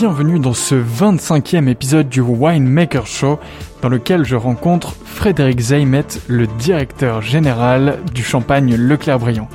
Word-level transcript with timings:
Bienvenue 0.00 0.38
dans 0.38 0.54
ce 0.54 0.76
25e 0.76 1.68
épisode 1.68 2.08
du 2.08 2.22
Winemaker 2.22 3.06
Show 3.06 3.38
dans 3.82 3.90
lequel 3.90 4.24
je 4.24 4.34
rencontre 4.34 4.94
Frédéric 5.04 5.60
Zeimet, 5.60 6.06
le 6.26 6.46
directeur 6.46 7.20
général 7.20 7.98
du 8.14 8.24
champagne 8.24 8.76
Leclerc-Briand. 8.76 9.46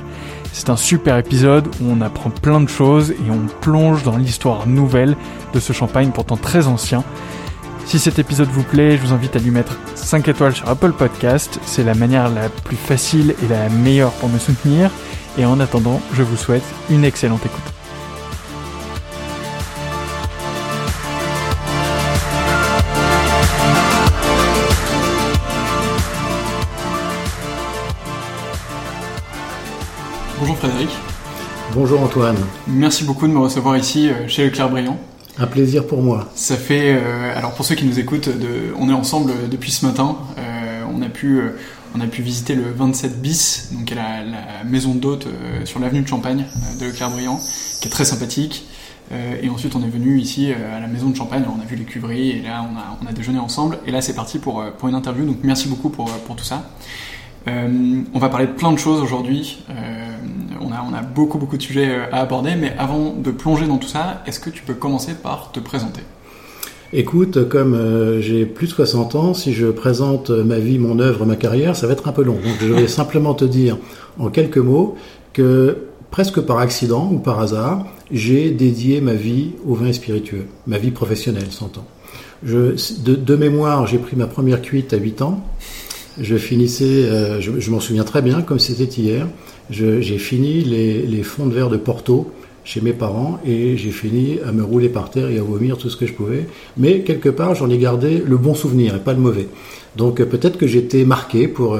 C'est 0.52 0.70
un 0.70 0.76
super 0.76 1.18
épisode 1.18 1.66
où 1.80 1.90
on 1.90 2.00
apprend 2.00 2.30
plein 2.30 2.60
de 2.60 2.68
choses 2.68 3.10
et 3.10 3.28
on 3.28 3.48
plonge 3.60 4.04
dans 4.04 4.16
l'histoire 4.16 4.68
nouvelle 4.68 5.16
de 5.52 5.58
ce 5.58 5.72
champagne 5.72 6.12
pourtant 6.12 6.36
très 6.36 6.68
ancien. 6.68 7.02
Si 7.84 7.98
cet 7.98 8.20
épisode 8.20 8.48
vous 8.48 8.62
plaît, 8.62 8.96
je 8.96 9.02
vous 9.02 9.12
invite 9.12 9.34
à 9.34 9.40
lui 9.40 9.50
mettre 9.50 9.76
5 9.96 10.28
étoiles 10.28 10.54
sur 10.54 10.68
Apple 10.68 10.92
Podcast, 10.92 11.58
c'est 11.64 11.82
la 11.82 11.94
manière 11.94 12.28
la 12.28 12.50
plus 12.50 12.76
facile 12.76 13.34
et 13.42 13.48
la 13.48 13.68
meilleure 13.68 14.12
pour 14.12 14.28
me 14.28 14.38
soutenir. 14.38 14.92
Et 15.38 15.44
en 15.44 15.58
attendant, 15.58 16.00
je 16.12 16.22
vous 16.22 16.36
souhaite 16.36 16.62
une 16.88 17.04
excellente 17.04 17.44
écoute. 17.44 17.85
Bonjour 30.56 30.70
Frédéric. 30.70 30.96
Bonjour 31.74 32.00
Antoine. 32.00 32.36
Merci 32.66 33.04
beaucoup 33.04 33.26
de 33.26 33.32
me 33.32 33.38
recevoir 33.38 33.76
ici 33.76 34.08
euh, 34.08 34.26
chez 34.26 34.44
Leclerc 34.44 34.70
Briand. 34.70 34.98
Un 35.38 35.46
plaisir 35.46 35.86
pour 35.86 36.02
moi. 36.02 36.30
Ça 36.34 36.56
fait, 36.56 36.94
euh, 36.94 37.36
alors 37.36 37.52
pour 37.54 37.66
ceux 37.66 37.74
qui 37.74 37.84
nous 37.84 37.98
écoutent, 37.98 38.30
on 38.78 38.88
est 38.88 38.94
ensemble 38.94 39.32
depuis 39.50 39.70
ce 39.70 39.84
matin. 39.84 40.16
Euh, 40.38 40.82
on 40.94 41.02
a 41.02 41.08
pu, 41.08 41.42
on 41.94 42.00
a 42.00 42.06
pu 42.06 42.22
visiter 42.22 42.54
le 42.54 42.72
27 42.74 43.20
bis, 43.20 43.70
donc 43.72 43.90
la, 43.90 44.24
la 44.24 44.64
maison 44.64 44.94
d'hôte 44.94 45.26
sur 45.64 45.78
l'avenue 45.78 46.00
de 46.00 46.08
Champagne 46.08 46.46
de 46.80 46.86
Leclerc 46.86 47.10
Briand, 47.10 47.38
qui 47.80 47.88
est 47.88 47.90
très 47.90 48.06
sympathique. 48.06 48.66
et 49.10 49.48
ensuite, 49.50 49.74
on 49.76 49.82
est 49.82 49.90
venu 49.90 50.18
ici 50.18 50.52
à 50.52 50.80
la 50.80 50.86
maison 50.86 51.10
de 51.10 51.16
Champagne. 51.16 51.44
On 51.54 51.60
a 51.60 51.66
vu 51.66 51.76
les 51.76 51.84
cuveries 51.84 52.30
et 52.30 52.42
là, 52.42 52.64
on 52.70 52.76
a, 52.78 52.98
on 53.02 53.06
a 53.06 53.12
déjeuné 53.12 53.38
ensemble. 53.38 53.78
Et 53.86 53.90
là, 53.90 54.00
c'est 54.00 54.14
parti 54.14 54.38
pour, 54.38 54.64
pour 54.78 54.88
une 54.88 54.94
interview. 54.94 55.26
Donc, 55.26 55.38
merci 55.42 55.68
beaucoup 55.68 55.90
pour, 55.90 56.06
pour 56.10 56.36
tout 56.36 56.44
ça. 56.44 56.64
On 57.46 58.18
va 58.18 58.28
parler 58.28 58.46
de 58.46 58.52
plein 58.52 58.72
de 58.72 58.78
choses 58.78 59.00
aujourd'hui 59.00 59.64
on 60.88 60.94
a, 60.94 61.02
beaucoup 61.02 61.38
beaucoup 61.38 61.56
de 61.56 61.62
sujets 61.62 61.88
euh, 61.88 62.04
à 62.12 62.20
aborder, 62.20 62.54
mais 62.56 62.74
avant 62.78 63.12
de 63.12 63.30
plonger 63.30 63.66
dans 63.66 63.78
tout 63.78 63.88
ça, 63.88 64.22
est-ce 64.26 64.40
que 64.40 64.50
tu 64.50 64.62
peux 64.62 64.74
commencer 64.74 65.14
par 65.14 65.50
te 65.52 65.60
présenter? 65.60 66.02
Écoute, 66.92 67.48
comme 67.48 67.74
euh, 67.74 68.20
j'ai 68.20 68.46
plus 68.46 68.68
de 68.68 68.72
60 68.72 69.14
ans, 69.16 69.34
si 69.34 69.52
je 69.52 69.66
présente 69.66 70.30
ma 70.30 70.58
vie, 70.58 70.78
mon 70.78 70.98
œuvre, 70.98 71.26
ma 71.26 71.36
carrière, 71.36 71.76
ça 71.76 71.86
va 71.86 71.92
être 71.92 72.08
un 72.08 72.12
peu 72.12 72.22
long. 72.22 72.34
Donc 72.34 72.56
je 72.60 72.72
vais 72.72 72.88
simplement 72.88 73.34
te 73.34 73.44
dire 73.44 73.78
en 74.18 74.28
quelques 74.28 74.58
mots 74.58 74.96
que 75.32 75.76
presque 76.10 76.40
par 76.40 76.58
accident 76.58 77.10
ou 77.12 77.18
par 77.18 77.40
hasard, 77.40 77.86
j'ai 78.10 78.50
dédié 78.50 79.00
ma 79.00 79.14
vie 79.14 79.52
au 79.66 79.74
vin 79.74 79.92
spiritueux, 79.92 80.46
ma 80.66 80.78
vie 80.78 80.92
professionnelle, 80.92 81.50
s'entend. 81.50 81.84
Je, 82.44 82.74
de, 83.02 83.36
mémoire, 83.36 83.86
j'ai 83.86 83.98
pris 83.98 84.14
ma 84.14 84.26
première 84.26 84.62
cuite 84.62 84.92
à 84.92 84.98
8 84.98 85.22
ans. 85.22 85.42
Je 86.20 86.36
finissais, 86.36 86.84
euh, 86.84 87.40
je 87.40 87.70
m'en 87.70 87.80
souviens 87.80 88.04
très 88.04 88.22
bien, 88.22 88.40
comme 88.40 88.58
c'était 88.58 88.84
hier, 88.84 89.26
j'ai 89.70 90.18
fini 90.18 90.62
les, 90.62 91.22
fonds 91.22 91.46
de 91.46 91.54
verre 91.54 91.68
de 91.68 91.76
Porto 91.76 92.32
chez 92.64 92.80
mes 92.80 92.92
parents 92.92 93.38
et 93.46 93.76
j'ai 93.76 93.90
fini 93.90 94.38
à 94.46 94.50
me 94.50 94.64
rouler 94.64 94.88
par 94.88 95.10
terre 95.10 95.28
et 95.28 95.38
à 95.38 95.42
vomir 95.42 95.76
tout 95.76 95.90
ce 95.90 95.96
que 95.96 96.06
je 96.06 96.12
pouvais. 96.12 96.46
Mais 96.76 97.00
quelque 97.00 97.28
part, 97.28 97.54
j'en 97.54 97.68
ai 97.68 97.78
gardé 97.78 98.22
le 98.26 98.36
bon 98.38 98.54
souvenir 98.54 98.94
et 98.96 98.98
pas 98.98 99.12
le 99.12 99.20
mauvais. 99.20 99.46
Donc 99.96 100.22
peut-être 100.24 100.58
que 100.58 100.66
j'étais 100.66 101.04
marqué 101.04 101.48
pour 101.48 101.78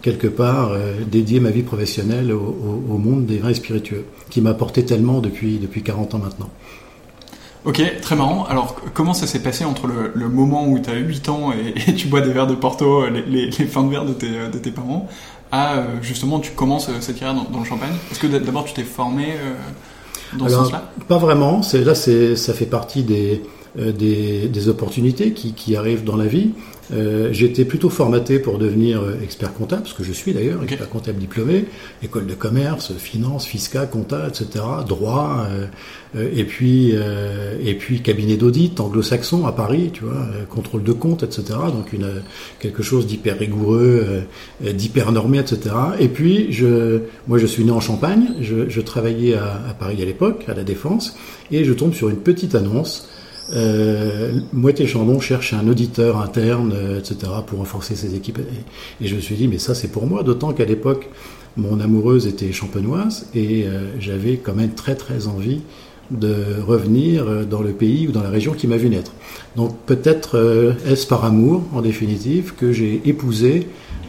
quelque 0.00 0.26
part 0.28 0.74
dédier 1.10 1.40
ma 1.40 1.50
vie 1.50 1.62
professionnelle 1.62 2.32
au, 2.32 2.98
monde 2.98 3.26
des 3.26 3.38
vins 3.38 3.52
spiritueux, 3.52 4.04
qui 4.30 4.40
m'a 4.40 4.54
tellement 4.54 5.20
depuis, 5.20 5.58
depuis 5.58 5.82
40 5.82 6.14
ans 6.14 6.18
maintenant. 6.18 6.50
Ok, 7.64 7.80
très 8.00 8.16
marrant. 8.16 8.44
Alors, 8.46 8.76
comment 8.92 9.14
ça 9.14 9.26
s'est 9.26 9.42
passé 9.42 9.64
entre 9.64 9.86
le, 9.86 10.28
moment 10.28 10.66
où 10.66 10.78
tu 10.80 10.90
as 10.90 10.94
8 10.94 11.28
ans 11.28 11.52
et, 11.86 11.94
tu 11.94 12.08
bois 12.08 12.20
des 12.20 12.32
verres 12.32 12.46
de 12.48 12.54
Porto, 12.54 13.06
les, 13.08 13.22
les, 13.22 13.66
fins 13.66 13.84
de 13.84 13.90
verre 13.90 14.04
de 14.04 14.12
tes, 14.12 14.48
de 14.52 14.58
tes 14.58 14.72
parents, 14.72 15.08
à 15.52 15.76
euh, 15.76 15.84
justement 16.00 16.40
tu 16.40 16.52
commences 16.52 16.88
euh, 16.88 17.00
cette 17.00 17.18
carrière 17.18 17.44
dans, 17.48 17.58
le 17.58 17.64
champagne? 17.64 17.92
Est-ce 18.10 18.18
que 18.18 18.26
d'abord 18.26 18.64
tu 18.64 18.72
t'es 18.72 18.82
formé 18.82 19.26
euh, 19.32 20.36
dans 20.38 20.48
ce 20.48 20.54
sens-là? 20.54 20.90
Pas 21.06 21.18
vraiment. 21.18 21.62
C'est, 21.62 21.84
là, 21.84 21.94
c'est, 21.94 22.34
ça 22.34 22.54
fait 22.54 22.66
partie 22.66 23.04
des, 23.04 23.42
des, 23.76 24.48
des, 24.48 24.68
opportunités 24.68 25.32
qui, 25.32 25.54
qui 25.54 25.76
arrivent 25.76 26.04
dans 26.04 26.16
la 26.16 26.26
vie. 26.26 26.50
Euh, 26.92 27.32
J'étais 27.32 27.64
plutôt 27.64 27.90
formaté 27.90 28.38
pour 28.38 28.58
devenir 28.58 29.00
euh, 29.00 29.14
expert 29.22 29.54
comptable, 29.54 29.82
parce 29.82 29.94
que 29.94 30.04
je 30.04 30.12
suis 30.12 30.32
d'ailleurs 30.32 30.62
expert 30.62 30.88
comptable 30.88 31.18
diplômé, 31.18 31.64
école 32.02 32.26
de 32.26 32.34
commerce, 32.34 32.92
finance, 32.98 33.46
fiscal, 33.46 33.88
comptable, 33.88 34.28
etc., 34.28 34.64
droit, 34.86 35.46
euh, 35.48 35.66
euh, 36.16 36.28
et 36.34 36.44
puis 36.44 36.92
et 37.64 37.74
puis 37.74 38.02
cabinet 38.02 38.36
d'audit 38.36 38.78
anglo-saxon 38.80 39.46
à 39.46 39.52
Paris, 39.52 39.90
tu 39.92 40.04
vois, 40.04 40.26
contrôle 40.50 40.82
de 40.82 40.92
compte, 40.92 41.22
etc. 41.22 41.44
Donc 41.72 41.92
une 41.92 42.22
quelque 42.58 42.82
chose 42.82 43.06
d'hyper 43.06 43.38
rigoureux, 43.38 44.24
d'hyper 44.60 45.12
normé, 45.12 45.38
etc. 45.38 45.74
Et 45.98 46.08
puis 46.08 46.52
je, 46.52 47.00
moi 47.28 47.38
je 47.38 47.46
suis 47.46 47.64
né 47.64 47.70
en 47.70 47.80
Champagne, 47.80 48.34
je, 48.40 48.68
je 48.68 48.80
travaillais 48.80 49.34
à, 49.34 49.62
à 49.70 49.74
Paris 49.74 50.02
à 50.02 50.04
l'époque, 50.04 50.44
à 50.48 50.54
la 50.54 50.64
Défense, 50.64 51.16
et 51.50 51.64
je 51.64 51.72
tombe 51.72 51.94
sur 51.94 52.10
une 52.10 52.16
petite 52.16 52.54
annonce 52.54 53.08
euh, 53.54 54.86
Chandon 54.86 55.20
cherche 55.20 55.52
un 55.52 55.66
auditeur 55.68 56.20
interne, 56.20 56.72
euh, 56.74 56.98
etc., 56.98 57.32
pour 57.46 57.58
renforcer 57.58 57.96
ses 57.96 58.14
équipes. 58.14 58.40
Et, 59.00 59.06
je 59.06 59.14
me 59.14 59.20
suis 59.20 59.34
dit, 59.34 59.48
mais 59.48 59.58
ça, 59.58 59.74
c'est 59.74 59.88
pour 59.88 60.06
moi, 60.06 60.22
d'autant 60.22 60.52
qu'à 60.52 60.64
l'époque, 60.64 61.08
mon 61.56 61.80
amoureuse 61.80 62.26
était 62.26 62.52
champenoise 62.52 63.26
et 63.34 63.64
euh, 63.66 63.80
j'avais 63.98 64.36
quand 64.36 64.54
même 64.54 64.72
très, 64.72 64.94
très 64.94 65.26
envie 65.26 65.60
de 66.10 66.34
revenir 66.66 67.26
euh, 67.26 67.44
dans 67.44 67.60
le 67.60 67.72
pays 67.72 68.08
ou 68.08 68.12
dans 68.12 68.22
la 68.22 68.30
région 68.30 68.52
qui 68.52 68.66
m'a 68.66 68.78
vu 68.78 68.88
naître. 68.88 69.12
Donc 69.56 69.76
peut-être 69.84 70.76
est-ce 70.86 71.06
par 71.06 71.24
amour, 71.24 71.62
en 71.74 71.82
définitive, 71.82 72.54
que 72.54 72.72
j'ai 72.72 73.02
épousé 73.04 73.68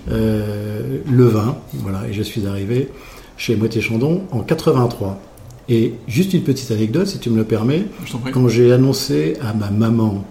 le 0.09 1.25
vin, 1.25 1.57
voilà, 1.75 2.01
et 2.09 2.13
je 2.13 2.21
suis 2.21 2.45
arrivé 2.45 2.89
chez 3.37 3.55
Moitié 3.55 3.81
Chandon 3.81 4.23
en 4.31 4.39
83. 4.39 5.19
Et 5.69 5.93
juste 6.07 6.33
une 6.33 6.43
petite 6.43 6.71
anecdote, 6.71 7.07
si 7.07 7.19
tu 7.19 7.29
me 7.29 7.37
le 7.37 7.45
permets. 7.45 7.83
Quand 8.33 8.47
j'ai 8.47 8.71
annoncé 8.71 9.37
à 9.41 9.53
ma 9.53 9.69
maman 9.69 10.25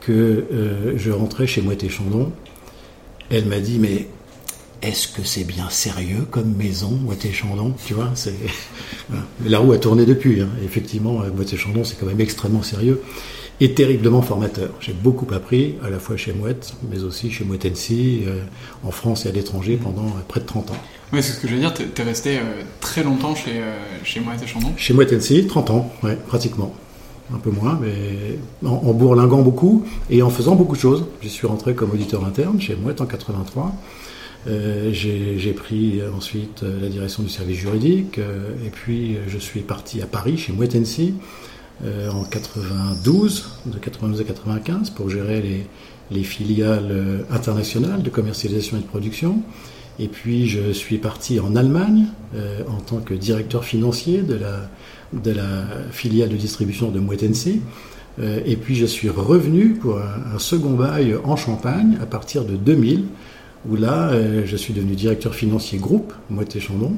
que 0.00 0.44
euh, 0.52 0.94
je 0.96 1.10
rentrais 1.10 1.46
chez 1.46 1.60
Moët 1.62 1.88
Chandon, 1.88 2.32
elle 3.30 3.46
m'a 3.46 3.60
dit 3.60 3.78
Mais 3.78 4.08
est-ce 4.82 5.08
que 5.08 5.22
c'est 5.22 5.44
bien 5.44 5.68
sérieux 5.68 6.26
comme 6.30 6.54
maison, 6.54 6.90
Moët 6.90 7.30
Chandon? 7.32 7.74
Tu 7.86 7.94
vois, 7.94 8.10
c'est 8.14 8.34
la 9.46 9.58
roue 9.58 9.72
a 9.72 9.78
tourné 9.78 10.06
depuis. 10.06 10.40
Hein. 10.40 10.48
Effectivement, 10.64 11.22
euh, 11.22 11.30
Moët 11.30 11.56
Chandon, 11.56 11.84
c'est 11.84 11.98
quand 11.98 12.06
même 12.06 12.20
extrêmement 12.20 12.62
sérieux 12.62 13.02
et 13.60 13.72
terriblement 13.72 14.22
formateur. 14.22 14.70
J'ai 14.80 14.92
beaucoup 14.92 15.32
appris, 15.32 15.76
à 15.82 15.90
la 15.90 15.98
fois 15.98 16.16
chez 16.16 16.32
Mouette, 16.32 16.74
mais 16.90 17.02
aussi 17.02 17.30
chez 17.30 17.44
Mouette 17.44 17.66
euh, 17.66 18.42
en 18.82 18.90
France 18.90 19.26
et 19.26 19.28
à 19.28 19.32
l'étranger 19.32 19.76
pendant 19.76 20.06
près 20.26 20.40
de 20.40 20.46
30 20.46 20.72
ans. 20.72 20.76
Oui, 21.14 21.22
c'est 21.22 21.32
ce 21.32 21.40
que 21.40 21.46
je 21.46 21.54
veux 21.54 21.60
dire, 21.60 21.72
tu 21.72 21.82
es 21.82 22.04
resté 22.04 22.38
euh, 22.38 22.42
très 22.80 23.04
longtemps 23.04 23.36
chez, 23.36 23.62
chez 24.02 24.18
Mouette 24.18 24.42
et 24.42 24.46
Chandon 24.46 24.72
Chez 24.76 24.92
Mouette 24.94 25.14
30 25.48 25.70
ans, 25.70 25.92
ouais, 26.02 26.18
pratiquement. 26.26 26.74
Un 27.32 27.38
peu 27.38 27.50
moins, 27.50 27.78
mais 27.80 28.38
en, 28.68 28.92
bourlinguant 28.92 29.42
beaucoup 29.42 29.84
et 30.10 30.22
en 30.22 30.28
faisant 30.28 30.56
beaucoup 30.56 30.74
de 30.74 30.80
choses. 30.80 31.06
J'y 31.22 31.30
suis 31.30 31.46
rentré 31.46 31.74
comme 31.74 31.92
auditeur 31.92 32.24
interne 32.24 32.60
chez 32.60 32.74
Mouette 32.74 33.00
en 33.00 33.06
83. 33.06 33.72
j'ai 34.90 35.54
pris 35.56 36.02
ensuite 36.14 36.62
la 36.62 36.88
direction 36.88 37.22
du 37.22 37.30
service 37.30 37.56
juridique 37.56 38.18
et 38.18 38.70
puis 38.70 39.16
je 39.26 39.38
suis 39.38 39.60
parti 39.60 40.02
à 40.02 40.06
Paris 40.06 40.36
chez 40.36 40.52
Mouette 40.52 40.74
euh, 41.82 42.08
en 42.10 42.22
92, 42.22 43.48
de 43.66 43.78
92 43.78 44.20
à 44.20 44.24
95, 44.24 44.90
pour 44.90 45.10
gérer 45.10 45.42
les, 45.42 45.66
les 46.12 46.22
filiales 46.22 46.88
euh, 46.90 47.22
internationales 47.30 48.02
de 48.02 48.10
commercialisation 48.10 48.76
et 48.76 48.80
de 48.80 48.86
production. 48.86 49.42
Et 49.98 50.08
puis 50.08 50.48
je 50.48 50.72
suis 50.72 50.98
parti 50.98 51.38
en 51.40 51.54
Allemagne 51.56 52.06
euh, 52.34 52.60
en 52.68 52.80
tant 52.80 52.98
que 52.98 53.14
directeur 53.14 53.64
financier 53.64 54.22
de 54.22 54.34
la, 54.34 55.64
filiale 55.90 56.30
de 56.30 56.36
distribution 56.36 56.90
de 56.90 56.98
Mouettensi. 57.00 57.60
Euh, 58.20 58.40
et 58.46 58.56
puis 58.56 58.74
je 58.74 58.86
suis 58.86 59.08
revenu 59.08 59.70
pour 59.74 59.98
un, 59.98 60.38
second 60.38 60.74
bail 60.74 61.16
en 61.24 61.36
Champagne 61.36 61.98
à 62.02 62.06
partir 62.06 62.44
de 62.44 62.56
2000, 62.56 63.04
où 63.68 63.76
là 63.76 64.12
je 64.44 64.56
suis 64.56 64.74
devenu 64.74 64.94
directeur 64.94 65.34
financier 65.34 65.78
groupe 65.78 66.12
Moët 66.30 66.58
Chandon. 66.58 66.96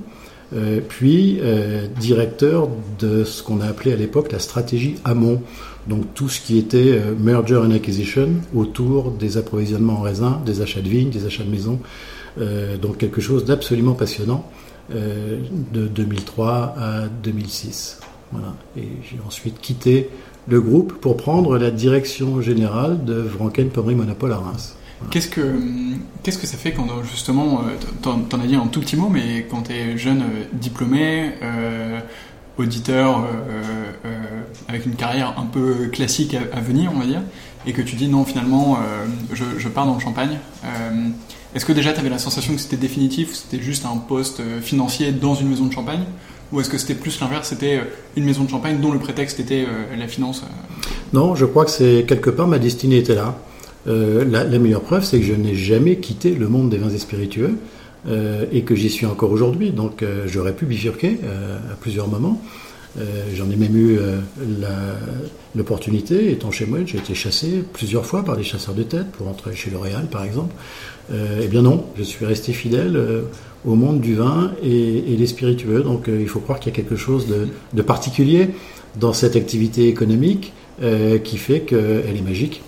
Euh, 0.55 0.81
puis 0.87 1.39
euh, 1.43 1.89
directeur 1.99 2.69
de 3.01 3.25
ce 3.25 3.43
qu'on 3.43 3.61
a 3.61 3.67
appelé 3.67 3.93
à 3.93 3.97
l'époque 3.97 4.31
la 4.31 4.39
stratégie 4.39 4.95
amont, 5.05 5.43
donc 5.89 6.03
tout 6.15 6.29
ce 6.29 6.41
qui 6.41 6.57
était 6.57 6.93
euh, 6.93 7.15
merger 7.19 7.57
and 7.57 7.73
acquisition 7.73 8.29
autour 8.55 9.11
des 9.11 9.39
approvisionnements 9.39 9.95
en 9.95 10.03
raisin, 10.03 10.41
des 10.47 10.61
achats 10.61 10.83
de 10.83 10.89
vignes, 10.89 11.11
des 11.11 11.27
achats 11.27 11.43
de 11.43 11.51
maisons, 11.51 11.81
donc 12.37 12.99
quelque 12.99 13.21
chose 13.21 13.45
d'absolument 13.45 13.95
passionnant 13.95 14.51
de 14.91 15.87
2003 15.87 16.75
à 16.79 17.09
2006. 17.23 18.01
Voilà. 18.33 18.55
Et 18.77 18.89
j'ai 19.03 19.19
ensuite 19.27 19.61
quitté 19.61 20.11
le 20.49 20.61
groupe 20.61 20.95
pour 21.01 21.17
prendre 21.17 21.59
la 21.59 21.71
direction 21.71 22.41
générale 22.41 23.05
de 23.05 23.15
Vranken 23.15 23.69
Pommery 23.71 23.95
Monopole 23.95 24.33
à 24.33 24.39
Reims. 24.39 24.77
Qu'est-ce 25.11 25.29
que 25.29 25.41
que 26.25 26.47
ça 26.47 26.57
fait 26.57 26.73
quand 26.73 26.87
justement, 27.05 27.61
euh, 27.61 27.77
t'en, 28.03 28.19
en 28.33 28.41
as 28.41 28.47
dit 28.47 28.57
un 28.57 28.67
tout 28.67 28.81
petit 28.81 28.97
mot, 28.97 29.09
mais 29.09 29.47
quand 29.49 29.63
tu 29.63 29.73
es 29.73 29.97
jeune 29.97 30.23
euh, 30.23 30.45
diplômé, 30.53 31.33
euh, 31.43 32.01
auditeur 32.59 33.29
avec 34.67 34.87
une 34.87 34.95
carrière 34.95 35.35
un 35.39 35.45
peu 35.45 35.89
classique 35.93 36.35
à, 36.35 36.61
venir, 36.61 36.91
on 36.95 36.99
va 36.99 37.05
dire, 37.05 37.21
et 37.67 37.75
que 37.75 37.83
tu 37.83 37.97
dis 37.97 38.09
non 38.09 38.25
finalement 38.25 38.79
je, 39.31 39.69
pars 39.69 39.85
dans 39.85 39.93
le 39.93 40.01
champagne. 40.01 40.39
Est-ce 41.57 41.65
que 41.65 41.73
déjà 41.73 41.93
tu 41.93 41.99
avais 41.99 42.11
la 42.11 42.19
sensation 42.19 42.55
que 42.55 42.61
c'était 42.61 42.77
définitif, 42.77 43.35
c'était 43.35 43.61
juste 43.61 43.85
un 43.85 43.97
poste 43.97 44.41
financier 44.63 45.11
dans 45.11 45.35
une 45.35 45.49
maison 45.49 45.65
de 45.65 45.73
champagne, 45.73 46.05
ou 46.53 46.61
est-ce 46.61 46.71
que 46.71 46.79
c'était 46.79 46.95
plus 46.95 47.19
l'inverse, 47.21 47.49
c'était 47.49 47.81
une 48.17 48.25
maison 48.25 48.45
de 48.45 48.51
champagne 48.51 48.81
dont 48.81 48.93
le 48.93 49.01
prétexte 49.01 49.41
était 49.41 49.67
la 49.99 50.07
finance 50.07 50.45
Non, 51.13 51.35
je 51.35 51.45
crois 51.45 51.65
que 51.65 51.73
c'est 51.73 52.05
quelque 52.07 52.31
part 52.31 52.47
ma 52.47 52.61
destinée 52.61 52.99
était 52.99 53.17
là. 53.17 53.37
Euh, 53.89 54.25
la, 54.25 54.59
meilleure 54.59 54.83
preuve, 54.83 55.05
c'est 55.05 55.21
que 55.21 55.27
je 55.27 55.33
n'ai 55.33 55.55
jamais 55.55 55.97
quitté 55.97 56.35
le 56.35 56.49
monde 56.49 56.71
des 56.71 56.79
vins 56.79 56.91
et 56.91 56.99
spiritueux 56.99 57.57
euh, 58.09 58.45
et 58.53 58.63
que 58.63 58.75
j'y 58.75 58.91
suis 58.91 59.07
encore 59.07 59.31
aujourd'hui. 59.31 59.71
Donc 59.71 60.03
euh, 60.03 60.25
j'aurais 60.27 60.55
pu 60.55 60.67
bifurquer 60.67 61.19
à 61.71 61.75
plusieurs 61.77 62.09
moments. 62.09 62.41
J'en 63.35 63.51
ai 63.51 63.57
même 63.57 63.77
eu 63.77 63.99
l'opportunité, 65.55 66.31
étant 66.33 66.51
chez 66.51 66.65
moi, 66.65 66.79
j'ai 66.87 66.99
été 66.99 67.15
chassé 67.15 67.63
plusieurs 67.73 68.07
fois 68.07 68.25
par 68.25 68.37
des 68.37 68.43
chasseurs 68.43 68.75
de 68.75 68.83
tête 68.83 69.11
pour 69.13 69.29
entrer 69.29 69.55
chez 69.55 69.71
L'Oréal 69.71 70.07
par 70.11 70.25
exemple. 70.25 70.55
eh 71.13 71.47
bien 71.49 71.61
non, 71.61 71.85
je 71.99 72.03
suis 72.03 72.25
resté 72.25 72.53
fidèle 72.53 72.99
au 73.67 73.75
monde 73.75 74.01
du 74.01 74.15
vin 74.15 74.53
et, 74.63 75.13
et 75.13 75.17
des 75.17 75.27
spiritueux. 75.27 75.83
Donc 75.83 76.07
il 76.09 76.29
faut 76.29 76.41
croire 76.41 76.59
qu'il 76.59 76.73
y 76.73 76.75
a 76.75 76.77
quelque 76.77 76.97
chose 76.97 77.27
de, 77.75 77.83
particulier 77.83 78.49
dans 78.99 79.13
cette 79.13 79.37
activité 79.37 79.89
économique 79.89 80.55
qui 81.23 81.37
fait 81.37 81.61
qu'elle 81.61 82.17
est 82.17 82.25
magique 82.25 82.63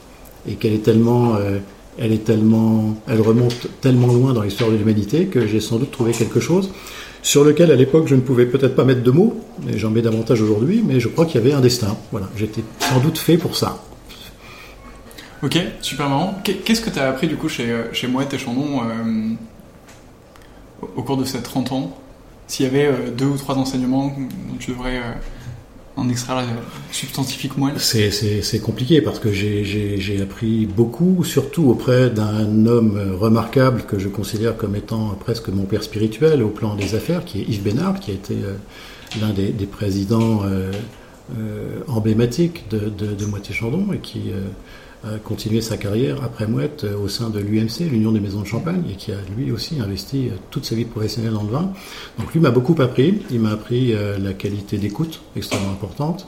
et 0.49 0.55
qu'elle 0.55 0.73
est 0.73 0.83
tellement, 0.83 1.37
euh, 1.37 1.59
elle 1.99 2.13
est 2.13 2.25
tellement, 2.25 2.97
elle 3.07 3.21
remonte 3.21 3.69
tellement 3.81 4.13
loin 4.13 4.33
dans 4.33 4.43
l'histoire 4.43 4.71
de 4.71 4.77
l'humanité 4.77 5.27
que 5.27 5.47
j'ai 5.47 5.61
sans 5.61 5.79
doute 5.79 5.91
trouvé 5.91 6.13
quelque 6.13 6.41
chose 6.41 6.71
sur 7.23 7.45
lequel 7.45 7.71
à 7.71 7.77
l'époque 7.77 8.07
je 8.07 8.15
ne 8.15 8.21
pouvais 8.21 8.47
peut-être 8.47 8.75
pas 8.75 8.85
mettre 8.85 9.03
de 9.03 9.11
mots, 9.11 9.41
mais 9.65 9.79
j'en 9.79 9.91
mets 9.91 10.03
davantage 10.03 10.41
aujourd'hui, 10.41 10.83
mais 10.87 11.01
je 11.01 11.09
crois 11.09 11.27
qu'il 11.27 11.41
y 11.41 11.45
avait 11.45 11.55
un 11.55 11.61
destin. 11.61 11.97
Voilà, 12.11 12.29
j'étais 12.37 12.63
sans 12.81 13.01
doute 13.01 13.19
fait 13.19 13.37
pour 13.37 13.57
ça. 13.57 13.83
Ok, 15.43 15.59
super 15.81 16.09
marrant. 16.09 16.41
Qu'est-ce 16.43 16.81
que 16.81 16.91
tu 16.91 16.99
as 16.99 17.09
appris 17.09 17.29
du 17.29 17.37
coup 17.37 17.49
chez, 17.49 17.71
euh, 17.71 17.93
chez 17.93 18.09
Mouette 18.09 18.35
et 18.35 18.39
Chandon 18.39 18.81
euh, 18.83 19.35
au 20.97 21.03
cours 21.03 21.17
de 21.17 21.25
ces 21.25 21.41
30 21.41 21.73
ans? 21.73 21.99
S'il 22.49 22.67
y 22.67 22.69
avait 22.69 23.11
deux 23.17 23.27
ou 23.27 23.37
trois 23.37 23.57
enseignements 23.57 24.09
dont 24.09 24.57
tu 24.59 24.71
devrais 24.73 25.01
en 25.99 26.09
extraire 26.09 26.45
substantifique 26.93 27.57
moelle 27.57 27.79
C'est 27.81 28.61
compliqué 28.63 29.01
parce 29.03 29.19
que 29.19 29.33
j'ai 29.33 30.21
appris 30.23 30.67
beaucoup, 30.67 31.25
surtout 31.25 31.69
auprès 31.69 32.11
d'un 32.11 32.67
homme 32.67 33.17
remarquable 33.19 33.83
que 33.83 33.99
je 33.99 34.09
considère 34.09 34.57
comme 34.57 34.77
étant 34.77 35.17
presque 35.21 35.49
mon 35.49 35.65
père 35.65 35.83
spirituel 35.83 36.43
au 36.43 36.49
plan 36.49 36.75
des 36.75 36.95
affaires, 36.95 37.25
qui 37.25 37.41
est 37.41 37.49
Yves 37.49 37.63
Bénard, 37.63 38.01
qui 38.01 38.13
a 38.13 38.15
été 38.15 38.35
euh, 38.35 38.55
l'un 39.21 39.31
des, 39.31 39.53
présidents 39.67 40.43
euh, 40.45 40.71
euh, 41.39 41.81
emblématiques 41.89 42.69
de, 42.71 42.89
de, 42.89 43.27
Moitié 43.27 43.55
Chandon 43.55 43.93
et 43.93 43.99
qui 43.99 44.31
continué 45.25 45.61
sa 45.61 45.77
carrière 45.77 46.23
après 46.25 46.47
Mouette 46.47 46.85
euh, 46.85 46.97
au 46.97 47.09
sein 47.09 47.31
de 47.31 47.39
l'UMC, 47.39 47.89
l'Union 47.91 48.13
des 48.13 48.21
Maisons 48.21 48.41
de 48.41 48.47
Champagne, 48.47 48.83
et 48.91 48.95
qui 48.95 49.13
a 49.13 49.17
lui 49.37 49.53
aussi 49.53 49.81
investi 49.81 50.29
euh, 50.29 50.33
toute 50.51 50.65
sa 50.65 50.75
vie 50.75 50.85
professionnelle 50.85 51.33
dans 51.33 51.45
le 51.45 51.51
vin. 51.51 51.73
Donc 52.19 52.33
lui 52.33 52.41
m'a 52.41 52.51
beaucoup 52.51 52.75
appris. 52.81 53.23
Il 53.31 53.41
m'a 53.41 53.51
appris 53.51 53.95
euh, 53.95 54.19
la 54.19 54.33
qualité 54.33 54.79
d'écoute, 54.79 55.21
extrêmement 55.37 55.71
importante. 55.71 56.27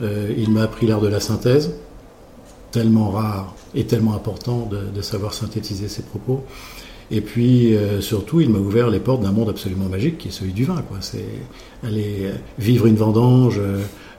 il 0.00 0.50
m'a 0.50 0.62
appris 0.62 0.86
l'art 0.86 1.00
de 1.00 1.08
la 1.08 1.20
synthèse, 1.20 1.74
tellement 2.70 3.10
rare 3.10 3.54
et 3.74 3.84
tellement 3.84 4.14
important 4.14 4.66
de, 4.66 4.86
de 4.94 5.02
savoir 5.02 5.34
synthétiser 5.34 5.88
ses 5.88 6.02
propos. 6.02 6.44
Et 7.10 7.20
puis 7.20 7.74
surtout, 8.00 8.40
il 8.40 8.50
m'a 8.50 8.58
ouvert 8.58 8.88
les 8.88 9.00
portes 9.00 9.22
d'un 9.22 9.32
monde 9.32 9.48
absolument 9.48 9.86
magique 9.86 10.18
qui 10.18 10.28
est 10.28 10.30
celui 10.30 10.52
du 10.52 10.64
vin. 10.64 10.82
Quoi. 10.88 10.98
C'est 11.00 11.24
aller 11.82 12.30
vivre 12.58 12.86
une 12.86 12.96
vendange, 12.96 13.60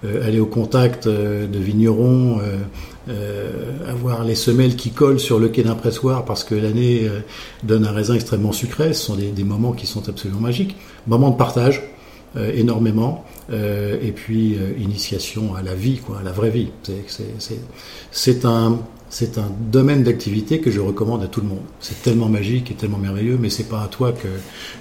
euh, 0.04 0.28
aller 0.28 0.40
au 0.40 0.48
contact 0.48 1.06
euh, 1.06 1.46
de 1.46 1.60
vignerons, 1.60 2.40
euh, 3.10 3.88
avoir 3.88 4.24
les 4.24 4.34
semelles 4.34 4.76
qui 4.76 4.90
collent 4.90 5.20
sur 5.20 5.38
le 5.38 5.48
quai 5.48 5.62
d'un 5.62 5.76
pressoir 5.76 6.26
parce 6.26 6.44
que 6.44 6.56
l'année 6.56 7.08
donne 7.64 7.86
un 7.86 7.92
raisin 7.92 8.16
extrêmement 8.16 8.52
sucré. 8.52 8.94
Ce 8.94 9.06
sont 9.06 9.16
des, 9.16 9.30
des, 9.30 9.44
moments 9.44 9.74
qui 9.74 9.86
sont 9.86 10.10
absolument 10.10 10.40
magiques. 10.40 10.76
Moments 11.08 11.30
de 11.32 11.38
partage, 11.38 11.84
énormément. 12.54 13.26
et 13.52 14.14
puis 14.16 14.56
initiation 14.80 15.56
à 15.56 15.62
la 15.62 15.74
vie, 15.74 15.98
quoi, 15.98 16.20
à 16.20 16.24
la 16.24 16.32
vraie 16.32 16.52
vie. 16.52 16.70
C'est 18.12 18.46
un 18.46 18.80
c'est 19.12 19.38
un 19.38 19.52
domaine 19.60 20.04
d'activité 20.04 20.60
que 20.60 20.72
je 20.72 20.80
recommande 20.80 21.22
à 21.22 21.28
tout 21.28 21.42
le 21.42 21.48
monde. 21.48 21.60
C'est 21.82 22.02
tellement 22.02 22.30
magique 22.30 22.72
et 22.72 22.76
tellement 22.76 22.98
merveilleux, 22.98 23.38
mais 23.40 23.50
c'est 23.50 23.68
pas 23.68 23.82
à 23.82 23.88
toi 23.88 24.14
que, 24.14 24.28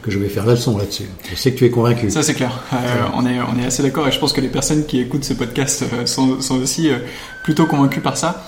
que 0.02 0.10
je 0.12 0.20
vais 0.20 0.28
faire 0.28 0.46
la 0.46 0.52
leçon 0.52 0.78
là-dessus. 0.78 1.10
Je 1.28 1.34
sais 1.34 1.52
que 1.52 1.58
tu 1.58 1.64
es 1.64 1.70
convaincu. 1.70 2.10
Ça 2.10 2.22
c'est 2.22 2.34
clair. 2.34 2.62
Euh, 2.72 2.76
on 3.14 3.26
est 3.26 3.40
on 3.40 3.60
est 3.60 3.66
assez 3.66 3.82
d'accord 3.82 4.06
et 4.06 4.12
je 4.12 4.20
pense 4.20 4.32
que 4.32 4.40
les 4.40 4.48
personnes 4.48 4.86
qui 4.86 5.00
écoutent 5.00 5.24
ce 5.24 5.34
podcast 5.34 5.82
euh, 5.92 6.06
sont, 6.06 6.40
sont 6.40 6.60
aussi 6.60 6.90
euh, 6.90 6.98
plutôt 7.42 7.66
convaincues 7.66 8.00
par 8.00 8.16
ça. 8.16 8.46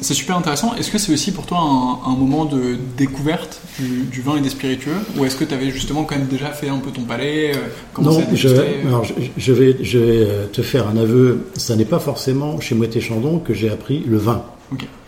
c'est 0.00 0.14
super 0.14 0.36
intéressant. 0.36 0.76
Est-ce 0.76 0.92
que 0.92 0.98
c'est 0.98 1.12
aussi 1.12 1.32
pour 1.32 1.46
toi 1.46 1.58
un, 1.58 2.12
un 2.12 2.14
moment 2.14 2.44
de 2.44 2.78
découverte 2.96 3.60
du, 3.80 4.04
du, 4.04 4.22
vin 4.22 4.36
et 4.36 4.40
des 4.40 4.50
spiritueux? 4.50 4.96
Ou 5.18 5.24
est-ce 5.24 5.34
que 5.34 5.44
tu 5.44 5.52
avais 5.52 5.70
justement 5.70 6.04
quand 6.04 6.16
même 6.16 6.28
déjà 6.28 6.52
fait 6.52 6.68
un 6.68 6.78
peu 6.78 6.92
ton 6.92 7.02
palais 7.02 7.52
Non, 8.00 8.22
je, 8.32 8.48
alors, 8.86 9.04
je, 9.04 9.14
je, 9.36 9.52
vais, 9.52 9.76
je 9.82 9.98
vais 9.98 10.26
te 10.52 10.62
faire 10.62 10.86
un 10.86 10.96
aveu. 10.96 11.48
Ça 11.56 11.74
n'est 11.74 11.84
pas 11.84 11.98
forcément 11.98 12.60
chez 12.60 12.76
Moët 12.76 13.00
Chandon 13.00 13.40
que 13.40 13.52
j'ai 13.52 13.68
appris 13.68 14.04
le 14.06 14.18
vin. 14.18 14.44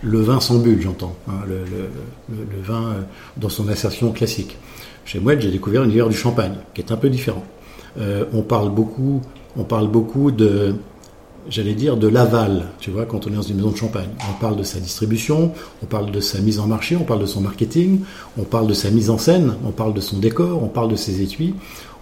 Le 0.03 0.21
vin 0.21 0.41
sans 0.41 0.59
bulle, 0.59 0.81
j'entends. 0.81 1.17
Hein, 1.29 1.41
le, 1.47 2.63
vin 2.63 2.93
euh, 2.93 3.01
dans 3.37 3.49
son 3.49 3.69
assertion 3.69 4.13
classique. 4.13 4.57
Chez 5.05 5.21
moi, 5.21 5.39
j'ai 5.39 5.51
découvert 5.51 5.83
l'univers 5.83 6.09
du 6.09 6.17
champagne, 6.17 6.55
qui 6.75 6.81
est 6.81 6.93
un 6.93 6.97
peu 6.97 7.09
différent. 7.09 7.45
Euh, 7.99 8.25
on 8.33 8.43
parle 8.43 8.71
beaucoup, 8.71 9.23
on 9.57 9.65
parle 9.65 9.89
beaucoup 9.89 10.31
de, 10.31 10.75
j'allais 11.49 11.75
dire, 11.75 11.97
de 11.97 12.07
l'aval, 12.07 12.67
tu 12.79 12.91
vois, 12.91 13.07
quand 13.07 13.27
on 13.27 13.31
est 13.31 13.37
dans 13.37 13.43
une 13.43 13.57
maison 13.57 13.71
de 13.71 13.77
champagne. 13.77 14.11
On 14.31 14.41
parle 14.41 14.57
de 14.57 14.63
sa 14.63 14.79
distribution, 14.79 15.53
on 15.83 15.87
parle 15.87 16.11
de 16.13 16.21
sa 16.21 16.41
mise 16.41 16.61
en 16.61 16.67
marché, 16.67 16.95
on 16.95 17.05
parle 17.05 17.21
de 17.21 17.27
son 17.27 17.41
marketing, 17.41 18.01
on 18.39 18.45
parle 18.45 18.67
de 18.69 18.75
sa 18.75 18.91
mise 18.91 19.11
en 19.11 19.19
scène, 19.19 19.55
on 19.65 19.71
parle 19.71 19.95
de 19.95 20.01
son 20.01 20.19
décor, 20.19 20.63
on 20.63 20.69
parle 20.69 20.91
de 20.91 20.97
ses 20.97 21.23
étuis. 21.23 21.55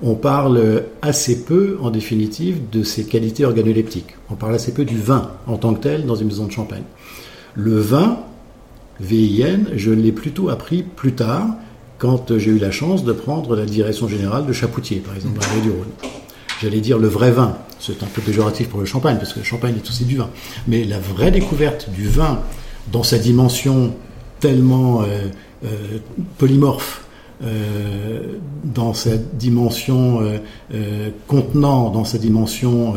On 0.03 0.15
parle 0.15 0.85
assez 1.01 1.45
peu, 1.45 1.79
en 1.81 1.91
définitive, 1.91 2.69
de 2.71 2.83
ses 2.83 3.05
qualités 3.05 3.47
organoleptiques. 3.47 4.17
On 4.29 4.35
parle 4.35 4.55
assez 4.55 4.75
peu 4.75 4.85
du 4.85 4.99
vin 4.99 5.31
en 5.47 5.57
tant 5.57 5.73
que 5.73 5.81
tel 5.81 6.05
dans 6.05 6.17
une 6.17 6.27
maison 6.27 6.47
de 6.47 6.53
champagne. 6.53 6.83
Le 7.57 7.81
vin, 7.81 8.19
VIN, 9.01 9.61
je 9.75 9.91
l'ai 9.91 10.13
plutôt 10.13 10.51
appris 10.51 10.83
plus 10.83 11.13
tard, 11.13 11.47
quand 11.99 12.37
j'ai 12.37 12.51
eu 12.51 12.59
la 12.59 12.71
chance 12.71 13.05
de 13.05 13.13
prendre 13.13 13.57
la 13.57 13.65
direction 13.65 14.09
générale 14.09 14.45
de 14.45 14.53
Chapoutier, 14.53 14.99
par 14.99 15.17
exemple, 15.17 15.41
la 15.41 15.61
du 15.63 15.71
Rhône. 15.71 16.11
J'allais 16.61 16.81
dire 16.81 16.99
le 16.99 17.09
vrai 17.09 17.31
vin. 17.31 17.57
C'est 17.81 18.03
un 18.03 18.07
peu 18.07 18.21
péjoratif 18.21 18.69
pour 18.69 18.81
le 18.81 18.87
champagne, 18.87 19.17
parce 19.17 19.33
que 19.33 19.39
le 19.39 19.45
champagne 19.45 19.75
est 19.77 19.89
aussi 19.89 20.05
du 20.05 20.17
vin. 20.17 20.29
Mais 20.69 20.85
la 20.85 20.99
vraie 20.99 21.31
découverte 21.31 21.89
du 21.91 22.07
vin, 22.09 22.41
dans 22.93 23.03
sa 23.03 23.19
dimension 23.19 23.95
tellement 24.41 25.03
euh, 25.03 25.29
euh, 25.65 25.99
polymorphe, 26.37 27.06
dans 27.41 28.95
cette 28.95 29.37
dimension 29.37 30.21
euh, 30.21 30.39
euh, 30.75 31.11
contenant, 31.27 31.91
dans 31.91 32.05
sa 32.05 32.19
dimension 32.19 32.95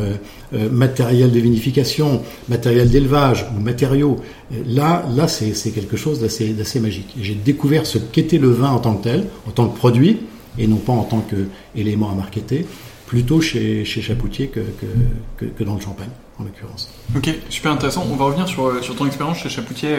matérielle 0.72 1.32
de 1.32 1.40
vinification, 1.40 2.22
matériel 2.48 2.90
d'élevage 2.90 3.46
ou 3.56 3.62
matériaux. 3.62 4.18
Là, 4.66 5.06
là 5.16 5.28
c'est 5.28 5.72
quelque 5.72 5.98
chose 5.98 6.20
d'assez 6.20 6.80
magique. 6.80 7.14
J'ai 7.22 7.36
découvert 7.36 7.86
ce 7.86 7.98
qu'était 7.98 8.38
le 8.38 8.50
vin 8.50 8.72
en 8.72 8.80
tant 8.80 8.96
que 8.96 9.04
tel, 9.04 9.26
en 9.48 9.52
tant 9.52 9.68
que 9.68 9.78
produit, 9.78 10.22
et 10.58 10.68
non 10.68 10.78
pas 10.78 10.94
en 10.94 11.04
tant 11.04 11.22
qu'élément 11.22 12.10
à 12.12 12.16
marketer, 12.16 12.66
plutôt 13.06 13.42
chez, 13.42 13.86
chez 13.86 14.02
Chapoutier 14.02 14.48
que, 14.50 15.64
dans 15.64 15.76
le 15.76 15.82
champagne, 15.82 16.10
en 16.40 16.44
l'occurrence. 16.44 16.90
Ok, 17.16 17.30
super 17.50 17.72
intéressant. 17.72 18.06
On 18.12 18.16
va 18.16 18.26
revenir 18.26 18.48
sur, 18.48 18.96
ton 18.96 19.06
expérience 19.06 19.38
chez 19.40 19.50
Chapoutier 19.50 19.96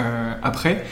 euh, 0.00 0.34
après. 0.42 0.84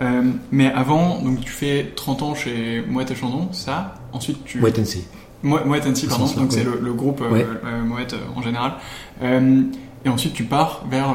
Euh, 0.00 0.22
mais 0.50 0.66
avant, 0.72 1.20
donc 1.20 1.40
tu 1.40 1.50
fais 1.50 1.92
30 1.94 2.22
ans 2.22 2.34
chez 2.34 2.82
Moët 2.88 3.10
et 3.10 3.14
Chandon, 3.14 3.48
ça? 3.52 3.94
Ensuite, 4.12 4.44
tu. 4.44 4.58
Moët 4.60 4.78
NC. 4.78 5.04
Moët 5.42 5.86
NC, 5.86 6.08
pardon. 6.08 6.26
Donc 6.36 6.52
c'est 6.52 6.64
le, 6.64 6.92
groupe 6.92 7.20
euh, 7.22 7.44
euh, 7.64 7.82
Moët 7.82 8.14
en 8.34 8.42
général. 8.42 8.74
et 9.22 10.08
ensuite, 10.08 10.34
tu 10.34 10.44
pars 10.44 10.84
vers 10.90 11.14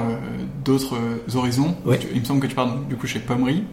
d'autres 0.63 0.98
horizons. 1.36 1.75
il 2.13 2.20
me 2.20 2.25
semble 2.25 2.42
que 2.42 2.48
tu 2.48 2.56
pars 2.56 2.77
du 2.89 2.96
coup 2.96 3.08
chez 3.08 3.20
Pommery. 3.20 3.63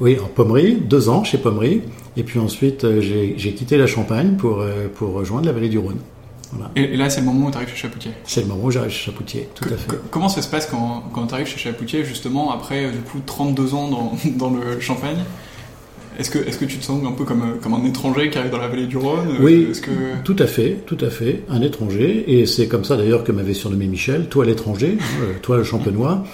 Oui, 0.00 0.16
en 0.22 0.28
Pommery, 0.28 0.76
deux 0.76 1.08
ans 1.08 1.24
chez 1.24 1.38
Pommery. 1.38 1.82
Et 2.16 2.22
puis 2.22 2.38
ensuite, 2.38 2.86
j'ai 3.00 3.54
quitté 3.54 3.76
la 3.76 3.86
Champagne 3.86 4.36
pour, 4.36 4.64
pour 4.94 5.12
rejoindre 5.12 5.46
la 5.46 5.52
vallée 5.52 5.68
du 5.68 5.78
Rhône. 5.78 5.98
Et, 6.76 6.96
là, 6.96 7.10
c'est 7.10 7.20
le 7.20 7.26
moment 7.26 7.46
où 7.46 7.50
tu 7.50 7.56
arrives 7.56 7.68
chez 7.68 7.76
Chapoutier. 7.76 8.12
C'est 8.24 8.42
le 8.42 8.46
moment 8.48 8.64
où 8.64 8.70
j'arrive 8.70 8.90
chez 8.90 9.06
Chapoutier, 9.06 9.48
tout 9.54 9.68
à 9.72 9.76
fait. 9.76 9.90
Comment 10.10 10.28
ça 10.28 10.42
se 10.42 10.48
passe 10.48 10.66
quand, 10.66 11.04
quand 11.12 11.26
tu 11.26 11.34
arrives 11.34 11.46
chez 11.46 11.58
Chapoutier, 11.58 12.04
justement, 12.04 12.52
après 12.52 12.86
euh, 12.86 12.90
du 12.90 12.98
coup 12.98 13.20
32 13.24 13.74
ans 13.74 13.88
dans, 13.88 14.12
dans 14.36 14.50
le 14.50 14.80
Champagne? 14.80 15.18
Est-ce 16.18 16.30
que, 16.30 16.38
est 16.38 16.58
que 16.58 16.64
tu 16.66 16.76
te 16.76 16.84
sens 16.84 17.02
un 17.06 17.12
peu 17.12 17.24
comme, 17.24 17.58
comme 17.62 17.72
un 17.72 17.84
étranger 17.84 18.28
qui 18.28 18.36
arrive 18.36 18.50
dans 18.50 18.58
la 18.58 18.68
vallée 18.68 18.86
du 18.86 18.98
Rhône? 18.98 19.38
Oui, 19.40 19.72
que... 19.80 19.90
tout 20.22 20.36
à 20.38 20.46
fait, 20.46 20.78
tout 20.84 20.98
à 21.00 21.08
fait, 21.08 21.44
un 21.48 21.62
étranger. 21.62 22.24
Et 22.26 22.46
c'est 22.46 22.68
comme 22.68 22.84
ça 22.84 22.96
d'ailleurs 22.96 23.24
que 23.24 23.32
m'avait 23.32 23.54
surnommé 23.54 23.86
Michel, 23.86 24.28
toi 24.28 24.44
l'étranger, 24.44 24.98
hein, 25.00 25.04
euh, 25.22 25.32
toi 25.40 25.56
le 25.56 25.64
champenois, 25.64 26.24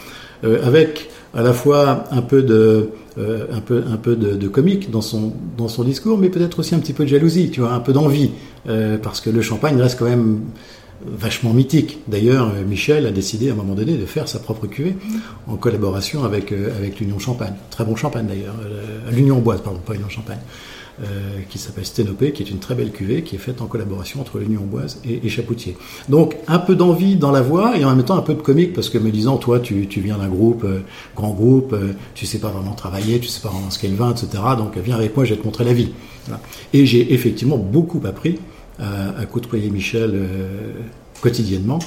euh, 0.43 0.67
avec 0.67 1.09
à 1.37 1.43
la 1.43 1.53
fois 1.53 2.05
un 2.11 2.23
peu 2.23 2.43
de, 2.43 2.91
euh, 3.19 3.47
un 3.53 3.61
peu, 3.61 3.85
un 3.91 3.99
peu 3.99 4.17
de, 4.17 4.49
comique 4.49 4.91
dans 4.91 5.03
son, 5.03 5.33
dans 5.57 5.69
son 5.69 5.85
discours, 5.85 6.19
mais 6.19 6.31
peut-être 6.31 6.59
aussi 6.59 6.75
un 6.75 6.79
petit 6.79 6.95
peu 6.95 7.05
de 7.05 7.11
jalousie, 7.11 7.51
tu 7.51 7.61
vois, 7.61 7.73
un 7.73 7.81
peu 7.81 7.93
d'envie, 7.93 8.31
euh, 8.69 8.97
parce 8.97 9.21
que 9.21 9.29
le 9.29 9.43
champagne 9.43 9.81
reste 9.81 9.99
quand 9.99 10.07
même 10.07 10.41
vachement 11.05 11.53
mythique. 11.53 11.99
D'ailleurs, 12.09 12.49
euh, 12.49 12.65
Michel 12.67 13.05
a 13.07 13.11
décidé 13.11 13.51
à 13.51 13.53
un 13.53 13.57
moment 13.57 13.75
donné 13.75 13.99
de 13.99 14.07
faire 14.07 14.29
sa 14.29 14.39
propre 14.39 14.67
cuvée 14.67 14.97
en 15.47 15.57
collaboration 15.57 16.25
avec, 16.25 16.53
avec 16.53 17.01
l'Union 17.01 17.19
Champagne. 17.19 17.53
Très 17.71 17.85
bon 17.85 17.97
champagne 17.97 18.27
d'ailleurs, 18.27 18.55
l'Union 19.13 19.39
Boise, 19.39 19.61
pardon, 19.61 19.81
pas 19.81 19.93
l'Union 19.93 20.09
Champagne. 20.09 20.41
Euh, 21.03 21.43
qui 21.51 21.59
s'appelle 21.59 21.85
Sténopée, 21.85 22.33
qui 22.33 22.43
est 22.43 22.49
une 22.49 22.59
très 22.59 22.75
belle 22.75 22.91
cuvée 22.91 23.21
qui 23.21 23.35
est 23.35 23.39
faite 23.39 23.61
en 23.61 23.67
collaboration 23.67 24.23
entre 24.23 24.39
l'Union 24.39 24.63
Boise 24.63 24.99
et, 25.05 25.27
et, 25.27 25.29
Chapoutier. 25.29 25.77
Donc 26.09 26.39
un 26.49 26.59
peu 26.59 26.75
d'envie 26.75 27.17
dans 27.17 27.33
la 27.33 27.43
voix 27.43 27.77
et 27.77 27.85
en 27.85 27.95
même 27.95 28.03
temps 28.03 28.17
un 28.17 28.23
peu 28.23 28.33
de 28.33 28.41
comique 28.41 28.73
parce 28.73 28.89
que 28.89 28.97
me 28.97 29.11
disant 29.11 29.37
toi 29.37 29.61
tu, 29.61 29.89
tu 29.89 30.01
viens 30.01 30.17
d'un 30.17 30.29
groupe, 30.29 30.65
euh, 30.65 30.81
grand 31.15 31.35
groupe, 31.35 31.75
euh, 31.75 31.93
tu 32.15 32.25
sais 32.25 32.39
pas 32.39 32.49
vraiment 32.49 32.73
travailler, 32.73 33.21
tu 33.21 33.29
sais 33.29 33.43
pas 33.43 33.51
vraiment 33.51 33.69
ce 33.69 33.79
qu'est 33.79 33.89
le 33.89 33.95
vin, 33.95 34.11
etc. 34.11 34.43
Donc 34.57 34.79
viens 34.79 34.97
avec 34.97 35.15
moi, 35.15 35.27
je 35.27 35.35
vais 35.35 35.41
te 35.41 35.45
montrer 35.45 35.65
la 35.65 35.75
vie. 35.75 35.91
Et 36.73 36.87
j'ai 36.87 37.13
effectivement 37.13 37.59
beaucoup 37.59 38.01
appris 38.07 38.39
à, 38.79 39.19
à 39.19 39.27
côtoyer 39.27 39.69
Michel 39.69 40.19
quotidiennement. 41.21 41.79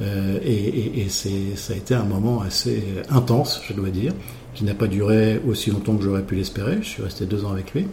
Euh, 0.00 0.38
et, 0.44 0.54
et, 0.54 1.00
et 1.00 1.08
ça 1.08 1.72
a 1.72 1.76
été 1.76 1.94
un 1.94 2.04
moment 2.04 2.42
assez 2.42 2.82
intense, 3.10 3.60
je 3.68 3.74
dois 3.74 3.90
dire, 3.90 4.12
qui 4.54 4.64
n'a 4.64 4.74
pas 4.74 4.86
duré 4.86 5.40
aussi 5.48 5.70
longtemps 5.70 5.96
que 5.96 6.04
j'aurais 6.04 6.22
pu 6.22 6.36
l'espérer. 6.36 6.78
Je 6.80 6.88
suis 6.88 7.02
resté 7.02 7.26
deux 7.26 7.44
ans 7.44 7.50
avec 7.52 7.74
lui. 7.74 7.86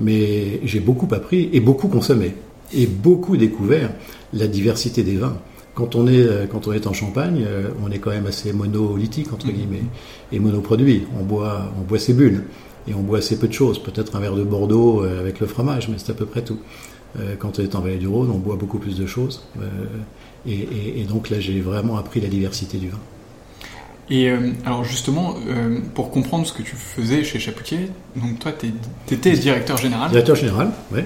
Mais 0.00 0.60
j'ai 0.64 0.80
beaucoup 0.80 1.08
appris 1.14 1.50
et 1.52 1.60
beaucoup 1.60 1.88
consommé 1.88 2.34
et 2.74 2.86
beaucoup 2.86 3.36
découvert 3.36 3.90
la 4.32 4.46
diversité 4.46 5.02
des 5.02 5.16
vins. 5.16 5.36
Quand 5.74 5.94
on 5.94 6.06
est, 6.06 6.22
euh, 6.22 6.46
quand 6.46 6.66
on 6.66 6.72
est 6.72 6.86
en 6.86 6.92
Champagne, 6.92 7.44
euh, 7.46 7.70
on 7.82 7.90
est 7.90 7.98
quand 7.98 8.10
même 8.10 8.26
assez 8.26 8.52
monolithique, 8.52 9.32
entre 9.32 9.46
mm-hmm. 9.46 9.52
guillemets, 9.52 9.82
et 10.30 10.38
monoproduit. 10.38 11.04
On 11.18 11.24
boit, 11.24 11.72
on 11.78 11.82
boit 11.82 11.98
ses 11.98 12.12
bulles 12.12 12.44
et 12.86 12.94
on 12.94 13.00
boit 13.00 13.18
assez 13.18 13.38
peu 13.38 13.48
de 13.48 13.52
choses. 13.52 13.82
Peut-être 13.82 14.16
un 14.16 14.20
verre 14.20 14.34
de 14.34 14.44
Bordeaux 14.44 15.02
euh, 15.02 15.20
avec 15.20 15.40
le 15.40 15.46
fromage, 15.46 15.88
mais 15.88 15.96
c'est 15.98 16.12
à 16.12 16.14
peu 16.14 16.26
près 16.26 16.42
tout. 16.42 16.58
Quand 17.40 17.58
on 17.58 17.62
est 17.62 17.74
en 17.74 17.82
Vallée 17.82 17.98
du 17.98 18.08
Rhône, 18.08 18.30
on 18.30 18.38
boit 18.38 18.56
beaucoup 18.56 18.78
plus 18.78 18.96
de 18.96 19.04
choses. 19.04 19.46
Et, 20.46 20.66
et 20.96 21.04
donc 21.04 21.28
là, 21.28 21.40
j'ai 21.40 21.60
vraiment 21.60 21.98
appris 21.98 22.22
la 22.22 22.28
diversité 22.28 22.78
du 22.78 22.88
vin. 22.88 22.98
Et 24.12 24.28
euh, 24.28 24.50
alors 24.66 24.84
justement, 24.84 25.36
euh, 25.48 25.78
pour 25.94 26.10
comprendre 26.10 26.46
ce 26.46 26.52
que 26.52 26.62
tu 26.62 26.76
faisais 26.76 27.24
chez 27.24 27.38
Chapoutier, 27.38 27.88
donc 28.14 28.38
toi, 28.40 28.52
tu 28.52 29.14
étais 29.14 29.32
directeur 29.32 29.78
général. 29.78 30.10
Directeur 30.10 30.36
général, 30.36 30.70
oui. 30.92 31.00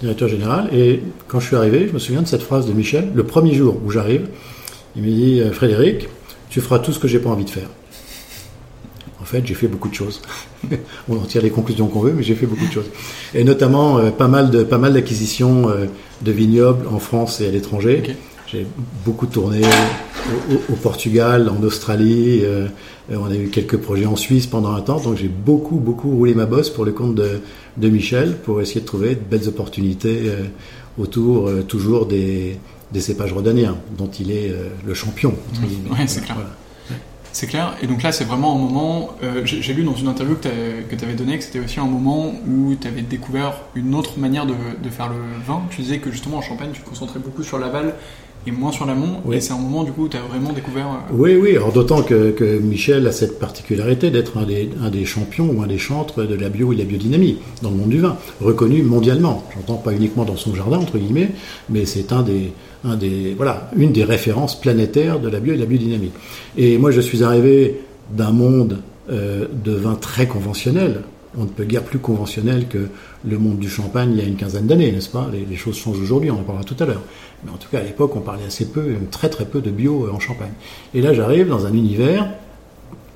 Directeur 0.00 0.28
général. 0.28 0.68
Et 0.70 1.02
quand 1.28 1.40
je 1.40 1.46
suis 1.46 1.56
arrivé, 1.56 1.86
je 1.88 1.94
me 1.94 1.98
souviens 1.98 2.20
de 2.20 2.26
cette 2.26 2.42
phrase 2.42 2.66
de 2.66 2.74
Michel, 2.74 3.10
le 3.14 3.24
premier 3.24 3.54
jour 3.54 3.80
où 3.82 3.90
j'arrive, 3.90 4.28
il 4.96 5.02
me 5.02 5.08
dit 5.08 5.40
euh, 5.40 5.50
Frédéric, 5.50 6.08
tu 6.50 6.60
feras 6.60 6.78
tout 6.78 6.92
ce 6.92 6.98
que 6.98 7.08
j'ai 7.08 7.20
pas 7.20 7.30
envie 7.30 7.46
de 7.46 7.50
faire. 7.50 7.70
En 9.18 9.24
fait, 9.24 9.46
j'ai 9.46 9.54
fait 9.54 9.66
beaucoup 9.66 9.88
de 9.88 9.94
choses. 9.94 10.20
On 11.08 11.16
en 11.16 11.24
tire 11.24 11.40
les 11.40 11.48
conclusions 11.48 11.86
qu'on 11.86 12.00
veut, 12.00 12.12
mais 12.12 12.22
j'ai 12.22 12.34
fait 12.34 12.46
beaucoup 12.46 12.66
de 12.66 12.72
choses. 12.72 12.90
Et 13.34 13.44
notamment 13.44 14.10
pas 14.10 14.28
mal 14.28 14.50
de 14.50 14.62
pas 14.62 14.78
mal 14.78 14.92
d'acquisitions 14.92 15.68
de 16.20 16.32
vignobles 16.32 16.86
en 16.86 16.98
France 16.98 17.40
et 17.40 17.48
à 17.48 17.50
l'étranger. 17.50 18.02
J'ai 18.46 18.66
beaucoup 19.04 19.26
tourné, 19.26 19.62
au, 20.70 20.76
Portugal, 20.76 21.48
en 21.48 21.62
Australie. 21.62 22.42
on 23.10 23.30
a 23.30 23.34
eu 23.34 23.48
quelques 23.48 23.76
projets 23.76 24.06
en 24.06 24.16
Suisse 24.16 24.46
pendant 24.46 24.72
un 24.72 24.80
temps. 24.80 25.00
Donc 25.00 25.16
j'ai 25.16 25.28
beaucoup, 25.28 25.76
beaucoup 25.76 26.10
roulé 26.10 26.34
ma 26.34 26.46
bosse 26.46 26.70
pour 26.70 26.84
le 26.84 26.92
compte 26.92 27.14
de, 27.14 27.40
de 27.76 27.88
Michel 27.88 28.36
pour 28.36 28.60
essayer 28.60 28.80
de 28.80 28.86
trouver 28.86 29.14
de 29.14 29.20
belles 29.20 29.48
opportunités 29.48 30.30
autour 30.98 31.50
toujours 31.66 32.06
des, 32.06 32.58
des 32.92 33.00
cépages 33.00 33.32
rhodaniens, 33.32 33.76
dont 33.96 34.10
il 34.18 34.30
est 34.30 34.54
le 34.84 34.94
champion. 34.94 35.34
Oui, 35.62 35.96
c'est 36.06 36.24
clair. 36.24 36.36
C'est 37.36 37.48
clair. 37.48 37.76
Et 37.82 37.86
donc 37.86 38.02
là, 38.02 38.12
c'est 38.12 38.24
vraiment 38.24 38.54
un 38.54 38.58
moment. 38.58 39.10
Euh, 39.22 39.42
j'ai 39.44 39.74
lu 39.74 39.84
dans 39.84 39.94
une 39.94 40.08
interview 40.08 40.36
que 40.36 40.94
tu 40.94 41.04
avais 41.04 41.12
donnée 41.12 41.36
que 41.36 41.44
c'était 41.44 41.60
aussi 41.60 41.78
un 41.78 41.84
moment 41.84 42.32
où 42.48 42.74
tu 42.80 42.88
avais 42.88 43.02
découvert 43.02 43.60
une 43.74 43.94
autre 43.94 44.18
manière 44.18 44.46
de, 44.46 44.54
de, 44.82 44.88
faire 44.88 45.10
le 45.10 45.18
vin. 45.46 45.60
Tu 45.68 45.82
disais 45.82 45.98
que 45.98 46.10
justement 46.10 46.38
en 46.38 46.40
Champagne, 46.40 46.70
tu 46.72 46.80
te 46.80 46.88
concentrais 46.88 47.18
beaucoup 47.18 47.42
sur 47.42 47.58
l'aval 47.58 47.94
et 48.46 48.50
moins 48.50 48.72
sur 48.72 48.86
l'amont. 48.86 49.20
Et 49.32 49.40
c'est 49.40 49.52
un 49.52 49.58
moment, 49.58 49.84
du 49.84 49.92
coup, 49.92 50.04
où 50.04 50.08
tu 50.08 50.16
as 50.16 50.20
vraiment 50.20 50.52
découvert. 50.52 50.86
Euh, 50.86 51.12
oui, 51.12 51.36
oui. 51.36 51.56
Alors, 51.56 51.72
d'autant 51.72 52.02
que, 52.02 52.30
que, 52.30 52.58
Michel 52.58 53.06
a 53.06 53.12
cette 53.12 53.38
particularité 53.38 54.10
d'être 54.10 54.38
un 54.38 54.44
des, 54.44 54.70
un 54.82 54.90
des 54.90 55.04
champions 55.04 55.50
ou 55.50 55.62
un 55.62 55.66
des 55.66 55.78
chantres 55.78 56.26
de 56.26 56.34
la 56.34 56.48
bio 56.48 56.72
et 56.72 56.76
de 56.76 56.80
la 56.80 56.86
biodynamie 56.86 57.38
dans 57.62 57.70
le 57.70 57.76
monde 57.76 57.90
du 57.90 58.00
vin, 58.00 58.16
reconnu 58.40 58.82
mondialement. 58.82 59.44
J'entends 59.54 59.76
pas 59.76 59.92
uniquement 59.92 60.24
dans 60.24 60.36
son 60.36 60.54
jardin, 60.54 60.78
entre 60.78 60.98
guillemets, 60.98 61.30
mais 61.68 61.84
c'est 61.86 62.12
un 62.12 62.22
des, 62.22 62.52
un 62.84 62.96
des, 62.96 63.34
voilà, 63.36 63.70
une 63.76 63.92
des 63.92 64.04
références 64.04 64.60
planétaires 64.60 65.18
de 65.20 65.28
la 65.28 65.40
bio 65.40 65.52
et 65.54 65.56
de 65.56 65.62
la 65.62 65.66
biodynamie. 65.66 66.12
Et 66.56 66.78
moi, 66.78 66.90
je 66.90 67.00
suis 67.00 67.24
arrivé 67.24 67.80
d'un 68.10 68.30
monde 68.30 68.78
euh, 69.10 69.46
de 69.64 69.72
vin 69.72 69.94
très 69.94 70.26
conventionnel, 70.26 71.02
on 71.38 71.44
ne 71.44 71.48
peut 71.48 71.64
guère 71.64 71.82
plus 71.82 71.98
conventionnel 71.98 72.66
que 72.68 72.88
le 73.24 73.38
monde 73.38 73.58
du 73.58 73.68
champagne 73.68 74.10
il 74.12 74.18
y 74.18 74.22
a 74.22 74.24
une 74.24 74.36
quinzaine 74.36 74.66
d'années, 74.66 74.90
n'est-ce 74.92 75.10
pas? 75.10 75.28
Les, 75.32 75.56
choses 75.56 75.76
changent 75.76 76.00
aujourd'hui, 76.00 76.30
on 76.30 76.40
en 76.40 76.42
parlera 76.42 76.64
tout 76.64 76.76
à 76.80 76.86
l'heure. 76.86 77.02
Mais 77.44 77.50
en 77.50 77.56
tout 77.56 77.68
cas, 77.70 77.80
à 77.80 77.82
l'époque, 77.82 78.14
on 78.16 78.20
parlait 78.20 78.44
assez 78.46 78.66
peu, 78.66 78.94
très 79.10 79.28
très 79.28 79.44
peu 79.44 79.60
de 79.60 79.70
bio 79.70 80.08
en 80.12 80.20
champagne. 80.20 80.52
Et 80.94 81.00
là, 81.00 81.12
j'arrive 81.12 81.48
dans 81.48 81.66
un 81.66 81.72
univers 81.72 82.28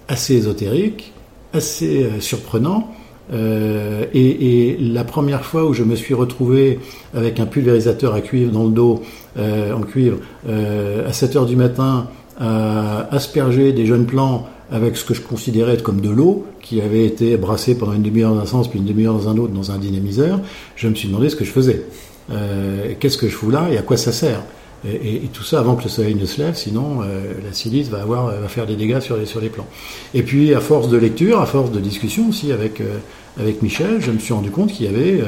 assez 0.08 0.34
ésotérique, 0.34 1.12
assez 1.52 2.04
euh, 2.04 2.20
surprenant. 2.20 2.92
Euh, 3.32 4.06
et, 4.12 4.76
la 4.80 5.04
première 5.04 5.44
fois 5.44 5.64
où 5.64 5.72
je 5.72 5.84
me 5.84 5.94
suis 5.94 6.14
retrouvé 6.14 6.80
avec 7.14 7.38
un 7.38 7.46
pulvérisateur 7.46 8.12
à 8.12 8.20
cuivre 8.20 8.50
dans 8.50 8.64
le 8.64 8.70
dos, 8.70 9.02
euh, 9.38 9.72
en 9.72 9.82
cuivre, 9.82 10.18
à 10.48 11.12
7 11.12 11.36
heures 11.36 11.46
du 11.46 11.56
matin, 11.56 12.08
à 12.40 13.14
asperger 13.14 13.72
des 13.72 13.86
jeunes 13.86 14.06
plants 14.06 14.48
avec 14.70 14.96
ce 14.96 15.04
que 15.04 15.14
je 15.14 15.20
considérais 15.20 15.74
être 15.74 15.82
comme 15.82 16.00
de 16.00 16.10
l'eau, 16.10 16.46
qui 16.62 16.80
avait 16.80 17.04
été 17.04 17.36
brassée 17.36 17.74
pendant 17.74 17.92
une 17.92 18.02
demi-heure 18.02 18.34
dans 18.34 18.40
un 18.40 18.46
sens, 18.46 18.68
puis 18.68 18.78
une 18.78 18.84
demi-heure 18.84 19.14
dans 19.14 19.28
un 19.28 19.36
autre, 19.36 19.52
dans 19.52 19.72
un 19.72 19.78
dynamiseur, 19.78 20.40
je 20.76 20.88
me 20.88 20.94
suis 20.94 21.08
demandé 21.08 21.28
ce 21.28 21.36
que 21.36 21.44
je 21.44 21.50
faisais. 21.50 21.82
Euh, 22.30 22.94
Qu'est-ce 23.00 23.18
que 23.18 23.28
je 23.28 23.34
fous 23.34 23.50
là 23.50 23.68
et 23.70 23.78
à 23.78 23.82
quoi 23.82 23.96
ça 23.96 24.12
sert? 24.12 24.42
Et, 24.88 25.28
tout 25.32 25.42
ça 25.42 25.60
avant 25.60 25.76
que 25.76 25.82
le 25.84 25.90
soleil 25.90 26.14
ne 26.14 26.24
se 26.24 26.40
lève, 26.40 26.54
sinon 26.54 27.00
euh, 27.02 27.34
la 27.44 27.52
silice 27.52 27.88
va, 27.88 28.00
avoir, 28.00 28.28
va 28.28 28.48
faire 28.48 28.66
des 28.66 28.76
dégâts 28.76 29.00
sur 29.00 29.16
les, 29.18 29.26
sur 29.26 29.40
les 29.40 29.50
plants. 29.50 29.66
Et 30.14 30.22
puis 30.22 30.54
à 30.54 30.60
force 30.60 30.88
de 30.88 30.96
lecture, 30.96 31.40
à 31.40 31.46
force 31.46 31.70
de 31.70 31.80
discussion 31.80 32.30
aussi 32.30 32.50
avec, 32.50 32.80
euh, 32.80 32.96
avec 33.38 33.60
Michel, 33.60 34.00
je 34.00 34.10
me 34.10 34.18
suis 34.18 34.32
rendu 34.32 34.50
compte 34.50 34.72
qu'il 34.72 34.86
y 34.86 34.88
avait 34.88 35.22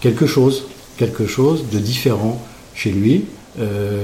quelque 0.00 0.26
chose, 0.26 0.64
quelque 0.98 1.26
chose 1.26 1.64
de 1.72 1.78
différent 1.78 2.44
chez 2.74 2.90
lui, 2.90 3.24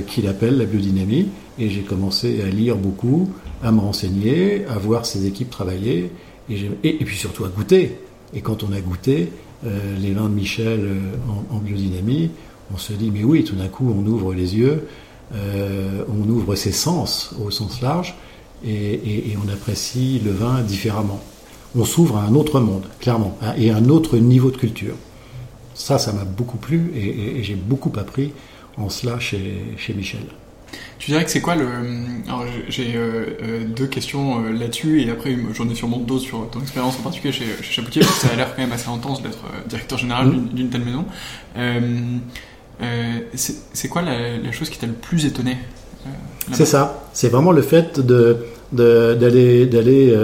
qu'il 0.06 0.26
appelle 0.26 0.56
la 0.58 0.64
biodynamie. 0.64 1.28
Et 1.58 1.70
j'ai 1.70 1.82
commencé 1.82 2.42
à 2.42 2.46
lire 2.46 2.76
beaucoup, 2.76 3.30
à 3.62 3.72
me 3.72 3.80
renseigner, 3.80 4.64
à 4.66 4.78
voir 4.78 5.06
ses 5.06 5.26
équipes 5.26 5.50
travailler, 5.50 6.10
et, 6.50 7.04
puis 7.04 7.16
surtout 7.16 7.44
à 7.44 7.48
goûter. 7.48 7.98
Et 8.34 8.40
quand 8.40 8.62
on 8.62 8.72
a 8.72 8.80
goûté 8.80 9.30
euh, 9.66 9.96
les 9.98 10.12
vins 10.12 10.28
de 10.28 10.34
Michel 10.34 10.80
euh, 10.80 10.98
en, 11.50 11.58
biodynamie, 11.58 12.30
on 12.72 12.78
se 12.78 12.92
dit, 12.92 13.10
mais 13.10 13.24
oui, 13.24 13.44
tout 13.44 13.56
d'un 13.56 13.68
coup, 13.68 13.92
on 13.96 14.06
ouvre 14.06 14.34
les 14.34 14.56
yeux, 14.56 14.88
euh, 15.34 16.04
on 16.08 16.28
ouvre 16.28 16.54
ses 16.54 16.72
sens 16.72 17.34
au 17.44 17.50
sens 17.50 17.80
large, 17.80 18.14
et, 18.64 19.36
on 19.44 19.48
apprécie 19.52 20.20
le 20.24 20.32
vin 20.32 20.62
différemment. 20.62 21.20
On 21.76 21.84
s'ouvre 21.84 22.16
à 22.16 22.22
un 22.22 22.34
autre 22.34 22.60
monde, 22.60 22.86
clairement, 22.98 23.36
hein, 23.42 23.54
et 23.56 23.70
à 23.70 23.76
un 23.76 23.88
autre 23.88 24.16
niveau 24.18 24.50
de 24.50 24.56
culture. 24.56 24.94
Ça, 25.74 25.98
ça 25.98 26.12
m'a 26.12 26.24
beaucoup 26.24 26.58
plu, 26.58 26.92
et, 26.94 27.42
j'ai 27.42 27.54
beaucoup 27.54 27.92
appris 27.98 28.32
en 28.76 28.88
cela 28.88 29.18
chez 29.18 29.94
Michel. 29.94 30.22
Tu 30.98 31.12
dirais 31.12 31.25
que 31.25 31.30
c'est 31.30 31.40
quoi 31.40 31.54
le. 31.54 31.66
Alors 32.26 32.44
j'ai 32.68 32.96
euh, 32.96 33.25
euh, 33.42 33.64
deux 33.64 33.87
questions 33.87 34.44
euh, 34.44 34.52
là-dessus 34.52 35.00
et 35.00 35.10
après 35.10 35.37
j'en 35.54 35.68
ai 35.68 35.75
sûrement 35.75 35.98
d'autres 35.98 36.25
sur 36.25 36.48
ton 36.50 36.60
expérience 36.60 36.98
en 36.98 37.02
particulier 37.02 37.32
chez, 37.32 37.46
chez 37.62 37.72
Chapoutier 37.72 38.02
parce 38.02 38.18
que 38.18 38.26
ça 38.26 38.32
a 38.32 38.37
l'air 38.37 38.54
quand 38.54 38.62
même 38.62 38.72
assez 38.72 38.88
intense 38.90 39.22
d'être 39.22 39.38
directeur 39.68 39.98
général 39.98 40.26
mmh. 40.26 40.49
d'une 40.49 40.71
telle 40.71 40.84
maison. 40.84 41.04
c'est 43.32 43.88
quoi 43.88 44.02
la, 44.02 44.52
chose 44.52 44.71
qui 44.71 44.78
t'a 44.78 44.86
le 44.86 44.93
plus 44.93 45.25
étonné 45.25 45.56
C'est 46.52 46.66
ça. 46.66 47.08
C'est 47.12 47.28
vraiment 47.28 47.52
le 47.52 47.62
fait 47.62 48.00
de 48.00 48.45
d'aller 48.73 49.66
d'aller 49.66 50.14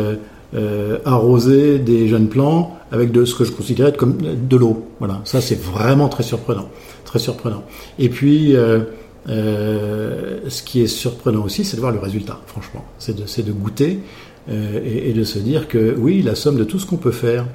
arroser 1.04 1.78
des 1.78 2.08
jeunes 2.08 2.28
plants 2.28 2.76
avec 2.90 3.12
de 3.12 3.24
ce 3.24 3.34
que 3.36 3.44
je 3.44 3.52
considérais 3.52 3.92
comme 3.92 4.18
de 4.18 4.56
l'eau. 4.56 4.88
Voilà, 4.98 5.20
ça 5.24 5.40
c'est 5.40 5.60
vraiment 5.60 6.08
très 6.08 6.24
surprenant, 6.24 6.68
très 7.04 7.20
surprenant. 7.20 7.62
Et 8.00 8.08
puis 8.08 8.56
euh, 9.28 10.40
ce 10.48 10.62
qui 10.62 10.82
est 10.82 10.86
surprenant 10.86 11.42
aussi, 11.44 11.64
c'est 11.64 11.76
de 11.76 11.80
voir 11.80 11.92
le 11.92 11.98
résultat, 11.98 12.40
franchement. 12.46 12.84
C'est 12.98 13.14
de, 13.14 13.52
goûter 13.52 14.00
euh, 14.50 14.80
et, 14.84 15.12
de 15.12 15.24
se 15.24 15.38
dire 15.38 15.68
que 15.68 15.94
oui, 15.98 16.22
la 16.22 16.34
somme 16.34 16.56
de 16.56 16.64
tout 16.64 16.78
ce 16.78 16.86
qu'on 16.86 16.96
peut 16.96 17.12
faire 17.12 17.46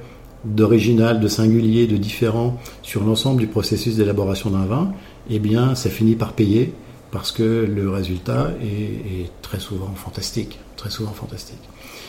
d'original, 0.45 1.19
de 1.19 1.27
singulier, 1.27 1.85
de 1.85 1.97
différent 1.97 2.57
sur 2.81 3.03
l'ensemble 3.03 3.41
du 3.41 3.47
processus 3.47 3.97
d'élaboration 3.97 4.49
d'un 4.49 4.65
vin, 4.65 4.93
eh 5.29 5.39
bien, 5.39 5.75
ça 5.75 5.89
finit 5.89 6.15
par 6.15 6.33
payer 6.33 6.73
parce 7.11 7.31
que 7.31 7.67
le 7.69 7.89
résultat 7.89 8.51
est, 8.63 9.29
très 9.41 9.59
souvent 9.59 9.91
fantastique, 9.95 10.59
très 10.75 10.89
souvent 10.89 11.11
fantastique. 11.11 11.59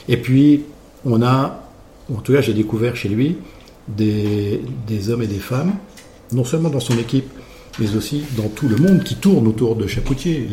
Et 0.09 0.16
puis, 0.16 0.62
on 1.05 1.23
a, 1.23 1.64
en 2.12 2.20
tout 2.20 2.33
cas, 2.33 2.40
j'ai 2.40 2.55
découvert 2.55 2.96
chez 2.96 3.09
lui 3.09 3.38
des 3.88 4.61
hommes 5.09 5.23
et 5.23 5.27
des 5.27 5.38
femmes, 5.38 5.73
non 6.33 6.44
seulement 6.44 6.70
dans 6.70 6.81
son 6.81 6.96
équipe, 6.99 7.29
mais 7.81 7.97
aussi 7.97 8.23
dans 8.37 8.49
tout 8.49 8.69
le 8.69 8.77
monde 8.77 9.03
qui 9.03 9.16
tourne 9.16 9.49
autour 9.49 9.75
de 9.75 9.87
Chapoutier. 9.87 10.47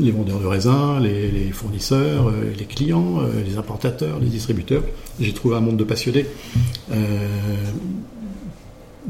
Les, 0.00 0.12
vendeurs 0.12 0.38
de 0.38 0.46
raisins, 0.46 1.00
les, 1.02 1.50
fournisseurs, 1.50 2.28
euh, 2.28 2.52
les 2.56 2.66
clients, 2.66 3.18
euh, 3.18 3.42
les 3.44 3.58
importateurs, 3.58 4.20
les 4.20 4.28
distributeurs. 4.28 4.84
J'ai 5.18 5.32
trouvé 5.32 5.56
un 5.56 5.60
monde 5.60 5.76
de 5.76 5.82
passionnés, 5.82 6.24
euh, 6.92 7.26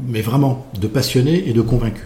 mais 0.07 0.21
vraiment 0.21 0.65
de 0.81 0.87
passionnés 0.87 1.47
et 1.47 1.53
de 1.53 1.61
convaincus. 1.61 2.05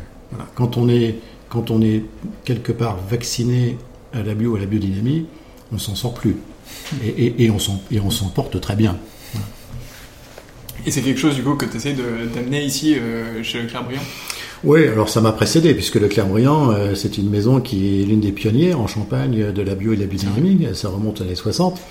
Quand, 0.56 0.76
on 0.76 0.90
est, 0.90 1.16
quand 1.48 1.72
on 1.72 1.82
est 1.82 2.04
quelque 2.44 2.74
part 2.74 2.98
vacciné 3.10 3.78
à 4.12 4.22
la 4.22 4.34
bio, 4.34 4.58
à 4.58 4.60
la 4.60 4.66
biodynamie, 4.66 5.28
on 5.72 5.78
s'en 5.78 5.96
sort 5.96 6.14
plus. 6.14 6.36
Et, 7.02 7.46
et, 7.46 7.50
on 7.50 7.60
s'en 7.60 8.30
porte 8.36 8.60
très 8.60 8.76
bien. 8.76 8.98
Et 10.86 10.92
c'est 10.92 11.02
quelque 11.02 11.20
chose 11.20 11.36
du 11.36 11.44
coup 11.44 11.56
que 11.56 11.66
tu 11.66 11.78
essaies 11.78 11.96
d'amener 12.34 12.66
ici 12.66 12.98
chez 13.44 13.62
le 13.62 13.68
Clair 13.68 13.84
oui, 14.64 14.88
alors 14.88 15.10
ça 15.10 15.20
m'a 15.20 15.34
précédé, 15.34 15.74
puisque 15.74 15.96
le 15.96 16.08
Clermont, 16.08 16.70
euh, 16.70 16.96
c'est 16.96 17.18
une 17.18 17.30
maison 17.30 17.60
qui 17.60 18.02
est 18.02 18.06
l'une 18.06 18.22
des 18.22 18.32
pionnières 18.32 18.80
en 18.80 18.88
Champagne 18.88 19.52
de 19.52 19.62
la 19.62 19.76
bio 19.76 19.92
et 19.92 19.98
de 19.98 20.02
la 20.02 20.08
biodynamie. 20.08 20.68
Ça 20.74 20.88
remonte 20.88 21.20
aux 21.20 21.24
années 21.24 21.36
60. 21.36 21.82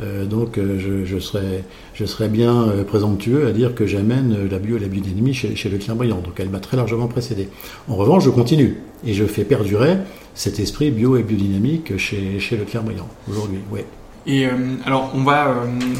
Euh, 0.00 0.24
donc 0.24 0.56
euh, 0.56 0.78
je, 0.78 1.04
je, 1.04 1.18
serais, 1.18 1.62
je 1.92 2.06
serais 2.06 2.28
bien 2.28 2.68
présomptueux 2.86 3.46
à 3.46 3.52
dire 3.52 3.74
que 3.74 3.86
j'amène 3.86 4.48
la 4.50 4.58
bio 4.58 4.78
et 4.78 4.80
la 4.80 4.88
biodynamie 4.88 5.34
chez, 5.34 5.54
chez 5.56 5.68
le 5.68 5.76
Clermont. 5.76 6.04
Donc 6.06 6.32
elle 6.38 6.48
m'a 6.48 6.58
très 6.58 6.78
largement 6.78 7.06
précédé. 7.06 7.50
En 7.88 7.96
revanche, 7.96 8.24
je 8.24 8.30
continue 8.30 8.78
et 9.06 9.12
je 9.12 9.26
fais 9.26 9.44
perdurer 9.44 9.98
cet 10.34 10.58
esprit 10.58 10.90
bio 10.90 11.18
et 11.18 11.22
biodynamique 11.22 11.98
chez, 11.98 12.40
chez 12.40 12.56
le 12.56 12.64
Clermont 12.64 12.92
aujourd'hui. 13.28 13.58
Ouais. 13.70 13.84
Et 14.24 14.46
alors, 14.86 15.10
on 15.14 15.24
va. 15.24 15.52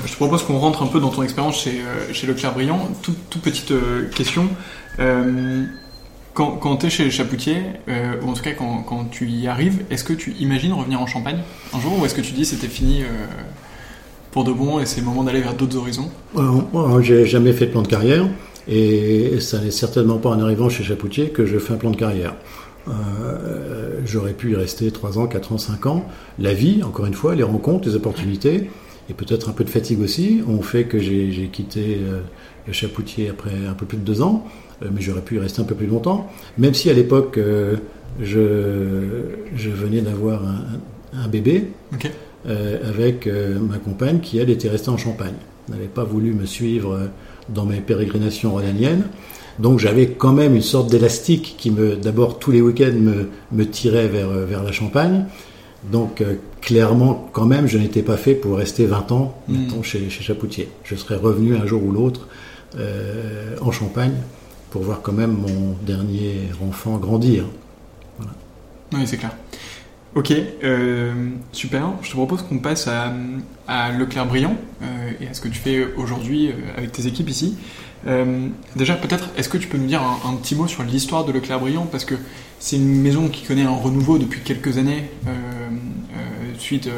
je 0.07 0.13
te 0.13 0.17
propose 0.17 0.45
qu'on 0.45 0.57
rentre 0.57 0.83
un 0.83 0.87
peu 0.87 1.01
dans 1.01 1.11
ton 1.11 1.25
expérience 1.25 1.61
chez, 1.61 1.81
chez 2.13 2.27
Leclerc. 2.27 2.55
Toute, 3.03 3.17
toute 3.29 3.43
petite 3.43 3.75
question. 4.15 4.49
Quand, 6.35 6.77
tu 6.77 6.87
es 6.87 6.91
chez 6.91 7.11
Chapoutier, 7.11 7.57
euh, 7.89 8.15
ou 8.23 8.31
en 8.31 8.33
tout 8.33 8.43
cas 8.43 8.53
quand, 8.53 9.05
tu 9.11 9.29
y 9.29 9.49
arrives, 9.49 9.85
est-ce 9.91 10.03
que 10.03 10.15
tu 10.15 10.33
imagines 10.41 10.73
revenir 10.73 11.01
en 11.01 11.07
Champagne 11.07 11.41
un 11.75 11.81
jour 11.81 11.99
ou 12.01 12.07
est-ce 12.07 12.15
que 12.15 12.23
tu 12.23 12.33
dis 12.33 12.47
c'était 12.47 12.69
fini 12.69 13.03
euh, 13.03 13.07
pour 14.31 14.45
de 14.45 14.53
bon 14.53 14.81
et 14.81 14.87
c'est 14.87 15.01
le 15.01 15.07
moment 15.07 15.25
d'aller 15.25 15.43
vers 15.43 15.53
d'autres 15.53 15.77
horizons? 15.77 16.11
Euh, 16.37 17.03
J'ai 17.03 17.27
jamais 17.27 17.53
fait 17.53 17.67
de 17.67 17.73
plan 17.73 17.83
de 17.83 17.89
carrière 17.89 18.27
et 18.67 19.41
ça 19.41 19.59
n'est 19.59 19.71
certainement 19.71 20.17
pas 20.17 20.31
en 20.31 20.41
arrivant 20.41 20.71
chez 20.71 20.83
Chapoutier 20.85 21.29
que 21.29 21.45
je 21.45 21.59
fais 21.59 21.75
un 21.75 21.77
plan 21.77 21.91
de 21.91 21.97
carrière. 21.97 22.35
Euh, 22.89 24.01
J'aurais 24.07 24.33
pu 24.33 24.53
y 24.53 24.55
rester 24.55 24.91
3 24.91 25.19
ans, 25.19 25.27
4 25.27 25.53
ans, 25.53 25.59
5 25.59 25.85
ans. 25.85 26.07
La 26.39 26.55
vie, 26.55 26.83
encore 26.83 27.05
une 27.05 27.15
fois, 27.15 27.35
les 27.35 27.43
rencontres, 27.43 27.87
les 27.87 27.95
opportunités 27.95 28.71
et 29.11 29.15
peut-être 29.15 29.51
un 29.51 29.53
peu 29.53 29.65
de 29.65 29.71
fatigue 29.71 30.01
aussi 30.01 30.41
ont 30.49 30.63
fait 30.63 30.85
que 30.85 30.99
j'ai 30.99 31.51
quitté 31.53 31.99
Chapoutier 32.71 33.29
après 33.29 33.51
un 33.69 33.75
peu 33.75 33.85
plus 33.85 33.99
de 33.99 34.03
2 34.05 34.23
ans. 34.23 34.47
Euh, 34.83 34.89
mais 34.93 35.01
j'aurais 35.01 35.21
pu 35.21 35.37
y 35.37 35.39
rester 35.39 35.61
un 35.61 35.65
peu 35.65 35.75
plus 35.75 35.87
longtemps, 35.87 36.31
même 36.59 36.75
si 36.75 36.91
à 36.91 36.93
l'époque 36.93 37.39
euh, 37.39 37.77
je, 38.21 38.41
je, 39.57 39.71
venais 39.71 40.01
d'avoir 40.01 40.43
un, 41.15 41.29
bébé 41.29 41.69
euh, 42.47 42.89
avec 42.89 43.27
ma 43.27 43.79
compagne 43.79 44.21
qui 44.21 44.39
elle 44.39 44.51
était 44.51 44.69
restée 44.69 44.91
en 44.91 44.97
Champagne, 44.97 45.35
n'avait 45.69 45.87
pas 45.87 46.05
voulu 46.05 46.33
me 46.33 46.47
suivre 46.47 47.09
dans 47.49 47.65
mes 47.65 47.81
pérégrinations 47.81 48.53
rhodaniennes. 48.53 49.05
Donc 49.59 49.79
j'avais 49.79 50.09
quand 50.09 50.33
même 50.33 50.57
une 50.57 50.63
sorte 50.63 50.91
d'élastique 50.91 51.57
qui 51.59 51.71
me, 51.71 51.97
d'abord 51.97 52.39
tous 52.39 52.51
les 52.51 52.61
week-ends 52.61 52.95
me, 52.95 53.29
me 53.53 53.65
tirait 53.67 54.09
vers, 54.09 54.31
vers 54.31 54.63
la 54.63 54.73
Champagne. 54.73 55.27
Donc 55.91 56.23
clairement, 56.61 57.29
quand 57.33 57.47
même, 57.47 57.67
je 57.67 57.77
n'étais 57.77 58.03
pas 58.03 58.17
fait 58.17 58.35
pour 58.35 58.57
rester 58.57 58.87
20 58.87 59.13
ans 59.13 59.35
Mm. 59.49 59.83
chez, 59.83 60.09
chez 60.11 60.23
Chapoutier. 60.23 60.69
Je 60.85 60.95
serais 60.95 61.17
revenu 61.17 61.57
un 61.57 61.67
jour 61.67 61.85
ou 61.85 61.93
l'autre 61.93 62.29
en 63.61 63.71
Champagne 63.71 64.15
pour 64.73 64.83
voir 64.83 65.03
quand 65.03 65.13
même 65.13 65.33
mon 65.33 65.77
dernier 65.83 66.49
enfant 66.67 66.97
grandir. 66.97 67.45
Oui, 68.93 69.01
c'est 69.05 69.19
clair. 69.19 69.37
Ok, 70.15 70.33
euh, 70.33 71.13
super. 71.53 71.93
Je 72.03 72.11
te 72.11 72.15
propose 72.15 72.43
qu'on 72.43 72.59
passe 72.59 72.89
à, 72.89 73.13
à 73.69 73.93
Leclerc-Briand 73.93 74.57
euh, 74.83 75.13
et 75.21 75.29
à 75.29 75.35
ce 75.35 75.43
que 75.43 75.49
tu 75.49 75.59
fais 75.59 75.87
aujourd'hui 75.97 76.49
euh, 76.49 76.53
avec 76.77 76.93
tes 76.93 77.07
équipes 77.07 77.29
ici. 77.29 77.57
Déjà, 78.75 78.97
peut-être, 78.97 79.31
est-ce 79.37 79.49
que 79.49 79.59
tu 79.59 79.69
peux 79.69 79.79
nous 79.79 79.87
dire 79.87 80.03
un, 80.03 80.31
un 80.31 80.35
petit 80.35 80.57
mot 80.57 80.67
sur 80.67 80.83
l'histoire 80.83 81.25
de 81.25 81.33
Leclerc-Briand? 81.33 81.87
Parce 81.87 82.05
que 82.05 82.17
c'est 82.59 82.77
une 82.77 83.01
maison 83.01 83.29
qui 83.29 83.45
connaît 83.45 83.63
un 83.63 83.77
renouveau 83.77 84.19
depuis 84.19 84.41
quelques 84.41 84.77
années 84.77 85.09
suite 86.59 86.89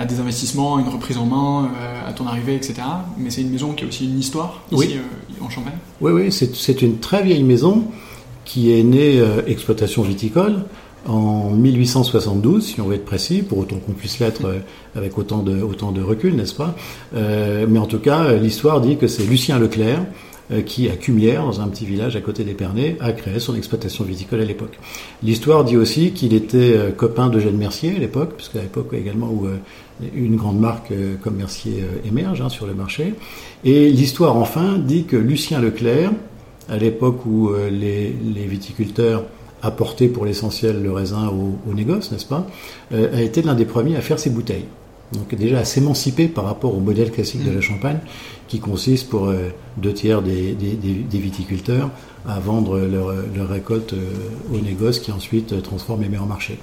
à 0.00 0.06
des 0.06 0.18
investissements, 0.18 0.80
une 0.80 0.88
reprise 0.88 1.18
en 1.18 1.26
main, 1.26 1.70
à 2.08 2.12
ton 2.12 2.26
arrivée, 2.26 2.56
etc. 2.56 2.74
Mais 3.18 3.30
c'est 3.30 3.42
une 3.42 3.50
maison 3.50 3.72
qui 3.72 3.84
a 3.84 3.86
aussi 3.86 4.06
une 4.06 4.18
histoire 4.18 4.62
ici 4.72 4.94
oui. 4.94 5.00
en 5.40 5.50
Champagne. 5.50 5.74
Oui, 6.00 6.10
oui, 6.12 6.32
c'est 6.32 6.82
une 6.82 6.98
très 6.98 7.22
vieille 7.22 7.44
maison 7.44 7.84
qui 8.46 8.72
est 8.72 8.82
née 8.82 9.22
exploitation 9.46 10.02
viticole 10.02 10.64
en 11.06 11.50
1872, 11.50 12.64
si 12.64 12.80
on 12.80 12.84
veut 12.84 12.96
être 12.96 13.04
précis, 13.04 13.42
pour 13.42 13.58
autant 13.58 13.76
qu'on 13.76 13.92
puisse 13.92 14.18
l'être 14.18 14.54
avec 14.94 15.16
autant 15.18 15.42
de, 15.42 15.62
autant 15.62 15.92
de 15.92 16.02
recul, 16.02 16.36
n'est-ce 16.36 16.54
pas? 16.54 16.74
Euh, 17.14 17.66
Mais 17.68 17.78
en 17.78 17.86
tout 17.86 17.98
cas, 17.98 18.32
l'histoire 18.34 18.80
dit 18.80 18.96
que 18.96 19.06
c'est 19.06 19.24
Lucien 19.24 19.58
Leclerc 19.58 20.04
euh, 20.52 20.62
qui, 20.62 20.88
à 20.88 20.96
Cumières, 20.96 21.44
dans 21.44 21.60
un 21.60 21.68
petit 21.68 21.86
village 21.86 22.16
à 22.16 22.20
côté 22.20 22.44
d'Épernay, 22.44 22.96
a 23.00 23.12
créé 23.12 23.38
son 23.38 23.54
exploitation 23.54 24.04
viticole 24.04 24.40
à 24.40 24.44
l'époque. 24.44 24.78
L'histoire 25.22 25.64
dit 25.64 25.76
aussi 25.76 26.10
qu'il 26.12 26.34
était 26.34 26.76
euh, 26.76 26.90
copain 26.90 27.28
d'Eugène 27.28 27.56
Mercier 27.56 27.94
à 27.96 27.98
l'époque, 27.98 28.34
puisqu'à 28.36 28.60
l'époque 28.60 28.92
également 28.92 29.30
où 29.30 29.46
euh, 29.46 29.56
une 30.14 30.36
grande 30.36 30.58
marque 30.58 30.92
comme 31.22 31.36
Mercier 31.36 31.84
émerge 32.06 32.40
hein, 32.40 32.48
sur 32.48 32.66
le 32.66 32.74
marché. 32.74 33.14
Et 33.64 33.90
l'histoire, 33.90 34.36
enfin, 34.36 34.78
dit 34.78 35.04
que 35.04 35.16
Lucien 35.16 35.60
Leclerc, 35.60 36.12
à 36.68 36.76
l'époque 36.76 37.26
où 37.26 37.50
les, 37.70 38.14
les 38.34 38.46
viticulteurs 38.46 39.24
apporter 39.62 40.08
pour 40.08 40.24
l'essentiel 40.24 40.82
le 40.82 40.92
raisin 40.92 41.28
au, 41.28 41.58
au 41.70 41.74
négoce, 41.74 42.12
n'est-ce 42.12 42.26
pas, 42.26 42.46
euh, 42.92 43.16
a 43.16 43.22
été 43.22 43.42
l'un 43.42 43.54
des 43.54 43.66
premiers 43.66 43.96
à 43.96 44.00
faire 44.00 44.18
ses 44.18 44.30
bouteilles. 44.30 44.66
Donc 45.12 45.34
déjà 45.34 45.58
à 45.58 45.64
s'émanciper 45.64 46.28
par 46.28 46.44
rapport 46.44 46.74
au 46.74 46.80
modèle 46.80 47.10
classique 47.10 47.44
de 47.44 47.50
la 47.50 47.60
Champagne, 47.60 47.98
qui 48.48 48.60
consiste 48.60 49.08
pour 49.08 49.26
euh, 49.26 49.48
deux 49.76 49.92
tiers 49.92 50.22
des, 50.22 50.56
viticulteurs 51.12 51.90
à 52.28 52.38
vendre 52.38 52.78
leur, 52.78 53.14
leur 53.34 53.48
récolte 53.48 53.94
euh, 53.94 54.54
au 54.54 54.60
négoce, 54.60 55.00
qui 55.00 55.10
ensuite 55.10 55.62
transforme 55.62 56.04
et 56.04 56.08
met 56.08 56.18
en 56.18 56.26
marché. 56.26 56.58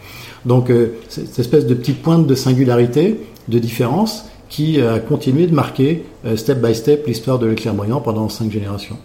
Donc 0.45 0.71
cette 1.09 1.39
espèce 1.39 1.65
de 1.65 1.73
petite 1.73 2.01
pointe 2.01 2.25
de 2.25 2.35
singularité, 2.35 3.19
de 3.47 3.59
différence, 3.59 4.25
qui 4.49 4.79
a 4.79 4.99
continué 4.99 5.45
de 5.45 5.53
marquer 5.53 6.05
step 6.37 6.61
by 6.61 6.73
step 6.73 7.05
l'histoire 7.05 7.37
de 7.37 7.47
Leclerc-Briand 7.47 7.99
pendant 7.99 8.29
cinq 8.29 8.49
générations. 8.49 8.97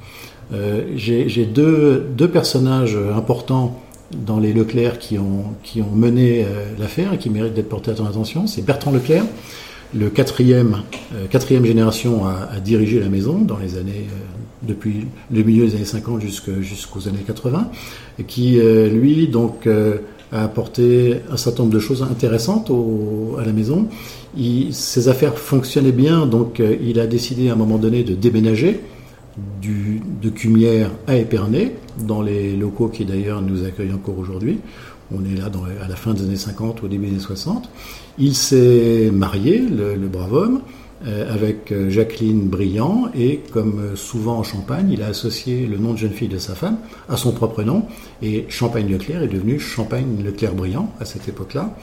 Euh, 0.53 0.83
j'ai 0.97 1.47
deux, 1.47 2.07
deux, 2.17 2.29
personnages 2.29 2.97
importants 3.17 3.81
dans 4.15 4.39
les 4.39 4.53
Leclerc 4.53 4.99
qui 4.99 5.19
ont, 5.19 5.45
qui 5.63 5.81
ont 5.81 5.91
mené 5.95 6.45
euh, 6.45 6.65
l'affaire 6.79 7.13
et 7.13 7.19
qui 7.19 7.31
méritent 7.31 7.55
d'être 7.55 7.69
portés 7.69 7.91
à 7.91 7.95
ton 7.95 8.07
attention. 8.07 8.47
C'est 8.47 8.63
Bertrand 8.63 8.93
Leclerc, 8.93 9.25
le 9.95 10.11
quatrième, 10.11 10.83
euh, 11.15 11.27
quatrième 11.29 11.65
génération 11.65 12.27
à, 12.27 12.61
diriger 12.61 13.01
la 13.01 13.09
maison 13.09 13.39
dans 13.39 13.59
les 13.59 13.77
années, 13.77 14.07
depuis 14.63 15.07
le 15.31 15.43
milieu 15.43 15.67
des 15.67 15.75
années 15.75 15.85
50 15.85 16.21
jusqu'aux 16.61 17.09
années 17.09 17.25
80, 17.27 17.71
et 18.19 18.25
qui, 18.25 18.61
lui, 18.61 19.27
donc, 19.27 19.67
a 20.31 20.45
apporté 20.45 21.17
un 21.31 21.37
certain 21.37 21.65
nombre 21.65 21.75
de 21.75 21.81
choses 21.81 22.03
intéressantes 22.03 22.71
à 23.41 23.45
la 23.45 23.53
maison. 23.53 23.89
Ses 24.71 25.09
affaires 25.09 25.37
fonctionnaient 25.37 25.91
bien, 25.91 26.27
donc 26.27 26.63
il 26.81 27.01
a 27.01 27.09
décidé 27.09 27.49
à 27.49 27.55
un 27.55 27.57
moment 27.57 27.79
donné 27.79 28.05
de 28.05 28.15
déménager 28.15 28.81
du, 29.61 30.01
de 30.21 30.31
Cumières 30.31 30.91
à 31.07 31.17
Épernay, 31.17 31.75
dans 31.99 32.23
les 32.23 32.57
locaux 32.57 32.89
qui 32.89 33.05
d'ailleurs 33.05 33.43
nous 33.43 33.65
accueillent 33.65 33.93
encore 33.93 34.19
aujourd'hui. 34.19 34.59
On 35.15 35.25
est 35.25 35.37
là 35.39 35.51
à 35.83 35.89
la 35.89 35.97
fin 35.97 36.15
des 36.15 36.23
années 36.23 36.37
50, 36.37 36.83
au 36.83 36.89
début 36.89 37.07
des 37.07 37.13
années 37.13 37.21
60. 37.21 37.69
Il 38.19 38.35
s'est 38.35 39.11
marié, 39.13 39.59
le, 39.59 39.97
brave 40.09 40.33
homme, 40.33 40.61
euh, 41.07 41.33
avec 41.33 41.75
Jacqueline 41.89 42.49
Briand, 42.49 43.09
et 43.15 43.41
comme 43.53 43.97
souvent 43.97 44.39
en 44.39 44.43
Champagne, 44.43 44.89
il 44.91 45.03
a 45.03 45.09
associé 45.09 45.67
le 45.67 45.77
nom 45.79 45.93
de 45.93 45.99
jeune 45.99 46.13
fille 46.13 46.29
de 46.29 46.39
sa 46.39 46.55
femme 46.55 46.79
à 47.09 47.17
son 47.17 47.33
propre 47.33 47.63
nom, 47.63 47.85
et 48.23 48.47
Champagne-Leclerc 48.49 49.23
est 49.23 49.29
devenu 49.29 49.59
Champagne-Leclerc-Briand 49.59 50.93
à 51.01 51.05
cette 51.05 51.29
époque-là. 51.29 51.75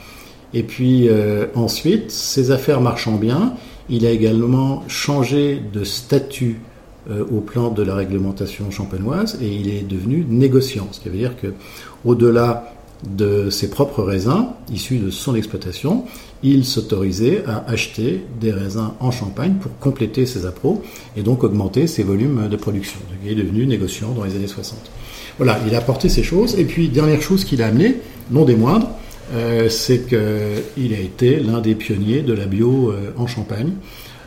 Et 0.52 0.62
puis 0.62 1.08
euh, 1.08 1.46
ensuite, 1.54 2.10
ses 2.10 2.50
affaires 2.50 2.80
marchant 2.80 3.16
bien, 3.16 3.54
il 3.88 4.06
a 4.06 4.10
également 4.10 4.82
changé 4.88 5.60
de 5.72 5.84
statut 5.84 6.56
euh, 6.56 6.69
au 7.08 7.40
plan 7.40 7.70
de 7.70 7.82
la 7.82 7.94
réglementation 7.94 8.70
champenoise 8.70 9.38
et 9.40 9.48
il 9.48 9.68
est 9.68 9.82
devenu 9.82 10.26
négociant, 10.28 10.88
ce 10.92 11.00
qui 11.00 11.08
veut 11.08 11.16
dire 11.16 11.34
que 11.40 11.54
au-delà 12.04 12.74
de 13.08 13.48
ses 13.50 13.70
propres 13.70 14.02
raisins 14.02 14.48
issus 14.72 14.98
de 14.98 15.10
son 15.10 15.34
exploitation, 15.34 16.04
il 16.42 16.64
s'autorisait 16.64 17.42
à 17.46 17.64
acheter 17.68 18.24
des 18.40 18.52
raisins 18.52 18.92
en 19.00 19.10
Champagne 19.10 19.54
pour 19.60 19.76
compléter 19.78 20.26
ses 20.26 20.46
appros 20.46 20.82
et 21.16 21.22
donc 21.22 21.44
augmenter 21.44 21.86
ses 21.86 22.02
volumes 22.02 22.48
de 22.48 22.56
production. 22.56 23.00
Il 23.24 23.30
est 23.30 23.34
devenu 23.34 23.66
négociant 23.66 24.10
dans 24.12 24.24
les 24.24 24.36
années 24.36 24.46
60. 24.46 24.78
Voilà, 25.38 25.58
il 25.66 25.74
a 25.74 25.78
apporté 25.78 26.08
ces 26.08 26.22
choses. 26.22 26.58
Et 26.58 26.64
puis, 26.64 26.88
dernière 26.88 27.22
chose 27.22 27.44
qu'il 27.44 27.62
a 27.62 27.66
amené, 27.66 27.96
non 28.30 28.44
des 28.44 28.56
moindres, 28.56 28.88
euh, 29.32 29.68
c'est 29.68 30.06
qu'il 30.06 30.94
a 30.94 30.98
été 30.98 31.36
l'un 31.36 31.60
des 31.60 31.74
pionniers 31.74 32.22
de 32.22 32.32
la 32.32 32.46
bio 32.46 32.90
euh, 32.90 33.12
en 33.16 33.26
Champagne, 33.26 33.72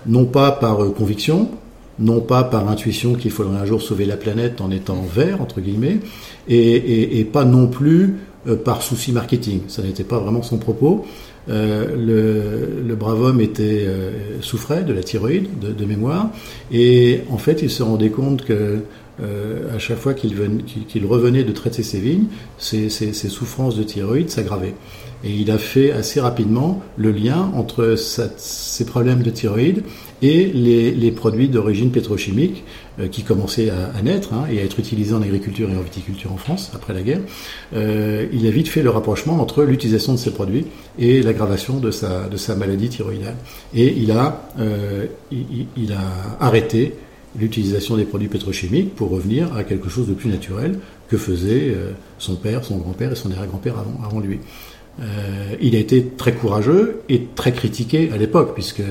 non 0.06 0.26
pas 0.26 0.52
par 0.52 0.84
euh, 0.84 0.90
conviction, 0.92 1.50
non 2.00 2.22
pas 2.22 2.44
par 2.44 2.70
intuition 2.70 3.14
qu'il 3.14 3.32
faudrait 3.32 3.58
un 3.58 3.66
jour 3.66 3.82
sauver 3.82 4.06
la 4.06 4.18
planète 4.18 4.62
en 4.62 4.72
étant 4.72 5.02
vert, 5.02 5.42
entre 5.42 5.62
guillemets, 5.62 6.00
et, 6.48 6.58
et, 6.58 7.20
et 7.20 7.26
pas 7.26 7.46
non 7.46 7.68
plus 7.68 8.16
euh, 8.48 8.56
par 8.56 8.82
souci 8.82 9.12
marketing. 9.12 9.62
Ça 9.68 9.82
n'était 9.82 10.04
pas 10.04 10.20
vraiment 10.20 10.42
son 10.42 10.58
propos. 10.58 11.06
Euh, 11.50 11.96
le, 11.96 12.88
le, 12.88 12.96
brave 12.96 13.22
homme 13.22 13.42
était 13.42 13.84
euh, 13.86 14.42
souffrait 14.42 14.84
de 14.84 14.94
la 14.94 15.04
thyroïde, 15.04 15.60
de, 15.60 15.74
de, 15.74 15.86
mémoire, 15.86 16.30
et 16.72 17.22
en 17.30 17.38
fait, 17.38 17.62
il 17.62 17.70
se 17.70 17.84
rendait 17.84 18.12
compte 18.12 18.46
que 18.46 18.80
euh, 19.22 19.76
à 19.76 19.78
chaque 19.78 19.98
fois 19.98 20.14
qu'il 20.14 20.34
qu 20.88 21.06
revenait 21.06 21.44
de 21.44 21.52
traiter 21.52 21.84
ses 21.84 22.00
vignes, 22.00 22.26
ses, 22.58 22.90
ses, 22.90 23.14
ses 23.14 23.28
souffrances 23.28 23.76
de 23.76 23.84
thyroïde 23.84 24.30
s'aggravaient. 24.30 24.74
Et 25.24 25.32
il 25.32 25.52
a 25.52 25.58
fait 25.58 25.92
assez 25.92 26.20
rapidement 26.20 26.82
le 26.98 27.12
lien 27.12 27.52
entre 27.56 27.96
sa, 27.96 28.30
ses 28.38 28.86
problèmes 28.86 29.24
de 29.24 29.30
thyroïde 29.30 29.84
et 30.22 30.48
les, 30.48 30.92
les 30.92 31.12
produits 31.12 31.48
d'origine 31.48 31.92
pétrochimique 31.92 32.64
euh, 33.00 33.08
qui 33.08 33.24
commençaient 33.24 33.70
à, 33.70 34.02
naître 34.02 34.34
hein, 34.34 34.46
et 34.52 34.60
à 34.60 34.64
être 34.64 34.80
utilisés 34.80 35.14
en 35.14 35.22
agriculture 35.22 35.70
et 35.70 35.78
en 35.78 35.82
viticulture 35.82 36.32
en 36.32 36.38
France 36.38 36.72
après 36.76 36.94
la 36.94 37.02
guerre. 37.02 37.22
Euh, 37.74 38.28
il 38.34 38.46
a 38.48 38.52
vite 38.52 38.68
fait 38.68 38.84
le 38.84 38.90
rapprochement 38.90 39.42
entre 39.42 39.64
l'utilisation 39.64 40.14
de 40.14 40.20
ces 40.20 40.32
produits 40.32 40.66
et 41.00 41.22
l'aggravation 41.22 41.80
de 41.80 41.92
sa, 41.92 42.28
de 42.28 42.38
sa 42.38 42.56
maladie 42.56 42.90
thyroïdale. 42.90 43.36
Et 43.74 43.94
il 43.98 44.12
a, 44.12 44.50
euh, 44.60 45.06
il, 45.32 45.68
il 45.78 45.94
a 45.94 46.02
arrêté 46.40 46.94
l'utilisation 47.40 47.98
des 47.98 48.06
produits 48.06 48.28
pétrochimiques 48.28 48.96
pour 48.96 49.10
revenir 49.10 49.54
à 49.56 49.64
quelque 49.64 49.90
chose 49.90 50.08
de 50.08 50.14
plus 50.14 50.30
naturel 50.30 50.80
que 51.10 51.18
faisaient 51.18 51.74
euh, 51.76 51.92
son 52.20 52.36
père, 52.36 52.64
son 52.64 52.78
grand-père 52.78 53.12
et 53.12 53.16
son 53.16 53.32
arrière-grand-père 53.32 53.76
avant, 53.78 54.00
avant 54.06 54.20
lui. 54.20 54.40
Euh, 55.02 55.56
il 55.60 55.76
a 55.76 55.80
été 55.80 56.06
très 56.06 56.34
courageux 56.34 57.02
et 57.10 57.28
très 57.36 57.52
critiqué 57.52 58.12
à 58.14 58.18
l'époque, 58.18 58.54
puisque 58.54 58.82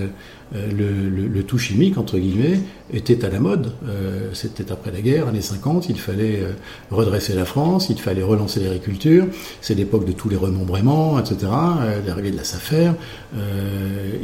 euh, 0.55 0.67
le, 0.71 1.09
le, 1.09 1.29
le, 1.29 1.43
tout 1.45 1.59
chimique, 1.59 1.97
entre 1.97 2.19
guillemets, 2.19 2.59
était 2.93 3.25
à 3.25 3.31
la 3.31 3.41
mode. 3.41 3.73
Euh, 3.89 4.31
C'était 4.35 4.71
après 4.71 4.91
la 4.91 5.01
guerre, 5.01 5.29
années 5.29 5.41
50, 5.41 5.89
il 5.89 5.99
fallait 5.99 6.41
euh, 6.41 6.53
redresser 6.91 7.35
la 7.35 7.45
France, 7.45 7.89
il 7.89 7.99
fallait 7.99 8.23
relancer 8.23 8.61
l'agriculture. 8.61 9.27
C'est 9.61 9.75
l'époque 9.75 10.05
de 10.05 10.13
tous 10.13 10.29
les 10.29 10.37
remembrements, 10.37 11.19
etc., 11.19 11.37
euh, 11.43 12.01
l'arrivée 12.07 12.33
de 12.33 12.37
la 12.37 12.45
SAFER. 12.45 12.93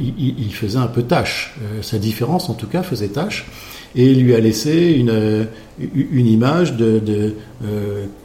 Il, 0.01 0.35
il, 0.39 0.55
faisait 0.55 0.79
un 0.79 0.87
peu 0.87 1.03
tâche. 1.03 1.57
sa 1.83 1.99
différence, 1.99 2.51
en 2.51 2.55
tout 2.55 2.67
cas, 2.67 2.83
faisait 2.83 3.09
tâche. 3.09 3.47
Et 3.95 4.15
lui 4.15 4.35
a 4.35 4.41
laissé 4.41 4.93
une, 4.93 5.47
une 5.79 6.27
image 6.27 6.77
de, 6.77 6.99
de 6.99 7.35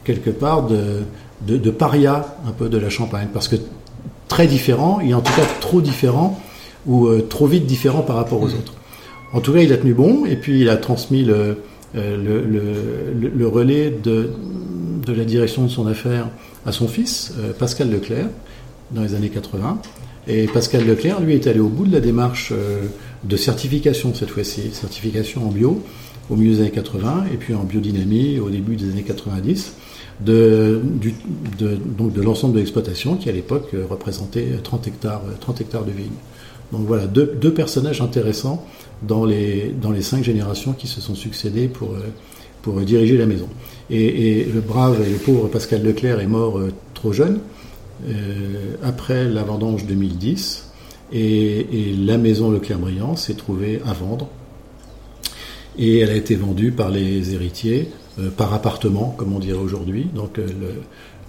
quelque 0.03 0.29
part 0.29 0.67
de 0.67 1.03
de, 1.41 1.57
de, 1.57 1.71
paria 1.71 2.37
un 2.47 2.51
peu 2.51 2.69
de 2.69 2.77
la 2.77 2.89
Champagne, 2.89 3.27
parce 3.33 3.47
que 3.47 3.55
très 4.27 4.47
différent, 4.47 4.99
et 4.99 5.13
en 5.13 5.21
tout 5.21 5.33
cas 5.33 5.45
trop 5.59 5.81
différent, 5.81 6.39
ou 6.85 7.07
euh, 7.07 7.21
trop 7.21 7.47
vite 7.47 7.65
différent 7.65 8.01
par 8.01 8.15
rapport 8.15 8.41
aux 8.41 8.49
autres. 8.49 8.73
En 9.33 9.41
tout 9.41 9.53
cas, 9.53 9.61
il 9.61 9.73
a 9.73 9.77
tenu 9.77 9.93
bon, 9.93 10.25
et 10.25 10.35
puis 10.35 10.61
il 10.61 10.69
a 10.69 10.77
transmis 10.77 11.23
le, 11.23 11.57
euh, 11.95 12.17
le, 12.17 12.43
le, 12.43 13.29
le, 13.29 13.47
relais 13.47 13.89
de, 13.91 14.31
de 15.05 15.13
la 15.13 15.23
direction 15.23 15.63
de 15.63 15.69
son 15.69 15.87
affaire 15.87 16.29
à 16.65 16.71
son 16.71 16.87
fils, 16.87 17.33
euh, 17.39 17.51
Pascal 17.53 17.89
Leclerc, 17.89 18.27
dans 18.91 19.01
les 19.01 19.15
années 19.15 19.29
80. 19.29 19.79
Et 20.27 20.47
Pascal 20.47 20.85
Leclerc, 20.85 21.19
lui, 21.19 21.33
est 21.33 21.47
allé 21.47 21.59
au 21.59 21.67
bout 21.67 21.85
de 21.85 21.91
la 21.91 21.99
démarche 21.99 22.53
de 23.23 23.37
certification 23.37 24.13
cette 24.13 24.29
fois-ci, 24.29 24.71
certification 24.71 25.47
en 25.47 25.51
bio 25.51 25.81
au 26.29 26.35
milieu 26.35 26.55
des 26.55 26.61
années 26.61 26.71
80 26.71 27.25
et 27.33 27.37
puis 27.37 27.53
en 27.53 27.63
biodynamie 27.63 28.39
au 28.39 28.49
début 28.49 28.75
des 28.75 28.89
années 28.89 29.03
90 29.03 29.73
de, 30.21 30.81
donc 31.97 32.13
de 32.13 32.21
l'ensemble 32.21 32.53
de 32.53 32.59
l'exploitation 32.59 33.15
qui 33.15 33.29
à 33.29 33.31
l'époque 33.31 33.75
représentait 33.89 34.47
30 34.63 34.87
hectares, 34.87 35.21
30 35.39 35.61
hectares 35.61 35.85
de 35.85 35.91
vignes. 35.91 36.09
Donc 36.71 36.87
voilà, 36.87 37.05
deux, 37.07 37.53
personnages 37.53 38.01
intéressants 38.01 38.65
dans 39.03 39.25
les, 39.25 39.73
dans 39.81 39.91
les 39.91 40.01
cinq 40.01 40.23
générations 40.23 40.73
qui 40.73 40.87
se 40.87 41.01
sont 41.01 41.15
succédées 41.15 41.67
pour, 41.67 41.95
pour 42.63 42.79
diriger 42.81 43.17
la 43.17 43.27
maison. 43.27 43.47
Et, 43.89 44.45
le 44.45 44.61
brave 44.61 45.03
et 45.05 45.09
le 45.09 45.17
pauvre 45.17 45.47
Pascal 45.49 45.83
Leclerc 45.83 46.19
est 46.19 46.27
mort 46.27 46.59
trop 46.93 47.13
jeune, 47.13 47.39
euh, 48.07 48.75
après 48.83 49.25
la 49.25 49.43
vendange 49.43 49.85
2010, 49.85 50.71
et, 51.11 51.93
la 51.97 52.17
maison 52.17 52.51
Leclerc-Briand 52.51 53.15
s'est 53.15 53.35
trouvée 53.35 53.81
à 53.85 53.93
vendre. 53.93 54.29
Et 55.77 55.99
elle 55.99 56.09
a 56.09 56.15
été 56.15 56.35
vendue 56.35 56.71
par 56.71 56.89
les 56.89 57.33
héritiers 57.33 57.89
euh, 57.89 58.02
par 58.37 58.53
appartement, 58.53 59.13
comme 59.17 59.33
on 59.33 59.39
dirait 59.39 59.57
aujourd'hui. 59.57 60.07
Donc 60.13 60.39
euh, 60.39 60.47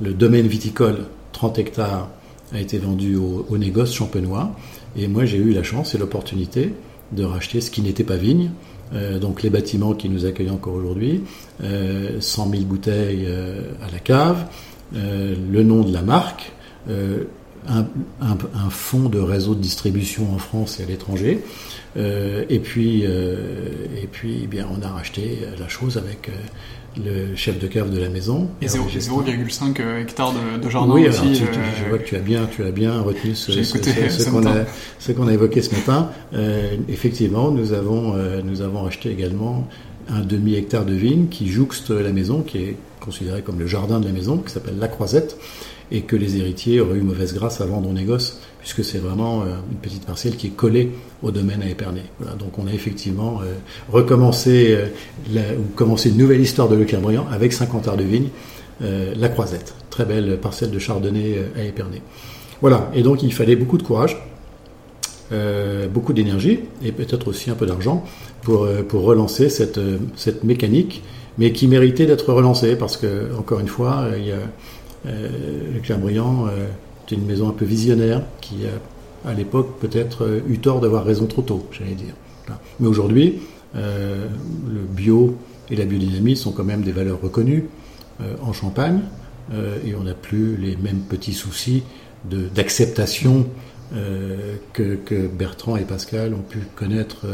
le, 0.01 0.13
domaine 0.13 0.47
viticole, 0.47 1.07
30 1.33 1.59
hectares, 1.59 2.09
a 2.53 2.61
été 2.61 2.79
vendu 2.79 3.17
au, 3.17 3.59
négoce 3.59 3.93
champenois. 3.93 4.55
Et 4.97 5.09
moi, 5.09 5.25
j'ai 5.25 5.39
eu 5.39 5.53
la 5.53 5.63
chance 5.63 5.95
et 5.95 5.99
l'opportunité 5.99 6.73
de 7.13 7.25
racheter 7.25 7.61
ce 7.61 7.71
qui 7.71 7.83
n'était 7.83 8.05
pas 8.05 8.17
vigne, 8.17 8.51
euh, 8.93 9.19
donc 9.19 9.43
les 9.43 9.51
bâtiments 9.51 9.95
qui 9.95 10.09
nous 10.09 10.27
accueillent 10.27 10.51
encore 10.51 10.75
aujourd'hui, 10.75 11.23
euh, 11.63 12.21
100 12.21 12.51
000 12.51 12.63
bouteilles 12.65 13.25
euh, 13.27 13.73
à 13.87 13.91
la 13.91 13.99
cave, 13.99 14.47
le 14.93 15.63
nom 15.63 15.83
de 15.83 15.93
la 15.93 16.03
marque, 16.03 16.53
un, 17.69 17.87
un, 18.21 18.37
un, 18.55 18.71
fonds 18.71 19.09
de 19.09 19.19
réseau 19.19 19.55
de 19.55 19.61
distribution 19.61 20.33
en 20.35 20.39
France 20.39 20.81
et 20.81 20.85
à 20.85 20.87
l'étranger, 20.87 21.41
et 21.97 22.59
puis, 22.59 23.03
et 23.03 24.09
puis 24.11 24.41
eh 24.43 24.47
bien, 24.47 24.67
on 24.77 24.83
a 24.83 24.89
racheté 24.89 25.39
la 25.59 25.69
chose 25.69 25.97
avec 25.97 26.29
le 27.03 27.35
chef 27.35 27.59
de 27.59 27.67
cave 27.67 27.91
de 27.91 27.99
la 27.99 28.09
maison. 28.09 28.49
Et 28.63 28.67
0,5 28.67 30.01
hectares 30.01 30.33
de, 30.33 30.63
de 30.63 30.71
jardin 30.71 30.95
oui, 30.95 31.09
aussi. 31.09 31.21
Alors, 31.21 31.33
tu, 31.33 31.45
tu, 31.45 31.61
je 31.83 31.89
vois 31.89 31.99
que 31.99 32.05
tu 32.05 32.17
as 32.17 32.21
bien, 32.21 32.47
tu 32.47 32.65
as 32.65 32.71
bien 32.71 33.01
retenu 33.01 33.35
ce, 33.35 33.53
ce, 33.53 33.77
écouté, 33.77 33.93
ce, 34.11 34.23
ce 34.23 35.13
qu'on 35.13 35.27
a, 35.27 35.33
évoqué 35.33 35.63
ce 35.63 35.75
matin. 35.75 36.11
Euh, 36.35 36.77
effectivement, 36.89 37.51
nous 37.51 37.73
avons, 37.73 38.15
euh, 38.15 38.43
nous 38.45 38.63
avons 38.63 38.87
acheté 38.87 39.11
également 39.11 39.67
un 40.09 40.21
demi 40.21 40.55
hectare 40.55 40.85
de 40.85 40.95
vigne 40.95 41.29
qui 41.29 41.49
jouxte 41.49 41.91
la 41.91 42.13
maison, 42.13 42.43
qui 42.43 42.59
est 42.59 42.77
considéré 43.01 43.43
comme 43.43 43.59
le 43.59 43.67
jardin 43.67 44.01
de 44.01 44.07
la 44.07 44.13
maison, 44.13 44.39
qui 44.39 44.53
s'appelle 44.53 44.79
la 44.79 44.89
Croisette, 44.89 45.37
et 45.91 46.03
que 46.03 46.17
les 46.17 46.37
héritiers 46.37 46.81
auraient 46.81 46.97
eu 46.97 47.03
mauvaise 47.03 47.35
grâce 47.35 47.61
à 47.61 47.67
vendre 47.67 47.89
au 47.89 47.93
négoce, 47.93 48.41
puisque 48.61 48.85
c'est 48.85 48.99
vraiment 48.99 49.43
euh, 49.43 49.57
une 49.71 49.79
petite 49.79 50.07
parcelle 50.07 50.37
qui 50.37 50.49
est 50.49 50.57
collée 50.57 50.91
au 51.23 51.31
domaine 51.31 51.63
à 51.63 51.69
Épernay. 51.69 52.05
Donc 52.39 52.59
on 52.59 52.67
a 52.67 52.73
effectivement 52.73 53.41
euh, 53.43 53.53
recommencé 53.93 54.77
euh, 55.37 55.55
ou 55.59 55.75
commencé 55.75 56.11
une 56.11 56.17
nouvelle 56.17 56.41
histoire 56.41 56.69
de 56.69 56.77
Leclerc-Briand 56.77 57.27
avec 57.31 57.53
50 57.53 57.89
arts 57.89 57.97
de 57.97 58.05
vigne, 58.05 58.29
la 58.81 59.29
Croisette, 59.29 59.73
très 59.89 60.05
belle 60.05 60.37
parcelle 60.39 60.73
de 60.73 60.79
chardonnay 60.81 61.39
à 61.57 61.63
Épernay. 61.63 62.03
Voilà, 62.61 62.91
et 62.93 63.03
donc 63.03 63.23
il 63.23 63.33
fallait 63.33 63.55
beaucoup 63.55 63.79
de 63.79 63.85
courage, 63.85 64.21
beaucoup 65.93 66.13
d'énergie 66.13 66.59
et 66.85 66.91
peut-être 66.91 67.29
aussi 67.29 67.51
un 67.51 67.55
peu 67.55 67.67
d'argent 67.67 68.05
pour, 68.43 68.67
pour 68.89 69.03
relancer 69.03 69.49
cette, 69.49 69.79
cette 70.17 70.43
mécanique, 70.43 71.05
mais 71.39 71.53
qui 71.53 71.69
méritait 71.69 72.05
d'être 72.05 72.33
relancée 72.33 72.75
parce 72.75 72.97
que, 72.97 73.33
encore 73.39 73.61
une 73.61 73.69
fois, 73.69 74.07
il 74.19 74.27
y 74.27 74.33
a 74.33 74.41
le 75.05 75.81
Clairbriand 75.81 76.47
euh, 76.47 76.67
est 77.07 77.13
une 77.13 77.27
maison 77.27 77.49
un 77.49 77.53
peu 77.53 77.65
visionnaire 77.65 78.23
qui 78.41 78.67
a, 78.67 79.29
à 79.29 79.35
l'époque, 79.35 79.79
peut-être 79.81 80.25
euh, 80.25 80.41
eu 80.49 80.59
tort 80.59 80.81
d'avoir 80.81 81.05
raison 81.05 81.27
trop 81.27 81.43
tôt, 81.43 81.67
j'allais 81.73 81.95
dire. 81.95 82.15
Mais 82.81 82.87
aujourd'hui, 82.87 83.41
euh, 83.77 84.29
le 84.69 84.81
bio 84.81 85.37
et 85.71 85.77
la 85.77 85.85
biodynamie 85.85 86.37
sont 86.37 86.53
quand 86.53 86.65
même 86.65 86.83
des 86.83 86.93
valeurs 86.93 87.21
reconnues 87.21 87.65
euh, 88.21 88.37
en 88.43 88.53
Champagne 88.53 89.01
euh, 89.53 89.79
et 89.85 89.95
on 89.95 90.05
n'a 90.05 90.15
plus 90.15 90.57
les 90.57 90.77
mêmes 90.77 91.01
petits 91.01 91.33
soucis 91.33 91.83
d'acceptation 92.25 93.47
que, 94.73 95.27
Bertrand 95.27 95.77
et 95.77 95.85
Pascal 95.85 96.33
ont 96.33 96.43
pu 96.43 96.61
connaître 96.75 97.27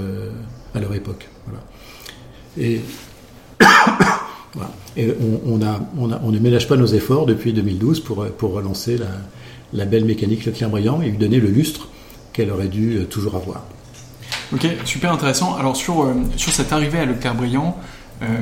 à 0.75 0.81
leur 0.81 0.93
époque. 0.95 1.29
Et 2.59 2.81
Et 4.97 5.09
on, 5.47 5.59
ne 5.59 6.39
ménage 6.39 6.67
pas 6.69 6.77
nos 6.77 6.87
efforts 6.87 7.27
depuis 7.27 7.53
2012 7.53 8.01
pour, 8.01 8.27
relancer 8.43 8.99
la, 9.73 9.85
belle 9.85 10.05
mécanique 10.05 10.45
Leclerc-Briand 10.45 11.03
et 11.03 11.11
lui 11.11 11.19
donner 11.19 11.39
le 11.39 11.49
lustre 11.49 11.89
qu'elle 12.33 12.51
aurait 12.51 12.69
dû 12.69 13.05
toujours 13.09 13.37
avoir. 13.37 13.65
Ok, 14.53 14.67
super 14.85 15.13
intéressant. 15.13 15.57
Alors 15.57 15.77
sur, 15.77 16.03
euh, 16.03 16.15
cette 16.37 16.73
arrivée 16.73 16.99
à 16.99 17.05
Leclerc-Briand, 17.05 17.79
euh, 18.23 18.41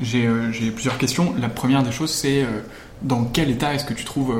j'ai 0.00 0.26
euh, 0.26 0.50
plusieurs 0.74 0.96
questions. 0.96 1.34
La 1.38 1.50
première 1.50 1.82
des 1.82 1.92
choses, 1.92 2.10
c'est 2.10 2.46
dans 3.02 3.24
quel 3.24 3.50
état 3.50 3.74
est-ce 3.74 3.84
que 3.84 3.92
tu 3.92 4.04
trouves 4.04 4.34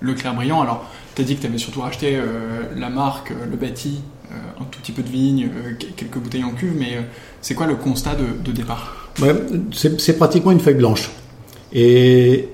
Leclerc-Briand 0.00 0.62
Alors, 0.62 0.84
tu 1.14 1.22
as 1.22 1.24
dit 1.24 1.36
que 1.36 1.42
tu 1.42 1.46
avais 1.46 1.58
surtout 1.58 1.80
racheté 1.80 2.20
la 2.76 2.90
marque, 2.90 3.30
le 3.30 3.56
bâti, 3.56 4.00
un 4.32 4.64
tout 4.64 4.80
petit 4.80 4.92
peu 4.92 5.02
de 5.02 5.08
vigne, 5.08 5.48
quelques 5.96 6.18
bouteilles 6.18 6.44
en 6.44 6.52
cuve, 6.52 6.74
mais 6.76 7.04
c'est 7.40 7.54
quoi 7.54 7.66
le 7.66 7.76
constat 7.76 8.14
de 8.14 8.52
départ? 8.52 9.05
C'est 9.72 10.16
pratiquement 10.18 10.52
une 10.52 10.60
feuille 10.60 10.74
blanche. 10.74 11.10
Et 11.72 12.48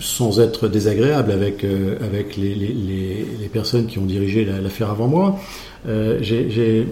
sans 0.00 0.40
être 0.40 0.68
désagréable 0.68 1.32
avec, 1.32 1.64
euh, 1.64 1.96
avec 2.04 2.36
les, 2.36 3.48
personnes 3.52 3.86
qui 3.86 3.98
ont 3.98 4.04
dirigé 4.04 4.44
l'affaire 4.44 4.90
avant 4.90 5.06
moi, 5.06 5.38
euh, 5.86 6.18
j'ai 6.20 6.86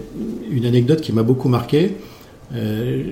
une 0.49 0.65
anecdote 0.65 1.01
qui 1.01 1.11
m'a 1.11 1.23
beaucoup 1.23 1.49
marqué. 1.49 1.95
Euh, 2.55 3.03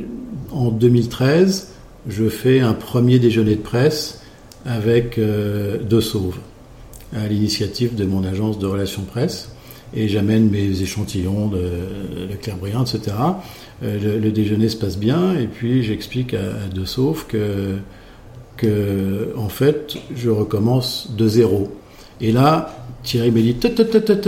en 0.51 0.69
2013, 0.69 1.73
je 2.07 2.29
fais 2.29 2.61
un 2.61 2.73
premier 2.73 3.19
déjeuner 3.19 3.55
de 3.55 3.61
presse 3.61 4.21
avec 4.65 5.19
De 5.19 6.01
Sauve, 6.01 6.37
à 7.15 7.27
l'initiative 7.27 7.95
de 7.95 8.05
mon 8.05 8.23
agence 8.23 8.57
de 8.57 8.67
relations 8.67 9.01
presse, 9.03 9.49
et 9.93 10.07
j'amène 10.07 10.49
mes 10.49 10.81
échantillons 10.81 11.47
de, 11.47 11.57
de 11.57 12.33
etc. 12.33 13.15
Euh, 13.83 14.19
le, 14.19 14.31
déjeuner 14.31 14.69
se 14.69 14.77
passe 14.77 14.97
bien, 14.97 15.37
et 15.37 15.47
puis 15.47 15.83
j'explique 15.83 16.33
à, 16.33 16.67
De 16.73 16.85
Sauve 16.85 17.25
que 17.27 17.77
que, 18.61 19.33
en 19.37 19.49
fait, 19.49 19.97
je 20.15 20.29
recommence 20.29 21.09
de 21.17 21.27
zéro. 21.27 21.75
Et 22.19 22.31
là, 22.31 22.85
Thierry 23.01 23.31
me 23.31 23.41
dit, 23.41 23.55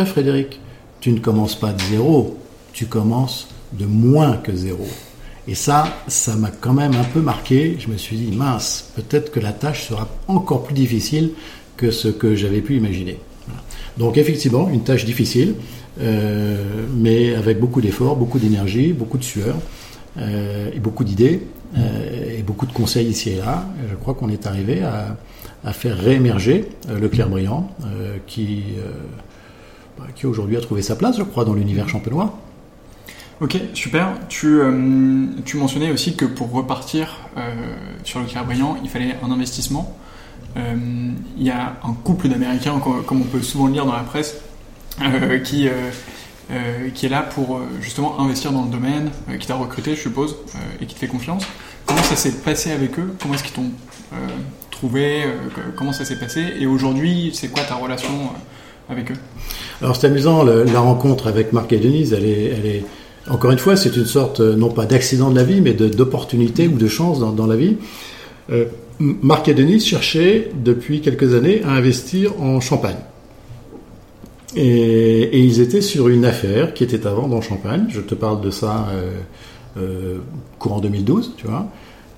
Frédéric, 0.06 0.60
tu 1.00 1.12
ne 1.12 1.20
commences 1.20 1.56
pas 1.56 1.72
de 1.72 1.82
zéro, 1.92 2.40
tu 2.74 2.88
commences 2.88 3.48
de 3.74 3.86
moins 3.86 4.38
que 4.38 4.56
zéro. 4.56 4.88
Et 5.48 5.56
ça, 5.56 5.86
ça 6.08 6.36
m'a 6.36 6.50
quand 6.50 6.74
même 6.74 6.96
un 6.96 7.04
peu 7.04 7.20
marqué. 7.20 7.78
Je 7.78 7.90
me 7.90 7.98
suis 7.98 8.16
dit, 8.16 8.36
mince, 8.36 8.92
peut-être 8.96 9.32
que 9.32 9.40
la 9.40 9.52
tâche 9.52 9.88
sera 9.88 10.08
encore 10.28 10.64
plus 10.64 10.74
difficile 10.74 11.32
que 11.78 11.92
ce 11.92 12.08
que 12.08 12.34
j'avais 12.36 12.62
pu 12.62 12.78
imaginer. 12.78 13.20
Donc 13.98 14.18
effectivement, 14.18 14.70
une 14.70 14.84
tâche 14.84 15.06
difficile, 15.06 15.56
euh, 16.02 16.86
mais 16.96 17.36
avec 17.36 17.60
beaucoup 17.60 17.82
d'efforts, 17.82 18.16
beaucoup 18.16 18.40
d'énergie, 18.40 18.94
beaucoup 18.94 19.18
de 19.18 19.24
sueur 19.24 19.56
euh, 20.18 20.70
et 20.72 20.80
beaucoup 20.80 21.04
d'idées 21.04 21.42
euh, 21.76 22.38
et 22.38 22.44
beaucoup 22.44 22.68
de 22.68 22.72
conseils 22.72 23.08
ici 23.08 23.32
et 23.32 23.38
là. 23.38 23.66
Je 23.90 23.96
crois 23.96 24.14
qu'on 24.14 24.30
est 24.30 24.46
arrivé 24.46 24.84
à, 24.84 25.18
faire 25.72 25.98
réémerger 25.98 26.66
le 26.90 27.08
clair-brillant 27.08 27.72
euh, 27.86 28.18
qui, 28.28 28.64
bah, 29.98 30.06
qui 30.14 30.28
aujourd'hui 30.28 30.58
a 30.58 30.62
trouvé 30.62 30.82
sa 30.82 30.96
place, 30.96 31.18
je 31.18 31.24
crois, 31.24 31.46
dans 31.46 31.54
l'univers 31.54 31.88
champenois. 31.88 32.38
Ok, 33.42 33.58
super. 33.74 34.14
Tu, 34.30 34.60
tu, 35.46 35.58
mentionnais 35.58 35.92
aussi 35.92 36.16
que 36.16 36.26
pour 36.26 36.52
repartir 36.52 37.20
sur 38.04 38.20
le 38.20 38.26
clair-brillant, 38.26 38.78
il 38.84 38.90
fallait 38.90 39.16
un 39.24 39.32
investissement. 39.32 39.98
Euh, 40.56 41.12
il 41.38 41.44
y 41.44 41.50
a 41.50 41.78
un 41.84 41.94
couple 42.04 42.30
d'Américains, 42.30 42.80
comme 42.80 43.22
on 43.22 43.26
peut 43.26 43.42
souvent 43.42 43.68
le 43.68 43.74
lire 43.74 43.86
dans 43.86 43.94
la 43.94 44.04
presse, 44.04 44.36
qui, 45.44 45.68
qui 46.94 47.06
est 47.06 47.10
là 47.10 47.22
pour 47.24 47.60
justement 47.82 48.20
investir 48.20 48.52
dans 48.52 48.66
le 48.66 48.72
domaine, 48.72 49.10
qui 49.40 49.48
t'a 49.48 49.56
recruté, 49.56 49.96
je 49.96 50.02
suppose, 50.02 50.36
et 50.80 50.86
qui 50.86 50.94
te 50.94 51.00
fait 51.00 51.08
confiance. 51.08 51.44
Comment 51.86 52.04
ça 52.04 52.16
s'est 52.16 52.32
passé 52.32 52.72
avec 52.72 53.00
eux? 53.00 53.14
Comment 53.22 53.34
est-ce 53.34 53.44
qu'ils 53.44 53.54
t'ont 53.54 53.72
trouvé 54.70 55.24
Comment 55.76 55.94
ça 55.94 56.06
s'est 56.06 56.20
passé? 56.20 56.54
Et 56.60 56.68
aujourd'hui, 56.68 57.32
c'est 57.34 57.48
quoi 57.48 57.64
ta 57.64 57.76
relation 57.76 58.12
avec 58.90 59.12
eux? 59.12 59.18
Alors 59.82 59.96
c'est 59.96 60.08
amusant, 60.08 60.44
la 60.44 60.80
rencontre 60.80 61.28
avec 61.28 61.52
Marc 61.54 61.74
et 61.74 61.80
Denise, 61.80 62.14
elle 62.14 62.26
est... 62.26 62.86
Encore 63.30 63.52
une 63.52 63.60
fois, 63.60 63.78
c'est 63.78 63.96
une 63.96 64.06
sorte, 64.06 64.42
non 64.42 64.70
pas 64.70 64.86
d'accident 64.86 65.30
de 65.30 65.36
la 65.36 65.44
vie, 65.44 65.62
mais 65.62 65.74
d'opportunité 65.74 66.68
ou 66.68 66.78
de 66.78 66.88
chance 66.88 67.20
dans, 67.20 67.48
la 67.48 67.56
vie. 67.56 67.78
Euh, 68.52 68.66
Marc 69.00 69.48
et 69.48 69.54
Denise 69.54 69.86
cherchaient 69.86 70.52
depuis 70.56 71.02
quelques 71.02 71.34
années 71.34 71.62
à 71.64 71.72
investir 71.72 72.40
en 72.42 72.60
Champagne. 72.60 72.98
Et, 74.56 75.22
et, 75.22 75.40
ils 75.40 75.62
étaient 75.62 75.82
sur 75.82 76.10
une 76.10 76.26
affaire 76.26 76.74
qui 76.74 76.84
était 76.84 77.08
à 77.08 77.12
vendre 77.12 77.36
en 77.36 77.42
Champagne. 77.42 77.86
Je 77.90 78.02
te 78.02 78.14
parle 78.14 78.40
de 78.42 78.52
ça 78.52 78.88
euh, 78.92 79.12
euh, 79.78 80.20
courant 80.60 80.80
2012, 80.80 81.34
tu 81.38 81.48
vois. 81.48 81.68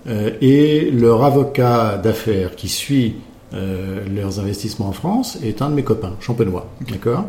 Euh, 0.08 0.32
et 0.42 0.92
leur 0.92 1.24
avocat 1.24 1.98
d'affaires 1.98 2.56
qui 2.56 2.68
suit 2.68 3.16
euh, 3.54 4.04
leurs 4.14 4.40
investissements 4.40 4.90
en 4.90 4.92
France 4.92 5.38
est 5.44 5.62
un 5.62 5.70
de 5.70 5.76
mes 5.76 5.84
copains, 5.84 6.14
champenois. 6.20 6.68
D'accord 6.90 7.26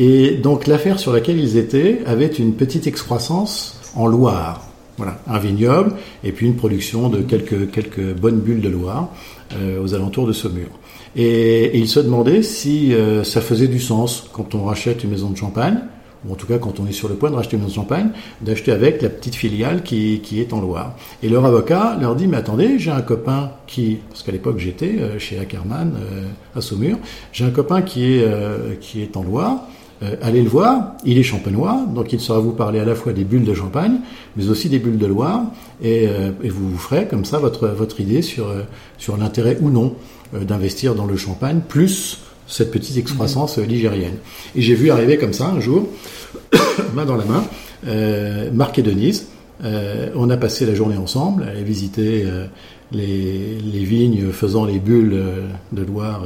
et 0.00 0.36
donc 0.36 0.68
l'affaire 0.68 1.00
sur 1.00 1.12
laquelle 1.12 1.40
ils 1.40 1.56
étaient 1.56 2.02
avait 2.06 2.26
une 2.26 2.54
petite 2.54 2.86
excroissance 2.86 3.80
en 3.96 4.06
Loire. 4.06 4.67
Voilà, 4.98 5.18
un 5.28 5.38
vignoble 5.38 5.92
et 6.24 6.32
puis 6.32 6.46
une 6.46 6.56
production 6.56 7.08
de 7.08 7.22
quelques, 7.22 7.70
quelques 7.70 8.14
bonnes 8.14 8.40
bulles 8.40 8.60
de 8.60 8.68
Loire 8.68 9.08
euh, 9.54 9.82
aux 9.82 9.94
alentours 9.94 10.26
de 10.26 10.32
Saumur. 10.32 10.66
Et, 11.16 11.66
et 11.66 11.78
il 11.78 11.88
se 11.88 12.00
demandait 12.00 12.42
si 12.42 12.92
euh, 12.92 13.24
ça 13.24 13.40
faisait 13.40 13.68
du 13.68 13.78
sens 13.78 14.28
quand 14.32 14.54
on 14.54 14.64
rachète 14.64 15.04
une 15.04 15.10
maison 15.10 15.30
de 15.30 15.36
champagne, 15.36 15.78
ou 16.26 16.32
en 16.32 16.34
tout 16.34 16.46
cas 16.46 16.58
quand 16.58 16.80
on 16.80 16.86
est 16.86 16.92
sur 16.92 17.08
le 17.08 17.14
point 17.14 17.30
de 17.30 17.36
racheter 17.36 17.56
une 17.56 17.62
maison 17.62 17.70
de 17.70 17.76
champagne, 17.76 18.10
d'acheter 18.40 18.72
avec 18.72 19.02
la 19.02 19.08
petite 19.08 19.34
filiale 19.34 19.82
qui, 19.82 20.20
qui 20.20 20.40
est 20.40 20.52
en 20.52 20.60
Loire. 20.60 20.96
Et 21.22 21.28
leur 21.28 21.44
avocat 21.44 21.96
leur 22.00 22.16
dit, 22.16 22.26
mais 22.26 22.36
attendez, 22.36 22.78
j'ai 22.78 22.90
un 22.90 23.02
copain 23.02 23.52
qui, 23.66 23.98
parce 24.08 24.22
qu'à 24.22 24.32
l'époque 24.32 24.58
j'étais 24.58 24.96
euh, 24.98 25.18
chez 25.18 25.38
Ackermann 25.38 25.94
euh, 25.96 26.58
à 26.58 26.60
Saumur, 26.60 26.98
j'ai 27.32 27.44
un 27.44 27.50
copain 27.50 27.82
qui 27.82 28.14
est, 28.14 28.24
euh, 28.24 28.74
qui 28.80 29.02
est 29.02 29.16
en 29.16 29.22
Loire, 29.22 29.62
euh, 30.02 30.14
allez 30.22 30.42
le 30.42 30.48
voir, 30.48 30.92
il 31.04 31.18
est 31.18 31.22
champenois, 31.24 31.84
donc 31.92 32.12
il 32.12 32.20
saura 32.20 32.38
vous 32.38 32.52
parler 32.52 32.78
à 32.78 32.84
la 32.84 32.94
fois 32.94 33.12
des 33.12 33.24
bulles 33.24 33.44
de 33.44 33.54
champagne, 33.54 33.98
mais 34.36 34.48
aussi 34.48 34.68
des 34.68 34.78
bulles 34.78 34.98
de 34.98 35.06
Loire, 35.06 35.42
et, 35.82 36.06
euh, 36.06 36.30
vous 36.44 36.70
vous 36.70 36.78
ferez 36.78 37.06
comme 37.06 37.24
ça 37.24 37.38
votre, 37.38 38.00
idée 38.00 38.22
sur, 38.22 38.48
euh, 38.48 38.62
sur 38.96 39.16
l'intérêt 39.16 39.58
ou 39.60 39.70
non 39.70 39.94
d'investir 40.32 40.94
dans 40.94 41.06
le 41.06 41.16
champagne, 41.16 41.60
plus 41.66 42.20
cette 42.46 42.70
petite 42.70 42.96
excroissance 42.96 43.58
ligérienne. 43.58 44.16
Et 44.54 44.62
j'ai 44.62 44.74
vu 44.74 44.90
arriver 44.90 45.16
comme 45.16 45.32
ça 45.32 45.46
un 45.46 45.58
jour, 45.58 45.88
main 46.94 47.06
dans 47.06 47.16
la 47.16 47.24
main, 47.24 47.44
Marc 48.52 48.78
et 48.78 48.82
Denise. 48.82 49.28
On 49.62 50.28
a 50.28 50.36
passé 50.36 50.66
la 50.66 50.74
journée 50.74 50.98
ensemble, 50.98 51.44
aller 51.44 51.62
visiter 51.62 52.26
les, 52.92 53.58
les 53.58 53.84
vignes 53.84 54.30
faisant 54.30 54.66
les 54.66 54.78
bulles 54.80 55.18
de 55.72 55.82
Loire 55.82 56.24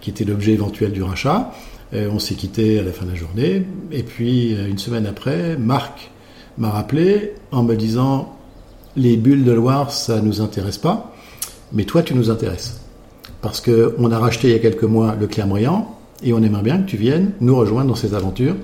qui 0.00 0.10
étaient 0.10 0.24
l'objet 0.24 0.52
éventuel 0.52 0.90
du 0.90 1.04
rachat. 1.04 1.52
Euh, 1.94 2.08
on 2.12 2.18
s'est 2.18 2.34
quitté 2.34 2.78
à 2.80 2.82
la 2.82 2.92
fin 2.92 3.04
de 3.04 3.10
la 3.10 3.16
journée. 3.16 3.62
Et 3.92 4.02
puis, 4.02 4.54
euh, 4.54 4.68
une 4.68 4.78
semaine 4.78 5.06
après, 5.06 5.56
Marc 5.56 6.10
m'a 6.58 6.70
rappelé 6.70 7.34
en 7.52 7.62
me 7.62 7.76
disant 7.76 8.36
Les 8.96 9.16
bulles 9.16 9.44
de 9.44 9.52
Loire, 9.52 9.92
ça 9.92 10.20
nous 10.20 10.40
intéresse 10.40 10.78
pas, 10.78 11.14
mais 11.72 11.84
toi, 11.84 12.02
tu 12.02 12.14
nous 12.14 12.30
intéresses. 12.30 12.80
Parce 13.40 13.60
qu'on 13.60 14.10
a 14.10 14.18
racheté 14.18 14.48
il 14.48 14.52
y 14.52 14.56
a 14.56 14.58
quelques 14.58 14.84
mois 14.84 15.14
le 15.18 15.26
Clermont 15.26 15.86
et 16.22 16.32
on 16.32 16.42
aimerait 16.42 16.62
bien 16.62 16.78
que 16.78 16.88
tu 16.88 16.96
viennes 16.96 17.32
nous 17.40 17.54
rejoindre 17.54 17.88
dans 17.88 17.94
ces 17.94 18.14
aventures 18.14 18.56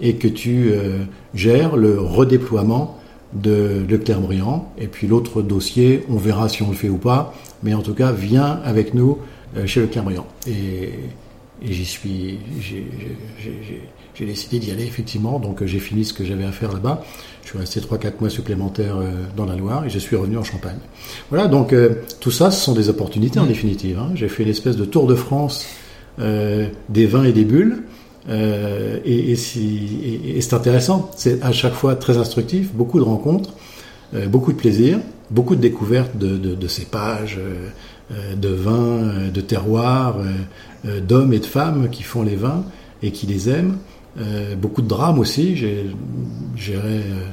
et 0.00 0.16
que 0.16 0.28
tu 0.28 0.72
euh, 0.72 1.04
gères 1.34 1.76
le 1.76 1.98
redéploiement 2.00 2.98
de, 3.32 3.84
de 3.88 3.96
Clermont. 3.96 4.64
Et 4.76 4.88
puis 4.88 5.06
l'autre 5.06 5.40
dossier, 5.40 6.04
on 6.10 6.16
verra 6.16 6.50
si 6.50 6.62
on 6.62 6.68
le 6.68 6.76
fait 6.76 6.90
ou 6.90 6.98
pas, 6.98 7.32
mais 7.62 7.72
en 7.72 7.80
tout 7.80 7.94
cas, 7.94 8.12
viens 8.12 8.60
avec 8.64 8.92
nous 8.92 9.18
chez 9.64 9.80
le 9.80 9.86
Clermont. 9.86 10.24
Et, 10.46 10.90
et 11.62 11.72
j'y 11.72 11.84
suis, 11.84 12.38
j'ai- 12.60 12.86
décidé 14.26 14.58
d'y 14.58 14.70
aller 14.70 14.84
effectivement, 14.84 15.38
donc 15.38 15.62
euh, 15.62 15.66
j'ai 15.66 15.78
fini 15.78 16.04
ce 16.04 16.12
que 16.14 16.24
j'avais 16.24 16.44
à 16.44 16.52
faire 16.52 16.72
là-bas. 16.72 17.04
Je 17.44 17.50
suis 17.50 17.58
resté 17.58 17.80
3-4 17.80 18.14
mois 18.20 18.30
supplémentaires 18.30 18.96
euh, 18.96 19.10
dans 19.36 19.44
la 19.46 19.56
Loire 19.56 19.84
et 19.84 19.90
je 19.90 19.98
suis 19.98 20.16
revenu 20.16 20.36
en 20.38 20.42
Champagne. 20.44 20.78
Voilà, 21.30 21.46
donc 21.48 21.72
euh, 21.72 21.96
tout 22.20 22.30
ça, 22.30 22.50
ce 22.50 22.62
sont 22.64 22.72
des 22.74 22.88
opportunités 22.88 23.38
en 23.38 23.46
définitive. 23.46 23.98
hein. 23.98 24.10
J'ai 24.14 24.28
fait 24.28 24.42
une 24.42 24.48
espèce 24.48 24.76
de 24.76 24.84
tour 24.84 25.06
de 25.06 25.14
France 25.14 25.66
euh, 26.18 26.68
des 26.88 27.06
vins 27.06 27.24
et 27.24 27.32
des 27.32 27.44
bulles. 27.44 27.82
Euh, 28.28 28.98
et 29.04 29.30
et 29.30 29.36
si- 29.36 30.00
et- 30.02 30.38
et 30.38 30.40
c'est 30.40 30.54
intéressant, 30.54 31.10
c'est 31.16 31.40
à 31.42 31.52
chaque 31.52 31.74
fois 31.74 31.94
très 31.94 32.16
instructif, 32.16 32.72
beaucoup 32.74 32.98
de 32.98 33.04
rencontres, 33.04 33.52
beaucoup 34.28 34.52
de 34.52 34.56
plaisir, 34.56 34.98
beaucoup 35.30 35.54
de 35.56 35.60
découvertes 35.60 36.16
de, 36.16 36.36
de, 36.36 36.54
de 36.54 36.68
cépages, 36.68 37.38
de 38.36 38.48
vins, 38.48 39.28
de 39.32 39.40
terroirs, 39.40 40.16
euh, 40.18 40.32
d'hommes 41.00 41.32
et 41.32 41.38
de 41.38 41.46
femmes 41.46 41.88
qui 41.90 42.02
font 42.02 42.22
les 42.22 42.36
vins 42.36 42.64
et 43.02 43.12
qui 43.12 43.26
les 43.26 43.48
aiment. 43.48 43.78
Euh, 44.18 44.54
beaucoup 44.56 44.82
de 44.82 44.88
drames 44.88 45.18
aussi. 45.18 45.56
J'ai 45.56 45.86
géré 46.56 47.00
euh, 47.00 47.26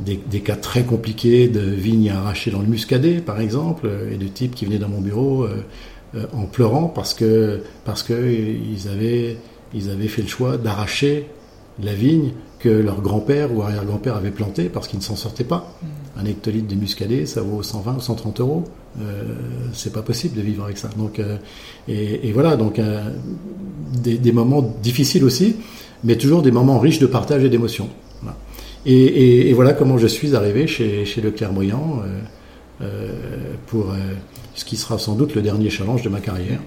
des, 0.00 0.40
cas 0.40 0.56
très 0.56 0.82
compliqués 0.82 1.48
de 1.48 1.60
vignes 1.60 2.10
arrachées 2.10 2.50
dans 2.50 2.60
le 2.60 2.66
muscadet, 2.66 3.20
par 3.20 3.40
exemple, 3.40 3.86
euh, 3.86 4.12
et 4.12 4.16
de 4.16 4.26
types 4.26 4.54
qui 4.54 4.64
venaient 4.66 4.78
dans 4.78 4.88
mon 4.88 5.00
bureau 5.00 5.44
euh, 5.44 5.64
euh, 6.14 6.26
en 6.34 6.44
pleurant 6.44 6.84
parce 6.86 7.14
que 7.14 7.62
parce 7.84 8.02
avaient 8.88 9.36
ils 9.74 9.90
avaient 9.90 10.08
fait 10.08 10.22
le 10.22 10.28
choix 10.28 10.56
d'arracher 10.56 11.26
la 11.82 11.92
vigne 11.92 12.30
que 12.58 12.68
leur 12.68 13.02
grand-père 13.02 13.54
ou 13.54 13.62
arrière-grand-père 13.62 14.16
avait 14.16 14.30
plantée 14.30 14.68
parce 14.68 14.88
qu'ils 14.88 14.98
ne 14.98 15.04
s'en 15.04 15.16
sortaient 15.16 15.44
pas. 15.44 15.72
Un 16.18 16.24
hectolitre 16.24 16.66
de 16.68 16.74
muscadet, 16.76 17.26
ça 17.26 17.42
vaut 17.42 17.62
120 17.62 17.96
ou 17.96 18.00
130 18.00 18.40
euros. 18.40 18.64
Euh, 19.00 19.22
c'est 19.74 19.92
pas 19.92 20.00
possible 20.02 20.34
de 20.34 20.40
vivre 20.40 20.64
avec 20.64 20.78
ça. 20.78 20.88
Donc, 20.96 21.18
euh, 21.18 21.36
et, 21.88 22.28
et 22.28 22.32
voilà, 22.32 22.56
donc 22.56 22.78
euh, 22.78 23.02
des, 23.92 24.16
des 24.16 24.32
moments 24.32 24.62
difficiles 24.82 25.24
aussi, 25.24 25.56
mais 26.04 26.16
toujours 26.16 26.40
des 26.42 26.50
moments 26.52 26.78
riches 26.78 26.98
de 27.00 27.06
partage 27.06 27.44
et 27.44 27.50
d'émotion. 27.50 27.88
Voilà. 28.22 28.36
Et, 28.86 28.94
et- 28.94 29.50
et 29.50 29.52
voilà 29.52 29.74
comment 29.74 29.98
je 29.98 30.06
suis 30.06 30.34
arrivé 30.34 30.66
chez, 30.66 31.04
chez 31.04 31.20
le 31.20 31.30
Clairvoyant 31.32 32.00
euh, 32.80 33.12
pour 33.66 33.92
ce 34.54 34.64
qui 34.64 34.76
sera 34.76 34.98
sans 34.98 35.14
doute 35.14 35.34
le 35.34 35.42
dernier 35.42 35.70
challenge 35.70 36.02
de 36.02 36.08
ma 36.08 36.20
carrière. 36.20 36.60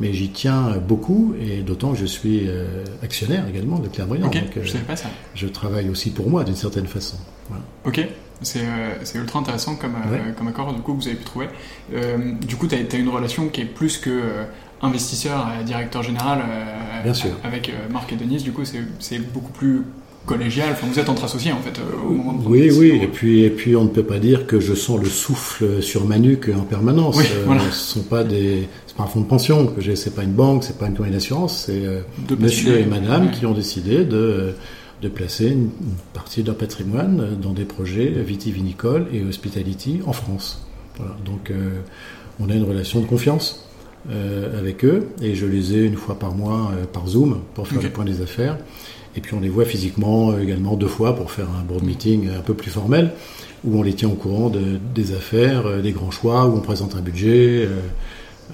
Mais 0.00 0.12
j'y 0.12 0.28
tiens 0.30 0.76
beaucoup, 0.86 1.34
et 1.40 1.62
d'autant 1.62 1.90
que 1.92 1.98
je 1.98 2.06
suis 2.06 2.48
actionnaire 3.02 3.44
également 3.48 3.78
de 3.80 3.88
Clairvoyant. 3.88 4.26
Ok, 4.26 4.34
Donc, 4.34 4.64
je 4.64 4.68
savais 4.70 4.84
pas 4.84 4.94
ça. 4.96 5.08
je 5.34 5.46
travaille 5.48 5.88
aussi 5.88 6.10
pour 6.10 6.30
moi 6.30 6.44
d'une 6.44 6.54
certaine 6.56 6.86
façon. 6.86 7.16
Voilà. 7.48 7.62
Ok, 7.84 8.06
c'est 8.42 8.60
euh, 8.60 8.94
c'est 9.04 9.18
ultra 9.18 9.40
intéressant 9.40 9.74
comme, 9.76 9.94
euh, 10.12 10.32
comme 10.36 10.48
accord 10.48 10.72
du 10.72 10.80
coup 10.80 10.94
que 10.94 11.00
vous 11.02 11.08
avez 11.08 11.16
pu 11.16 11.24
trouver. 11.24 11.48
Euh, 11.94 12.16
du 12.46 12.56
coup, 12.56 12.66
tu 12.66 12.74
as, 12.74 12.96
une 12.98 13.08
relation 13.08 13.48
qui 13.48 13.62
est 13.62 13.64
plus 13.64 13.98
que 13.98 14.20
investisseur 14.82 15.48
et 15.60 15.64
directeur 15.64 16.02
général 16.02 16.40
Bien 17.02 17.14
sûr. 17.14 17.30
avec 17.42 17.72
Marc 17.90 18.12
et 18.12 18.16
Denise. 18.16 18.44
Du 18.44 18.52
coup, 18.52 18.62
c'est- 18.64 19.18
beaucoup 19.32 19.50
plus 19.52 19.82
collégial. 20.24 20.68
Enfin, 20.72 20.86
vous 20.90 20.98
êtes 21.00 21.08
entre 21.08 21.24
associés 21.24 21.52
en 21.52 21.58
fait 21.58 21.80
au 22.06 22.10
moment 22.12 22.34
de 22.34 22.46
Oui, 22.46 22.60
oui, 22.60 22.68
décision. 22.90 23.02
et 23.02 23.06
puis, 23.08 23.42
et 23.44 23.50
puis 23.50 23.74
on 23.76 23.84
ne 23.84 23.88
peut 23.88 24.02
pas 24.04 24.18
dire 24.18 24.46
que 24.46 24.60
je 24.60 24.74
sens 24.74 25.00
le 25.00 25.08
souffle 25.08 25.82
sur 25.82 26.04
ma 26.04 26.18
nuque 26.18 26.50
en 26.56 26.62
permanence. 26.64 27.16
Oui, 27.16 27.24
voilà. 27.46 27.62
Ce 27.72 27.94
sont 27.94 28.02
pas 28.02 28.22
des, 28.24 28.68
pas 28.96 29.04
un 29.04 29.06
fonds 29.06 29.20
de 29.20 29.26
pension 29.26 29.66
que 29.68 29.80
j'ai, 29.80 29.96
c'est 29.96 30.14
pas 30.14 30.24
une 30.24 30.32
banque, 30.32 30.64
c'est 30.64 30.76
pas 30.76 30.86
une 30.86 30.94
compagnie 30.94 31.14
d'assurance, 31.14 31.64
c'est 31.66 31.82
monsieur 32.38 32.78
et 32.78 32.84
madame 32.84 33.26
Ouais. 33.26 33.32
qui 33.32 33.46
ont 33.46 33.54
décidé 33.54 34.04
de, 34.04 34.54
de 35.02 35.08
placer 35.08 35.48
une, 35.48 35.70
partie 36.12 36.42
de 36.42 36.48
leur 36.48 36.56
patrimoine 36.56 37.36
dans 37.40 37.52
des 37.52 37.64
projets 37.64 38.08
vitivinicoles 38.08 39.06
et 39.12 39.22
hospitality 39.22 40.00
en 40.06 40.12
France. 40.12 40.66
Voilà. 40.96 41.16
Donc, 41.24 41.50
euh, 41.50 41.80
on 42.40 42.50
a 42.50 42.54
une 42.54 42.64
relation 42.64 43.00
de 43.00 43.06
confiance 43.06 43.64
euh, 44.10 44.58
avec 44.58 44.84
eux 44.84 45.08
et 45.22 45.34
je 45.34 45.46
les 45.46 45.74
ai 45.76 45.84
une 45.84 45.96
fois 45.96 46.18
par 46.18 46.34
mois 46.34 46.72
euh, 46.72 46.84
par 46.86 47.06
Zoom 47.08 47.40
pour 47.54 47.66
faire 47.68 47.82
le 47.82 47.90
point 47.90 48.04
des 48.04 48.20
affaires. 48.22 48.56
Et 49.16 49.20
puis 49.20 49.34
on 49.34 49.40
les 49.40 49.48
voit 49.48 49.64
physiquement 49.64 50.30
euh, 50.30 50.40
également 50.42 50.74
deux 50.76 50.86
fois 50.88 51.16
pour 51.16 51.30
faire 51.30 51.48
un 51.50 51.62
board 51.64 51.82
meeting 51.84 52.28
un 52.36 52.40
peu 52.42 52.54
plus 52.54 52.70
formel, 52.70 53.12
où 53.64 53.76
on 53.78 53.82
les 53.82 53.94
tient 53.94 54.08
au 54.08 54.14
courant 54.14 54.48
de- 54.50 54.78
des 54.94 55.12
affaires, 55.14 55.66
euh, 55.66 55.80
des 55.82 55.92
grands 55.92 56.10
choix, 56.12 56.46
où 56.46 56.56
on 56.56 56.60
présente 56.60 56.94
un 56.94 57.00
budget, 57.00 57.64
euh, 57.66 57.66
euh, 57.66 57.80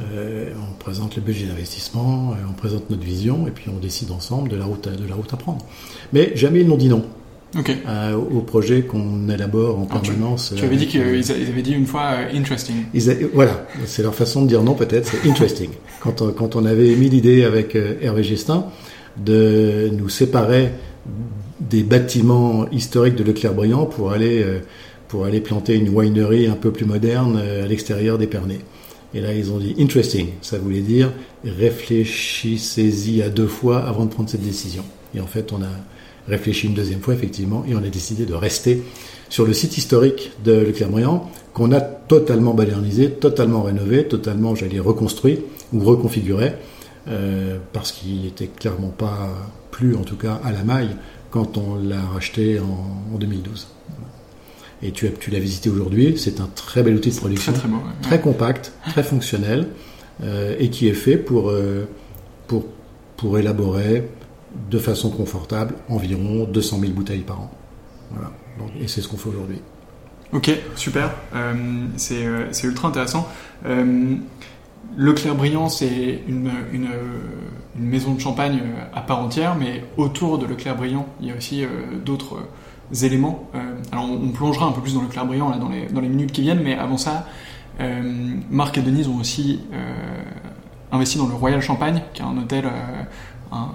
on 0.00 0.74
présente 0.78 1.16
le 1.16 1.22
budget 1.22 1.46
d'investissement, 1.46 2.32
euh, 2.32 2.42
on 2.48 2.52
présente 2.52 2.90
notre 2.90 3.02
vision, 3.04 3.46
et 3.46 3.50
puis 3.50 3.66
on 3.74 3.78
décide 3.78 4.10
ensemble 4.10 4.48
de 4.48 4.56
la 4.56 4.64
route 4.64 4.86
à, 4.86 4.90
de 4.90 5.06
la 5.08 5.14
route 5.14 5.32
à 5.32 5.36
prendre. 5.36 5.64
Mais 6.12 6.32
jamais 6.36 6.60
ils 6.60 6.66
n'ont 6.68 6.76
dit 6.76 6.88
non 6.88 7.04
Ok. 7.56 7.70
euh, 7.86 8.14
au 8.16 8.40
projet 8.40 8.82
qu'on 8.82 9.28
élabore 9.28 9.78
en 9.78 9.86
Alors, 9.86 10.02
permanence. 10.02 10.52
Tu 10.56 10.64
avais 10.64 10.76
dit 10.76 10.88
qu'ils 10.88 11.02
euh, 11.02 11.22
avaient 11.30 11.62
dit 11.62 11.72
une 11.72 11.86
fois 11.86 12.10
euh, 12.14 12.36
interesting. 12.38 12.74
ils 12.92 13.08
a- 13.10 13.14
voilà, 13.32 13.66
c'est 13.86 14.02
leur 14.02 14.14
façon 14.14 14.42
de 14.42 14.48
dire 14.48 14.62
non 14.64 14.74
peut-être, 14.74 15.06
c'est 15.06 15.28
interesting. 15.28 15.70
Quand 16.00 16.20
on, 16.20 16.32
quand 16.32 16.54
on 16.56 16.66
avait 16.66 16.88
émis 16.88 17.08
l'idée 17.08 17.44
avec 17.44 17.76
euh, 17.76 17.94
Hervé 18.02 18.22
Gestin 18.24 18.66
de 19.16 19.88
nous 19.96 20.08
séparer 20.10 20.70
des 21.60 21.82
bâtiments 21.84 22.68
historiques 22.70 23.14
de 23.14 23.22
Leclerc-Briand 23.24 23.86
pour 23.86 24.10
aller 24.10 24.42
euh, 24.42 24.58
pour 25.08 25.24
aller 25.24 25.40
planter 25.40 25.76
une 25.76 25.88
winery 25.90 26.46
un 26.48 26.56
peu 26.56 26.72
plus 26.72 26.84
moderne 26.84 27.38
euh, 27.40 27.64
à 27.64 27.68
l'extérieur 27.68 28.18
d'Épernay. 28.18 28.58
Et 29.14 29.20
là, 29.20 29.32
ils 29.32 29.52
ont 29.52 29.58
dit 29.58 29.74
interesting. 29.78 30.28
Ça 30.42 30.58
voulait 30.58 30.80
dire 30.80 31.12
réfléchissez-y 31.44 33.22
à 33.22 33.28
deux 33.28 33.46
fois 33.46 33.84
avant 33.84 34.04
de 34.04 34.10
prendre 34.10 34.28
cette 34.28 34.44
décision. 34.44 34.84
Et 35.14 35.20
en 35.20 35.26
fait, 35.26 35.52
on 35.52 35.62
a 35.62 35.70
réfléchi 36.28 36.66
une 36.66 36.74
deuxième 36.74 37.00
fois, 37.00 37.14
effectivement, 37.14 37.64
et 37.68 37.74
on 37.74 37.78
a 37.78 37.88
décidé 37.88 38.26
de 38.26 38.34
rester 38.34 38.82
sur 39.28 39.46
le 39.46 39.52
site 39.52 39.78
historique 39.78 40.32
de 40.44 40.52
Leclerc-Briand, 40.52 41.30
qu'on 41.52 41.72
a 41.72 41.80
totalement 41.80 42.54
modernisé, 42.54 43.10
totalement 43.10 43.62
rénové, 43.62 44.06
totalement, 44.06 44.54
j'allais 44.54 44.80
reconstruit 44.80 45.40
ou 45.72 45.80
reconfiguré, 45.80 46.52
euh, 47.08 47.58
parce 47.72 47.92
qu'il 47.92 48.22
n'était 48.22 48.46
clairement 48.46 48.88
pas 48.88 49.28
plus, 49.70 49.96
en 49.96 50.02
tout 50.02 50.16
cas, 50.16 50.40
à 50.44 50.52
la 50.52 50.64
maille 50.64 50.96
quand 51.30 51.58
on 51.58 51.76
l'a 51.76 52.00
racheté 52.00 52.58
en, 52.60 53.14
en 53.14 53.18
2012. 53.18 53.73
Et 54.84 54.92
tu, 54.92 55.06
as, 55.06 55.10
tu 55.10 55.30
l'as 55.30 55.38
visité 55.38 55.70
aujourd'hui, 55.70 56.14
c'est 56.18 56.40
un 56.40 56.48
très 56.54 56.82
bel 56.82 56.94
outil 56.94 57.10
de 57.10 57.16
production 57.16 57.52
Très 57.52 57.60
très 57.62 57.68
beau. 57.68 57.78
ouais. 57.78 58.02
très 58.02 58.20
compact, 58.20 58.72
très 58.90 59.02
fonctionnel, 59.02 59.68
euh, 60.22 60.54
et 60.58 60.68
qui 60.68 60.88
est 60.88 60.94
fait 60.94 61.16
pour, 61.16 61.50
euh, 61.50 61.88
pour, 62.46 62.66
pour 63.16 63.38
élaborer 63.38 64.06
de 64.70 64.78
façon 64.78 65.10
confortable 65.10 65.74
environ 65.88 66.44
200 66.44 66.80
000 66.80 66.92
bouteilles 66.92 67.22
par 67.22 67.40
an. 67.40 67.50
Voilà. 68.10 68.30
Donc, 68.58 68.68
et 68.78 68.86
c'est 68.86 69.00
ce 69.00 69.08
qu'on 69.08 69.16
fait 69.16 69.30
aujourd'hui. 69.30 69.60
Ok, 70.32 70.50
super. 70.76 71.12
Euh, 71.34 71.54
c'est 71.96 72.64
ultra 72.64 72.88
intéressant. 72.88 73.26
Le 73.64 75.12
Clair 75.14 75.34
Brillant, 75.34 75.70
c'est 75.70 76.20
une, 76.28 76.50
une, 76.72 76.88
une, 77.74 77.84
maison 77.84 78.14
de 78.14 78.20
champagne 78.20 78.60
à 78.92 79.00
part 79.00 79.20
entière, 79.20 79.56
mais 79.56 79.82
autour 79.96 80.38
de 80.38 80.46
Le 80.46 80.54
Clair 80.54 80.76
Brillant, 80.76 81.06
il 81.20 81.28
y 81.28 81.30
a 81.32 81.36
aussi 81.36 81.64
d'autres 82.04 82.46
éléments. 83.02 83.50
alors, 83.92 84.10
on, 84.10 84.28
plongera 84.28 84.66
un 84.66 84.72
peu 84.72 84.80
plus 84.80 84.94
dans 84.94 85.02
Le 85.02 85.08
Clair 85.08 85.26
Brillant 85.26 85.50
là, 85.50 85.56
dans, 85.56 85.68
les, 85.68 85.86
dans 85.86 86.00
les 86.00 86.08
minutes 86.08 86.32
qui 86.32 86.42
viennent, 86.42 86.62
mais 86.62 86.76
avant 86.76 86.98
ça, 86.98 87.26
Marc 88.50 88.78
et 88.78 88.82
Denise 88.82 89.08
ont 89.08 89.18
aussi 89.18 89.60
investi 90.92 91.18
dans 91.18 91.26
le 91.26 91.34
Royal 91.34 91.60
Champagne, 91.60 92.02
qui 92.12 92.22
est 92.22 92.24
un 92.24 92.36
hôtel, 92.36 92.64
un, 93.50 93.68